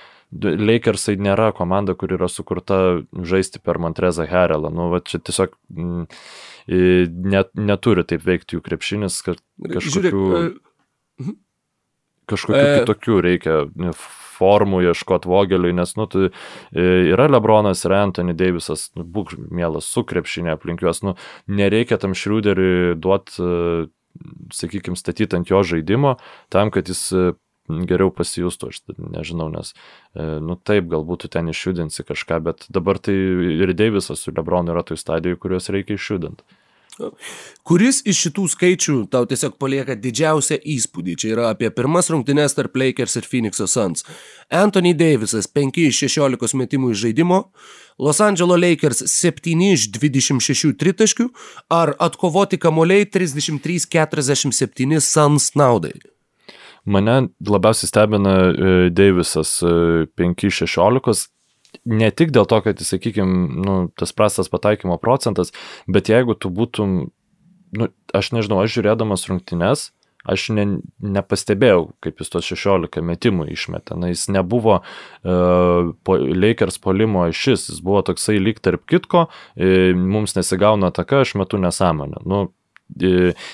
Lakersai 0.43 1.19
nėra 1.21 1.51
komanda, 1.53 1.93
kur 1.93 2.15
yra 2.17 2.25
sukurta 2.33 3.03
žaisti 3.13 3.61
per 3.61 3.77
Montrezą 3.83 4.25
Harrelą. 4.31 4.71
Nu, 4.73 4.87
va, 4.89 5.03
čia 5.05 5.21
tiesiog 5.21 5.53
mm, 5.69 6.07
net, 7.35 7.51
neturi 7.53 8.07
taip 8.09 8.25
veikti 8.25 8.57
jų 8.57 8.65
krepšinis, 8.65 9.19
kad 9.27 9.43
kažkokių, 9.61 10.23
Žiūrėk, 10.33 10.57
uh, 11.21 11.35
kažkokių 12.33 12.65
uh, 12.65 12.75
kitokių 12.81 13.23
reikia 13.29 13.63
formų 14.43 14.83
ieškoti 14.91 15.31
vogeliui, 15.31 15.75
nes, 15.77 15.95
nu, 15.99 16.09
tu, 16.11 16.29
e, 16.29 16.87
yra 17.13 17.29
Lebronas 17.31 17.85
ir 17.87 17.97
Anthony 17.97 18.37
Davisas, 18.39 18.91
nu, 18.99 19.07
būk 19.07 19.37
mielas 19.53 19.91
su 19.91 20.05
krepšinė 20.09 20.57
aplink 20.57 20.85
juos, 20.85 21.03
nu, 21.07 21.17
nereikia 21.47 22.01
tam 22.03 22.17
šriuderiui 22.19 22.97
duoti, 23.01 23.39
e, 23.39 23.87
sakykime, 24.53 24.99
statyti 24.99 25.39
ant 25.39 25.51
jo 25.53 25.63
žaidimo, 25.67 26.17
tam, 26.53 26.73
kad 26.75 26.91
jis 26.91 27.05
e, 27.17 27.29
geriau 27.89 28.11
pasijustų, 28.13 28.73
aš 28.73 28.81
nežinau, 28.99 29.47
nes, 29.53 29.71
nu 30.19 30.57
taip, 30.67 30.89
galbūt 30.91 31.23
tu 31.25 31.29
ten 31.33 31.47
išjudinsi 31.49 32.03
kažką, 32.05 32.41
bet 32.45 32.67
dabar 32.75 32.99
tai 32.99 33.15
ir 33.15 33.71
Deivisas 33.79 34.27
su 34.27 34.35
Lebronu 34.35 34.75
yra 34.75 34.83
toj 34.85 34.99
stadijoje, 35.01 35.39
kuriuos 35.41 35.71
reikia 35.73 35.95
išjudinti. 35.97 36.45
Kuris 37.65 38.03
iš 38.09 38.19
šitų 38.27 38.43
skaičių 38.53 38.95
tau 39.13 39.25
tiesiog 39.29 39.55
palieka 39.61 39.95
didžiausią 39.97 40.59
įspūdį? 40.75 41.15
Čia 41.23 41.29
yra 41.33 41.45
apie 41.55 41.71
pirmas 41.73 42.11
rungtynes 42.13 42.53
tarp 42.57 42.77
Lakers 42.77 43.17
ir 43.17 43.25
Phoenix'o 43.29 43.67
Suns. 43.71 44.05
Anthony 44.53 44.93
Davisas 44.99 45.49
5 45.49 45.81
iš 45.87 46.03
16 46.05 46.57
metimų 46.61 46.93
iš 46.93 46.99
žaidimo, 47.07 47.39
Los 48.03 48.21
Angeles 48.25 48.61
Lakers 48.61 49.03
7 49.09 49.63
iš 49.73 49.89
26 49.97 50.77
tritaškių 50.81 51.29
ar 51.73 51.95
atkovoti 51.97 52.61
kamoliai 52.61 53.09
33-47 53.09 55.01
Suns 55.01 55.53
naudai? 55.57 55.97
Mane 56.85 57.29
labiausiai 57.47 57.89
stebina 57.89 58.35
e, 58.51 58.91
Davisas 58.91 59.63
5-16 59.63 61.29
ne 61.85 62.11
tik 62.11 62.33
dėl 62.35 62.47
to, 62.49 62.61
kad, 62.65 62.83
sakykime, 62.85 63.65
nu, 63.65 63.77
tas 63.99 64.15
prastas 64.17 64.51
pataikymo 64.53 64.99
procentas, 65.03 65.53
bet 65.91 66.13
jeigu 66.13 66.37
tu 66.39 66.53
būtum, 66.53 67.11
nu, 67.79 67.91
aš 68.15 68.33
nežinau, 68.37 68.63
aš 68.63 68.79
žiūrėdamas 68.79 69.29
rungtynes, 69.31 69.91
aš 70.29 70.47
ne, 70.55 70.67
nepastebėjau, 71.03 71.89
kaip 72.05 72.23
jis 72.23 72.31
tos 72.31 72.47
16 72.53 73.03
metimų 73.03 73.49
išmetė. 73.57 73.97
Na, 73.99 74.13
jis 74.13 74.29
nebuvo 74.31 74.79
uh, 74.83 75.93
po, 76.07 76.19
Lakers 76.19 76.79
polimo 76.83 77.27
šis, 77.35 77.69
jis 77.73 77.83
buvo 77.83 78.05
toksai 78.07 78.39
lyg 78.39 78.63
tarp 78.63 78.87
kitko, 78.91 79.27
uh, 79.27 79.89
mums 79.99 80.37
nesigauna 80.39 80.93
taka, 80.95 81.25
aš 81.27 81.35
metu 81.41 81.59
nesąmonę. 81.63 82.23
Nu, 82.23 82.45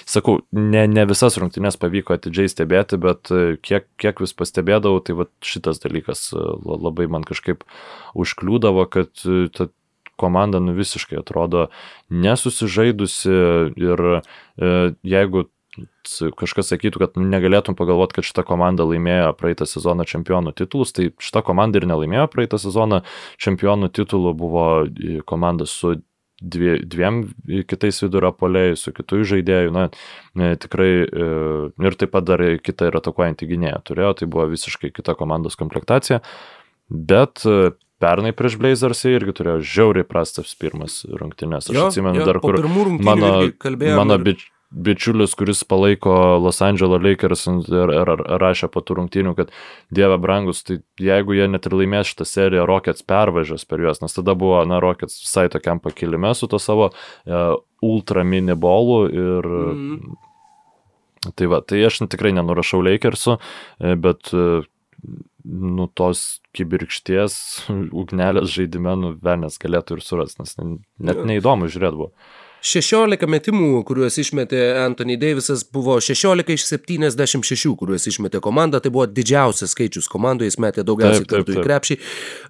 sakau, 0.08 0.38
ne, 0.52 0.84
ne 0.90 1.04
visas 1.08 1.38
rungtynės 1.40 1.78
pavyko 1.80 2.16
atidžiai 2.16 2.50
stebėti, 2.52 2.98
bet 3.00 3.32
e, 3.34 3.56
kiek, 3.62 3.88
kiek 4.00 4.22
vis 4.24 4.34
pastebėdavau, 4.36 5.02
tai 5.04 5.16
va, 5.18 5.28
šitas 5.44 5.82
dalykas 5.84 6.30
e, 6.32 6.44
labai 6.66 7.08
man 7.10 7.26
kažkaip 7.28 7.64
užkliūdavo, 8.18 8.86
kad 8.92 9.12
e, 9.24 9.46
ta 9.54 9.68
komanda 10.18 10.58
nu 10.58 10.74
visiškai 10.74 11.20
atrodo 11.20 11.68
nesusižaidusi 12.10 13.30
ir 13.78 14.00
jeigu 15.06 15.44
kažkas 16.38 16.72
sakytų, 16.72 17.02
kad 17.04 17.18
negalėtum 17.20 17.76
pagalvoti, 17.78 18.16
kad 18.18 18.26
šita 18.26 18.42
komanda 18.48 18.86
laimėjo 18.88 19.30
praeitą 19.38 19.68
sezoną 19.68 20.06
čempionų 20.08 20.54
titulus, 20.58 20.90
tai 20.96 21.10
šita 21.22 21.44
komanda 21.46 21.78
ir 21.78 21.86
nelaimėjo 21.86 22.26
praeitą 22.32 22.58
sezoną 22.58 23.04
čempionų 23.38 23.92
titulų, 23.94 24.34
buvo 24.42 24.66
komanda 25.28 25.68
su 25.70 26.00
dvie, 26.40 26.78
dviem 26.84 27.22
kitais 27.68 28.02
vidurio 28.02 28.30
poliai, 28.36 28.76
su 28.78 28.92
kitų 28.94 29.22
žaidėjų, 29.32 29.72
na, 29.74 29.88
tikrai 30.60 30.90
e, 31.04 31.28
ir 31.88 31.98
taip 31.98 32.14
pat 32.14 32.28
dar 32.28 32.44
kita 32.62 32.90
ir 32.90 32.98
atakuojantį 33.00 33.50
gynėją 33.52 33.82
turėjo, 33.90 34.14
tai 34.20 34.30
buvo 34.30 34.46
visiškai 34.52 34.92
kita 34.94 35.16
komandos 35.18 35.58
komplektacija, 35.58 36.20
bet 36.88 37.42
e, 37.48 37.72
pernai 38.02 38.34
prieš 38.36 38.58
Blazers 38.60 39.02
irgi 39.10 39.34
turėjo 39.40 39.58
žiauriai 39.66 40.06
prastas 40.06 40.54
pirmas 40.58 41.00
rungtynės. 41.08 41.70
Aš 41.72 41.80
jo, 41.80 41.88
atsimenu 41.90 42.22
jo, 42.22 42.28
dar, 42.30 42.40
kur 42.44 42.60
mano, 42.70 43.32
mano 43.98 44.18
ir... 44.20 44.26
bič, 44.30 44.46
bičiulis, 44.70 45.32
kuris 45.38 45.62
palaiko 45.64 46.12
Los 46.42 46.60
Angeles 46.62 47.02
Lakers 47.02 47.46
ir, 47.48 47.92
ir, 47.94 48.12
ir 48.12 48.24
rašė 48.42 48.68
po 48.72 48.82
tų 48.84 48.98
rungtynių, 49.00 49.34
kad 49.38 49.52
Dieve 49.94 50.18
brangus, 50.20 50.60
tai 50.66 50.80
jeigu 51.00 51.38
jie 51.38 51.48
net 51.48 51.66
ir 51.68 51.76
laimės 51.78 52.12
šitą 52.12 52.26
seriją, 52.28 52.66
Rockets 52.68 53.06
pervažios 53.08 53.64
per 53.68 53.80
juos, 53.84 54.02
nes 54.04 54.16
tada 54.16 54.36
buvo, 54.38 54.60
na, 54.68 54.80
Rockets 54.84 55.22
visai 55.24 55.48
tokiam 55.52 55.80
pakilime 55.80 56.34
su 56.36 56.50
to 56.50 56.60
savo 56.60 56.90
uh, 56.92 57.54
ultra 57.84 58.24
mini 58.24 58.56
bolu 58.58 59.04
ir 59.08 59.52
mm. 59.52 60.16
Tai 61.34 61.48
va, 61.50 61.60
tai 61.66 61.80
aš 61.86 62.02
tikrai 62.06 62.30
nenurašau 62.36 62.78
Lakersų, 62.86 63.38
e, 63.82 63.94
bet 63.98 64.30
e, 64.30 64.60
nu 65.48 65.86
tos 65.98 66.40
kibirkšties 66.56 67.38
ugnelės 68.02 68.52
žaidime, 68.54 68.94
nu, 69.00 69.14
Venės 69.24 69.58
galėtų 69.62 69.98
ir 69.98 70.04
surasti, 70.06 70.44
nes 70.44 70.54
net 71.10 71.24
neįdomu 71.26 71.70
žiūrėti 71.70 71.98
buvo. 71.98 72.12
16 72.64 73.26
metimų, 73.30 73.82
kuriuos 73.86 74.18
išmetė 74.18 74.62
Anthony 74.82 75.18
Davisas, 75.20 75.62
buvo 75.62 75.98
16 76.02 76.54
iš 76.54 76.66
76, 76.66 77.74
kuriuos 77.78 78.08
išmetė 78.10 78.42
komanda, 78.44 78.80
tai 78.82 78.92
buvo 78.94 79.06
didžiausias 79.06 79.74
skaičius 79.76 80.10
komandoje, 80.10 80.50
jis 80.50 80.58
metė 80.62 80.86
daugiausiai 80.86 81.28
kartų 81.28 81.58
į 81.58 81.66
krepšį. 81.66 81.98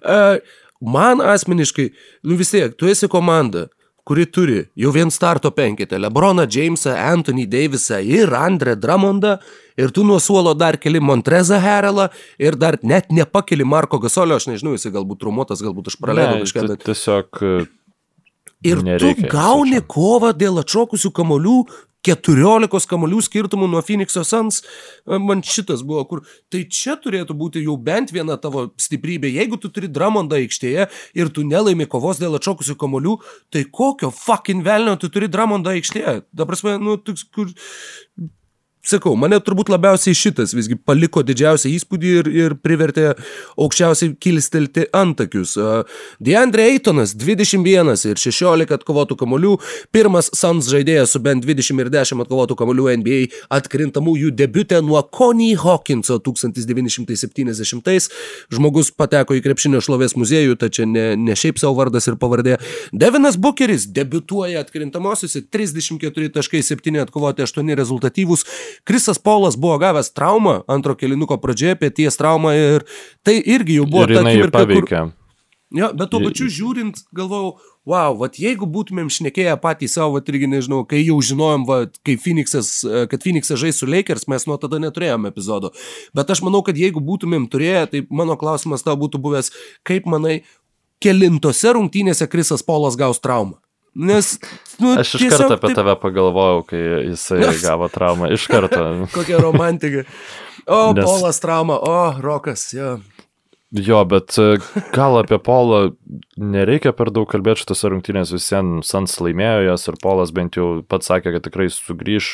Uh, 0.01 0.39
man 0.81 1.21
asmeniškai, 1.21 1.91
nu 2.25 2.39
vis 2.39 2.53
tiek, 2.55 2.73
tu 2.79 2.89
esi 2.89 3.09
komanda, 3.11 3.67
kuri 4.09 4.25
turi 4.25 4.63
jau 4.79 4.89
vien 4.95 5.11
starto 5.13 5.51
penketę- 5.53 5.99
Lebroną 6.03 6.47
Jamesą, 6.49 6.95
Anthony 6.97 7.45
Davisą 7.45 8.01
ir 8.01 8.33
Andre 8.33 8.75
Drummondą, 8.75 9.37
ir 9.77 9.91
tu 9.91 10.03
nuo 10.03 10.19
suolo 10.19 10.53
dar 10.53 10.77
keli 10.77 10.99
Montrezą 10.99 11.59
Herelą, 11.61 12.09
ir 12.39 12.55
dar 12.55 12.79
net 12.81 13.11
nepakeli 13.11 13.63
Marko 13.63 13.99
Gasolio, 13.99 14.35
aš 14.35 14.47
nežinau, 14.47 14.73
jisai 14.73 14.91
galbūt 14.91 15.19
trumuotas, 15.21 15.61
galbūt 15.61 15.93
aš 15.93 15.99
praleidau 16.01 16.41
kažką. 16.41 16.67
Bet... 16.67 16.83
Tiesiog 16.83 17.43
Ir 18.67 18.81
Nereikia, 18.83 19.23
tu 19.23 19.31
gauni 19.31 19.79
kovą 19.87 20.33
dėl 20.35 20.59
atšokusių 20.59 21.13
kamolių, 21.15 21.59
14 22.07 22.87
kamolių 22.87 23.19
skirtumų 23.23 23.67
nuo 23.71 23.81
Phoenix'o 23.83 24.23
Suns, 24.27 24.61
man 25.07 25.43
šitas 25.43 25.83
buvo, 25.83 26.05
kur 26.07 26.21
tai 26.51 26.63
čia 26.71 26.95
turėtų 26.99 27.35
būti 27.39 27.63
jau 27.63 27.75
bent 27.75 28.13
viena 28.15 28.37
tavo 28.39 28.69
stiprybė. 28.79 29.31
Jeigu 29.35 29.59
tu 29.59 29.71
turi 29.73 29.91
Dramondą 29.91 30.39
aikštėje 30.39 30.87
ir 31.19 31.31
tu 31.35 31.43
nelaimi 31.47 31.87
kovos 31.91 32.21
dėl 32.21 32.39
atšokusių 32.39 32.77
kamolių, 32.79 33.17
tai 33.51 33.65
kokio 33.67 34.13
fucking 34.15 34.63
velnio 34.63 34.95
tu 34.99 35.11
turi 35.11 35.31
Dramondą 35.31 35.75
aikštėje? 35.75 36.21
Dabar, 36.31 36.59
nu, 36.79 36.95
toks, 37.03 37.27
kur 37.35 37.51
sakau, 38.85 39.15
mane 39.19 39.37
turbūt 39.43 39.69
labiausiai 39.71 40.15
šitas 40.17 40.53
visgi 40.55 40.77
paliko 40.77 41.23
didžiausią 41.25 41.71
įspūdį 41.75 42.11
ir, 42.21 42.29
ir 42.31 42.55
privertė 42.63 43.11
aukščiausiai 43.59 44.15
kilstelti 44.21 44.87
antakius. 44.95 45.55
Deandre 46.23 46.65
Eitonas 46.71 47.13
21 47.17 47.91
ir 48.09 48.21
16 48.21 48.75
atkovotų 48.79 49.17
kamolių, 49.19 49.55
pirmas 49.95 50.31
Suns 50.35 50.69
žaidėjas 50.71 51.15
su 51.15 51.21
bent 51.23 51.43
20 51.45 51.83
ir 51.83 51.91
10 51.93 52.23
atkovotų 52.25 52.57
kamolių 52.59 52.87
NBA 53.01 53.19
atkrintamųjų 53.59 54.31
debutė 54.39 54.81
nuo 54.85 55.01
Coney 55.03 55.55
Hawkinso 55.59 56.19
1970. 56.23 58.09
Žmogus 58.53 58.93
pateko 58.95 59.35
į 59.37 59.43
krepšinio 59.45 59.83
šlovės 59.83 60.15
muziejų, 60.19 60.57
tačiau 60.61 60.87
ne, 60.89 61.13
ne 61.19 61.35
šiaip 61.37 61.59
savo 61.61 61.77
vardas 61.79 62.07
ir 62.09 62.17
pavardė. 62.21 62.57
Devinas 62.95 63.37
Bukeris 63.39 63.87
debutuoja 63.93 64.63
atkrintamosiuose 64.63 65.43
34.7 65.51 67.03
atkovoti 67.03 67.45
8 67.45 67.75
rezultatyvus 67.79 68.45
Krisas 68.87 69.21
Paulas 69.21 69.57
buvo 69.59 69.77
gavęs 69.81 70.11
traumą 70.15 70.59
antro 70.71 70.95
kilinuko 70.99 71.39
pradžioje, 71.41 71.77
pėties 71.79 72.19
traumą 72.19 72.55
ir 72.57 72.85
tai 73.23 73.39
irgi 73.39 73.79
jau 73.79 73.87
buvo 73.89 74.07
ir 74.07 74.17
ta 74.19 74.25
akimirka, 74.25 74.65
kur... 74.73 75.15
Jo, 75.69 75.91
bet 75.93 76.09
tuo 76.09 76.17
pačiu 76.23 76.47
žiūrint, 76.49 76.97
galvojau, 77.13 77.51
wow, 77.89 78.15
vat 78.17 78.39
jeigu 78.41 78.65
būtumėm 78.65 79.11
šnekėję 79.13 79.53
patys 79.61 79.93
savo, 79.99 80.15
vat 80.15 80.29
irgi 80.31 80.47
nežinau, 80.49 80.79
kai 80.89 81.03
jau 81.03 81.19
žinojom, 81.21 81.67
vat, 81.69 81.99
kai 82.01 82.15
Phoenixas, 82.17 82.71
kad 83.11 83.21
Phoenixas 83.21 83.61
žais 83.61 83.77
su 83.77 83.85
Lakers, 83.85 84.25
mes 84.31 84.47
nuo 84.49 84.57
tada 84.57 84.81
neturėjome 84.81 85.29
epizodo. 85.29 85.69
Bet 86.17 86.33
aš 86.33 86.41
manau, 86.47 86.63
kad 86.65 86.79
jeigu 86.79 87.03
būtumėm 87.05 87.45
turėję, 87.53 87.85
tai 87.93 88.01
mano 88.09 88.33
klausimas 88.41 88.81
tau 88.85 88.97
būtų 88.97 89.21
buvęs, 89.21 89.53
kaip 89.85 90.09
manai, 90.09 90.39
kelintose 91.05 91.77
rungtynėse 91.77 92.25
Krisas 92.33 92.65
Polas 92.65 92.97
gaus 92.97 93.21
traumą? 93.21 93.61
Nes, 93.93 94.35
nu, 94.79 94.93
Aš 95.01 95.15
iš 95.17 95.29
karto 95.33 95.55
apie 95.55 95.71
taip... 95.71 95.79
tave 95.81 95.95
pagalvojau, 95.99 96.61
kai 96.69 96.81
jisai 97.09 97.41
gavo 97.63 97.89
traumą. 97.91 98.29
Iš 98.35 98.45
karto. 98.51 98.83
Kokia 99.15 99.41
romantika. 99.41 100.05
O, 100.69 100.91
Nes... 100.93 101.05
Polas 101.05 101.41
trauma, 101.41 101.79
o, 101.81 101.97
Rokas, 102.21 102.69
jo. 102.73 102.99
Jo, 103.71 104.01
bet 104.09 104.33
e, 104.41 104.57
gal 104.95 105.19
apie 105.19 105.37
Polą 105.45 105.91
nereikia 106.41 106.89
per 106.97 107.11
daug 107.13 107.29
kalbėti 107.29 107.61
šitose 107.61 107.91
rungtynėse, 107.93 108.33
visiems 108.33 108.89
Sans 108.89 109.13
laimėjo 109.21 109.67
jas 109.67 109.85
ir 109.91 109.97
Polas 110.01 110.33
bent 110.33 110.57
jau 110.57 110.79
pats 110.89 111.09
sakė, 111.11 111.35
kad 111.35 111.45
tikrai 111.45 111.67
sugrįš 111.73 112.31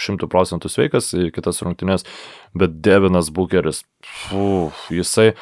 šimtų 0.00 0.30
procentų 0.32 0.72
sveikas 0.72 1.10
į 1.12 1.28
kitas 1.36 1.60
rungtynės, 1.64 2.08
bet 2.56 2.80
Devinas 2.84 3.28
Bukeris, 3.36 3.82
uf, 4.32 4.86
jisai, 4.88 5.34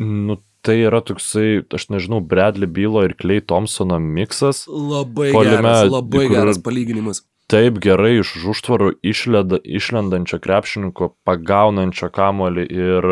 nu, 0.00 0.40
tai 0.66 0.76
yra 0.84 1.00
toksai, 1.04 1.62
aš 1.72 1.88
nežinau, 1.92 2.20
Bradley 2.20 2.68
Bylo 2.68 3.04
ir 3.06 3.16
Clay 3.20 3.40
Thompsono 3.40 3.98
miksas. 4.00 4.66
Labai 4.68 5.32
polime, 5.32 5.56
geras, 5.56 5.90
labai 5.90 6.28
geras 6.32 6.60
palyginimas 6.62 7.24
taip 7.50 7.78
gerai 7.82 8.20
iš 8.20 8.32
užtvarų 8.52 8.92
išleda, 9.06 9.58
išlendančio 9.64 10.38
krepšininko, 10.42 11.10
pagaunančio 11.26 12.10
kamolį 12.14 12.66
ir 12.70 13.08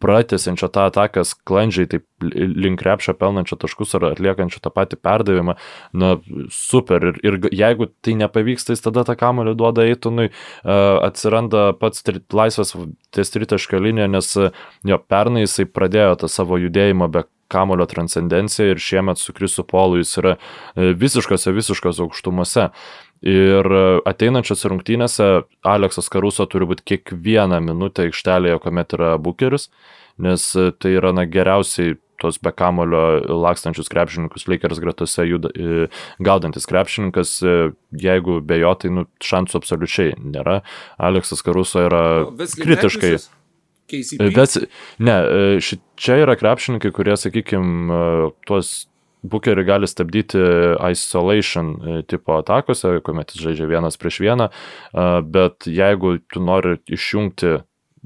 pratesiančio 0.00 0.70
tą 0.72 0.86
ataką 0.90 1.24
sklandžiai, 1.28 1.88
taip 1.92 2.06
link 2.22 2.80
krepšio 2.80 3.12
pelnančio 3.20 3.58
taškus 3.60 3.94
ar 3.98 4.08
atliekančio 4.12 4.62
tą 4.64 4.72
patį 4.72 4.98
perdavimą, 5.04 5.56
na, 5.92 6.14
super. 6.52 7.10
Ir, 7.10 7.20
ir 7.26 7.38
jeigu 7.52 7.90
tai 8.04 8.16
nepavyks, 8.22 8.68
tai 8.70 8.78
tada 8.88 9.04
tą 9.08 9.18
kamolį 9.20 9.56
duoda 9.60 9.84
Eitonui, 9.84 10.30
atsiranda 10.64 11.68
pats 11.80 12.06
tri, 12.06 12.24
laisvas 12.32 12.72
ties 13.14 13.32
tritaškio 13.34 13.82
linija, 13.84 14.08
nes 14.10 14.32
jo 14.86 15.00
pernai 15.08 15.44
jisai 15.44 15.68
pradėjo 15.68 16.22
tą 16.24 16.32
savo 16.32 16.60
judėjimą 16.60 17.12
be 17.12 17.26
kamulio 17.48 17.86
transcendenciją 17.86 18.72
ir 18.72 18.80
šiemet 18.82 19.18
su 19.18 19.32
Krisu 19.32 19.64
Polu 19.64 20.00
jis 20.00 20.16
yra 20.18 20.34
visiškose, 20.74 21.52
visiškose 21.54 22.02
aukštumose. 22.02 22.68
Ir 23.24 23.66
ateinančiose 24.06 24.68
rungtynėse 24.68 25.28
Aleksas 25.64 26.10
Karuso 26.12 26.44
turi 26.50 26.68
būti 26.68 26.84
kiekvieną 26.92 27.62
minutę 27.64 28.04
aikštelėje, 28.04 28.58
kuomet 28.60 28.92
yra 28.98 29.14
bukeris, 29.22 29.70
nes 30.20 30.44
tai 30.52 30.92
yra 30.98 31.14
na, 31.16 31.24
geriausiai 31.24 31.96
tuos 32.20 32.38
be 32.40 32.52
kamulio 32.56 33.20
lakstančius 33.44 33.88
krepšininkus 33.92 34.46
Lakers 34.48 34.80
gretose 34.80 35.26
juda, 35.28 35.50
e, 35.52 35.88
gaudantis 36.24 36.68
krepšininkas, 36.68 37.36
e, 37.42 37.56
jeigu 38.02 38.40
be 38.40 38.60
jo, 38.62 38.72
tai 38.80 38.92
nu, 38.92 39.06
šansų 39.24 39.60
absoliučiai 39.60 40.16
nėra. 40.20 40.60
Aleksas 40.96 41.44
Karuso 41.44 41.84
yra 41.86 42.04
kritiškai. 42.36 43.16
Bet, 44.34 44.56
ne, 44.98 45.16
ši, 45.62 45.78
čia 46.00 46.18
yra 46.24 46.34
krepšininkai, 46.38 46.90
kurie, 46.94 47.14
sakykime, 47.20 48.32
tuos 48.48 48.88
Bukerį 49.32 49.64
gali 49.66 49.88
stabdyti 49.90 50.40
isolation 50.90 51.74
tipo 52.10 52.36
atakose, 52.40 52.98
kuomet 53.06 53.34
jis 53.34 53.46
žaidžia 53.48 53.70
vienas 53.70 53.98
prieš 54.00 54.20
vieną, 54.24 54.50
bet 55.32 55.68
jeigu 55.70 56.18
tu 56.32 56.42
nori 56.44 56.76
išjungti 56.92 57.56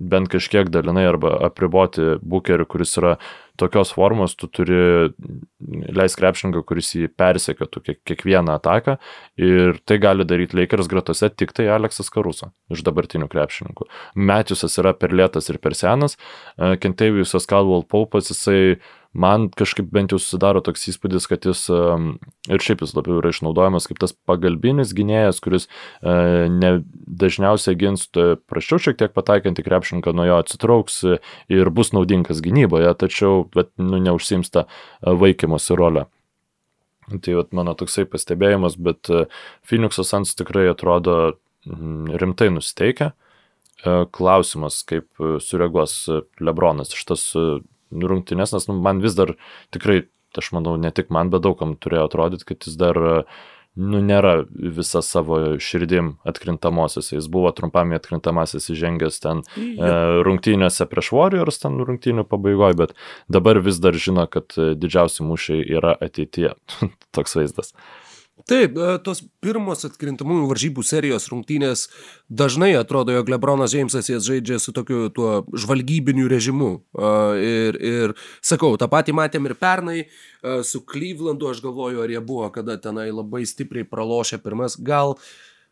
bent 0.00 0.30
kažkiek 0.32 0.70
dalinai 0.72 1.04
arba 1.10 1.34
apriboti 1.44 2.16
bukerį, 2.24 2.64
kuris 2.70 2.96
yra 2.96 3.16
tokios 3.60 3.90
formos, 3.92 4.32
tu 4.38 4.48
turi 4.48 5.10
leis 5.92 6.16
krepšininką, 6.16 6.62
kuris 6.64 6.94
jį 6.96 7.10
persekiotų 7.20 7.82
kiek, 7.84 7.98
kiekvieną 8.08 8.54
ataką 8.56 8.96
ir 9.36 9.76
tai 9.84 9.98
gali 10.00 10.24
daryti 10.24 10.56
Lakers 10.56 10.88
gretose 10.88 11.28
tik 11.28 11.52
tai 11.56 11.68
Aleksas 11.74 12.08
Karuso 12.12 12.54
iš 12.72 12.80
dabartinių 12.86 13.28
krepšininkų. 13.28 13.90
Matjusas 14.16 14.78
yra 14.80 14.94
per 14.96 15.12
lėtas 15.12 15.52
ir 15.52 15.60
per 15.60 15.76
senas, 15.76 16.16
Kentavijusas 16.56 17.48
Caldwell 17.50 17.84
Paupas, 17.84 18.32
jisai 18.32 18.62
uh, 18.78 18.88
man 19.12 19.48
kažkaip 19.50 19.88
bent 19.90 20.12
jau 20.12 20.18
susidaro 20.20 20.62
toks 20.62 20.86
įspūdis, 20.92 21.26
kad 21.30 21.46
jis 21.46 21.64
ir 21.70 22.62
šiaip 22.62 22.84
jis 22.84 22.94
labiau 22.94 23.18
yra 23.18 23.32
išnaudojamas 23.34 23.88
kaip 23.90 23.98
tas 24.02 24.14
pagalbinis 24.28 24.94
gynėjas, 24.96 25.40
kuris 25.42 25.66
e, 25.66 26.46
ne, 26.52 26.72
dažniausiai 27.22 27.78
gins 27.80 28.06
prašiau 28.50 28.78
šiek 28.82 29.00
tiek 29.00 29.14
pataikantį 29.16 29.66
krepšininką, 29.66 30.14
nuo 30.14 30.28
jo 30.28 30.38
atsitrauks 30.42 31.00
ir 31.50 31.72
bus 31.74 31.90
naudingas 31.96 32.42
gynyboje, 32.44 32.92
tačiau 33.02 33.44
bet, 33.54 33.72
nu, 33.82 33.98
neužsims 34.02 34.54
tą 34.54 34.66
e, 34.66 35.14
vaikymosi 35.24 35.78
rolę. 35.78 36.06
Tai 37.10 37.34
vat, 37.40 37.50
mano 37.56 37.74
toksai 37.74 38.06
pastebėjimas, 38.06 38.78
bet 38.78 39.10
e, 39.10 39.24
Phoenix'o 39.66 40.06
Sans 40.06 40.36
tikrai 40.38 40.68
atrodo 40.70 41.40
rimtai 41.66 42.48
nusteikę. 42.54 43.10
Klausimas, 44.12 44.82
kaip 44.84 45.20
sureaguos 45.40 45.94
Lebronas 46.40 46.92
iš 46.92 47.04
tas 47.08 47.22
rungtynės, 47.90 48.54
nes 48.56 48.68
nu, 48.70 48.78
man 48.82 49.02
vis 49.04 49.16
dar 49.18 49.34
tikrai, 49.74 50.04
aš 50.38 50.52
manau, 50.56 50.76
ne 50.80 50.92
tik 50.94 51.10
man, 51.14 51.32
bet 51.32 51.44
daugam 51.46 51.76
turėjo 51.78 52.06
atrodyti, 52.08 52.46
kad 52.52 52.66
jis 52.66 52.76
dar 52.80 52.98
nu, 53.78 54.00
nėra 54.02 54.44
visą 54.50 55.02
savo 55.04 55.38
širdim 55.62 56.14
atkrintamosiose. 56.26 57.14
Jis 57.16 57.28
buvo 57.30 57.52
trumpam 57.54 57.94
atkrintamasis 57.96 58.70
įžengęs 58.74 59.20
ten 59.22 59.42
e, 59.56 59.90
rungtynėse 60.26 60.86
prieš 60.90 61.12
Warriors, 61.16 61.60
ten 61.62 61.78
rungtynių 61.78 62.26
pabaigoje, 62.28 62.78
bet 62.82 62.94
dabar 63.30 63.62
vis 63.62 63.78
dar 63.82 63.94
žino, 63.94 64.26
kad 64.30 64.54
didžiausi 64.56 65.26
mūšiai 65.26 65.66
yra 65.78 65.94
ateityje. 65.94 66.56
Toks 67.16 67.38
vaizdas. 67.38 67.74
Taip, 68.50 68.74
e, 68.74 68.94
tos 69.06 69.20
pirmos 69.44 69.84
atkrintamųjų 69.86 70.48
varžybų 70.50 70.82
serijos 70.82 71.28
rungtynės 71.30 71.84
dažnai 72.26 72.72
atrodo, 72.74 73.14
jog 73.14 73.28
Lebronas 73.30 73.76
Jamesas 73.76 74.10
jas 74.10 74.26
žaidžia 74.26 74.58
su 74.58 74.74
tokiu 74.74 75.04
tuo 75.14 75.44
žvalgybiniu 75.54 76.26
režimu. 76.30 76.70
E, 76.80 77.12
ir, 77.46 77.78
ir 77.78 78.16
sakau, 78.42 78.72
tą 78.80 78.88
patį 78.90 79.14
matėm 79.20 79.46
ir 79.46 79.54
pernai 79.60 80.00
e, 80.02 80.08
su 80.66 80.82
Clevelandu, 80.82 81.52
aš 81.52 81.62
galvoju, 81.62 82.02
ar 82.02 82.10
jie 82.10 82.24
buvo, 82.26 82.50
kada 82.50 82.74
tenai 82.82 83.06
labai 83.14 83.44
stipriai 83.46 83.86
pralošė 83.86 84.40
pirmas, 84.42 84.74
gal, 84.74 85.14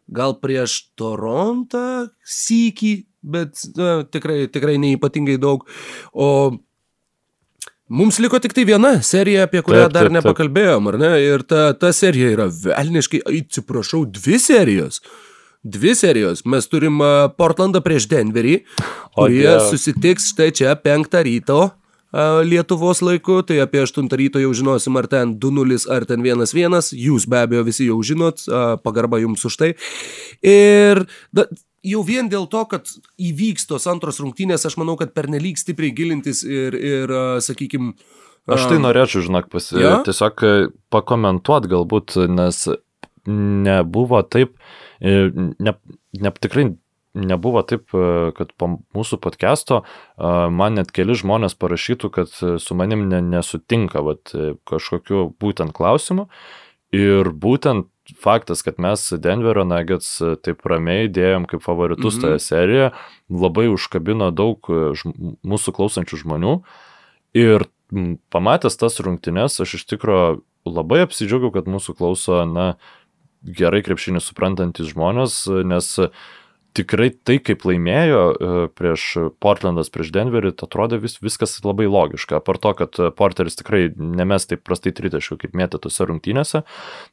gal 0.06 0.38
prieš 0.38 0.78
Torontą 0.94 2.12
sykį, 2.22 2.94
bet 3.26 3.59
na, 3.74 3.90
tikrai, 4.06 4.44
tikrai 4.55 4.78
neįpatingai 4.78 5.40
daug. 5.42 5.66
O 6.14 6.30
Mums 7.89 8.19
liko 8.20 8.36
tik 8.43 8.52
tai 8.52 8.66
viena 8.69 8.98
serija, 9.05 9.47
apie 9.48 9.62
kurią 9.65 9.86
taip, 9.86 9.94
dar 9.94 10.09
taip, 10.09 10.16
nepakalbėjom, 10.19 10.90
ar 10.90 10.98
ne? 11.01 11.12
Ir 11.24 11.44
ta, 11.48 11.70
ta 11.73 11.89
serija 11.97 12.35
yra 12.35 12.48
velniškai, 12.52 13.23
atsiprašau, 13.24 14.02
dvi 14.12 14.36
serijos. 14.43 15.01
Dvi 15.65 15.94
serijos. 15.97 16.44
Mes 16.44 16.69
turim 16.70 17.01
Portlandą 17.40 17.81
prieš 17.85 18.06
Denverį, 18.12 18.60
kurie 19.16 19.43
yeah. 19.43 19.65
susitiks 19.70 20.31
štai 20.35 20.52
čia 20.55 20.77
penktą 20.78 21.24
ryto 21.27 21.62
Lietuvos 22.12 23.02
laiku, 23.05 23.43
tai 23.44 23.59
apie 23.60 23.82
8 23.85 24.09
ryto 24.16 24.40
jau 24.40 24.52
žinosim, 24.56 24.97
ar 24.97 25.09
ten 25.12 25.35
2-0 25.36 25.85
ar 25.93 26.06
ten 26.09 26.24
1-1, 26.24 26.93
jūs 26.97 27.27
be 27.28 27.43
abejo 27.44 27.66
visi 27.66 27.89
jau 27.90 27.98
žinot, 28.01 28.47
pagarba 28.81 29.20
jums 29.20 29.44
už 29.44 29.59
tai. 29.60 29.74
Ir 30.40 31.05
da, 31.36 31.44
jau 31.86 32.02
vien 32.06 32.30
dėl 32.30 32.48
to, 32.50 32.64
kad 32.70 32.88
įvyks 33.18 33.68
tos 33.70 33.86
antros 33.90 34.18
rungtynės, 34.22 34.66
aš 34.66 34.78
manau, 34.80 34.96
kad 35.00 35.14
pernelyg 35.16 35.60
stipriai 35.60 35.94
gilintis 35.94 36.44
ir, 36.46 36.74
ir 36.74 37.14
sakykime, 37.44 37.94
Aš 38.48 38.68
tai 38.70 38.80
norėčiau, 38.80 39.24
žinok, 39.26 39.48
pasi... 39.52 39.76
ja? 39.82 39.98
tiesiog 40.06 40.44
e, 40.46 40.52
pakomentuot 40.92 41.68
galbūt, 41.68 42.16
nes 42.32 42.64
nebuvo 43.28 44.22
taip, 44.24 44.55
e, 45.05 45.28
ne, 45.36 45.74
ne, 46.16 46.32
tikrai 46.32 46.70
nebuvo 47.18 47.62
taip, 47.68 47.92
e, 47.92 48.30
kad 48.38 48.55
po 48.56 48.70
mūsų 48.96 49.20
podcast'o 49.24 49.82
man 50.55 50.78
net 50.80 50.94
keli 50.96 51.16
žmonės 51.18 51.59
parašytų, 51.60 52.12
kad 52.14 52.32
su 52.32 52.78
manim 52.78 53.05
nesutinka 53.10 54.05
vat, 54.06 54.32
kažkokiu 54.68 55.28
būtent 55.40 55.76
klausimu. 55.76 56.28
Ir 56.96 57.28
būtent 57.36 57.90
faktas, 58.16 58.62
kad 58.62 58.78
mes 58.78 59.12
Denverio 59.12 59.64
Nuggets 59.68 60.10
e, 60.20 60.35
taip 60.40 60.64
ramiai 60.68 61.09
dėjom 61.12 61.48
kaip 61.51 61.64
favoritus 61.64 62.16
mhm. 62.16 62.24
toje 62.24 62.43
serijoje, 62.44 62.93
labai 63.28 63.66
užkabino 63.72 64.30
daug 64.35 64.70
e, 64.72 64.93
mūsų 65.47 65.74
klausančių 65.76 66.22
žmonių. 66.24 66.55
Ir 67.39 67.68
pamatęs 68.32 68.78
tas 68.80 68.98
rungtynes, 69.05 69.60
aš 69.60 69.78
iš 69.80 69.85
tikrųjų 69.93 70.40
labai 70.68 71.02
apsidžiaugiau, 71.06 71.52
kad 71.55 71.68
mūsų 71.70 71.94
klauso, 71.97 72.43
na, 72.48 72.74
gerai 73.43 73.80
krepšinį 73.86 74.20
suprantantis 74.24 74.90
žmonės, 74.93 75.44
nes 75.68 75.93
tikrai 76.77 77.09
tai, 77.27 77.39
kaip 77.45 77.65
laimėjo 77.69 78.20
e, 78.28 78.51
prieš 78.77 79.07
Portlandas, 79.43 79.90
prieš 79.95 80.12
Denverį, 80.15 80.53
atrodė 80.66 81.01
vis, 81.03 81.16
viskas 81.23 81.57
labai 81.65 81.89
logiška. 81.90 82.39
Apar 82.40 82.61
to, 82.62 82.74
kad 82.78 83.01
Porteris 83.19 83.59
tikrai 83.59 83.89
nemes 83.97 84.49
taip 84.51 84.65
prastai 84.66 84.93
tritaškių, 84.97 85.40
kaip 85.45 85.57
mėtė 85.59 85.81
tose 85.86 86.07
rungtynėse, 86.09 86.62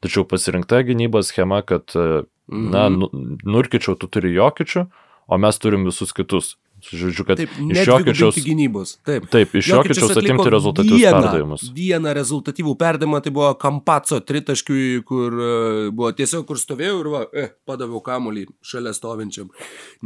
tačiau 0.04 0.26
pasirinkta 0.28 0.82
gynybos 0.86 1.32
schema, 1.32 1.62
kad, 1.66 1.94
na, 1.96 2.86
mhm. 2.86 3.00
nu, 3.00 3.10
nurkičiau, 3.56 3.96
tu 3.98 4.10
turi 4.12 4.34
jokičių, 4.36 4.86
o 5.26 5.40
mes 5.42 5.58
turim 5.62 5.88
visus 5.88 6.14
kitus. 6.16 6.54
Žodžiu, 6.92 7.24
kad 7.26 7.40
taip, 7.40 7.50
iš 7.72 7.88
Jokičiaus 7.88 8.36
gynybos. 8.44 8.92
Taip, 9.06 9.26
taip 9.32 9.54
iš 9.58 9.70
Jokičiaus 9.72 10.12
atimti 10.14 10.50
rezultatyvius 10.52 11.00
vieną, 11.00 11.18
perdavimus. 11.18 11.64
Vieną 11.74 12.12
rezultatyvų 12.14 12.74
perdavimą 12.78 13.20
tai 13.24 13.32
buvo 13.34 13.48
Kampaco 13.58 14.20
tritaškiui, 14.22 15.02
kur 15.08 15.34
uh, 15.34 15.80
buvo 15.90 16.12
tiesiog, 16.16 16.46
kur 16.46 16.60
stovėjau 16.60 17.00
ir 17.00 17.10
va, 17.10 17.22
eh, 17.34 17.50
padaviau 17.66 18.02
kamuolį 18.06 18.46
šalia 18.66 18.94
stovinčiam. 18.94 19.50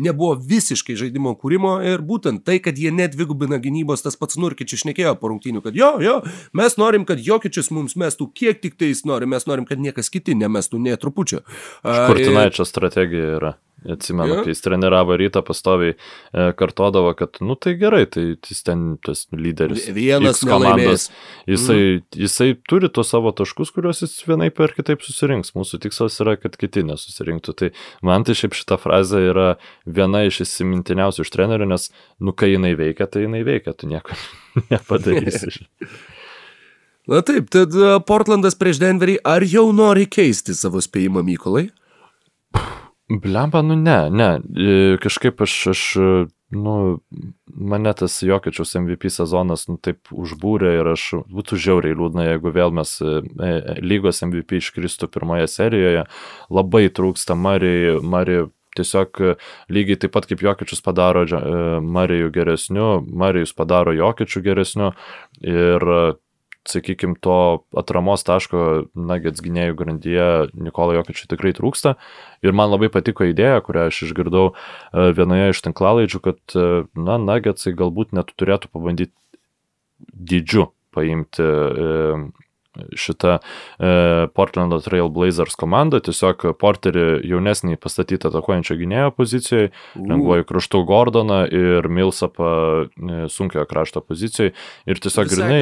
Nebuvo 0.01 0.39
visiškai 0.41 0.97
žaidimo 1.01 1.35
kūrimo 1.41 1.77
ir 1.85 2.01
būtent 2.07 2.47
tai, 2.49 2.59
kad 2.65 2.81
jie 2.81 2.95
nedvigubina 2.95 3.61
gynybos, 3.61 4.05
tas 4.07 4.17
pats 4.21 4.41
Nurkičius 4.41 4.87
šnekėjo 4.87 5.17
po 5.21 5.35
rungtynių, 5.35 5.65
kad 5.67 5.77
jo, 5.77 5.95
jo, 6.01 6.21
mes 6.57 6.79
norim, 6.81 7.05
kad 7.09 7.21
Jokičius 7.21 7.73
mums 7.77 7.97
mestų 8.01 8.31
kiek 8.33 8.63
tik 8.65 8.81
tai 8.81 8.95
jis 8.95 9.05
nori, 9.09 9.29
mes 9.29 9.45
norim, 9.51 9.69
kad 9.69 9.83
niekas 9.83 10.09
kiti 10.13 10.39
nemestų 10.39 10.81
nie 10.81 10.97
trupučio. 11.01 11.45
Uh, 11.85 12.07
Kurtinaičio 12.09 12.65
ir... 12.65 12.73
strategija 12.73 13.35
yra. 13.37 13.59
Atsimenu, 13.89 14.35
ja. 14.35 14.43
kai 14.45 14.53
jis 14.53 14.61
treniravo 14.65 15.17
rytą 15.17 15.41
pastoviai 15.47 15.95
e, 15.95 16.51
kartodavo, 16.59 17.15
kad, 17.17 17.39
nu 17.45 17.57
tai 17.57 17.73
gerai, 17.81 18.03
tai 18.13 18.25
jis 18.35 18.61
ten 18.67 18.83
tas 19.07 19.25
lyderis. 19.33 19.87
Vienas 19.97 20.43
komandos. 20.45 21.09
Jisai, 21.49 21.79
mm. 21.79 22.21
jisai 22.25 22.51
turi 22.69 22.91
tos 22.93 23.13
savo 23.15 23.33
taškus, 23.37 23.73
kuriuos 23.73 24.05
jis 24.05 24.19
vienai 24.29 24.51
per 24.53 24.75
kitaip 24.77 25.01
susirinks. 25.07 25.55
Mūsų 25.57 25.81
tikslas 25.87 26.21
yra, 26.21 26.37
kad 26.41 26.59
kiti 26.61 26.85
nesusirinktų. 26.87 27.57
Tai 27.57 27.73
man 28.07 28.29
tai 28.29 28.37
šiaip 28.39 28.59
šita 28.59 28.77
frazė 28.81 29.25
yra 29.31 29.49
viena 29.89 30.27
iš 30.29 30.43
įsimintiniausių 30.45 31.25
iš 31.25 31.35
trenerių, 31.35 31.73
nes, 31.73 31.89
nu 32.21 32.37
kai 32.37 32.53
jinai 32.53 32.75
veikia, 32.79 33.09
tai 33.09 33.25
jinai 33.25 33.45
veikia, 33.49 33.73
tu 33.73 33.89
nieko 33.91 34.17
nepadarysi. 34.73 35.57
Na 37.11 37.25
taip, 37.27 37.49
tad 37.51 37.75
e, 37.75 37.97
Portlandas 38.07 38.55
prieš 38.61 38.79
Denverį, 38.83 39.17
ar 39.27 39.43
jau 39.49 39.71
nori 39.75 40.05
keisti 40.07 40.55
savo 40.55 40.83
spėjimą 40.85 41.25
Mykolai? 41.27 41.71
Blemba, 43.11 43.63
nu 43.63 43.75
ne, 43.77 44.11
ne, 44.11 44.29
e, 44.57 44.97
kažkaip 45.03 45.41
aš, 45.43 45.55
aš 45.73 45.81
nu, 46.51 46.75
mane 47.47 47.93
tas 47.99 48.23
Jokičiaus 48.23 48.75
MVP 48.79 49.11
sezonas, 49.11 49.67
nu, 49.71 49.79
taip 49.83 50.13
užbūrė 50.15 50.77
ir 50.79 50.93
aš 50.93 51.07
būtų 51.31 51.59
žiauriai 51.59 51.97
liūdna, 51.99 52.29
jeigu 52.29 52.55
vėl 52.55 52.71
mes 52.75 52.93
e, 53.03 53.19
e, 53.43 53.51
lygos 53.83 54.23
MVP 54.27 54.61
iškristų 54.61 55.11
pirmoje 55.11 55.51
serijoje. 55.51 56.07
Labai 56.55 56.87
trūksta 56.95 57.35
Marijai, 57.35 57.99
Marijai 58.03 58.47
tiesiog 58.79 59.19
lygiai 59.75 59.99
taip 59.99 60.15
pat 60.15 60.31
kaip 60.31 60.47
Jokičius 60.47 60.83
padaro 60.87 61.25
Marijų 61.83 62.31
geresniu, 62.35 62.91
Marijus 63.03 63.51
padaro 63.59 63.91
Jokičių 63.97 64.45
geresniu 64.47 64.93
ir 65.43 65.91
sakykime, 66.69 67.17
to 67.25 67.37
atramos 67.77 68.25
taško 68.27 68.91
Nuggets 68.95 69.43
gynėjų 69.45 69.77
grandyje 69.79 70.27
Nikolo 70.55 70.99
Jokičiui 70.99 71.31
tikrai 71.31 71.55
trūksta. 71.57 71.97
Ir 72.45 72.57
man 72.57 72.73
labai 72.73 72.91
patiko 72.93 73.27
idėja, 73.29 73.63
kurią 73.65 73.89
aš 73.91 74.03
išgirdau 74.09 74.51
e, 74.51 75.09
vienoje 75.17 75.55
iš 75.55 75.63
tinklalaidžių, 75.67 76.23
kad, 76.25 76.41
e, 76.53 76.85
na, 76.99 77.17
Nuggetsai 77.23 77.73
galbūt 77.77 78.15
net 78.17 78.35
turėtų 78.37 78.73
pabandyti 78.75 79.15
dydžiu 80.13 80.71
paimti 80.95 81.45
šitą 82.97 83.37
e, 83.39 84.29
Portlando 84.37 84.81
Trail 84.85 85.11
Blazers 85.13 85.57
komandą, 85.61 86.01
tiesiog 86.05 86.47
Porterį 86.61 87.07
jaunesnį 87.31 87.79
pastatytą 87.81 88.31
atakuojančio 88.31 88.79
gynėjo 88.81 89.11
pozicijoje, 89.17 89.73
lengvoji 89.97 90.49
kraštų 90.51 90.85
Gordoną 90.89 91.43
ir 91.49 91.91
Milsapą 91.91 92.53
e, 92.87 93.21
sunkiojo 93.33 93.67
krašto 93.71 94.05
pozicijoje 94.05 94.55
ir 94.87 95.03
tiesiog 95.03 95.35
grinai. 95.35 95.61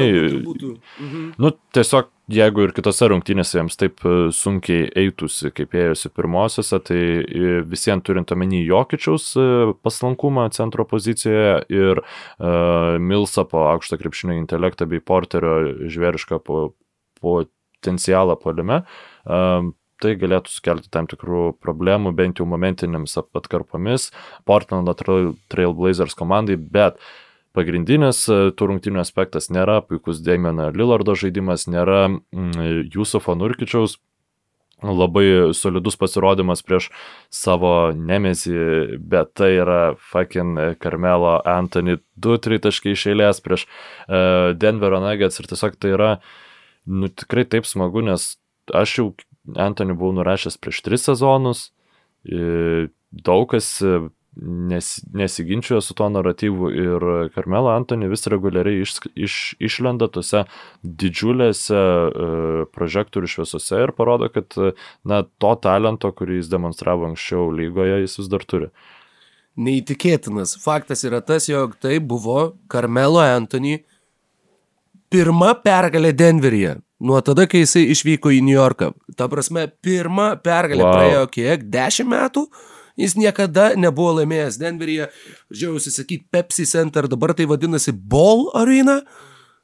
Mhm. 0.99 1.33
nu 1.37 1.51
tiesiog 1.75 2.09
jeigu 2.29 2.65
ir 2.65 2.73
kitose 2.75 3.09
rungtynėse 3.09 3.57
jiems 3.57 3.77
taip 3.79 4.03
e, 4.05 4.15
sunkiai 4.35 4.87
eitųsi, 5.03 5.51
kaip 5.55 5.73
ėjosi 5.77 6.11
pirmosiose, 6.13 6.79
tai 6.85 6.99
e, 6.99 7.61
visiems 7.69 8.05
turint 8.05 8.31
omeny 8.35 8.61
Jokičiaus 8.67 9.31
e, 9.39 9.47
paslankumą 9.85 10.47
centro 10.55 10.85
pozicijoje 10.87 11.55
ir 11.73 12.01
uh, 12.01 12.97
Milsapo 13.01 13.65
aukštą 13.71 13.99
krepšinio 13.99 14.37
intelektą 14.39 14.87
bei 14.89 15.01
Porterio 15.03 15.87
žvėrišką 15.91 16.39
po, 16.45 16.69
potencialą 17.23 18.37
polime, 18.41 18.83
um, 19.25 19.73
tai 19.99 20.15
galėtų 20.19 20.51
sukelti 20.53 20.91
tam 20.91 21.07
tikrų 21.11 21.53
problemų, 21.59 22.13
bent 22.15 22.39
jau 22.39 22.47
momentinėms 22.49 23.17
atkarpomis. 23.19 24.09
Portlando 24.47 24.95
Trail, 24.95 25.33
Trailblazers 25.51 26.15
komandai, 26.15 26.55
bet 26.55 26.99
pagrindinis 27.57 28.21
e, 28.31 28.37
tų 28.55 28.69
rungtynių 28.71 29.01
aspektas 29.01 29.49
nėra 29.51 29.81
puikus 29.83 30.21
Damieno 30.23 30.69
Lillardo 30.71 31.17
žaidimas, 31.19 31.67
nėra 31.67 32.05
mm, 32.07 32.87
Jusufo 32.93 33.35
Nurkičiaus 33.35 33.97
labai 34.79 35.51
solidus 35.53 35.97
pasirodymas 35.99 36.61
prieš 36.63 36.89
savo 37.33 37.91
nemesį, 37.91 38.99
bet 38.99 39.33
tai 39.35 39.51
yra 39.57 39.81
fucking 40.11 40.77
Carmelo 40.79 41.39
Anthony 41.43 41.97
2-3 42.21 42.61
taškai 42.63 42.95
iš 42.95 43.07
eilės 43.11 43.43
prieš 43.43 43.65
uh, 43.67 44.55
Denverio 44.55 45.01
Nuggets 45.03 45.41
ir 45.41 45.49
tiesiog 45.51 45.75
tai 45.79 45.91
yra, 45.97 46.11
nu 46.89 47.09
tikrai 47.13 47.45
taip 47.45 47.67
smagu, 47.69 48.01
nes 48.05 48.33
aš 48.73 48.95
jau 48.99 49.09
Anthony 49.57 49.95
buvau 49.97 50.17
nurašęs 50.17 50.57
prieš 50.61 50.81
3 50.85 51.03
sezonus, 51.09 51.69
e, 52.25 52.89
daug 53.11 53.45
kas 53.53 53.69
e, 53.85 53.99
nes, 54.41 54.89
nesiginčioja 55.13 55.81
su 55.81 55.93
tuo 55.97 56.09
naratyvu 56.09 56.69
ir 56.71 57.05
Carmelo 57.35 57.71
Anthony 57.73 58.09
vis 58.09 58.27
reguliariai 58.27 58.83
iš, 58.83 58.95
iš, 59.15 59.37
išlenda 59.59 60.07
tose 60.13 60.45
didžiulėse 60.83 61.79
uh, 61.79 62.61
prožektorių 62.75 63.31
šviesose 63.33 63.81
ir 63.83 63.93
parodo, 63.97 64.29
kad 64.33 64.55
na, 65.03 65.23
to 65.41 65.53
talento, 65.63 66.11
kurį 66.15 66.39
jis 66.39 66.51
demonstravo 66.51 67.09
anksčiau 67.09 67.49
lygoje, 67.51 68.01
jis 68.05 68.19
vis 68.21 68.31
dar 68.31 68.45
turi. 68.47 68.71
Neįtikėtinas. 69.59 70.55
Faktas 70.63 71.03
yra 71.03 71.19
tas, 71.25 71.49
jog 71.49 71.75
tai 71.81 71.97
buvo 71.99 72.53
Carmelo 72.71 73.19
Anthony 73.19 73.81
pirma 75.09 75.53
pergalė 75.63 76.13
Denveryje. 76.15 76.77
Nuo 76.99 77.21
tada, 77.23 77.45
kai 77.47 77.61
jisai 77.63 77.85
išvyko 77.93 78.31
į 78.35 78.41
New 78.43 78.57
Yorką. 78.57 78.91
Ta 79.15 79.29
prasme, 79.31 79.69
pirma 79.83 80.33
pergalė 80.43 80.83
Wow. 80.83 80.93
praėjo 80.95 81.23
kiek? 81.31 81.63
Dešimt 81.71 82.11
metų? 82.11 82.45
Jis 82.99 83.15
niekada 83.15 83.71
nebuvo 83.79 84.17
laimėjęs 84.19 84.59
Denveryje. 84.59 85.07
Žiausi 85.55 85.93
sakyti 85.95 86.25
Pepsi 86.31 86.65
Center, 86.67 87.07
dabar 87.07 87.33
tai 87.33 87.45
vadinasi 87.47 87.93
Ball 87.95 88.49
Arena. 88.53 89.01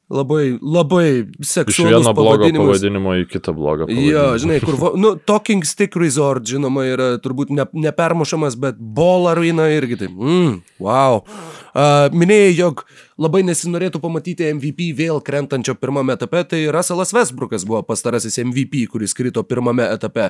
Labai, 0.06 0.54
labai 0.62 1.26
Iš 1.42 1.48
seksualus 1.50 2.06
vieno 2.06 2.12
blogo 2.14 2.46
pavadinimo 2.46 3.16
į 3.18 3.24
kitą 3.26 3.50
blogą. 3.52 3.88
Jo, 3.90 4.36
žinai, 4.38 4.60
kur, 4.62 4.76
nu, 4.94 5.16
Talking 5.18 5.64
Stick 5.66 5.96
Resort, 5.98 6.46
žinoma, 6.46 6.84
yra 6.86 7.08
turbūt 7.18 7.50
ne, 7.50 7.66
nepermušamas, 7.74 8.54
bet 8.54 8.78
Ball 8.78 9.26
Arena 9.32 9.66
irgi 9.74 9.98
taip. 10.04 10.14
Mm, 10.14 10.60
wow. 10.78 11.24
Uh, 11.74 12.06
minėjai, 12.14 12.54
jog 12.54 12.84
labai 13.20 13.40
nesinorėtų 13.48 14.00
pamatyti 14.02 14.44
MVP 14.52 14.90
vėl 14.98 15.22
krentančio 15.24 15.72
pirmame 15.80 16.12
etape, 16.16 16.42
tai 16.50 16.58
Russellas 16.74 17.14
Westbrookas 17.16 17.64
buvo 17.68 17.80
pastarasis 17.88 18.36
MVP, 18.42 18.82
kuris 18.92 19.14
krito 19.16 19.40
pirmame 19.46 19.86
etape. 19.88 20.26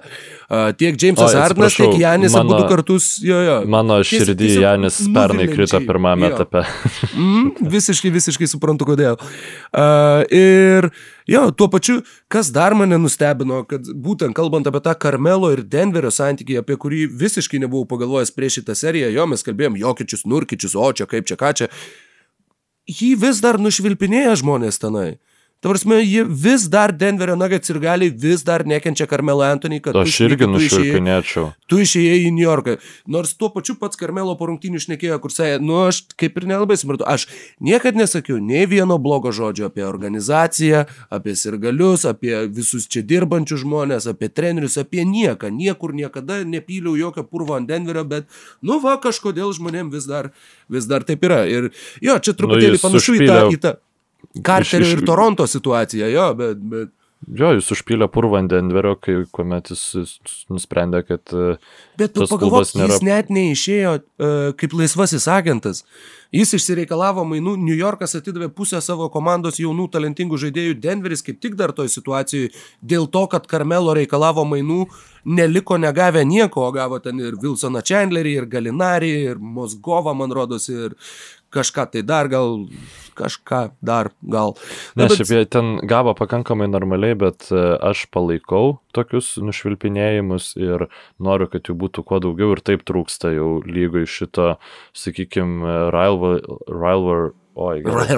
Uh, 0.46 0.70
tiek 0.78 0.94
Jamesas 1.02 1.34
atsiprašau, 1.34 1.90
tiek 1.92 2.04
Janis 2.04 2.36
mano- 2.36 2.54
abu 2.60 2.68
kartus, 2.70 3.08
jo, 3.26 3.40
jo. 3.42 3.56
Mano 3.66 3.98
širdį 4.06 4.52
Janis 4.62 5.00
pernai 5.14 5.48
krito 5.50 5.80
pirmame 5.86 6.30
Jo. 6.30 6.36
etape. 6.38 6.64
Mm, 7.16 7.54
visiškai, 7.72 8.10
visiškai 8.12 8.46
suprantu, 8.50 8.84
kodėl. 8.90 9.16
Uh, 9.72 10.20
ir 10.32 10.90
jo, 11.30 11.46
tuo 11.56 11.68
pačiu, 11.72 12.02
kas 12.30 12.50
dar 12.52 12.74
mane 12.76 12.98
nustebino, 13.00 13.62
kad 13.68 13.88
būtent 13.88 14.36
kalbant 14.36 14.68
apie 14.68 14.82
tą 14.84 14.92
Karmelo 15.00 15.48
ir 15.54 15.62
Denverio 15.64 16.12
santykį, 16.12 16.58
apie 16.60 16.76
kurį 16.82 17.06
visiškai 17.18 17.62
nebuvau 17.64 17.86
pagalvojęs 17.88 18.34
prieš 18.36 18.60
šitą 18.60 18.76
seriją, 18.76 19.08
jo 19.16 19.26
mes 19.32 19.42
kalbėjom, 19.46 19.78
jokičius, 19.80 20.26
nurkičius, 20.28 20.76
o 20.76 20.90
čia 20.92 21.08
kaip 21.08 21.24
čia 21.30 21.38
ką 21.40 21.54
čia, 21.62 21.70
jį 22.86 23.14
vis 23.20 23.42
dar 23.42 23.58
nušvilpinėja 23.58 24.36
žmonės 24.42 24.78
tenai. 24.82 25.18
Ta 25.64 25.70
prasme, 25.72 25.96
jie 26.04 26.20
vis 26.28 26.66
dar 26.68 26.92
Denverio 26.92 27.34
Nuggets 27.34 27.70
ir 27.72 27.78
gali 27.80 28.10
vis 28.12 28.42
dar 28.44 28.62
nekenčia 28.68 29.06
Karmelo 29.08 29.40
Anthony, 29.42 29.80
kad 29.80 29.96
Aš 29.96 30.18
irgi 30.26 30.44
tu 30.44 30.50
išėjai- 30.52 30.52
nušvilpinėčiau. 30.52 31.46
tu 31.66 31.76
išėjai 31.80 32.18
į 32.28 32.32
New 32.36 32.44
Yorką. 32.44 32.74
Nors 33.08 33.32
tuo 33.34 33.48
pačiu 33.50 33.74
pats 33.80 33.96
Karmelo 33.96 34.36
po 34.36 34.46
rungtynių 34.50 34.76
šnekėjo, 34.84 35.16
kur 35.18 35.30
sakė, 35.32 35.56
nu 35.64 35.86
aš 35.88 36.02
kaip 36.20 36.36
ir 36.36 36.44
nelabai 36.46 36.76
supratau, 36.76 37.08
aš 37.08 37.26
niekada 37.58 37.96
nesakiau 37.96 38.36
nei 38.38 38.66
vieno 38.66 38.98
blogo 39.02 39.32
žodžio 39.32 39.66
apie 39.72 39.82
organizaciją, 39.88 40.84
apie 41.10 41.34
sirgalius, 41.34 42.04
apie 42.04 42.46
visus 42.52 42.86
čia 42.86 43.00
dirbančius 43.02 43.64
žmonės, 43.64 44.06
apie 44.12 44.28
trenerius, 44.28 44.76
apie 44.76 45.04
nieką. 45.08 45.48
Niekur 45.50 45.94
niekada 45.96 46.44
nepyliau 46.44 46.94
jokio 47.00 47.24
purvo 47.24 47.56
ant 47.56 47.66
Denverio, 47.66 48.04
bet, 48.04 48.26
nu 48.62 48.78
va, 48.78 48.98
kažkodėl 49.00 49.56
žmonėm 49.56 49.90
vis 49.90 50.04
dar, 50.04 50.30
vis 50.68 50.84
dar 50.86 51.00
taip 51.02 51.24
yra. 51.24 51.46
Ir 51.48 51.72
jo, 52.02 52.18
čia 52.20 52.32
truputėlį 52.36 52.76
jis 52.76 52.82
panašu 52.84 53.16
į 53.16 53.26
tą, 53.26 53.40
į 53.50 53.60
tą 53.64 53.74
Karterio 54.43 54.86
iš- 54.88 54.98
ir 54.98 55.06
Toronto 55.09 55.47
situaciją, 55.47 56.12
jo, 56.12 56.28
bet... 56.38 56.62
bet 56.74 56.94
Jo, 57.26 57.48
jis 57.56 57.70
užpylė 57.72 58.06
purvą 58.12 58.36
ant 58.43 58.51
Denverio, 58.52 58.93
kai 59.01 59.14
kuomet 59.34 59.70
jis 59.72 59.80
jis 59.97 60.43
nusprendė, 60.52 61.01
kad 61.09 61.32
e, 61.34 61.56
Bet 61.98 62.12
tu 62.14 62.26
pagalvok, 62.28 62.68
nėra- 62.76 62.93
jis 62.93 63.02
net 63.02 63.32
neišėjo 63.32 63.94
uh, 63.97 64.34
kaip 64.60 64.76
laisvasis 64.76 65.24
agentas. 65.32 65.80
Jis 66.34 66.52
išsireikalavo 66.59 67.24
mainų, 67.26 67.55
New 67.62 67.74
Yorkas 67.74 68.14
atidavė 68.18 68.51
pusę 68.52 68.78
savo 68.84 69.09
komandos 69.14 69.59
jaunų 69.62 69.88
talentingų 69.94 70.38
žaidėjų, 70.44 70.76
Denveris 70.82 71.24
kaip 71.24 71.40
tik 71.40 71.56
dar 71.59 71.72
toj 71.74 71.88
situacijai, 71.90 72.51
dėl 72.84 73.09
to, 73.10 73.24
kad 73.32 73.47
Karmelo 73.48 73.94
reikalavo 73.97 74.44
mainų, 74.47 74.84
neliko 75.26 75.78
negavę 75.80 76.22
nieko, 76.28 76.66
o 76.68 76.72
gavo 76.74 76.98
ten 77.02 77.18
ir 77.22 77.38
Wilsoną 77.43 77.80
Chandlerį, 77.86 78.36
ir 78.43 78.48
Galinarį, 78.52 79.12
ir 79.32 79.40
Mosgovą, 79.40 80.14
man 80.18 80.34
rodos, 80.36 80.68
ir 80.68 80.94
kažką 81.55 81.86
tai 81.93 82.02
dar, 82.06 82.28
gal 82.32 82.66
kažką 83.16 83.60
dar, 83.81 84.10
gal. 84.23 84.55
Ne, 84.97 85.06
bet- 85.06 85.16
šiaip 85.16 85.31
jie 85.32 85.44
ten 85.48 85.77
gavo 85.89 86.12
pakankamai 86.18 86.68
normaliai, 86.68 87.16
bet 87.18 87.48
e, 87.51 87.62
aš 87.81 88.06
palaikau 88.12 88.78
tokius 88.97 89.35
nušvilpinėjimus 89.40 90.52
ir 90.60 90.86
noriu, 91.23 91.48
kad 91.52 91.68
jų 91.68 91.77
būtų 91.81 92.05
kuo 92.06 92.20
daugiau 92.20 92.52
ir 92.56 92.62
taip 92.64 92.85
trūksta 92.89 93.32
jau 93.35 93.56
lygoj 93.64 94.06
šito, 94.10 94.56
sakykime, 94.97 95.90
rival, 95.94 96.40
rival, 96.68 97.32
oi, 97.56 97.82
gerai. 97.84 98.16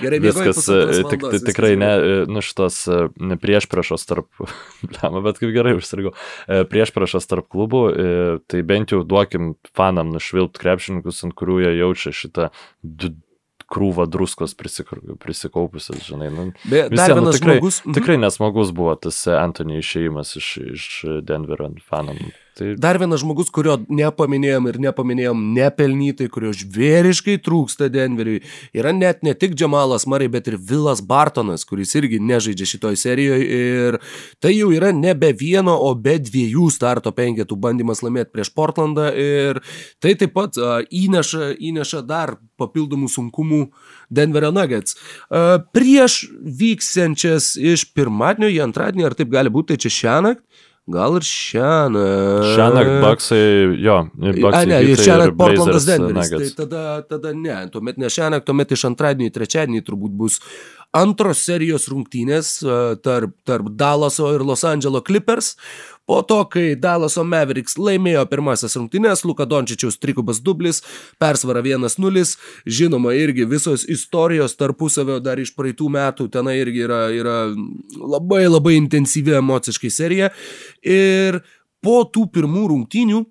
Gerai, 0.00 0.20
Viskas, 0.24 0.68
e, 0.68 1.02
tik, 1.10 1.24
tik, 1.32 1.46
tikrai 1.50 1.72
ne, 1.80 1.90
e, 1.90 2.18
nu 2.30 2.42
šitos 2.44 2.82
e, 2.90 3.00
prieš 3.42 3.66
priešos 3.70 4.06
tarp, 4.08 4.28
blema, 4.90 5.22
bet 5.26 5.40
kaip 5.42 5.54
gerai 5.54 5.74
užsirgau, 5.78 6.14
prieš 6.70 6.94
priešos 6.96 7.26
tarp 7.30 7.50
klubų, 7.50 7.82
tai 8.50 8.62
bent 8.66 8.94
jau 8.94 9.02
duokim 9.06 9.54
fanam 9.76 10.14
nušvilpt 10.14 10.60
krepšininkus, 10.62 11.24
ant 11.26 11.36
kurių 11.38 11.58
jie 11.64 11.74
jaučia 11.80 12.14
šitą 12.14 12.50
krūvą 13.70 14.08
druskos 14.10 14.56
prisikaupusias, 14.58 16.02
žinai. 16.02 16.30
Nu, 16.34 16.48
Beje, 16.64 16.88
dar 16.90 16.96
Visiem, 16.96 17.20
nu, 17.22 17.34
tikrai, 17.36 17.58
žmogus. 17.60 17.80
Mhm. 17.84 17.94
tikrai 17.98 18.16
nesmagus 18.18 18.72
buvo 18.74 18.96
tas 18.98 19.20
Antony 19.30 19.78
išėjimas 19.78 20.34
iš, 20.40 20.48
iš 20.74 20.86
Denverio 21.26 21.70
fanam. 21.86 22.18
Tai 22.58 22.74
Dar 22.76 22.98
vienas 22.98 23.22
žmogus, 23.22 23.48
kurio 23.54 23.76
nepaminėjom 23.86 24.66
ir 24.70 24.78
nepaminėjom 24.82 25.42
nepelnytai, 25.54 26.26
kurio 26.32 26.50
žvėriškai 26.56 27.36
trūksta 27.44 27.86
Denveriui, 27.92 28.40
yra 28.76 28.90
net 28.96 29.22
ne 29.26 29.34
tik 29.38 29.54
Džamalas 29.54 30.06
Marai, 30.10 30.26
bet 30.32 30.50
ir 30.50 30.56
Vilas 30.58 31.02
Bartonas, 31.06 31.64
kuris 31.68 31.94
irgi 31.98 32.18
nežaidžia 32.18 32.68
šitoj 32.72 32.98
serijoje 32.98 33.60
ir 33.60 33.98
tai 34.42 34.54
jau 34.56 34.72
yra 34.74 34.90
nebe 34.96 35.30
vieno, 35.36 35.76
o 35.78 35.94
be 35.94 36.16
dviejų 36.18 36.66
starto 36.74 37.14
penketų 37.14 37.58
bandymas 37.60 38.02
laimėti 38.02 38.34
prieš 38.34 38.50
Portlandą 38.56 39.12
ir 39.14 39.62
tai 40.02 40.16
taip 40.18 40.34
pat 40.34 40.58
a, 40.58 40.80
įneša, 40.84 41.52
įneša 41.70 42.02
dar 42.08 42.34
papildomų 42.60 43.08
sunkumų 43.14 43.62
Denverio 44.10 44.50
Nuggets. 44.54 44.98
A, 45.30 45.60
prieš 45.72 46.24
vyksiančias 46.42 47.54
iš 47.56 47.86
pirmadienio 47.94 48.50
į 48.50 48.60
antradienį, 48.66 49.06
ar 49.06 49.16
taip 49.18 49.30
gali 49.32 49.54
būti, 49.54 49.72
tai 49.72 49.84
čia 49.86 49.96
šią 50.00 50.18
naktį? 50.26 50.49
Gal 50.90 51.16
ir 51.20 51.26
šią 51.26 52.66
naktį 52.74 52.96
Baksai, 53.04 53.44
jo, 53.78 53.96
A, 54.18 54.42
Baksai 54.42 54.66
ne, 54.70 54.80
ir 54.90 55.02
naktį 55.04 55.34
Portlandas 55.38 55.86
Denveris. 55.86 56.32
Tai 56.32 56.50
tada, 56.64 56.84
tada 57.06 57.34
ne, 57.36 57.56
tuomet 57.72 58.00
ne 58.00 58.10
naktį, 58.10 58.40
tuomet 58.42 58.74
iš 58.74 58.88
antradienį 58.90 59.30
trečiadienį 59.36 59.84
turbūt 59.86 60.16
bus 60.22 60.40
antros 60.96 61.44
serijos 61.46 61.86
rungtynės 61.90 62.58
e, 62.64 62.76
tarp, 63.04 63.36
tarp 63.46 63.70
Dallaso 63.78 64.30
ir 64.34 64.44
Los 64.46 64.64
Angeles 64.66 65.04
Clippers. 65.06 65.54
Po 66.10 66.18
to, 66.26 66.40
kai 66.50 66.74
Dallaso 66.74 67.22
Mavericks 67.22 67.76
laimėjo 67.78 68.24
pirmasis 68.26 68.74
rungtynės, 68.74 69.22
Luka 69.28 69.46
Dončičiaus 69.46 70.00
trikubas 70.02 70.40
dublis, 70.42 70.80
persvara 71.22 71.62
1-0, 71.62 72.24
žinoma, 72.66 73.14
irgi 73.14 73.46
visos 73.46 73.84
istorijos 73.86 74.56
tarpusavio 74.58 75.20
dar 75.22 75.38
iš 75.38 75.52
praeitų 75.54 75.92
metų, 75.94 76.26
tenai 76.34 76.56
irgi 76.64 76.82
yra, 76.88 77.04
yra 77.14 77.36
labai 77.94 78.42
labai 78.48 78.74
intensyvi 78.80 79.38
emociškai 79.38 79.92
serija. 79.94 80.32
Ir 80.82 81.44
po 81.78 82.02
tų 82.10 82.26
pirmų 82.34 82.66
rungtynių 82.74 83.22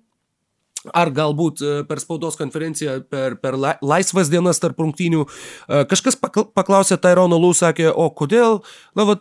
ar 0.88 1.10
galbūt 1.14 1.62
e, 1.62 1.72
per 1.88 2.00
spaudos 2.02 2.38
konferenciją, 2.40 3.00
per, 3.10 3.36
per 3.42 3.58
laisvas 3.58 4.30
dienas 4.32 4.62
tarp 4.62 4.80
rungtynių, 4.80 5.26
e, 5.26 5.82
kažkas 5.90 6.18
paklausė 6.20 7.00
Tyrono 7.00 7.40
Lū, 7.40 7.52
sakė, 7.56 7.90
o 7.92 8.08
kodėl, 8.16 8.60
na, 8.96 9.06
va, 9.08 9.18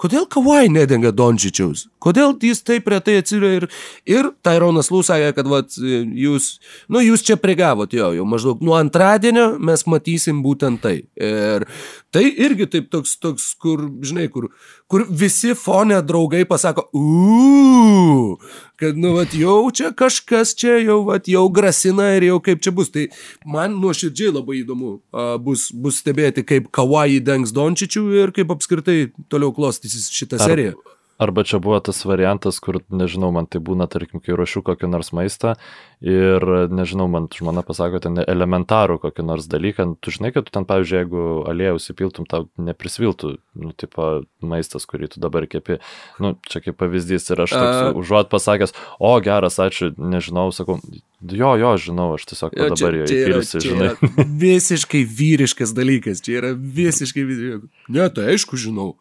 kodėl 0.00 0.26
Kawai 0.30 0.66
nedengia 0.72 1.12
Dončičiaus? 1.14 1.86
Kodėl 2.02 2.34
jis 2.42 2.64
taip 2.66 2.88
retai 2.90 3.18
atsiria 3.20 3.52
ir, 3.60 3.68
ir 4.08 4.32
Tyronas 4.44 4.90
Lū 4.90 5.04
sakė, 5.06 5.30
kad 5.36 5.50
vat, 5.52 5.76
jūs, 5.78 6.52
nu, 6.90 7.04
jūs 7.04 7.24
čia 7.26 7.38
prigavot 7.40 7.94
jo, 7.94 8.10
jau 8.16 8.26
maždaug 8.28 8.64
nuo 8.64 8.78
antradienio 8.80 9.52
mes 9.62 9.86
matysim 9.86 10.42
būtent 10.46 10.82
tai. 10.82 10.96
Ir 11.20 11.68
tai 12.10 12.26
irgi 12.30 12.66
taip 12.72 12.90
toks, 12.90 13.14
toks 13.22 13.52
kur, 13.60 13.86
žinai, 14.02 14.26
kur, 14.32 14.50
kur 14.90 15.04
visi 15.08 15.54
fone 15.54 16.00
draugai 16.02 16.42
pasako, 16.48 16.88
uuu, 16.98 18.38
kad, 18.80 18.98
nu, 18.98 19.14
vat, 19.14 19.34
jau 19.38 19.70
čia 19.70 19.92
kažkas 19.96 20.54
čia 20.58 20.80
jau, 20.82 21.00
vat, 21.06 21.28
jau 21.30 21.44
grasina 21.54 22.08
ir 22.16 22.26
jau 22.30 22.40
kaip 22.42 22.62
čia 22.64 22.74
bus. 22.74 22.90
Tai 22.90 23.06
man 23.46 23.78
nuoširdžiai 23.78 24.34
labai 24.34 24.60
įdomu 24.64 24.96
uh, 24.98 25.34
bus, 25.42 25.68
bus 25.70 26.00
stebėti, 26.02 26.42
kaip 26.46 26.72
Kawai 26.74 27.20
dengs 27.22 27.54
Dončičių 27.54 28.06
ir 28.24 28.34
kaip 28.34 28.50
apskritai 28.56 29.12
toliau 29.30 29.54
klostysis 29.54 30.10
šitą 30.10 30.40
Ar, 30.40 30.50
seriją. 30.50 30.74
Arba 31.20 31.44
čia 31.44 31.58
buvo 31.60 31.76
tas 31.84 31.98
variantas, 32.08 32.56
kur, 32.64 32.78
nežinau, 32.88 33.28
man 33.34 33.44
tai 33.44 33.60
būna, 33.60 33.84
tarkim, 33.92 34.22
kai 34.24 34.32
ruošiu 34.38 34.62
kokį 34.64 34.88
nors 34.88 35.10
maistą 35.12 35.52
ir, 36.00 36.46
nežinau, 36.72 37.10
man 37.12 37.26
žmona 37.28 37.60
pasako 37.66 38.00
ten 38.00 38.16
elementarų 38.22 38.96
kokį 39.02 39.26
nors 39.28 39.44
dalyką, 39.52 39.84
tu 40.00 40.14
žinai, 40.14 40.30
kad 40.32 40.48
tu 40.48 40.54
ten, 40.54 40.64
pavyzdžiui, 40.68 40.96
jeigu 41.02 41.24
aliejus 41.50 41.90
įpiltum, 41.92 42.24
tau 42.30 42.48
neprisviltų, 42.56 43.34
nu, 43.60 43.74
tipo, 43.76 44.08
maistas, 44.40 44.88
kurį 44.88 45.10
tu 45.12 45.20
dabar 45.20 45.44
kepi, 45.50 45.76
nu, 46.24 46.32
čia 46.48 46.64
kaip 46.64 46.80
pavyzdys 46.80 47.28
ir 47.34 47.44
aš 47.44 47.52
toks, 47.52 47.82
uh, 47.90 48.00
užuot 48.00 48.32
pasakęs, 48.32 48.72
o 48.96 49.12
geras, 49.20 49.60
ačiū, 49.60 49.92
nežinau, 50.00 50.48
sakau, 50.56 50.78
jo, 51.20 51.52
jo, 51.60 51.74
žinau, 51.84 52.14
aš 52.16 52.30
tiesiog 52.32 52.56
jo, 52.56 52.70
dabar 52.72 52.96
jo 53.02 53.10
įpilsiu, 53.12 53.60
žinai. 53.66 53.92
Visiškai 54.40 55.04
vyriškas 55.04 55.76
dalykas, 55.76 56.24
čia 56.24 56.40
yra 56.40 56.56
visiškai 56.56 57.28
vyriškas. 57.28 57.86
Ne, 57.92 58.08
tai 58.08 58.32
aišku, 58.32 58.56
žinau. 58.60 58.94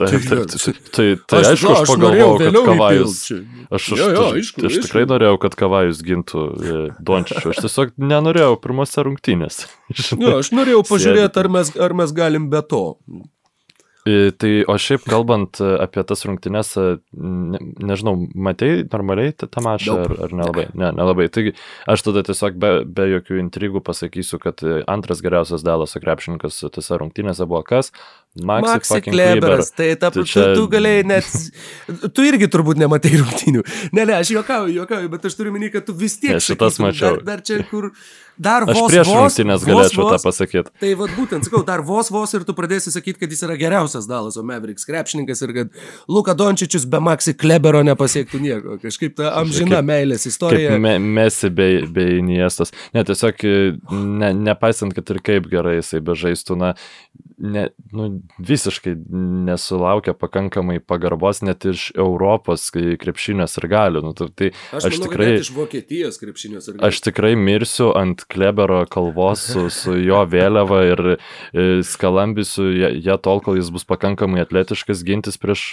Taip, 0.00 0.22
taip, 0.24 0.44
tai, 0.48 0.72
tai, 0.96 1.06
tai 1.28 1.40
aš, 1.40 1.48
aišku, 1.50 1.72
aš, 1.72 1.80
aš 1.82 1.90
pagalvojau, 1.92 2.30
kad 2.40 2.58
kavajus. 2.70 3.16
Aš, 3.30 3.74
aš, 3.76 3.90
jo, 3.92 4.06
jo, 4.14 4.22
aišku, 4.38 4.62
aš, 4.64 4.78
aš 4.78 4.86
tikrai 4.86 5.02
norėjau, 5.10 5.40
kad 5.42 5.56
kavajus 5.60 6.00
gintų 6.06 6.44
e, 6.46 6.78
Dončičių. 7.10 7.52
Aš 7.52 7.64
tiesiog 7.66 7.92
nenorėjau 8.00 8.54
pirmose 8.64 9.04
rungtynėse. 9.08 9.68
Jo, 10.16 10.38
aš 10.42 10.54
norėjau 10.56 10.86
pažiūrėti, 10.88 11.44
ar 11.44 11.50
mes, 11.58 11.74
ar 11.88 11.96
mes 12.00 12.16
galim 12.16 12.48
be 12.52 12.64
to. 12.72 12.84
E, 14.08 14.30
tai 14.32 14.62
o 14.64 14.74
šiaip 14.80 15.04
kalbant 15.08 15.58
e, 15.60 15.66
apie 15.84 16.00
tas 16.08 16.22
rungtynes, 16.24 16.70
e, 16.80 16.84
ne, 17.20 17.58
nežinau, 17.84 18.14
matei 18.32 18.80
normaliai 18.88 19.34
tą 19.36 19.60
mačą 19.64 19.98
ar, 20.06 20.14
ar 20.24 20.32
nelabai? 20.32 20.64
Ne, 20.72 20.88
nelabai. 20.96 21.26
Taigi 21.32 21.52
aš 21.90 22.06
tada 22.06 22.22
tiesiog 22.24 22.56
be, 22.60 22.70
be 22.88 23.10
jokių 23.10 23.36
intrigų 23.42 23.84
pasakysiu, 23.84 24.40
kad 24.40 24.64
antras 24.88 25.20
geriausias 25.24 25.66
Dalaso 25.66 26.00
krepšininkas 26.00 26.62
tose 26.72 27.00
rungtynėse 27.02 27.44
buvo 27.44 27.60
kas? 27.66 27.92
Maxi 28.38 29.00
Kleberas, 29.02 29.72
tai 29.74 29.96
ta, 29.98 30.10
tai 30.14 30.22
čia... 30.22 30.54
tu, 30.54 30.62
tu 30.62 30.70
galėjai 30.70 31.02
net, 31.02 31.26
tu 32.14 32.22
irgi 32.22 32.46
turbūt 32.46 32.78
nematai 32.78 33.16
rungtynių. 33.18 33.64
Ne, 33.90 34.04
ne, 34.04 34.20
aš 34.20 34.30
juokauju, 34.36 34.70
juokauju, 34.76 35.10
bet 35.10 35.24
aš 35.26 35.34
turiu 35.34 35.50
minį, 35.56 35.72
kad 35.74 35.88
tu 35.88 35.96
vis 35.98 36.14
tiek. 36.22 36.36
Ne, 36.36 36.44
šitas 36.44 36.76
sakytum, 36.78 36.86
mačiau. 36.86 37.16
Dar, 37.18 37.24
dar 37.26 37.42
čia 37.42 37.58
kur, 37.66 37.88
dar 38.38 38.68
aš 38.68 38.70
vos. 38.70 38.84
Aš 38.86 38.94
prieš 38.94 39.10
rungtynės 39.10 39.66
galėčiau 39.66 40.04
vos, 40.04 40.14
tą 40.14 40.28
pasakyti. 40.28 40.74
Tai 40.84 40.92
vad 41.00 41.16
būtent, 41.16 41.48
sakau, 41.48 41.64
dar 41.66 41.82
vos 41.88 42.12
vos 42.14 42.36
ir 42.38 42.46
tu 42.46 42.54
pradėsi 42.54 42.94
sakyti, 42.94 43.18
kad 43.24 43.34
jis 43.34 43.42
yra 43.48 43.56
geriausias 43.58 44.06
Dalaso 44.06 44.46
Mavericks 44.46 44.86
krepšininkas 44.86 45.42
ir 45.48 45.54
kad 45.56 45.82
Luka 46.06 46.36
Dončičius 46.38 46.86
be 46.86 47.02
Maxi 47.02 47.34
Klebero 47.34 47.82
nepasiektų 47.90 48.44
nieko. 48.46 48.78
Kažkaip 48.86 49.18
ta 49.18 49.34
amžina 49.42 49.80
kaip, 49.80 49.90
meilės 49.90 50.30
istorija. 50.30 50.78
Me, 50.78 50.94
mesi 51.02 51.50
bei, 51.50 51.82
bei 51.90 52.20
Iniestas. 52.22 52.70
Ne, 52.94 53.02
tiesiog, 53.10 53.42
ne, 53.90 54.30
nepaisant, 54.46 54.94
kad 54.94 55.10
ir 55.10 55.18
kaip 55.32 55.50
gerai 55.50 55.80
jisai 55.80 55.98
bežaistų, 56.06 56.60
na, 56.62 56.72
ne, 57.38 57.68
nu, 57.92 58.08
visiškai 58.38 58.94
nesulaukia 59.46 60.14
pakankamai 60.18 60.78
pagarbos 60.80 61.42
net 61.46 61.66
iš 61.68 61.90
Europos 61.96 62.68
krepšinės 62.72 63.58
ir 63.60 63.68
galių. 63.72 64.04
Nu, 64.06 64.14
tai 64.16 64.50
aš, 64.52 64.90
aš 64.90 64.98
manau, 64.98 65.08
tikrai, 65.08 65.30
iš 65.40 65.52
Vokietijos 65.56 66.20
krepšinės 66.22 66.70
ir 66.70 66.78
galių. 66.78 66.86
Aš 66.90 67.02
tikrai 67.08 67.32
mirsiu 67.38 67.90
ant 67.98 68.24
Klebero 68.30 68.82
kalvos 68.90 69.44
su, 69.52 69.66
su 69.74 69.96
jo 70.00 70.22
vėliava 70.30 70.82
ir 70.90 71.04
skalambisiu 71.86 72.70
ją, 72.74 72.94
ją 73.10 73.18
tol, 73.22 73.42
kol 73.44 73.60
jis 73.60 73.72
bus 73.74 73.86
pakankamai 73.88 74.44
atletiškas 74.44 75.04
gintis 75.06 75.40
prieš 75.40 75.66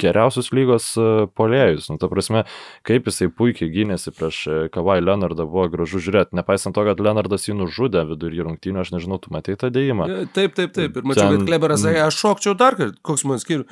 geriausius 0.00 0.50
lygos 0.54 0.88
e, 0.96 1.06
polėjus. 1.36 1.88
Nu, 1.92 1.98
ta 2.00 2.08
prasme, 2.10 2.44
kaip 2.86 3.08
jisai 3.08 3.28
puikiai 3.32 3.70
gynėsi 3.72 4.12
prieš 4.14 4.40
e, 4.46 4.58
Kavai 4.72 4.98
Leonardą, 5.02 5.46
buvo 5.48 5.68
gražu 5.72 6.02
žiūrėti. 6.02 6.36
Nepaisant 6.38 6.76
to, 6.76 6.84
kad 6.88 7.00
Leonardas 7.02 7.48
jį 7.48 7.56
nužudė 7.60 8.04
vidurį 8.10 8.46
rungtynių, 8.48 8.82
aš 8.84 8.92
nežinau, 8.96 9.20
tu 9.22 9.32
matai 9.34 9.56
tą 9.60 9.72
dėjimą. 9.74 10.08
E, 10.08 10.28
taip, 10.34 10.56
taip, 10.58 10.74
taip. 10.76 10.98
Ir 10.98 11.08
mačiau, 11.08 11.28
Ten... 11.28 11.40
kad 11.40 11.50
Kleberas 11.50 11.84
sakė, 11.84 12.04
aš 12.06 12.20
šokčiau 12.22 12.56
dar 12.58 12.78
kartą, 12.78 12.98
koks 13.04 13.26
man 13.28 13.42
skiriu. 13.42 13.66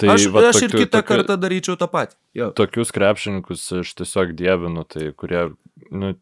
Tai 0.00 0.10
aš, 0.10 0.26
va, 0.34 0.48
aš 0.48 0.58
tokiu, 0.58 0.66
ir 0.66 0.84
kitą 0.84 0.98
tokiu, 0.98 1.08
kartą 1.12 1.38
daryčiau 1.38 1.78
tą 1.78 1.86
patį. 1.90 2.18
Jo. 2.34 2.50
Tokius 2.58 2.90
krepšininkus 2.94 3.66
aš 3.82 3.92
tiesiog 4.00 4.34
dievinu, 4.34 4.82
tai 4.90 5.12
kurie 5.14 5.44
nu, 5.94 6.16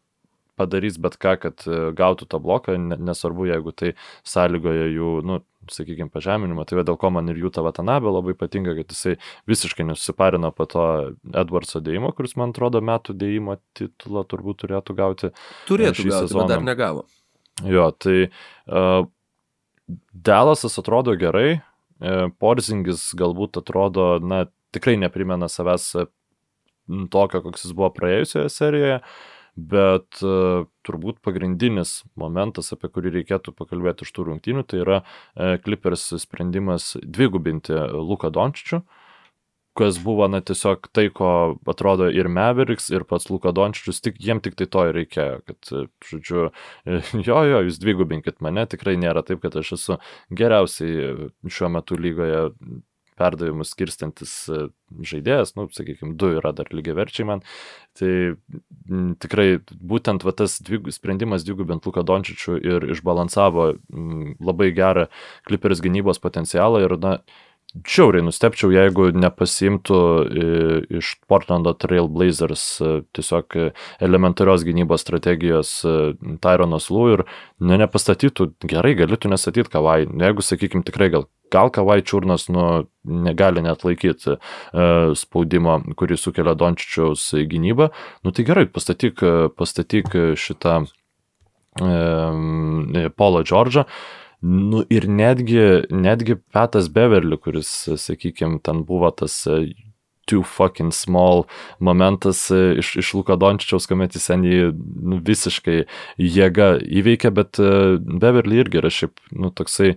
padarys 0.59 0.99
bet 1.01 1.17
ką, 1.17 1.33
kad 1.41 1.65
gautų 1.97 2.27
tą 2.29 2.37
bloką, 2.43 2.77
nesvarbu, 2.93 3.47
jeigu 3.49 3.73
tai 3.73 3.95
sąlygoja 4.29 4.91
jų, 4.93 5.15
nu, 5.25 5.39
sakykime, 5.71 6.09
pažeminimą. 6.13 6.65
Tai 6.67 6.83
dėl 6.87 6.97
ko 6.99 7.11
man 7.13 7.31
ir 7.31 7.39
Jūta 7.41 7.63
Vatanabė 7.65 8.11
labai 8.11 8.35
patinka, 8.37 8.75
kad 8.77 8.93
jisai 8.93 9.15
visiškai 9.49 9.85
nesusiparino 9.87 10.51
po 10.55 10.67
to 10.69 10.85
Edwardso 11.31 11.81
dėjimo, 11.83 12.13
kuris, 12.17 12.35
man 12.39 12.53
atrodo, 12.55 12.81
metų 12.83 13.15
dėjimo 13.19 13.57
titulą 13.77 14.25
turbūt 14.29 14.63
turėtų 14.63 14.97
gauti. 14.97 15.33
Turėtų 15.69 16.07
gauti, 16.07 16.29
sezoną. 16.29 16.45
bet 16.45 16.53
dar 16.55 16.65
negavo. 16.65 17.05
Jo, 17.69 17.91
tai 17.93 18.17
uh, 18.27 19.05
Delasas 20.13 20.79
atrodo 20.81 21.15
gerai, 21.19 21.59
uh, 21.59 22.25
Porzingis 22.41 23.11
galbūt 23.19 23.61
atrodo, 23.61 24.17
na, 24.23 24.45
tikrai 24.73 24.97
neprimena 25.01 25.51
savęs 25.51 25.91
tokio, 27.13 27.43
koks 27.45 27.67
jis 27.67 27.77
buvo 27.77 27.93
praėjusioje 27.95 28.49
serijoje. 28.51 28.99
Uh, 28.99 29.33
bet 29.55 30.23
uh, 30.25 30.65
turbūt 30.87 31.21
pagrindinis 31.25 32.01
momentas, 32.19 32.73
apie 32.73 32.89
kurį 32.93 33.13
reikėtų 33.19 33.53
pakalbėti 33.57 34.07
iš 34.07 34.13
tų 34.15 34.27
rungtynių, 34.31 34.65
tai 34.65 34.81
yra 34.81 34.99
uh, 35.03 35.55
Clippers 35.63 36.09
sprendimas 36.23 36.93
dvigubinti 37.03 37.77
Luką 37.93 38.33
Dončičių, 38.33 38.81
kas 39.77 39.97
buvo, 40.01 40.27
na, 40.29 40.41
tiesiog 40.45 40.87
tai, 40.93 41.07
ko 41.13 41.29
atrodo 41.69 42.07
ir 42.13 42.29
Mavericks, 42.29 42.91
ir 42.93 43.05
pats 43.09 43.29
Luka 43.33 43.53
Dončičius, 43.55 44.01
tik, 44.05 44.19
jiem 44.21 44.41
tik 44.43 44.57
tai 44.59 44.67
to 44.69 44.85
ir 44.89 44.97
reikėjo, 44.99 45.39
kad, 45.49 45.71
žodžiu, 46.09 46.47
jo, 47.27 47.39
jo, 47.49 47.61
jūs 47.67 47.79
dvigubinkit 47.81 48.41
mane, 48.45 48.67
tikrai 48.69 48.95
nėra 49.01 49.25
taip, 49.25 49.41
kad 49.45 49.57
aš 49.61 49.75
esu 49.79 49.99
geriausiai 50.29 51.31
šiuo 51.49 51.71
metu 51.73 51.97
lygoje 51.97 52.45
perdavimus 53.19 53.73
skirstantis 53.73 54.33
e, 54.49 54.65
žaidėjas, 55.09 55.55
nu, 55.57 55.67
sakykime, 55.73 56.15
du 56.19 56.33
yra 56.39 56.53
dar 56.55 56.69
lygiai 56.73 56.97
verčiai 56.97 57.27
man. 57.29 57.45
Tai 57.99 58.11
m, 58.33 59.13
tikrai 59.21 59.47
būtent 59.69 60.25
va, 60.25 60.35
tas 60.37 60.59
dvig, 60.63 60.89
sprendimas 60.95 61.45
dvigubint 61.47 61.85
Luką 61.85 62.05
Dončičių 62.07 62.59
ir 62.59 62.89
išbalansavo 62.95 63.71
m, 63.73 64.35
labai 64.43 64.71
gerą 64.75 65.09
Clippers 65.47 65.83
gynybos 65.83 66.21
potencialą 66.23 66.83
ir, 66.85 66.97
na, 67.01 67.17
Čiauriai 67.73 68.21
nustepčiau, 68.21 68.69
jeigu 68.69 69.07
nepasimtų 69.17 69.95
e, 69.97 70.43
iš 70.99 71.15
Portlando 71.25 71.71
Trail 71.73 72.05
Blazers 72.05 72.65
e, 72.77 72.91
tiesiog 73.17 73.57
elementarios 74.05 74.61
gynybos 74.67 75.01
strategijos 75.01 75.71
Tyronas 76.43 76.91
Lou 76.93 77.07
ir 77.15 77.23
ne, 77.57 77.79
nepastatytų, 77.81 78.51
gerai, 78.69 78.93
galėtų 78.99 79.33
nestatyti 79.33 79.73
kavai, 79.73 80.03
jeigu, 80.05 80.45
sakykime, 80.45 80.85
tikrai 80.85 81.09
gal 81.15 81.25
gal 81.53 81.71
Kavai 81.73 82.01
Čiurnas 82.01 82.47
nu, 82.53 82.65
negali 83.03 83.63
net 83.65 83.85
laikyti 83.85 84.35
uh, 84.35 85.13
spaudimo, 85.19 85.77
kurį 85.99 86.17
sukelia 86.19 86.57
Dončičiaus 86.57 87.29
gynyba, 87.51 87.91
nu 88.25 88.33
tai 88.33 88.47
gerai, 88.47 88.65
pastatyk, 88.71 89.23
pastatyk 89.59 90.11
šitą 90.39 90.83
um, 91.81 92.91
Paulą 93.17 93.45
Džordžą. 93.45 93.87
Nu 94.43 94.81
ir 94.91 95.07
netgi, 95.07 95.87
netgi 95.87 96.35
Petas 96.51 96.89
Beverly, 96.91 97.37
kuris, 97.39 97.69
sakykime, 97.95 98.59
ten 98.59 98.83
buvo 98.83 99.07
tas 99.15 99.45
too 100.27 100.43
fucking 100.43 100.91
small 100.91 101.45
momentas 101.79 102.49
iš, 102.51 102.95
iš 102.99 103.13
Luka 103.13 103.37
Dončičiaus, 103.39 103.87
kuomet 103.87 104.15
jis 104.15 104.27
ten 104.27 104.43
jį 104.47 104.71
nu, 104.75 105.19
visiškai 105.23 105.83
jėga 106.19 106.73
įveikė, 106.83 107.31
bet 107.35 107.59
Beverly 108.23 108.59
irgi 108.63 108.81
yra 108.83 108.91
šiaip, 108.91 109.15
nu, 109.31 109.51
toksai 109.55 109.93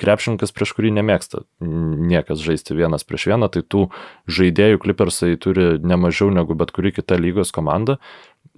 krepšininkas, 0.00 0.54
prieš 0.56 0.74
kurį 0.76 0.94
nemėgsta 0.96 1.44
niekas 1.60 2.42
žaisti 2.44 2.76
vienas 2.78 3.06
prieš 3.06 3.28
vieną, 3.32 3.50
tai 3.52 3.62
tų 3.62 3.86
žaidėjų 4.30 4.80
klipersai 4.82 5.34
turi 5.40 5.74
nemažiau 5.78 6.32
negu 6.34 6.56
bet 6.58 6.72
kuri 6.76 6.94
kita 6.96 7.20
lygos 7.20 7.52
komanda. 7.54 8.00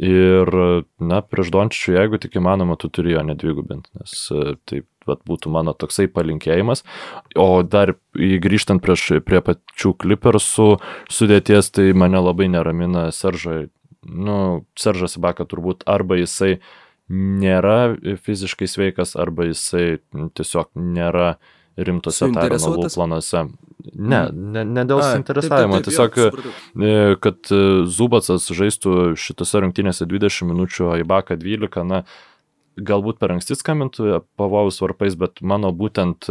Ir, 0.01 0.49
na, 1.03 1.19
prieš 1.21 1.51
Dončičių, 1.53 1.93
jeigu 1.99 2.19
tik 2.23 2.39
įmanoma, 2.41 2.79
tu 2.81 2.89
turi 2.89 3.13
jo 3.13 3.23
nedvigubinti, 3.29 3.91
nes 4.01 4.15
taip 4.65 4.87
vat, 5.07 5.21
būtų 5.29 5.53
mano 5.53 5.75
toksai 5.77 6.09
palinkėjimas. 6.09 6.85
O 7.37 7.63
dar 7.67 7.95
grįžtant 8.17 8.83
prieš, 8.85 9.21
prie 9.27 9.43
pačių 9.45 9.93
klipersų 10.03 10.69
sudėties, 11.13 11.71
tai 11.77 11.91
mane 11.93 12.23
labai 12.23 12.49
neramina 12.53 13.11
Seržai. 13.15 13.67
Nu, 14.03 14.65
Seržas 14.79 15.19
Ibaka 15.19 15.47
turbūt 15.47 15.85
arba 15.87 16.17
jisai 16.19 16.57
nėra 17.13 17.95
fiziškai 18.25 18.69
sveikas, 18.71 19.17
arba 19.21 19.51
jisai 19.51 20.01
tiesiog 20.13 20.73
nėra 20.77 21.37
rimtose 21.77 22.29
Tyrono 22.33 22.89
planuose. 22.89 23.47
Ne, 23.93 24.19
mm. 24.31 24.51
ne, 24.55 24.65
ne 24.79 24.85
dėl 24.87 25.01
suinteresavimo, 25.03 25.81
tiesiog, 25.83 26.19
jau, 26.21 26.53
e, 26.79 27.15
kad 27.23 27.51
e, 27.51 27.63
Zubacas 27.91 28.47
žaistų 28.55 29.15
šitose 29.19 29.63
rungtynėse 29.65 30.07
20 30.07 30.53
minučių, 30.53 30.85
o 30.93 30.99
Ibaka 31.03 31.35
12, 31.41 31.83
na, 31.89 32.05
galbūt 32.79 33.19
per 33.21 33.35
anksti 33.35 33.57
skambintų 33.59 34.23
pavojus 34.39 34.79
varpais, 34.85 35.17
bet 35.19 35.43
mano 35.43 35.73
būtent 35.75 36.31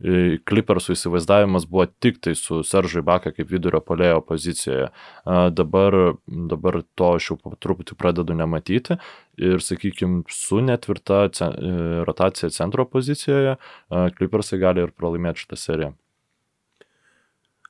Klipersų 0.00 0.94
įsivaizdavimas 0.96 1.66
buvo 1.68 1.84
tik 2.00 2.20
tai 2.24 2.32
su 2.38 2.62
Seržai 2.64 3.02
Baka 3.04 3.34
kaip 3.36 3.50
vidurio 3.52 3.82
polėjo 3.84 4.22
pozicijoje. 4.24 4.88
Dabar, 5.56 5.96
dabar 6.26 6.80
to 6.96 7.12
aš 7.18 7.32
jau 7.32 7.38
truputį 7.60 7.98
pradedu 8.00 8.36
nematyti 8.38 8.96
ir, 9.36 9.60
sakykime, 9.60 10.24
su 10.32 10.62
netvirta 10.64 11.26
rotacija 12.08 12.52
centro 12.54 12.88
pozicijoje 12.88 13.58
Klipersai 14.16 14.60
gali 14.62 14.86
ir 14.86 14.96
pralaimėti 14.96 15.44
šitą 15.44 15.60
seriją. 15.60 15.92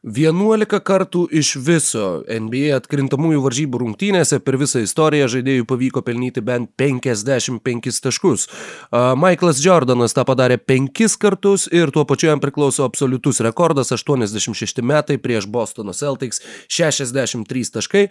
11 0.01 0.81
kartų 0.81 1.27
iš 1.28 1.59
viso 1.60 2.22
NBA 2.24 2.72
atkrintamųjų 2.78 3.43
varžybų 3.44 3.81
rungtynėse 3.82 4.39
per 4.40 4.56
visą 4.56 4.81
istoriją 4.81 5.27
žaidėjų 5.28 5.66
pavyko 5.68 6.01
pelnyti 6.01 6.40
bent 6.40 6.70
55 6.81 8.01
taškus. 8.01 8.47
Michaelas 8.90 9.60
Jordanas 9.60 10.16
tą 10.16 10.24
padarė 10.24 10.56
5 10.56 11.18
kartus 11.20 11.66
ir 11.68 11.93
tuo 11.93 12.06
pačiu 12.09 12.31
jam 12.31 12.40
priklauso 12.40 12.86
absoliutus 12.89 13.43
rekordas 13.44 13.93
86 13.93 14.81
metai 14.81 15.18
prieš 15.20 15.44
Bostono 15.52 15.93
Celtics 15.93 16.40
63 16.72 17.68
taškai. 17.77 18.06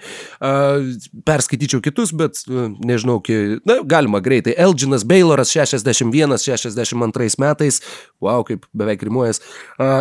Perskaityčiau 1.25 1.81
kitus, 1.81 2.13
bet 2.13 2.37
nežinau, 2.85 3.17
na, 3.65 3.79
galima 3.81 4.21
greitai. 4.21 4.53
Elginas 4.61 5.07
Bayloras 5.09 5.55
61-62 5.57 7.41
metais, 7.41 7.81
wow, 8.21 8.45
kaip 8.45 8.69
beveik 8.77 9.09
rimuojas. 9.09 9.41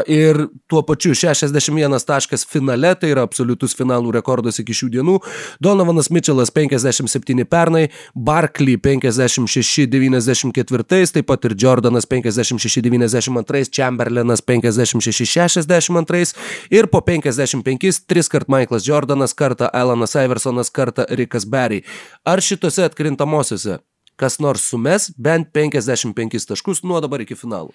Ir 0.04 0.50
tuo 0.68 0.84
pačiu 0.84 1.16
61 1.16 1.77
51 1.78 2.06
taškas 2.06 2.46
finale, 2.46 2.94
tai 2.98 3.10
yra 3.12 3.22
absoliutus 3.26 3.76
finalų 3.76 4.12
rekordas 4.18 4.58
iki 4.62 4.72
šių 4.76 4.88
dienų. 4.96 5.16
Donovanas 5.62 6.10
Mitchellas 6.10 6.50
57 6.54 7.44
pernai, 7.48 7.88
Barkley 8.14 8.76
56-94, 8.76 11.12
taip 11.14 11.26
pat 11.28 11.44
ir 11.44 11.54
Jordanas 11.58 12.06
56-92, 12.10 13.70
Chamberlainas 13.74 14.42
56-62 14.42 16.34
ir 16.74 16.86
po 16.90 17.00
55 17.04 18.06
tris 18.08 18.28
kart 18.28 18.48
Michaelas 18.48 18.88
Jordanas, 18.88 19.34
kartą 19.34 19.70
Alanas 19.72 20.16
Iversonas, 20.16 20.70
kartą 20.70 21.06
Rikas 21.10 21.44
Berry. 21.46 21.82
Ar 22.24 22.40
šitose 22.42 22.84
atkrintamosiose 22.88 23.78
kas 24.18 24.40
nors 24.42 24.64
sumes 24.66 25.12
bent 25.14 25.52
55 25.54 26.42
taškus 26.50 26.82
nuo 26.82 26.98
dabar 27.04 27.22
iki 27.22 27.38
finalų? 27.38 27.70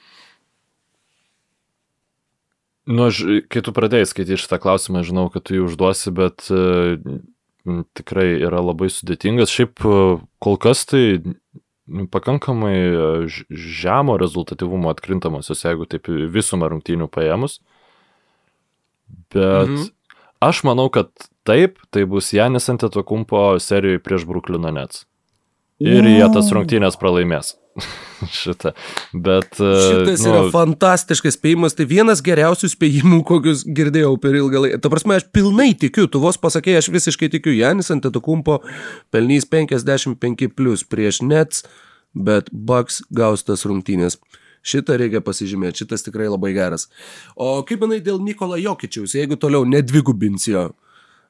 Nu, 2.89 3.07
aš, 3.07 3.21
kai 3.51 3.61
tu 3.63 3.71
pradėjai 3.75 4.09
skaityti 4.09 4.41
šitą 4.41 4.59
klausimą, 4.63 5.05
žinau, 5.07 5.29
kad 5.31 5.45
tu 5.47 5.55
jį 5.55 5.63
užduosi, 5.69 6.11
bet 6.15 6.49
uh, 6.51 6.99
tikrai 7.95 8.27
yra 8.43 8.59
labai 8.59 8.89
sudėtingas. 8.91 9.53
Šiaip 9.53 9.85
uh, 9.87 10.19
kol 10.43 10.59
kas 10.59 10.83
tai 10.89 11.03
pakankamai 12.11 12.75
e, 12.75 13.27
žemo 13.49 14.17
rezultatyvumo 14.17 14.89
atkrintamosios, 14.93 15.65
jeigu 15.65 15.87
taip 15.89 16.07
visumą 16.07 16.69
rungtynių 16.71 17.09
paėmus. 17.11 17.59
Bet 19.33 19.67
mhm. 19.67 19.89
aš 20.43 20.63
manau, 20.67 20.87
kad 20.93 21.11
taip, 21.47 21.81
tai 21.91 22.05
bus 22.09 22.31
Janis 22.33 22.69
Antetokumpo 22.71 23.59
serijoje 23.59 23.99
prieš 24.03 24.27
Bruklino 24.29 24.71
Nets. 24.71 25.03
Ir 25.83 26.07
jie 26.07 26.25
tas 26.31 26.51
rungtynės 26.55 26.95
pralaimės. 27.01 27.57
šitą. 28.41 28.71
Bet. 29.13 29.57
E, 29.59 29.71
Šitas 29.87 30.23
nu, 30.23 30.29
yra 30.31 30.41
fantastiškas 30.53 31.37
spėjimas, 31.37 31.75
tai 31.77 31.87
vienas 31.89 32.21
geriausių 32.25 32.69
spėjimų, 32.73 33.21
kokius 33.27 33.63
girdėjau 33.65 34.13
per 34.21 34.37
ilgą 34.39 34.65
laiką. 34.65 34.81
Ta 34.83 34.91
prasme, 34.93 35.17
aš 35.19 35.27
pilnai 35.35 35.71
tikiu, 35.79 36.05
tu 36.11 36.21
vos 36.23 36.39
pasakėjai, 36.41 36.83
aš 36.83 36.91
visiškai 36.93 37.31
tikiu, 37.33 37.55
Janis 37.57 37.91
Antetokumpo 37.93 38.61
pelnys 39.13 39.47
55 39.49 40.53
plus 40.53 40.85
prieš 40.85 41.23
Nets, 41.25 41.65
bet 42.13 42.51
Bucks 42.53 43.01
gaus 43.13 43.45
tas 43.47 43.65
rungtynės. 43.69 44.19
Šitą 44.63 44.95
reikia 44.95 45.19
pasižymėti, 45.19 45.83
šitas 45.83 46.05
tikrai 46.05 46.29
labai 46.31 46.53
geras. 46.55 46.87
O 47.35 47.57
kaip 47.67 47.81
manai 47.83 47.99
dėl 48.03 48.21
Nikola 48.23 48.55
Jokičiaus, 48.61 49.17
jeigu 49.17 49.35
toliau 49.35 49.67
nedvigubins 49.67 50.47
jo? 50.47 50.69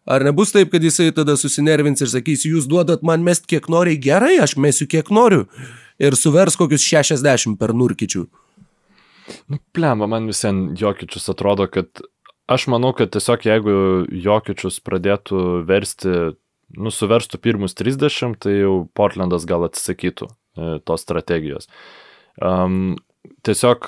Ar 0.04 0.22
nebus 0.28 0.52
taip, 0.52 0.68
kad 0.70 0.84
jisai 0.84 1.14
tada 1.16 1.34
susinervins 1.40 2.04
ir 2.04 2.12
sakys, 2.12 2.44
jūs 2.46 2.68
duodat 2.70 3.06
man 3.08 3.24
mest 3.26 3.48
kiek 3.50 3.70
nori, 3.72 3.96
gerai, 3.98 4.36
aš 4.44 4.58
mesiu 4.60 4.86
kiek 4.92 5.08
noriu 5.16 5.48
ir 6.00 6.18
suvers 6.20 6.58
kokius 6.60 6.86
60 6.86 7.58
per 7.60 7.74
nurkičių. 7.78 8.26
Nu, 9.52 9.60
plemba, 9.76 10.08
man 10.10 10.28
visien 10.28 10.74
Jokičius 10.80 11.30
atrodo, 11.32 11.68
kad 11.72 12.04
aš 12.52 12.68
manau, 12.72 12.92
kad 12.98 13.14
tiesiog 13.14 13.46
jeigu 13.48 13.76
Jokičius 14.12 14.82
pradėtų 14.84 15.64
versti, 15.68 16.34
nu, 16.76 16.92
suverstų 16.92 17.40
pirmus 17.44 17.78
30, 17.80 18.38
tai 18.44 18.58
jau 18.60 18.76
Portlandas 18.98 19.48
gal 19.48 19.64
atsisakytų 19.70 20.28
e, 20.28 20.76
tos 20.84 21.06
strategijos. 21.06 21.70
Um, 22.42 22.98
tiesiog 23.46 23.88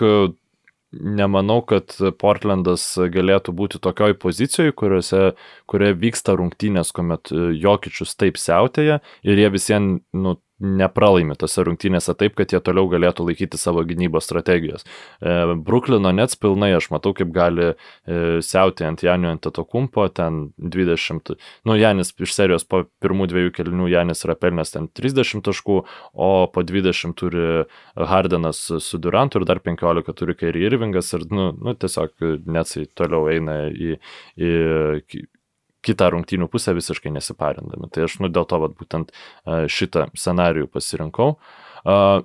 nemanau, 0.95 1.59
kad 1.67 1.95
Portlandas 2.21 2.85
galėtų 3.11 3.53
būti 3.57 3.81
tokioj 3.83 4.15
pozicijoje, 4.21 4.75
kuriuose, 4.77 5.21
kurioje 5.69 5.97
vyksta 5.99 6.35
rungtynės, 6.39 6.93
kuomet 6.95 7.31
Jokičius 7.33 8.15
taip 8.19 8.39
siautėja 8.39 9.01
ir 9.25 9.41
jie 9.41 9.49
visiems, 9.53 10.03
nu, 10.15 10.37
nepralaimi 10.59 11.35
tose 11.39 11.63
rungtynėse 11.67 12.15
taip, 12.17 12.35
kad 12.39 12.53
jie 12.53 12.61
toliau 12.63 12.87
galėtų 12.91 13.25
laikyti 13.27 13.59
savo 13.59 13.83
gynybos 13.87 14.27
strategijos. 14.27 14.85
E, 15.19 15.55
Bruklino 15.67 16.11
Nets 16.15 16.39
pilnai 16.39 16.71
aš 16.77 16.89
matau, 16.93 17.11
kaip 17.17 17.33
gali 17.35 17.71
e, 17.73 17.75
siauti 18.45 18.87
ant 18.87 19.03
Janio 19.03 19.33
ant 19.35 19.49
Atokumpo, 19.49 20.07
ten 20.15 20.49
20, 20.57 21.35
nu 21.67 21.77
Janis 21.79 22.13
iš 22.15 22.35
serijos 22.37 22.67
po 22.67 22.85
pirmų 23.03 23.27
dviejų 23.31 23.53
kelinių 23.57 23.91
Janis 23.91 24.23
yra 24.27 24.37
pelnęs 24.39 24.75
ten 24.75 24.87
30 24.87 25.43
taškų, 25.45 25.81
o 26.13 26.31
po 26.53 26.63
20 26.63 27.17
turi 27.19 27.65
Hardenas 27.95 28.63
su 28.79 29.01
Durantu 29.01 29.41
ir 29.41 29.49
dar 29.49 29.59
15 29.63 30.15
turi 30.15 30.37
Kairi 30.39 30.65
Irvingas 30.69 31.11
ir, 31.17 31.27
nu, 31.31 31.51
nu 31.59 31.75
tiesiog 31.75 32.45
Netsai 32.47 32.87
toliau 32.95 33.27
eina 33.31 33.65
į, 33.69 33.97
į 34.39 34.53
kitą 35.85 36.09
rungtynių 36.13 36.49
pusę 36.51 36.73
visiškai 36.75 37.13
nesiparindami. 37.15 37.89
Tai 37.93 38.07
aš 38.07 38.17
nu, 38.23 38.29
dėl 38.33 38.47
to 38.49 38.59
vat, 38.63 38.75
būtent 38.79 39.13
šitą 39.45 40.09
scenarijų 40.17 40.67
pasirinkau. 40.73 41.35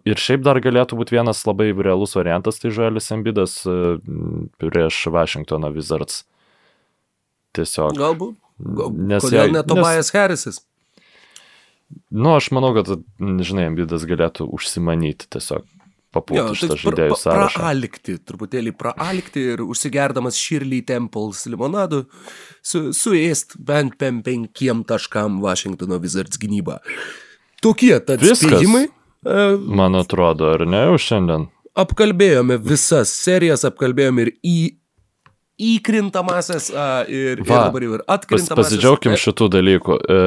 Ir 0.09 0.21
šiaip 0.21 0.41
dar 0.47 0.57
galėtų 0.65 0.97
būti 0.97 1.19
vienas 1.19 1.43
labai 1.45 1.69
realus 1.77 2.17
variantas, 2.17 2.61
tai 2.63 2.73
Žuelis 2.73 3.11
Embidas 3.13 3.59
prieš 4.61 5.03
Washingtono 5.13 5.69
Wizards. 5.75 6.23
Tiesiog. 7.57 7.99
Galbūt. 7.99 8.39
Gal, 8.61 8.93
nes 8.93 9.25
kodėl 9.25 9.53
ne 9.57 9.63
Tobias 9.65 10.09
nes... 10.09 10.15
Harrisas? 10.17 10.63
Nu, 12.13 12.37
aš 12.37 12.51
manau, 12.55 12.71
kad, 12.77 12.91
žinai, 13.19 13.67
Embidas 13.71 14.05
galėtų 14.09 14.47
užsimanyti 14.55 15.29
tiesiog 15.33 15.67
papulti 16.15 16.59
šitą 16.59 16.79
žaidėjų 16.81 17.19
sąrašą. 17.19 17.61
Praalikti, 17.61 18.17
truputėlį 18.27 18.75
praalikti 18.79 19.45
ir 19.55 19.63
užsigerdamas 19.65 20.39
Shirley 20.41 20.83
Temples 20.87 21.45
limonadu, 21.51 22.05
su, 22.63 22.91
suėst 22.97 23.57
bent 23.57 23.99
penkiem 24.01 24.85
taškam 24.89 25.41
Washingtono 25.45 26.01
Wizards 26.03 26.41
gynybą. 26.41 26.81
Tokie 27.63 27.95
tad 28.05 28.25
spėjimai. 28.25 28.89
E, 29.21 29.41
Man 29.61 29.99
atrodo, 30.01 30.55
ar 30.57 30.65
ne, 30.67 30.87
jau 30.89 31.01
šiandien? 31.01 31.49
Apkalbėjome 31.81 32.57
visas 32.65 33.13
serijas, 33.15 33.63
apkalbėjome 33.69 34.27
ir 34.27 34.33
į 34.43 34.57
įkrintamasias 35.61 36.71
a, 36.73 36.87
ir, 37.09 37.43
Va, 37.43 37.45
ir 37.45 37.67
dabar 37.69 37.85
jau 37.85 37.97
ir 37.99 38.05
atkrintamasias. 38.05 38.55
Pas, 38.55 38.71
pasidžiaugim 38.71 39.17
šitų 39.21 39.51
dalykų. 39.57 39.99
E, 40.01 40.19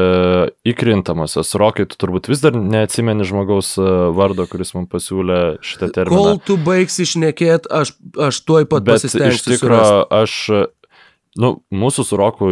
įkrintamasias. 0.73 1.55
Rokai, 1.59 1.87
tu 1.89 1.99
turbūt 2.01 2.29
vis 2.31 2.43
dar 2.43 2.57
neatsimeni 2.57 3.27
žmogaus 3.27 3.73
e, 3.81 3.89
vardo, 4.17 4.45
kuris 4.51 4.75
man 4.77 4.87
pasiūlė 4.91 5.41
šitą 5.65 5.91
terminą. 5.97 6.21
Kol 6.21 6.39
tu 6.45 6.59
baigsi 6.61 7.07
išnekėt, 7.07 7.67
aš, 7.71 7.95
aš 8.29 8.43
tuoj 8.47 8.69
pat 8.71 8.85
Bet 8.85 9.01
pasistengsiu. 9.01 9.37
Iš 9.39 9.45
tikrųjų, 9.49 9.99
aš 10.21 10.39
Nu, 11.33 11.63
mūsų 11.73 12.03
su 12.05 12.17
Roku 12.19 12.51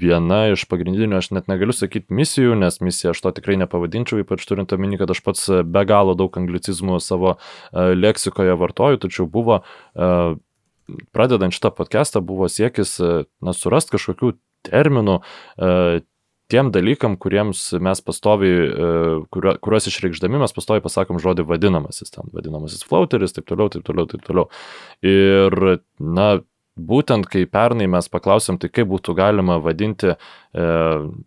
viena 0.00 0.40
iš 0.50 0.64
pagrindinių, 0.66 1.20
aš 1.20 1.28
net 1.36 1.46
negaliu 1.50 1.74
sakyti 1.76 2.14
misijų, 2.14 2.56
nes 2.58 2.80
misiją 2.82 3.12
aš 3.14 3.20
to 3.22 3.30
tikrai 3.36 3.54
nepavadinčiau, 3.60 4.18
ypač 4.24 4.42
turint 4.48 4.74
omeny, 4.74 4.98
kad 4.98 5.12
aš 5.14 5.20
pats 5.22 5.46
be 5.62 5.84
galo 5.86 6.16
daug 6.18 6.34
anglicizmų 6.40 6.98
savo 7.04 7.36
uh, 7.36 7.92
leksikoje 7.94 8.56
vartoju, 8.58 8.98
tačiau 9.06 9.28
buvo, 9.30 9.60
uh, 9.62 10.34
pradedant 11.16 11.54
šitą 11.54 11.72
podcastą, 11.76 12.22
buvo 12.24 12.50
siekis, 12.52 12.96
uh, 13.02 13.24
na, 13.44 13.56
surasti 13.56 13.96
kažkokių 13.96 14.34
terminų, 14.66 15.20
uh, 15.22 16.04
tiem 16.52 16.70
dalykam, 16.74 17.16
kuriems 17.18 17.72
mes 17.82 18.02
pastoviai, 18.06 18.68
kurio, 19.34 19.56
kuriuos 19.62 19.88
išreikšdami 19.90 20.38
mes 20.38 20.54
pastoviai 20.54 20.84
pasakom 20.84 21.18
žodį 21.22 21.42
vadinamasis, 21.48 22.12
ten 22.14 22.30
vadinamasis 22.34 22.86
flauteris, 22.86 23.34
taip 23.34 23.48
toliau, 23.50 23.70
taip 23.72 23.82
toliau, 23.88 24.06
taip 24.10 24.22
toliau. 24.26 24.46
Ir, 25.02 25.56
na, 25.98 26.28
būtent 26.76 27.26
kai 27.32 27.46
pernai 27.48 27.88
mes 27.90 28.08
paklausėm, 28.12 28.60
tai 28.60 28.70
kaip 28.70 28.90
būtų 28.90 29.16
galima 29.16 29.58
vadinti 29.64 30.12
e, 30.12 30.16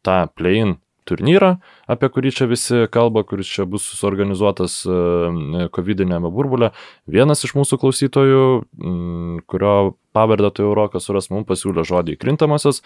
tą 0.05 0.19
play-in 0.37 0.77
turnyrą, 1.09 1.55
apie 1.89 2.09
kurį 2.13 2.33
čia 2.35 2.47
visi 2.49 2.83
kalba, 2.93 3.25
kuris 3.27 3.49
čia 3.49 3.65
bus 3.69 3.87
suorganizuotas 3.99 4.81
e, 4.85 5.69
COVID-19 5.75 6.31
burbulė. 6.35 6.71
Vienas 7.09 7.43
iš 7.47 7.55
mūsų 7.57 7.79
klausytojų, 7.81 8.43
kurio 9.49 9.73
pavardę 10.15 10.51
tai 10.53 10.65
Eurokas 10.67 11.09
suras, 11.09 11.29
mums 11.33 11.47
pasiūlė 11.49 11.85
žodį 11.87 12.17
įkrintamasis. 12.17 12.83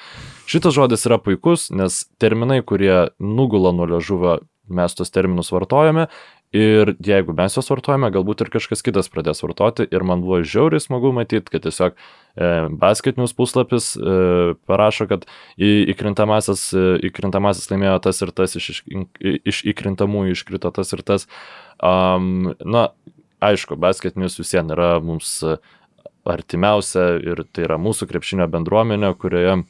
Šitas 0.49 0.75
žodis 0.75 1.05
yra 1.09 1.19
puikus, 1.21 1.69
nes 1.75 2.03
terminai, 2.21 2.61
kurie 2.65 3.09
nugula 3.19 3.73
nuo 3.75 3.87
ležuvio, 3.95 4.39
mes 4.73 4.95
tos 4.95 5.11
terminus 5.11 5.51
vartojame 5.51 6.07
Ir 6.53 6.91
jeigu 7.01 7.34
mes 7.34 7.55
juos 7.57 7.71
vartojame, 7.71 8.11
galbūt 8.13 8.43
ir 8.45 8.51
kažkas 8.53 8.85
kitas 8.85 9.07
pradės 9.09 9.41
vartoti. 9.41 9.88
Ir 9.89 10.03
man 10.05 10.21
buvo 10.21 10.43
žiauriai 10.45 10.84
smagu 10.84 11.09
matyti, 11.15 11.49
kad 11.49 11.65
tiesiog 11.65 11.97
e, 11.97 12.49
basketinius 12.77 13.34
puslapis 13.34 13.88
e, 13.97 14.53
parašo, 14.69 15.07
kad 15.09 15.25
į, 15.57 15.71
įkrintamasis, 15.95 16.67
e, 16.77 16.85
įkrintamasis 17.09 17.71
laimėjo 17.73 17.97
tas 18.05 18.21
ir 18.21 18.34
tas, 18.38 18.53
iš, 18.59 18.69
iš, 18.69 18.84
iš 19.41 19.63
įkrintamųjų 19.73 20.38
iškrito 20.38 20.69
tas 20.77 20.93
ir 20.93 21.01
tas. 21.01 21.25
Um, 21.81 22.53
na, 22.61 22.91
aišku, 23.41 23.73
basketinius 23.81 24.38
visien 24.38 24.69
yra 24.77 24.99
mums 25.01 25.39
artimiausia 26.30 27.15
ir 27.17 27.47
tai 27.49 27.65
yra 27.65 27.81
mūsų 27.81 28.13
krepšinio 28.13 28.45
bendruomenė, 28.53 29.15
kurioje 29.17 29.63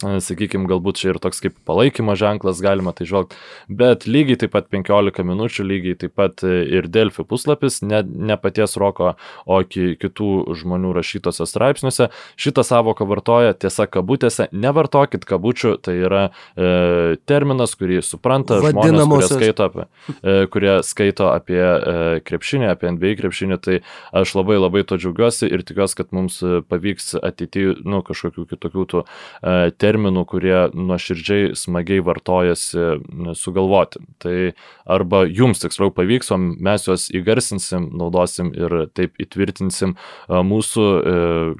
sakykime, 0.00 0.68
galbūt 0.70 1.00
čia 1.00 1.12
ir 1.12 1.20
toks 1.22 1.42
kaip 1.44 1.56
palaikymo 1.68 2.14
ženklas 2.18 2.60
galima 2.64 2.92
tai 2.96 3.06
žvelgti, 3.08 3.38
bet 3.68 4.06
lygiai 4.08 4.38
taip 4.40 4.54
pat 4.54 4.70
15 4.72 5.24
minučių, 5.26 5.66
lygiai 5.66 5.98
taip 6.00 6.14
pat 6.18 6.44
ir 6.44 6.88
Delfi 6.90 7.24
puslapis, 7.28 7.80
ne, 7.86 8.02
ne 8.04 8.36
paties 8.40 8.76
Roko, 8.80 9.14
o 9.44 9.60
ki, 9.66 9.94
kitų 10.00 10.56
žmonių 10.60 10.92
rašytose 10.96 11.46
straipsniuose. 11.48 12.10
Šitą 12.40 12.64
savoką 12.66 13.06
vartoja 13.08 13.54
tiesa 13.58 13.86
kabutėse, 13.90 14.48
nevartokit 14.52 15.26
kabučių, 15.28 15.76
tai 15.84 15.96
yra 16.00 16.22
e, 16.30 17.18
terminas, 17.28 17.76
kurį 17.78 18.00
supranta 18.06 18.60
žmonės, 18.62 19.04
kurie 19.10 19.30
skaito, 19.30 19.68
apie, 19.70 19.86
e, 20.22 20.36
kurie 20.52 20.74
skaito 20.86 21.30
apie 21.32 21.60
e, 21.60 21.96
krepšinį, 22.26 22.70
apie 22.72 22.94
NBA 22.96 23.16
krepšinį, 23.20 23.60
tai 23.62 23.80
aš 24.16 24.34
labai 24.38 24.58
labai 24.60 24.84
to 24.88 24.98
džiaugiuosi 25.00 25.50
ir 25.50 25.64
tikiuosi, 25.66 25.98
kad 26.00 26.14
mums 26.16 26.40
pavyks 26.70 27.14
ateityje, 27.20 27.80
nu, 27.88 28.02
kažkokių 28.06 28.46
kitokių 28.54 28.86
tų 28.90 29.02
e, 29.04 29.70
terminų 29.70 29.89
terminų, 29.90 30.24
kurie 30.30 30.56
nuoširdžiai 30.76 31.52
smagiai 31.58 32.02
vartojasi 32.06 32.86
sugalvoti. 33.38 34.02
Tai 34.22 34.34
arba 34.90 35.24
jums 35.26 35.62
tiksliau 35.62 35.92
pavyks, 35.94 36.30
o 36.34 36.38
mes 36.40 36.86
juos 36.86 37.08
įgarsinsim, 37.14 37.90
naudosim 38.00 38.52
ir 38.56 38.76
taip 38.96 39.18
įtvirtinsim 39.22 39.96
mūsų 40.28 40.86
e, 40.86 41.14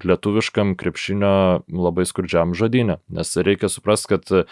lietuviškam 0.07 0.74
krepšinio 0.81 1.35
labai 1.69 2.07
skurdžiam 2.09 2.55
žodynę. 2.59 3.01
Nes 3.15 3.35
reikia 3.36 3.70
suprasti, 3.73 4.15
kad 4.15 4.35
e, 4.35 4.44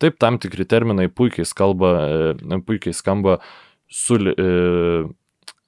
taip 0.00 0.18
tam 0.22 0.40
tikri 0.42 0.68
terminai 0.68 1.08
puikiai, 1.08 1.48
skalba, 1.48 1.94
e, 2.36 2.60
puikiai 2.66 2.96
skamba 2.96 3.40
su 3.92 4.18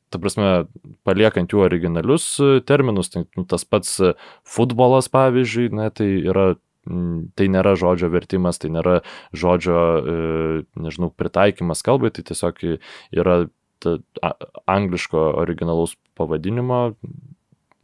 ta 0.08 0.16
prasme, 0.16 0.64
paliekant 1.04 1.52
jų 1.52 1.60
originalius 1.66 2.24
terminus, 2.68 3.10
tai 3.12 3.26
nu, 3.36 3.44
tas 3.48 3.66
pats 3.68 3.98
futbolas, 4.48 5.10
pavyzdžiui, 5.12 5.68
ne, 5.76 5.90
tai 5.92 6.08
yra 6.24 6.54
tai 7.38 7.48
nėra 7.52 7.74
žodžio 7.78 8.10
vertimas, 8.12 8.60
tai 8.62 8.70
nėra 8.74 9.00
žodžio, 9.36 9.78
e, 9.78 10.60
nežinau, 10.80 11.10
pritaikymas 11.14 11.84
kalbai, 11.86 12.12
tai 12.14 12.24
tiesiog 12.28 12.62
yra 13.12 13.38
ta, 13.82 13.98
angliško 14.66 15.24
originalaus 15.42 15.96
pavadinimo 16.18 16.80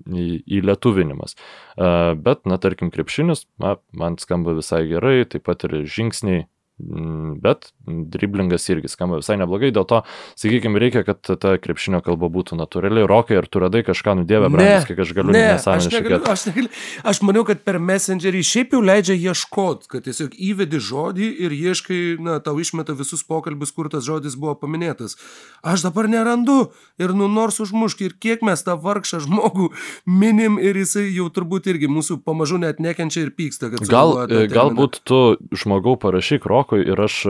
įlietuvinimas. 0.04 1.36
E, 1.36 1.92
bet, 2.20 2.44
na, 2.48 2.58
tarkim, 2.60 2.92
krepšinis, 2.94 3.46
na, 3.62 3.76
man 3.92 4.18
skamba 4.20 4.56
visai 4.56 4.84
gerai, 4.90 5.22
taip 5.28 5.46
pat 5.48 5.68
ir 5.68 5.82
žingsniai 5.84 6.44
Mm, 6.44 6.53
bet 6.78 7.68
driblingas 7.86 8.66
irgi 8.68 8.88
skamba 8.90 9.20
visai 9.20 9.36
neblogai, 9.38 9.70
dėl 9.74 9.84
to, 9.86 10.00
sakykime, 10.40 10.80
reikia, 10.82 11.04
kad 11.06 11.20
ta 11.22 11.52
krepšinio 11.62 12.00
kalba 12.02 12.26
būtų 12.34 12.58
natūraliai. 12.58 13.06
Rokai, 13.06 13.36
ar 13.38 13.46
tu 13.46 13.62
radai 13.62 13.84
kažką 13.86 14.16
nudėvę, 14.18 14.50
brangus, 14.50 14.88
kiek 14.88 15.02
aš 15.04 15.12
galiu 15.14 15.36
ne, 15.36 15.44
aš, 15.54 15.86
negaliu, 15.92 16.18
aš, 16.26 16.46
negaliu, 16.50 16.72
aš 17.06 17.20
maniau, 17.22 17.44
kad 17.46 17.62
per 17.62 17.78
Messengerį 17.78 18.42
šiaip 18.48 18.74
jau 18.74 18.80
leidžia 18.82 19.14
ieškoti, 19.14 19.86
kad 19.92 20.06
tiesiog 20.08 20.34
įvedi 20.34 20.80
žodį 20.82 21.28
ir 21.46 21.54
ieškai, 21.54 22.00
na, 22.26 22.40
tau 22.42 22.58
išmeta 22.58 22.98
visus 22.98 23.22
pokalbius, 23.22 23.70
kur 23.76 23.92
tas 23.92 24.02
žodis 24.06 24.34
buvo 24.34 24.56
paminėtas. 24.58 25.14
Aš 25.62 25.86
dabar 25.86 26.10
nerandu 26.10 26.72
ir 26.98 27.14
nu 27.14 27.30
nors 27.30 27.60
užmušk 27.62 28.02
ir 28.08 28.18
kiek 28.18 28.42
mes 28.42 28.66
tą 28.66 28.74
vargšą 28.82 29.22
žmogų 29.28 29.70
minim 30.10 30.58
ir 30.58 30.82
jisai 30.82 31.06
jau 31.14 31.30
turbūt 31.30 31.70
irgi 31.70 31.86
mūsų 31.92 32.18
pamažu 32.26 32.58
net 32.58 32.82
nekenčia 32.82 33.28
ir 33.28 33.32
pyksta. 33.38 33.70
Gal, 33.86 34.16
galbūt 34.50 35.04
tu 35.06 35.22
žmogau 35.54 35.94
parašyk 36.00 36.50
Rokai 36.50 36.63
Rokui 36.64 36.84
ir 36.88 37.00
aš 37.04 37.20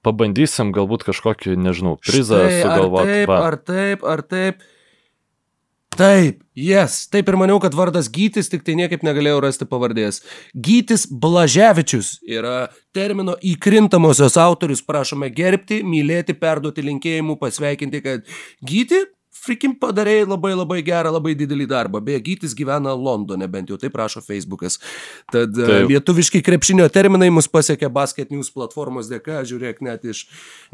pabandysim 0.00 0.72
galbūt 0.72 1.04
kažkokį, 1.04 1.56
nežinau, 1.60 1.98
prizą 2.00 2.46
sugalvoti. 2.48 3.26
Ar 3.28 3.28
taip, 3.28 3.32
ar 3.36 3.56
taip, 3.60 4.04
ar 4.04 4.22
taip. 4.24 4.68
Taip, 6.00 6.38
yes, 6.56 7.02
taip 7.10 7.28
ir 7.28 7.36
maniau, 7.36 7.58
kad 7.60 7.74
vardas 7.76 8.06
Gytis, 8.08 8.48
tik 8.48 8.62
tai 8.64 8.76
niekaip 8.78 9.02
negalėjau 9.04 9.40
rasti 9.42 9.66
pavardės. 9.68 10.22
Gytis 10.54 11.02
Blaževičius 11.10 12.14
yra 12.24 12.70
termino 12.96 13.34
įkrintamosios 13.44 14.38
autorius, 14.40 14.80
prašome 14.86 15.28
gerbti, 15.34 15.82
mylėti, 15.84 16.38
perduoti 16.38 16.86
linkėjimų, 16.86 17.36
pasveikinti, 17.42 18.00
kad 18.06 18.32
Gyti 18.64 19.02
frikim 19.40 19.74
padarėjai 19.80 20.28
labai 20.28 20.52
labai 20.54 20.80
gerą, 20.86 21.12
labai 21.16 21.34
didelį 21.38 21.66
darbą. 21.70 22.02
Beje, 22.04 22.20
Gytis 22.26 22.54
gyvena 22.56 22.94
Londone, 22.96 23.48
bent 23.50 23.72
jau 23.72 23.78
taip 23.80 23.96
rašo 23.98 24.22
Facebookas. 24.24 24.78
Tad 25.32 25.56
e, 25.56 25.66
taip. 25.66 25.90
lietuviški 25.92 26.42
krepšinio 26.46 26.88
terminai 26.92 27.30
mus 27.34 27.48
pasiekė 27.50 27.90
Basket 27.92 28.32
News 28.34 28.52
platformos 28.54 29.10
dėka, 29.10 29.42
žiūrėk, 29.48 29.82
net 29.86 30.06
iš, 30.08 30.26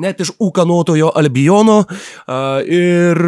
net 0.03 0.23
iš 0.25 0.35
ūkanotojo 0.43 1.13
Albiono. 1.17 1.83
Ir 2.67 3.23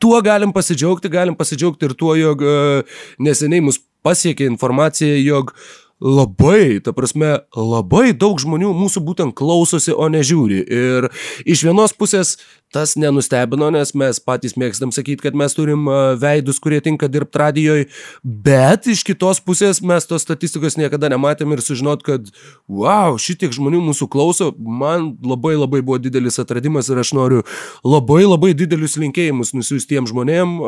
tuo 0.00 0.22
galim 0.24 0.54
pasidžiaugti, 0.56 1.12
galim 1.12 1.36
pasidžiaugti 1.36 1.88
ir 1.90 1.94
tuo, 1.98 2.14
jog 2.18 2.42
uh, 2.44 2.98
neseniai 3.20 3.64
mus 3.64 3.80
pasiekė 4.04 4.48
informacija, 4.48 5.18
jog 5.20 5.52
labai, 6.00 6.80
ta 6.80 6.94
prasme, 6.96 7.34
labai 7.56 8.10
daug 8.16 8.40
žmonių 8.40 8.72
mūsų 8.76 9.02
būtent 9.04 9.36
klausosi, 9.36 9.92
o 9.92 10.08
ne 10.08 10.22
žiūri. 10.24 10.62
Ir 10.64 11.10
iš 11.44 11.64
vienos 11.68 11.92
pusės 11.96 12.38
tas 12.70 12.94
nenustebino, 12.96 13.68
nes 13.74 13.90
mes 13.98 14.20
patys 14.22 14.54
mėgstam 14.58 14.92
sakyti, 14.94 15.24
kad 15.26 15.36
mes 15.36 15.54
turim 15.56 15.88
veidus, 16.22 16.60
kurie 16.62 16.78
tinka 16.84 17.08
dirbti 17.10 17.40
radijoje, 17.42 17.88
bet 18.22 18.86
iš 18.90 19.02
kitos 19.06 19.42
pusės 19.42 19.82
mes 19.82 20.06
tos 20.06 20.24
statistikos 20.24 20.78
niekada 20.78 21.10
nematėm 21.10 21.52
ir 21.56 21.64
sužinot, 21.66 22.04
kad 22.06 22.30
wow, 22.70 23.18
šitiek 23.20 23.52
žmonių 23.56 23.82
mūsų 23.90 24.08
klauso, 24.12 24.52
man 24.56 25.12
labai 25.26 25.56
labai 25.58 25.82
buvo 25.82 25.98
didelis 26.00 26.38
atradimas 26.42 26.88
ir 26.88 27.02
aš 27.02 27.12
noriu 27.18 27.42
labai 27.84 28.22
labai 28.22 28.54
didelius 28.54 28.96
linkėjimus 29.02 29.52
nusiųsti 29.56 29.96
tiem 29.96 30.06
žmonėm 30.06 30.60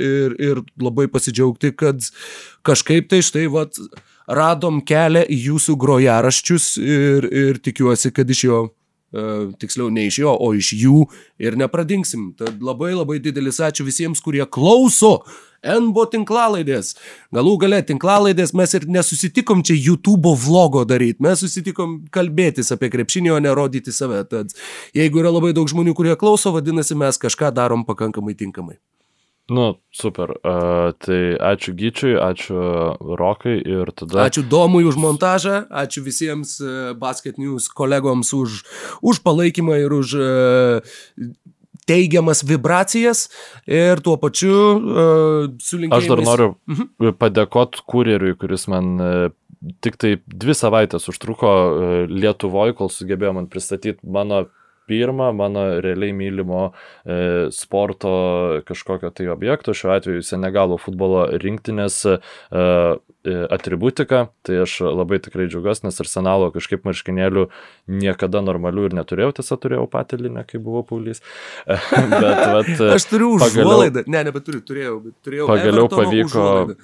ir, 0.00 0.38
ir 0.40 0.64
labai 0.80 1.10
pasidžiaugti, 1.12 1.74
kad 1.76 2.08
kažkaip 2.64 3.12
tai 3.12 3.20
štai, 3.24 3.50
vat, 3.52 3.76
radom 4.30 4.80
kelią 4.86 5.24
į 5.26 5.38
jūsų 5.50 5.76
grojaraščius 5.80 6.74
ir, 6.82 7.26
ir 7.30 7.62
tikiuosi, 7.64 8.14
kad 8.14 8.30
iš 8.30 8.44
jo 8.48 8.66
Uh, 9.10 9.48
tiksliau 9.58 9.88
ne 9.90 10.04
iš 10.06 10.20
jo, 10.22 10.30
o 10.30 10.52
iš 10.54 10.68
jų 10.78 11.00
ir 11.42 11.56
nepradingsim. 11.58 12.28
Tad 12.38 12.60
labai 12.62 12.92
labai 12.94 13.16
didelis 13.18 13.56
ačiū 13.58 13.82
visiems, 13.82 14.20
kurie 14.22 14.44
klauso 14.46 15.24
NBO 15.66 16.04
tinklalaidės. 16.12 16.92
Galų 17.34 17.56
gale 17.64 17.80
tinklalaidės 17.88 18.54
mes 18.54 18.76
ir 18.78 18.86
nesusitikom 18.86 19.64
čia 19.66 19.74
YouTube 19.74 20.30
vlogo 20.44 20.84
daryti, 20.86 21.18
mes 21.26 21.42
susitikom 21.42 22.04
kalbėtis 22.14 22.70
apie 22.70 22.92
krepšinį, 22.94 23.34
o 23.34 23.40
ne 23.42 23.50
rodyti 23.50 23.90
save. 23.90 24.22
Tad 24.30 24.54
jeigu 24.94 25.24
yra 25.24 25.34
labai 25.34 25.50
daug 25.58 25.66
žmonių, 25.66 25.96
kurie 25.98 26.14
klauso, 26.14 26.54
vadinasi, 26.54 26.94
mes 26.94 27.18
kažką 27.18 27.50
darom 27.58 27.82
pakankamai 27.90 28.38
tinkamai. 28.38 28.78
Nu, 29.50 29.80
super. 29.90 30.30
Uh, 30.46 30.94
tai 31.02 31.34
ačiū 31.34 31.74
Gyčiui, 31.74 32.14
ačiū 32.14 32.60
Rokai 33.18 33.58
ir 33.58 33.90
tada. 33.98 34.28
Ačiū 34.30 34.44
Domui 34.46 34.86
už 34.86 34.94
montažą, 35.00 35.64
ačiū 35.66 36.04
visiems 36.06 36.60
uh, 36.62 36.92
Basket 36.94 37.40
News 37.42 37.66
kolegoms 37.66 38.30
už, 38.36 38.62
už 39.02 39.22
palaikymą 39.26 39.80
ir 39.82 39.96
už 39.96 40.08
uh, 40.14 41.26
teigiamas 41.90 42.44
vibracijas 42.46 43.26
ir 43.66 43.98
tuo 44.06 44.14
pačiu 44.22 44.54
uh, 44.54 45.50
sulinkėjimu. 45.58 45.98
Aš 45.98 46.10
dar 46.14 46.22
noriu 46.22 46.48
mhm. 46.70 47.18
padėkoti 47.18 47.82
kurjeriui, 47.90 48.38
kuris 48.38 48.70
man 48.70 48.94
uh, 49.02 49.34
tik 49.84 49.98
tai 50.00 50.14
dvi 50.24 50.54
savaitės 50.56 51.08
užtruko 51.12 51.50
e, 51.50 51.88
Lietuvoje, 52.08 52.74
kol 52.78 52.90
sugebėjo 52.92 53.34
man 53.36 53.48
pristatyti 53.52 54.00
mano 54.06 54.46
pirmą 54.90 55.30
mano 55.36 55.64
realiai 55.84 56.14
mylimo 56.16 56.64
e, 56.70 57.48
sporto 57.54 58.12
kažkokio 58.66 59.12
tai 59.14 59.28
objekto, 59.30 59.74
šiuo 59.76 59.94
atveju 59.94 60.26
Senegalo 60.26 60.78
futbolo 60.80 61.26
rinktinės 61.40 62.02
e, 62.10 62.18
e 62.50 63.36
atributika, 63.52 64.26
tai 64.46 64.62
aš 64.64 64.78
labai 64.88 65.20
tikrai 65.22 65.46
džiaugiuosi, 65.50 65.84
nes 65.86 66.02
arsenalo 66.02 66.50
kažkaip 66.54 66.86
marškinėlių 66.88 67.46
niekada 68.00 68.42
normalių 68.44 68.88
ir 68.88 68.96
neturėjau, 69.00 69.34
tiesa 69.40 69.58
turėjau 69.60 69.86
patilinę, 69.92 70.46
kai 70.48 70.62
buvau 70.62 70.82
paulys. 70.88 71.22
bet, 71.66 72.40
vat, 72.56 72.72
aš 72.96 73.10
turiu 73.12 73.34
užuolaidą, 73.36 74.06
ne, 74.10 74.24
nebeturiu, 74.30 74.64
turėjau, 74.66 74.96
bet 75.06 75.18
turėjau. 75.26 75.50
Pagaliau 75.52 75.86
Evertono 75.86 76.08
pavyko 76.08 76.32
užuolaidą 76.40 76.80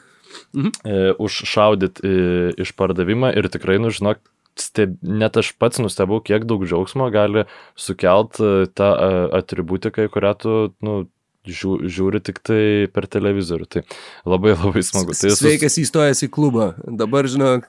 mhm. 0.53 0.71
E, 0.85 1.13
užšaudyti 1.23 2.07
e, 2.07 2.51
išpardavimą 2.65 3.33
ir 3.37 3.49
tikrai, 3.53 3.79
nu, 3.83 3.93
žinok, 3.95 4.21
steb, 4.61 4.97
net 5.03 5.37
aš 5.41 5.53
pats 5.61 5.83
nustebau, 5.83 6.23
kiek 6.25 6.47
daug 6.49 6.65
džiaugsmo 6.67 7.11
gali 7.15 7.47
sukelt 7.79 8.41
e, 8.41 8.67
tą 8.73 8.93
atributiką, 9.37 10.07
į 10.07 10.13
kurią 10.15 10.33
tu, 10.43 10.57
nu, 10.87 11.03
žiū, 11.47 11.79
žiūri 11.91 12.21
tik 12.25 12.41
tai 12.45 12.63
per 12.93 13.09
televizorių. 13.11 13.69
Tai 13.71 13.85
labai 14.29 14.57
labai 14.57 14.83
smagu. 14.87 15.17
Tai 15.17 15.33
Sveikas 15.37 15.79
įstojęs 15.83 16.25
į 16.27 16.31
klubą. 16.35 16.73
Dabar, 16.87 17.29
žinok, 17.31 17.69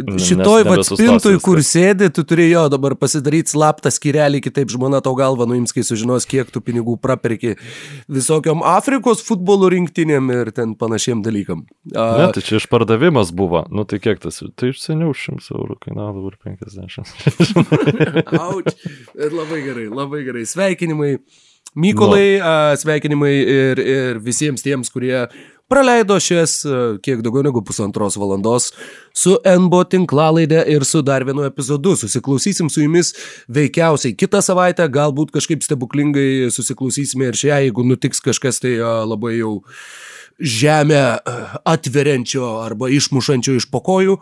šitoj 0.00 0.64
vatspintui, 0.68 1.34
kur 1.44 1.60
sėdi, 1.64 2.10
tu 2.14 2.24
turėjo 2.26 2.66
dabar 2.72 2.96
pasidaryti 2.98 3.54
slaptą 3.54 3.92
skirelį, 3.92 4.42
kitaip 4.44 4.72
žmona 4.72 5.02
tau 5.04 5.16
galvą 5.18 5.46
nuims, 5.50 5.74
kai 5.76 5.84
sužinos, 5.86 6.26
kiek 6.30 6.50
tu 6.52 6.62
pinigų 6.64 6.96
praperki 7.02 7.56
visokiam 8.10 8.64
Afrikos 8.66 9.24
futbolo 9.26 9.70
rinktinėm 9.72 10.32
ir 10.34 10.52
ten 10.56 10.74
panašiem 10.80 11.24
dalykam. 11.26 11.66
A... 11.94 12.06
Ne, 12.22 12.30
tai 12.36 12.44
čia 12.46 12.58
išpardavimas 12.60 13.34
buvo. 13.36 13.64
Nu 13.70 13.86
tai 13.88 14.00
kiek 14.02 14.22
tas? 14.22 14.42
Tai 14.56 14.72
iš 14.72 14.82
seniau 14.84 15.14
100 15.16 15.54
eurų 15.54 15.78
kainavo 15.84 16.20
dabar 16.20 16.38
50. 16.46 18.34
Auč. 18.40 18.74
Labai 19.40 19.62
gerai, 19.64 19.86
labai 19.92 20.24
gerai. 20.26 20.44
Sveikinimai. 20.48 21.14
Mykolai, 21.78 22.40
no. 22.42 22.52
sveikinimai 22.80 23.34
ir, 23.38 23.78
ir 23.78 24.18
visiems 24.24 24.64
tiems, 24.64 24.90
kurie 24.90 25.28
praleido 25.70 26.18
šias 26.20 26.60
e, 26.64 26.76
kiek 27.04 27.22
daugiau 27.24 27.44
negu 27.46 27.62
pusantros 27.66 28.18
valandos 28.20 28.70
su 29.16 29.36
NBO 29.46 29.84
tinklalaidė 29.92 30.64
ir 30.74 30.84
su 30.88 31.02
dar 31.06 31.24
vienu 31.28 31.46
epizodu. 31.46 31.94
Susiklausysim 32.00 32.70
su 32.72 32.82
jumis 32.84 33.14
veikiausiai 33.52 34.16
kitą 34.18 34.42
savaitę, 34.44 34.88
galbūt 34.90 35.32
kažkaip 35.36 35.62
stebuklingai 35.66 36.50
susiklausysime 36.54 37.30
ir 37.30 37.38
šią, 37.38 37.60
jeigu 37.66 37.86
nutiks 37.86 38.22
kažkas 38.24 38.62
tai 38.64 38.76
e, 38.78 38.94
labai 39.12 39.36
jau 39.38 39.60
žemę 40.40 41.02
e, 41.02 41.34
atveriančio 41.74 42.56
arba 42.64 42.90
išmušančio 42.90 43.58
iš 43.60 43.70
pokojų. 43.70 44.18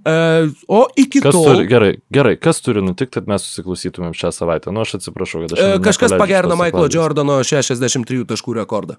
O 0.00 0.78
iki 0.96 1.20
kas 1.20 1.34
tol. 1.36 1.44
Turi, 1.44 1.66
gerai, 1.68 1.90
gerai, 2.08 2.32
kas 2.40 2.62
turi 2.64 2.80
nutikti, 2.80 3.18
kad 3.18 3.26
mes 3.28 3.44
susiklausytumėm 3.44 4.14
šią 4.16 4.30
savaitę? 4.32 4.72
Nu, 4.72 4.86
aš 4.86 4.96
atsiprašau, 4.96 5.44
kad 5.44 5.56
aš. 5.56 5.80
Kažkas 5.84 6.16
pagerino 6.16 6.56
Michaelo 6.56 6.88
Jordano 6.88 7.36
63 7.44 8.24
taškų 8.32 8.56
rekordą. 8.62 8.96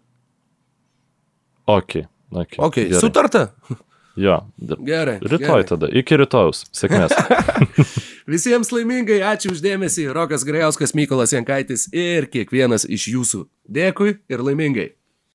Ok. 1.72 1.96
okay. 2.32 2.60
okay. 2.60 2.86
Gerai. 2.90 3.02
Sutarta? 3.06 3.48
Jo. 4.16 4.42
Gerai. 4.60 5.20
Rytoj 5.24 5.40
gerai. 5.40 5.64
tada. 5.64 5.88
Iki 5.88 6.18
rytojus. 6.20 6.66
Sėkmės. 6.76 7.14
Visiems 8.32 8.74
laimingai, 8.76 9.22
ačiū 9.24 9.54
uždėmesį. 9.56 10.10
Rokas 10.12 10.44
Grajauskas, 10.48 10.92
Mykolas 11.00 11.32
Jankaitis 11.32 11.88
ir 11.96 12.28
kiekvienas 12.32 12.84
iš 12.92 13.08
jūsų. 13.14 13.46
Dėkui 13.72 14.18
ir 14.28 14.44
laimingai. 14.44 14.90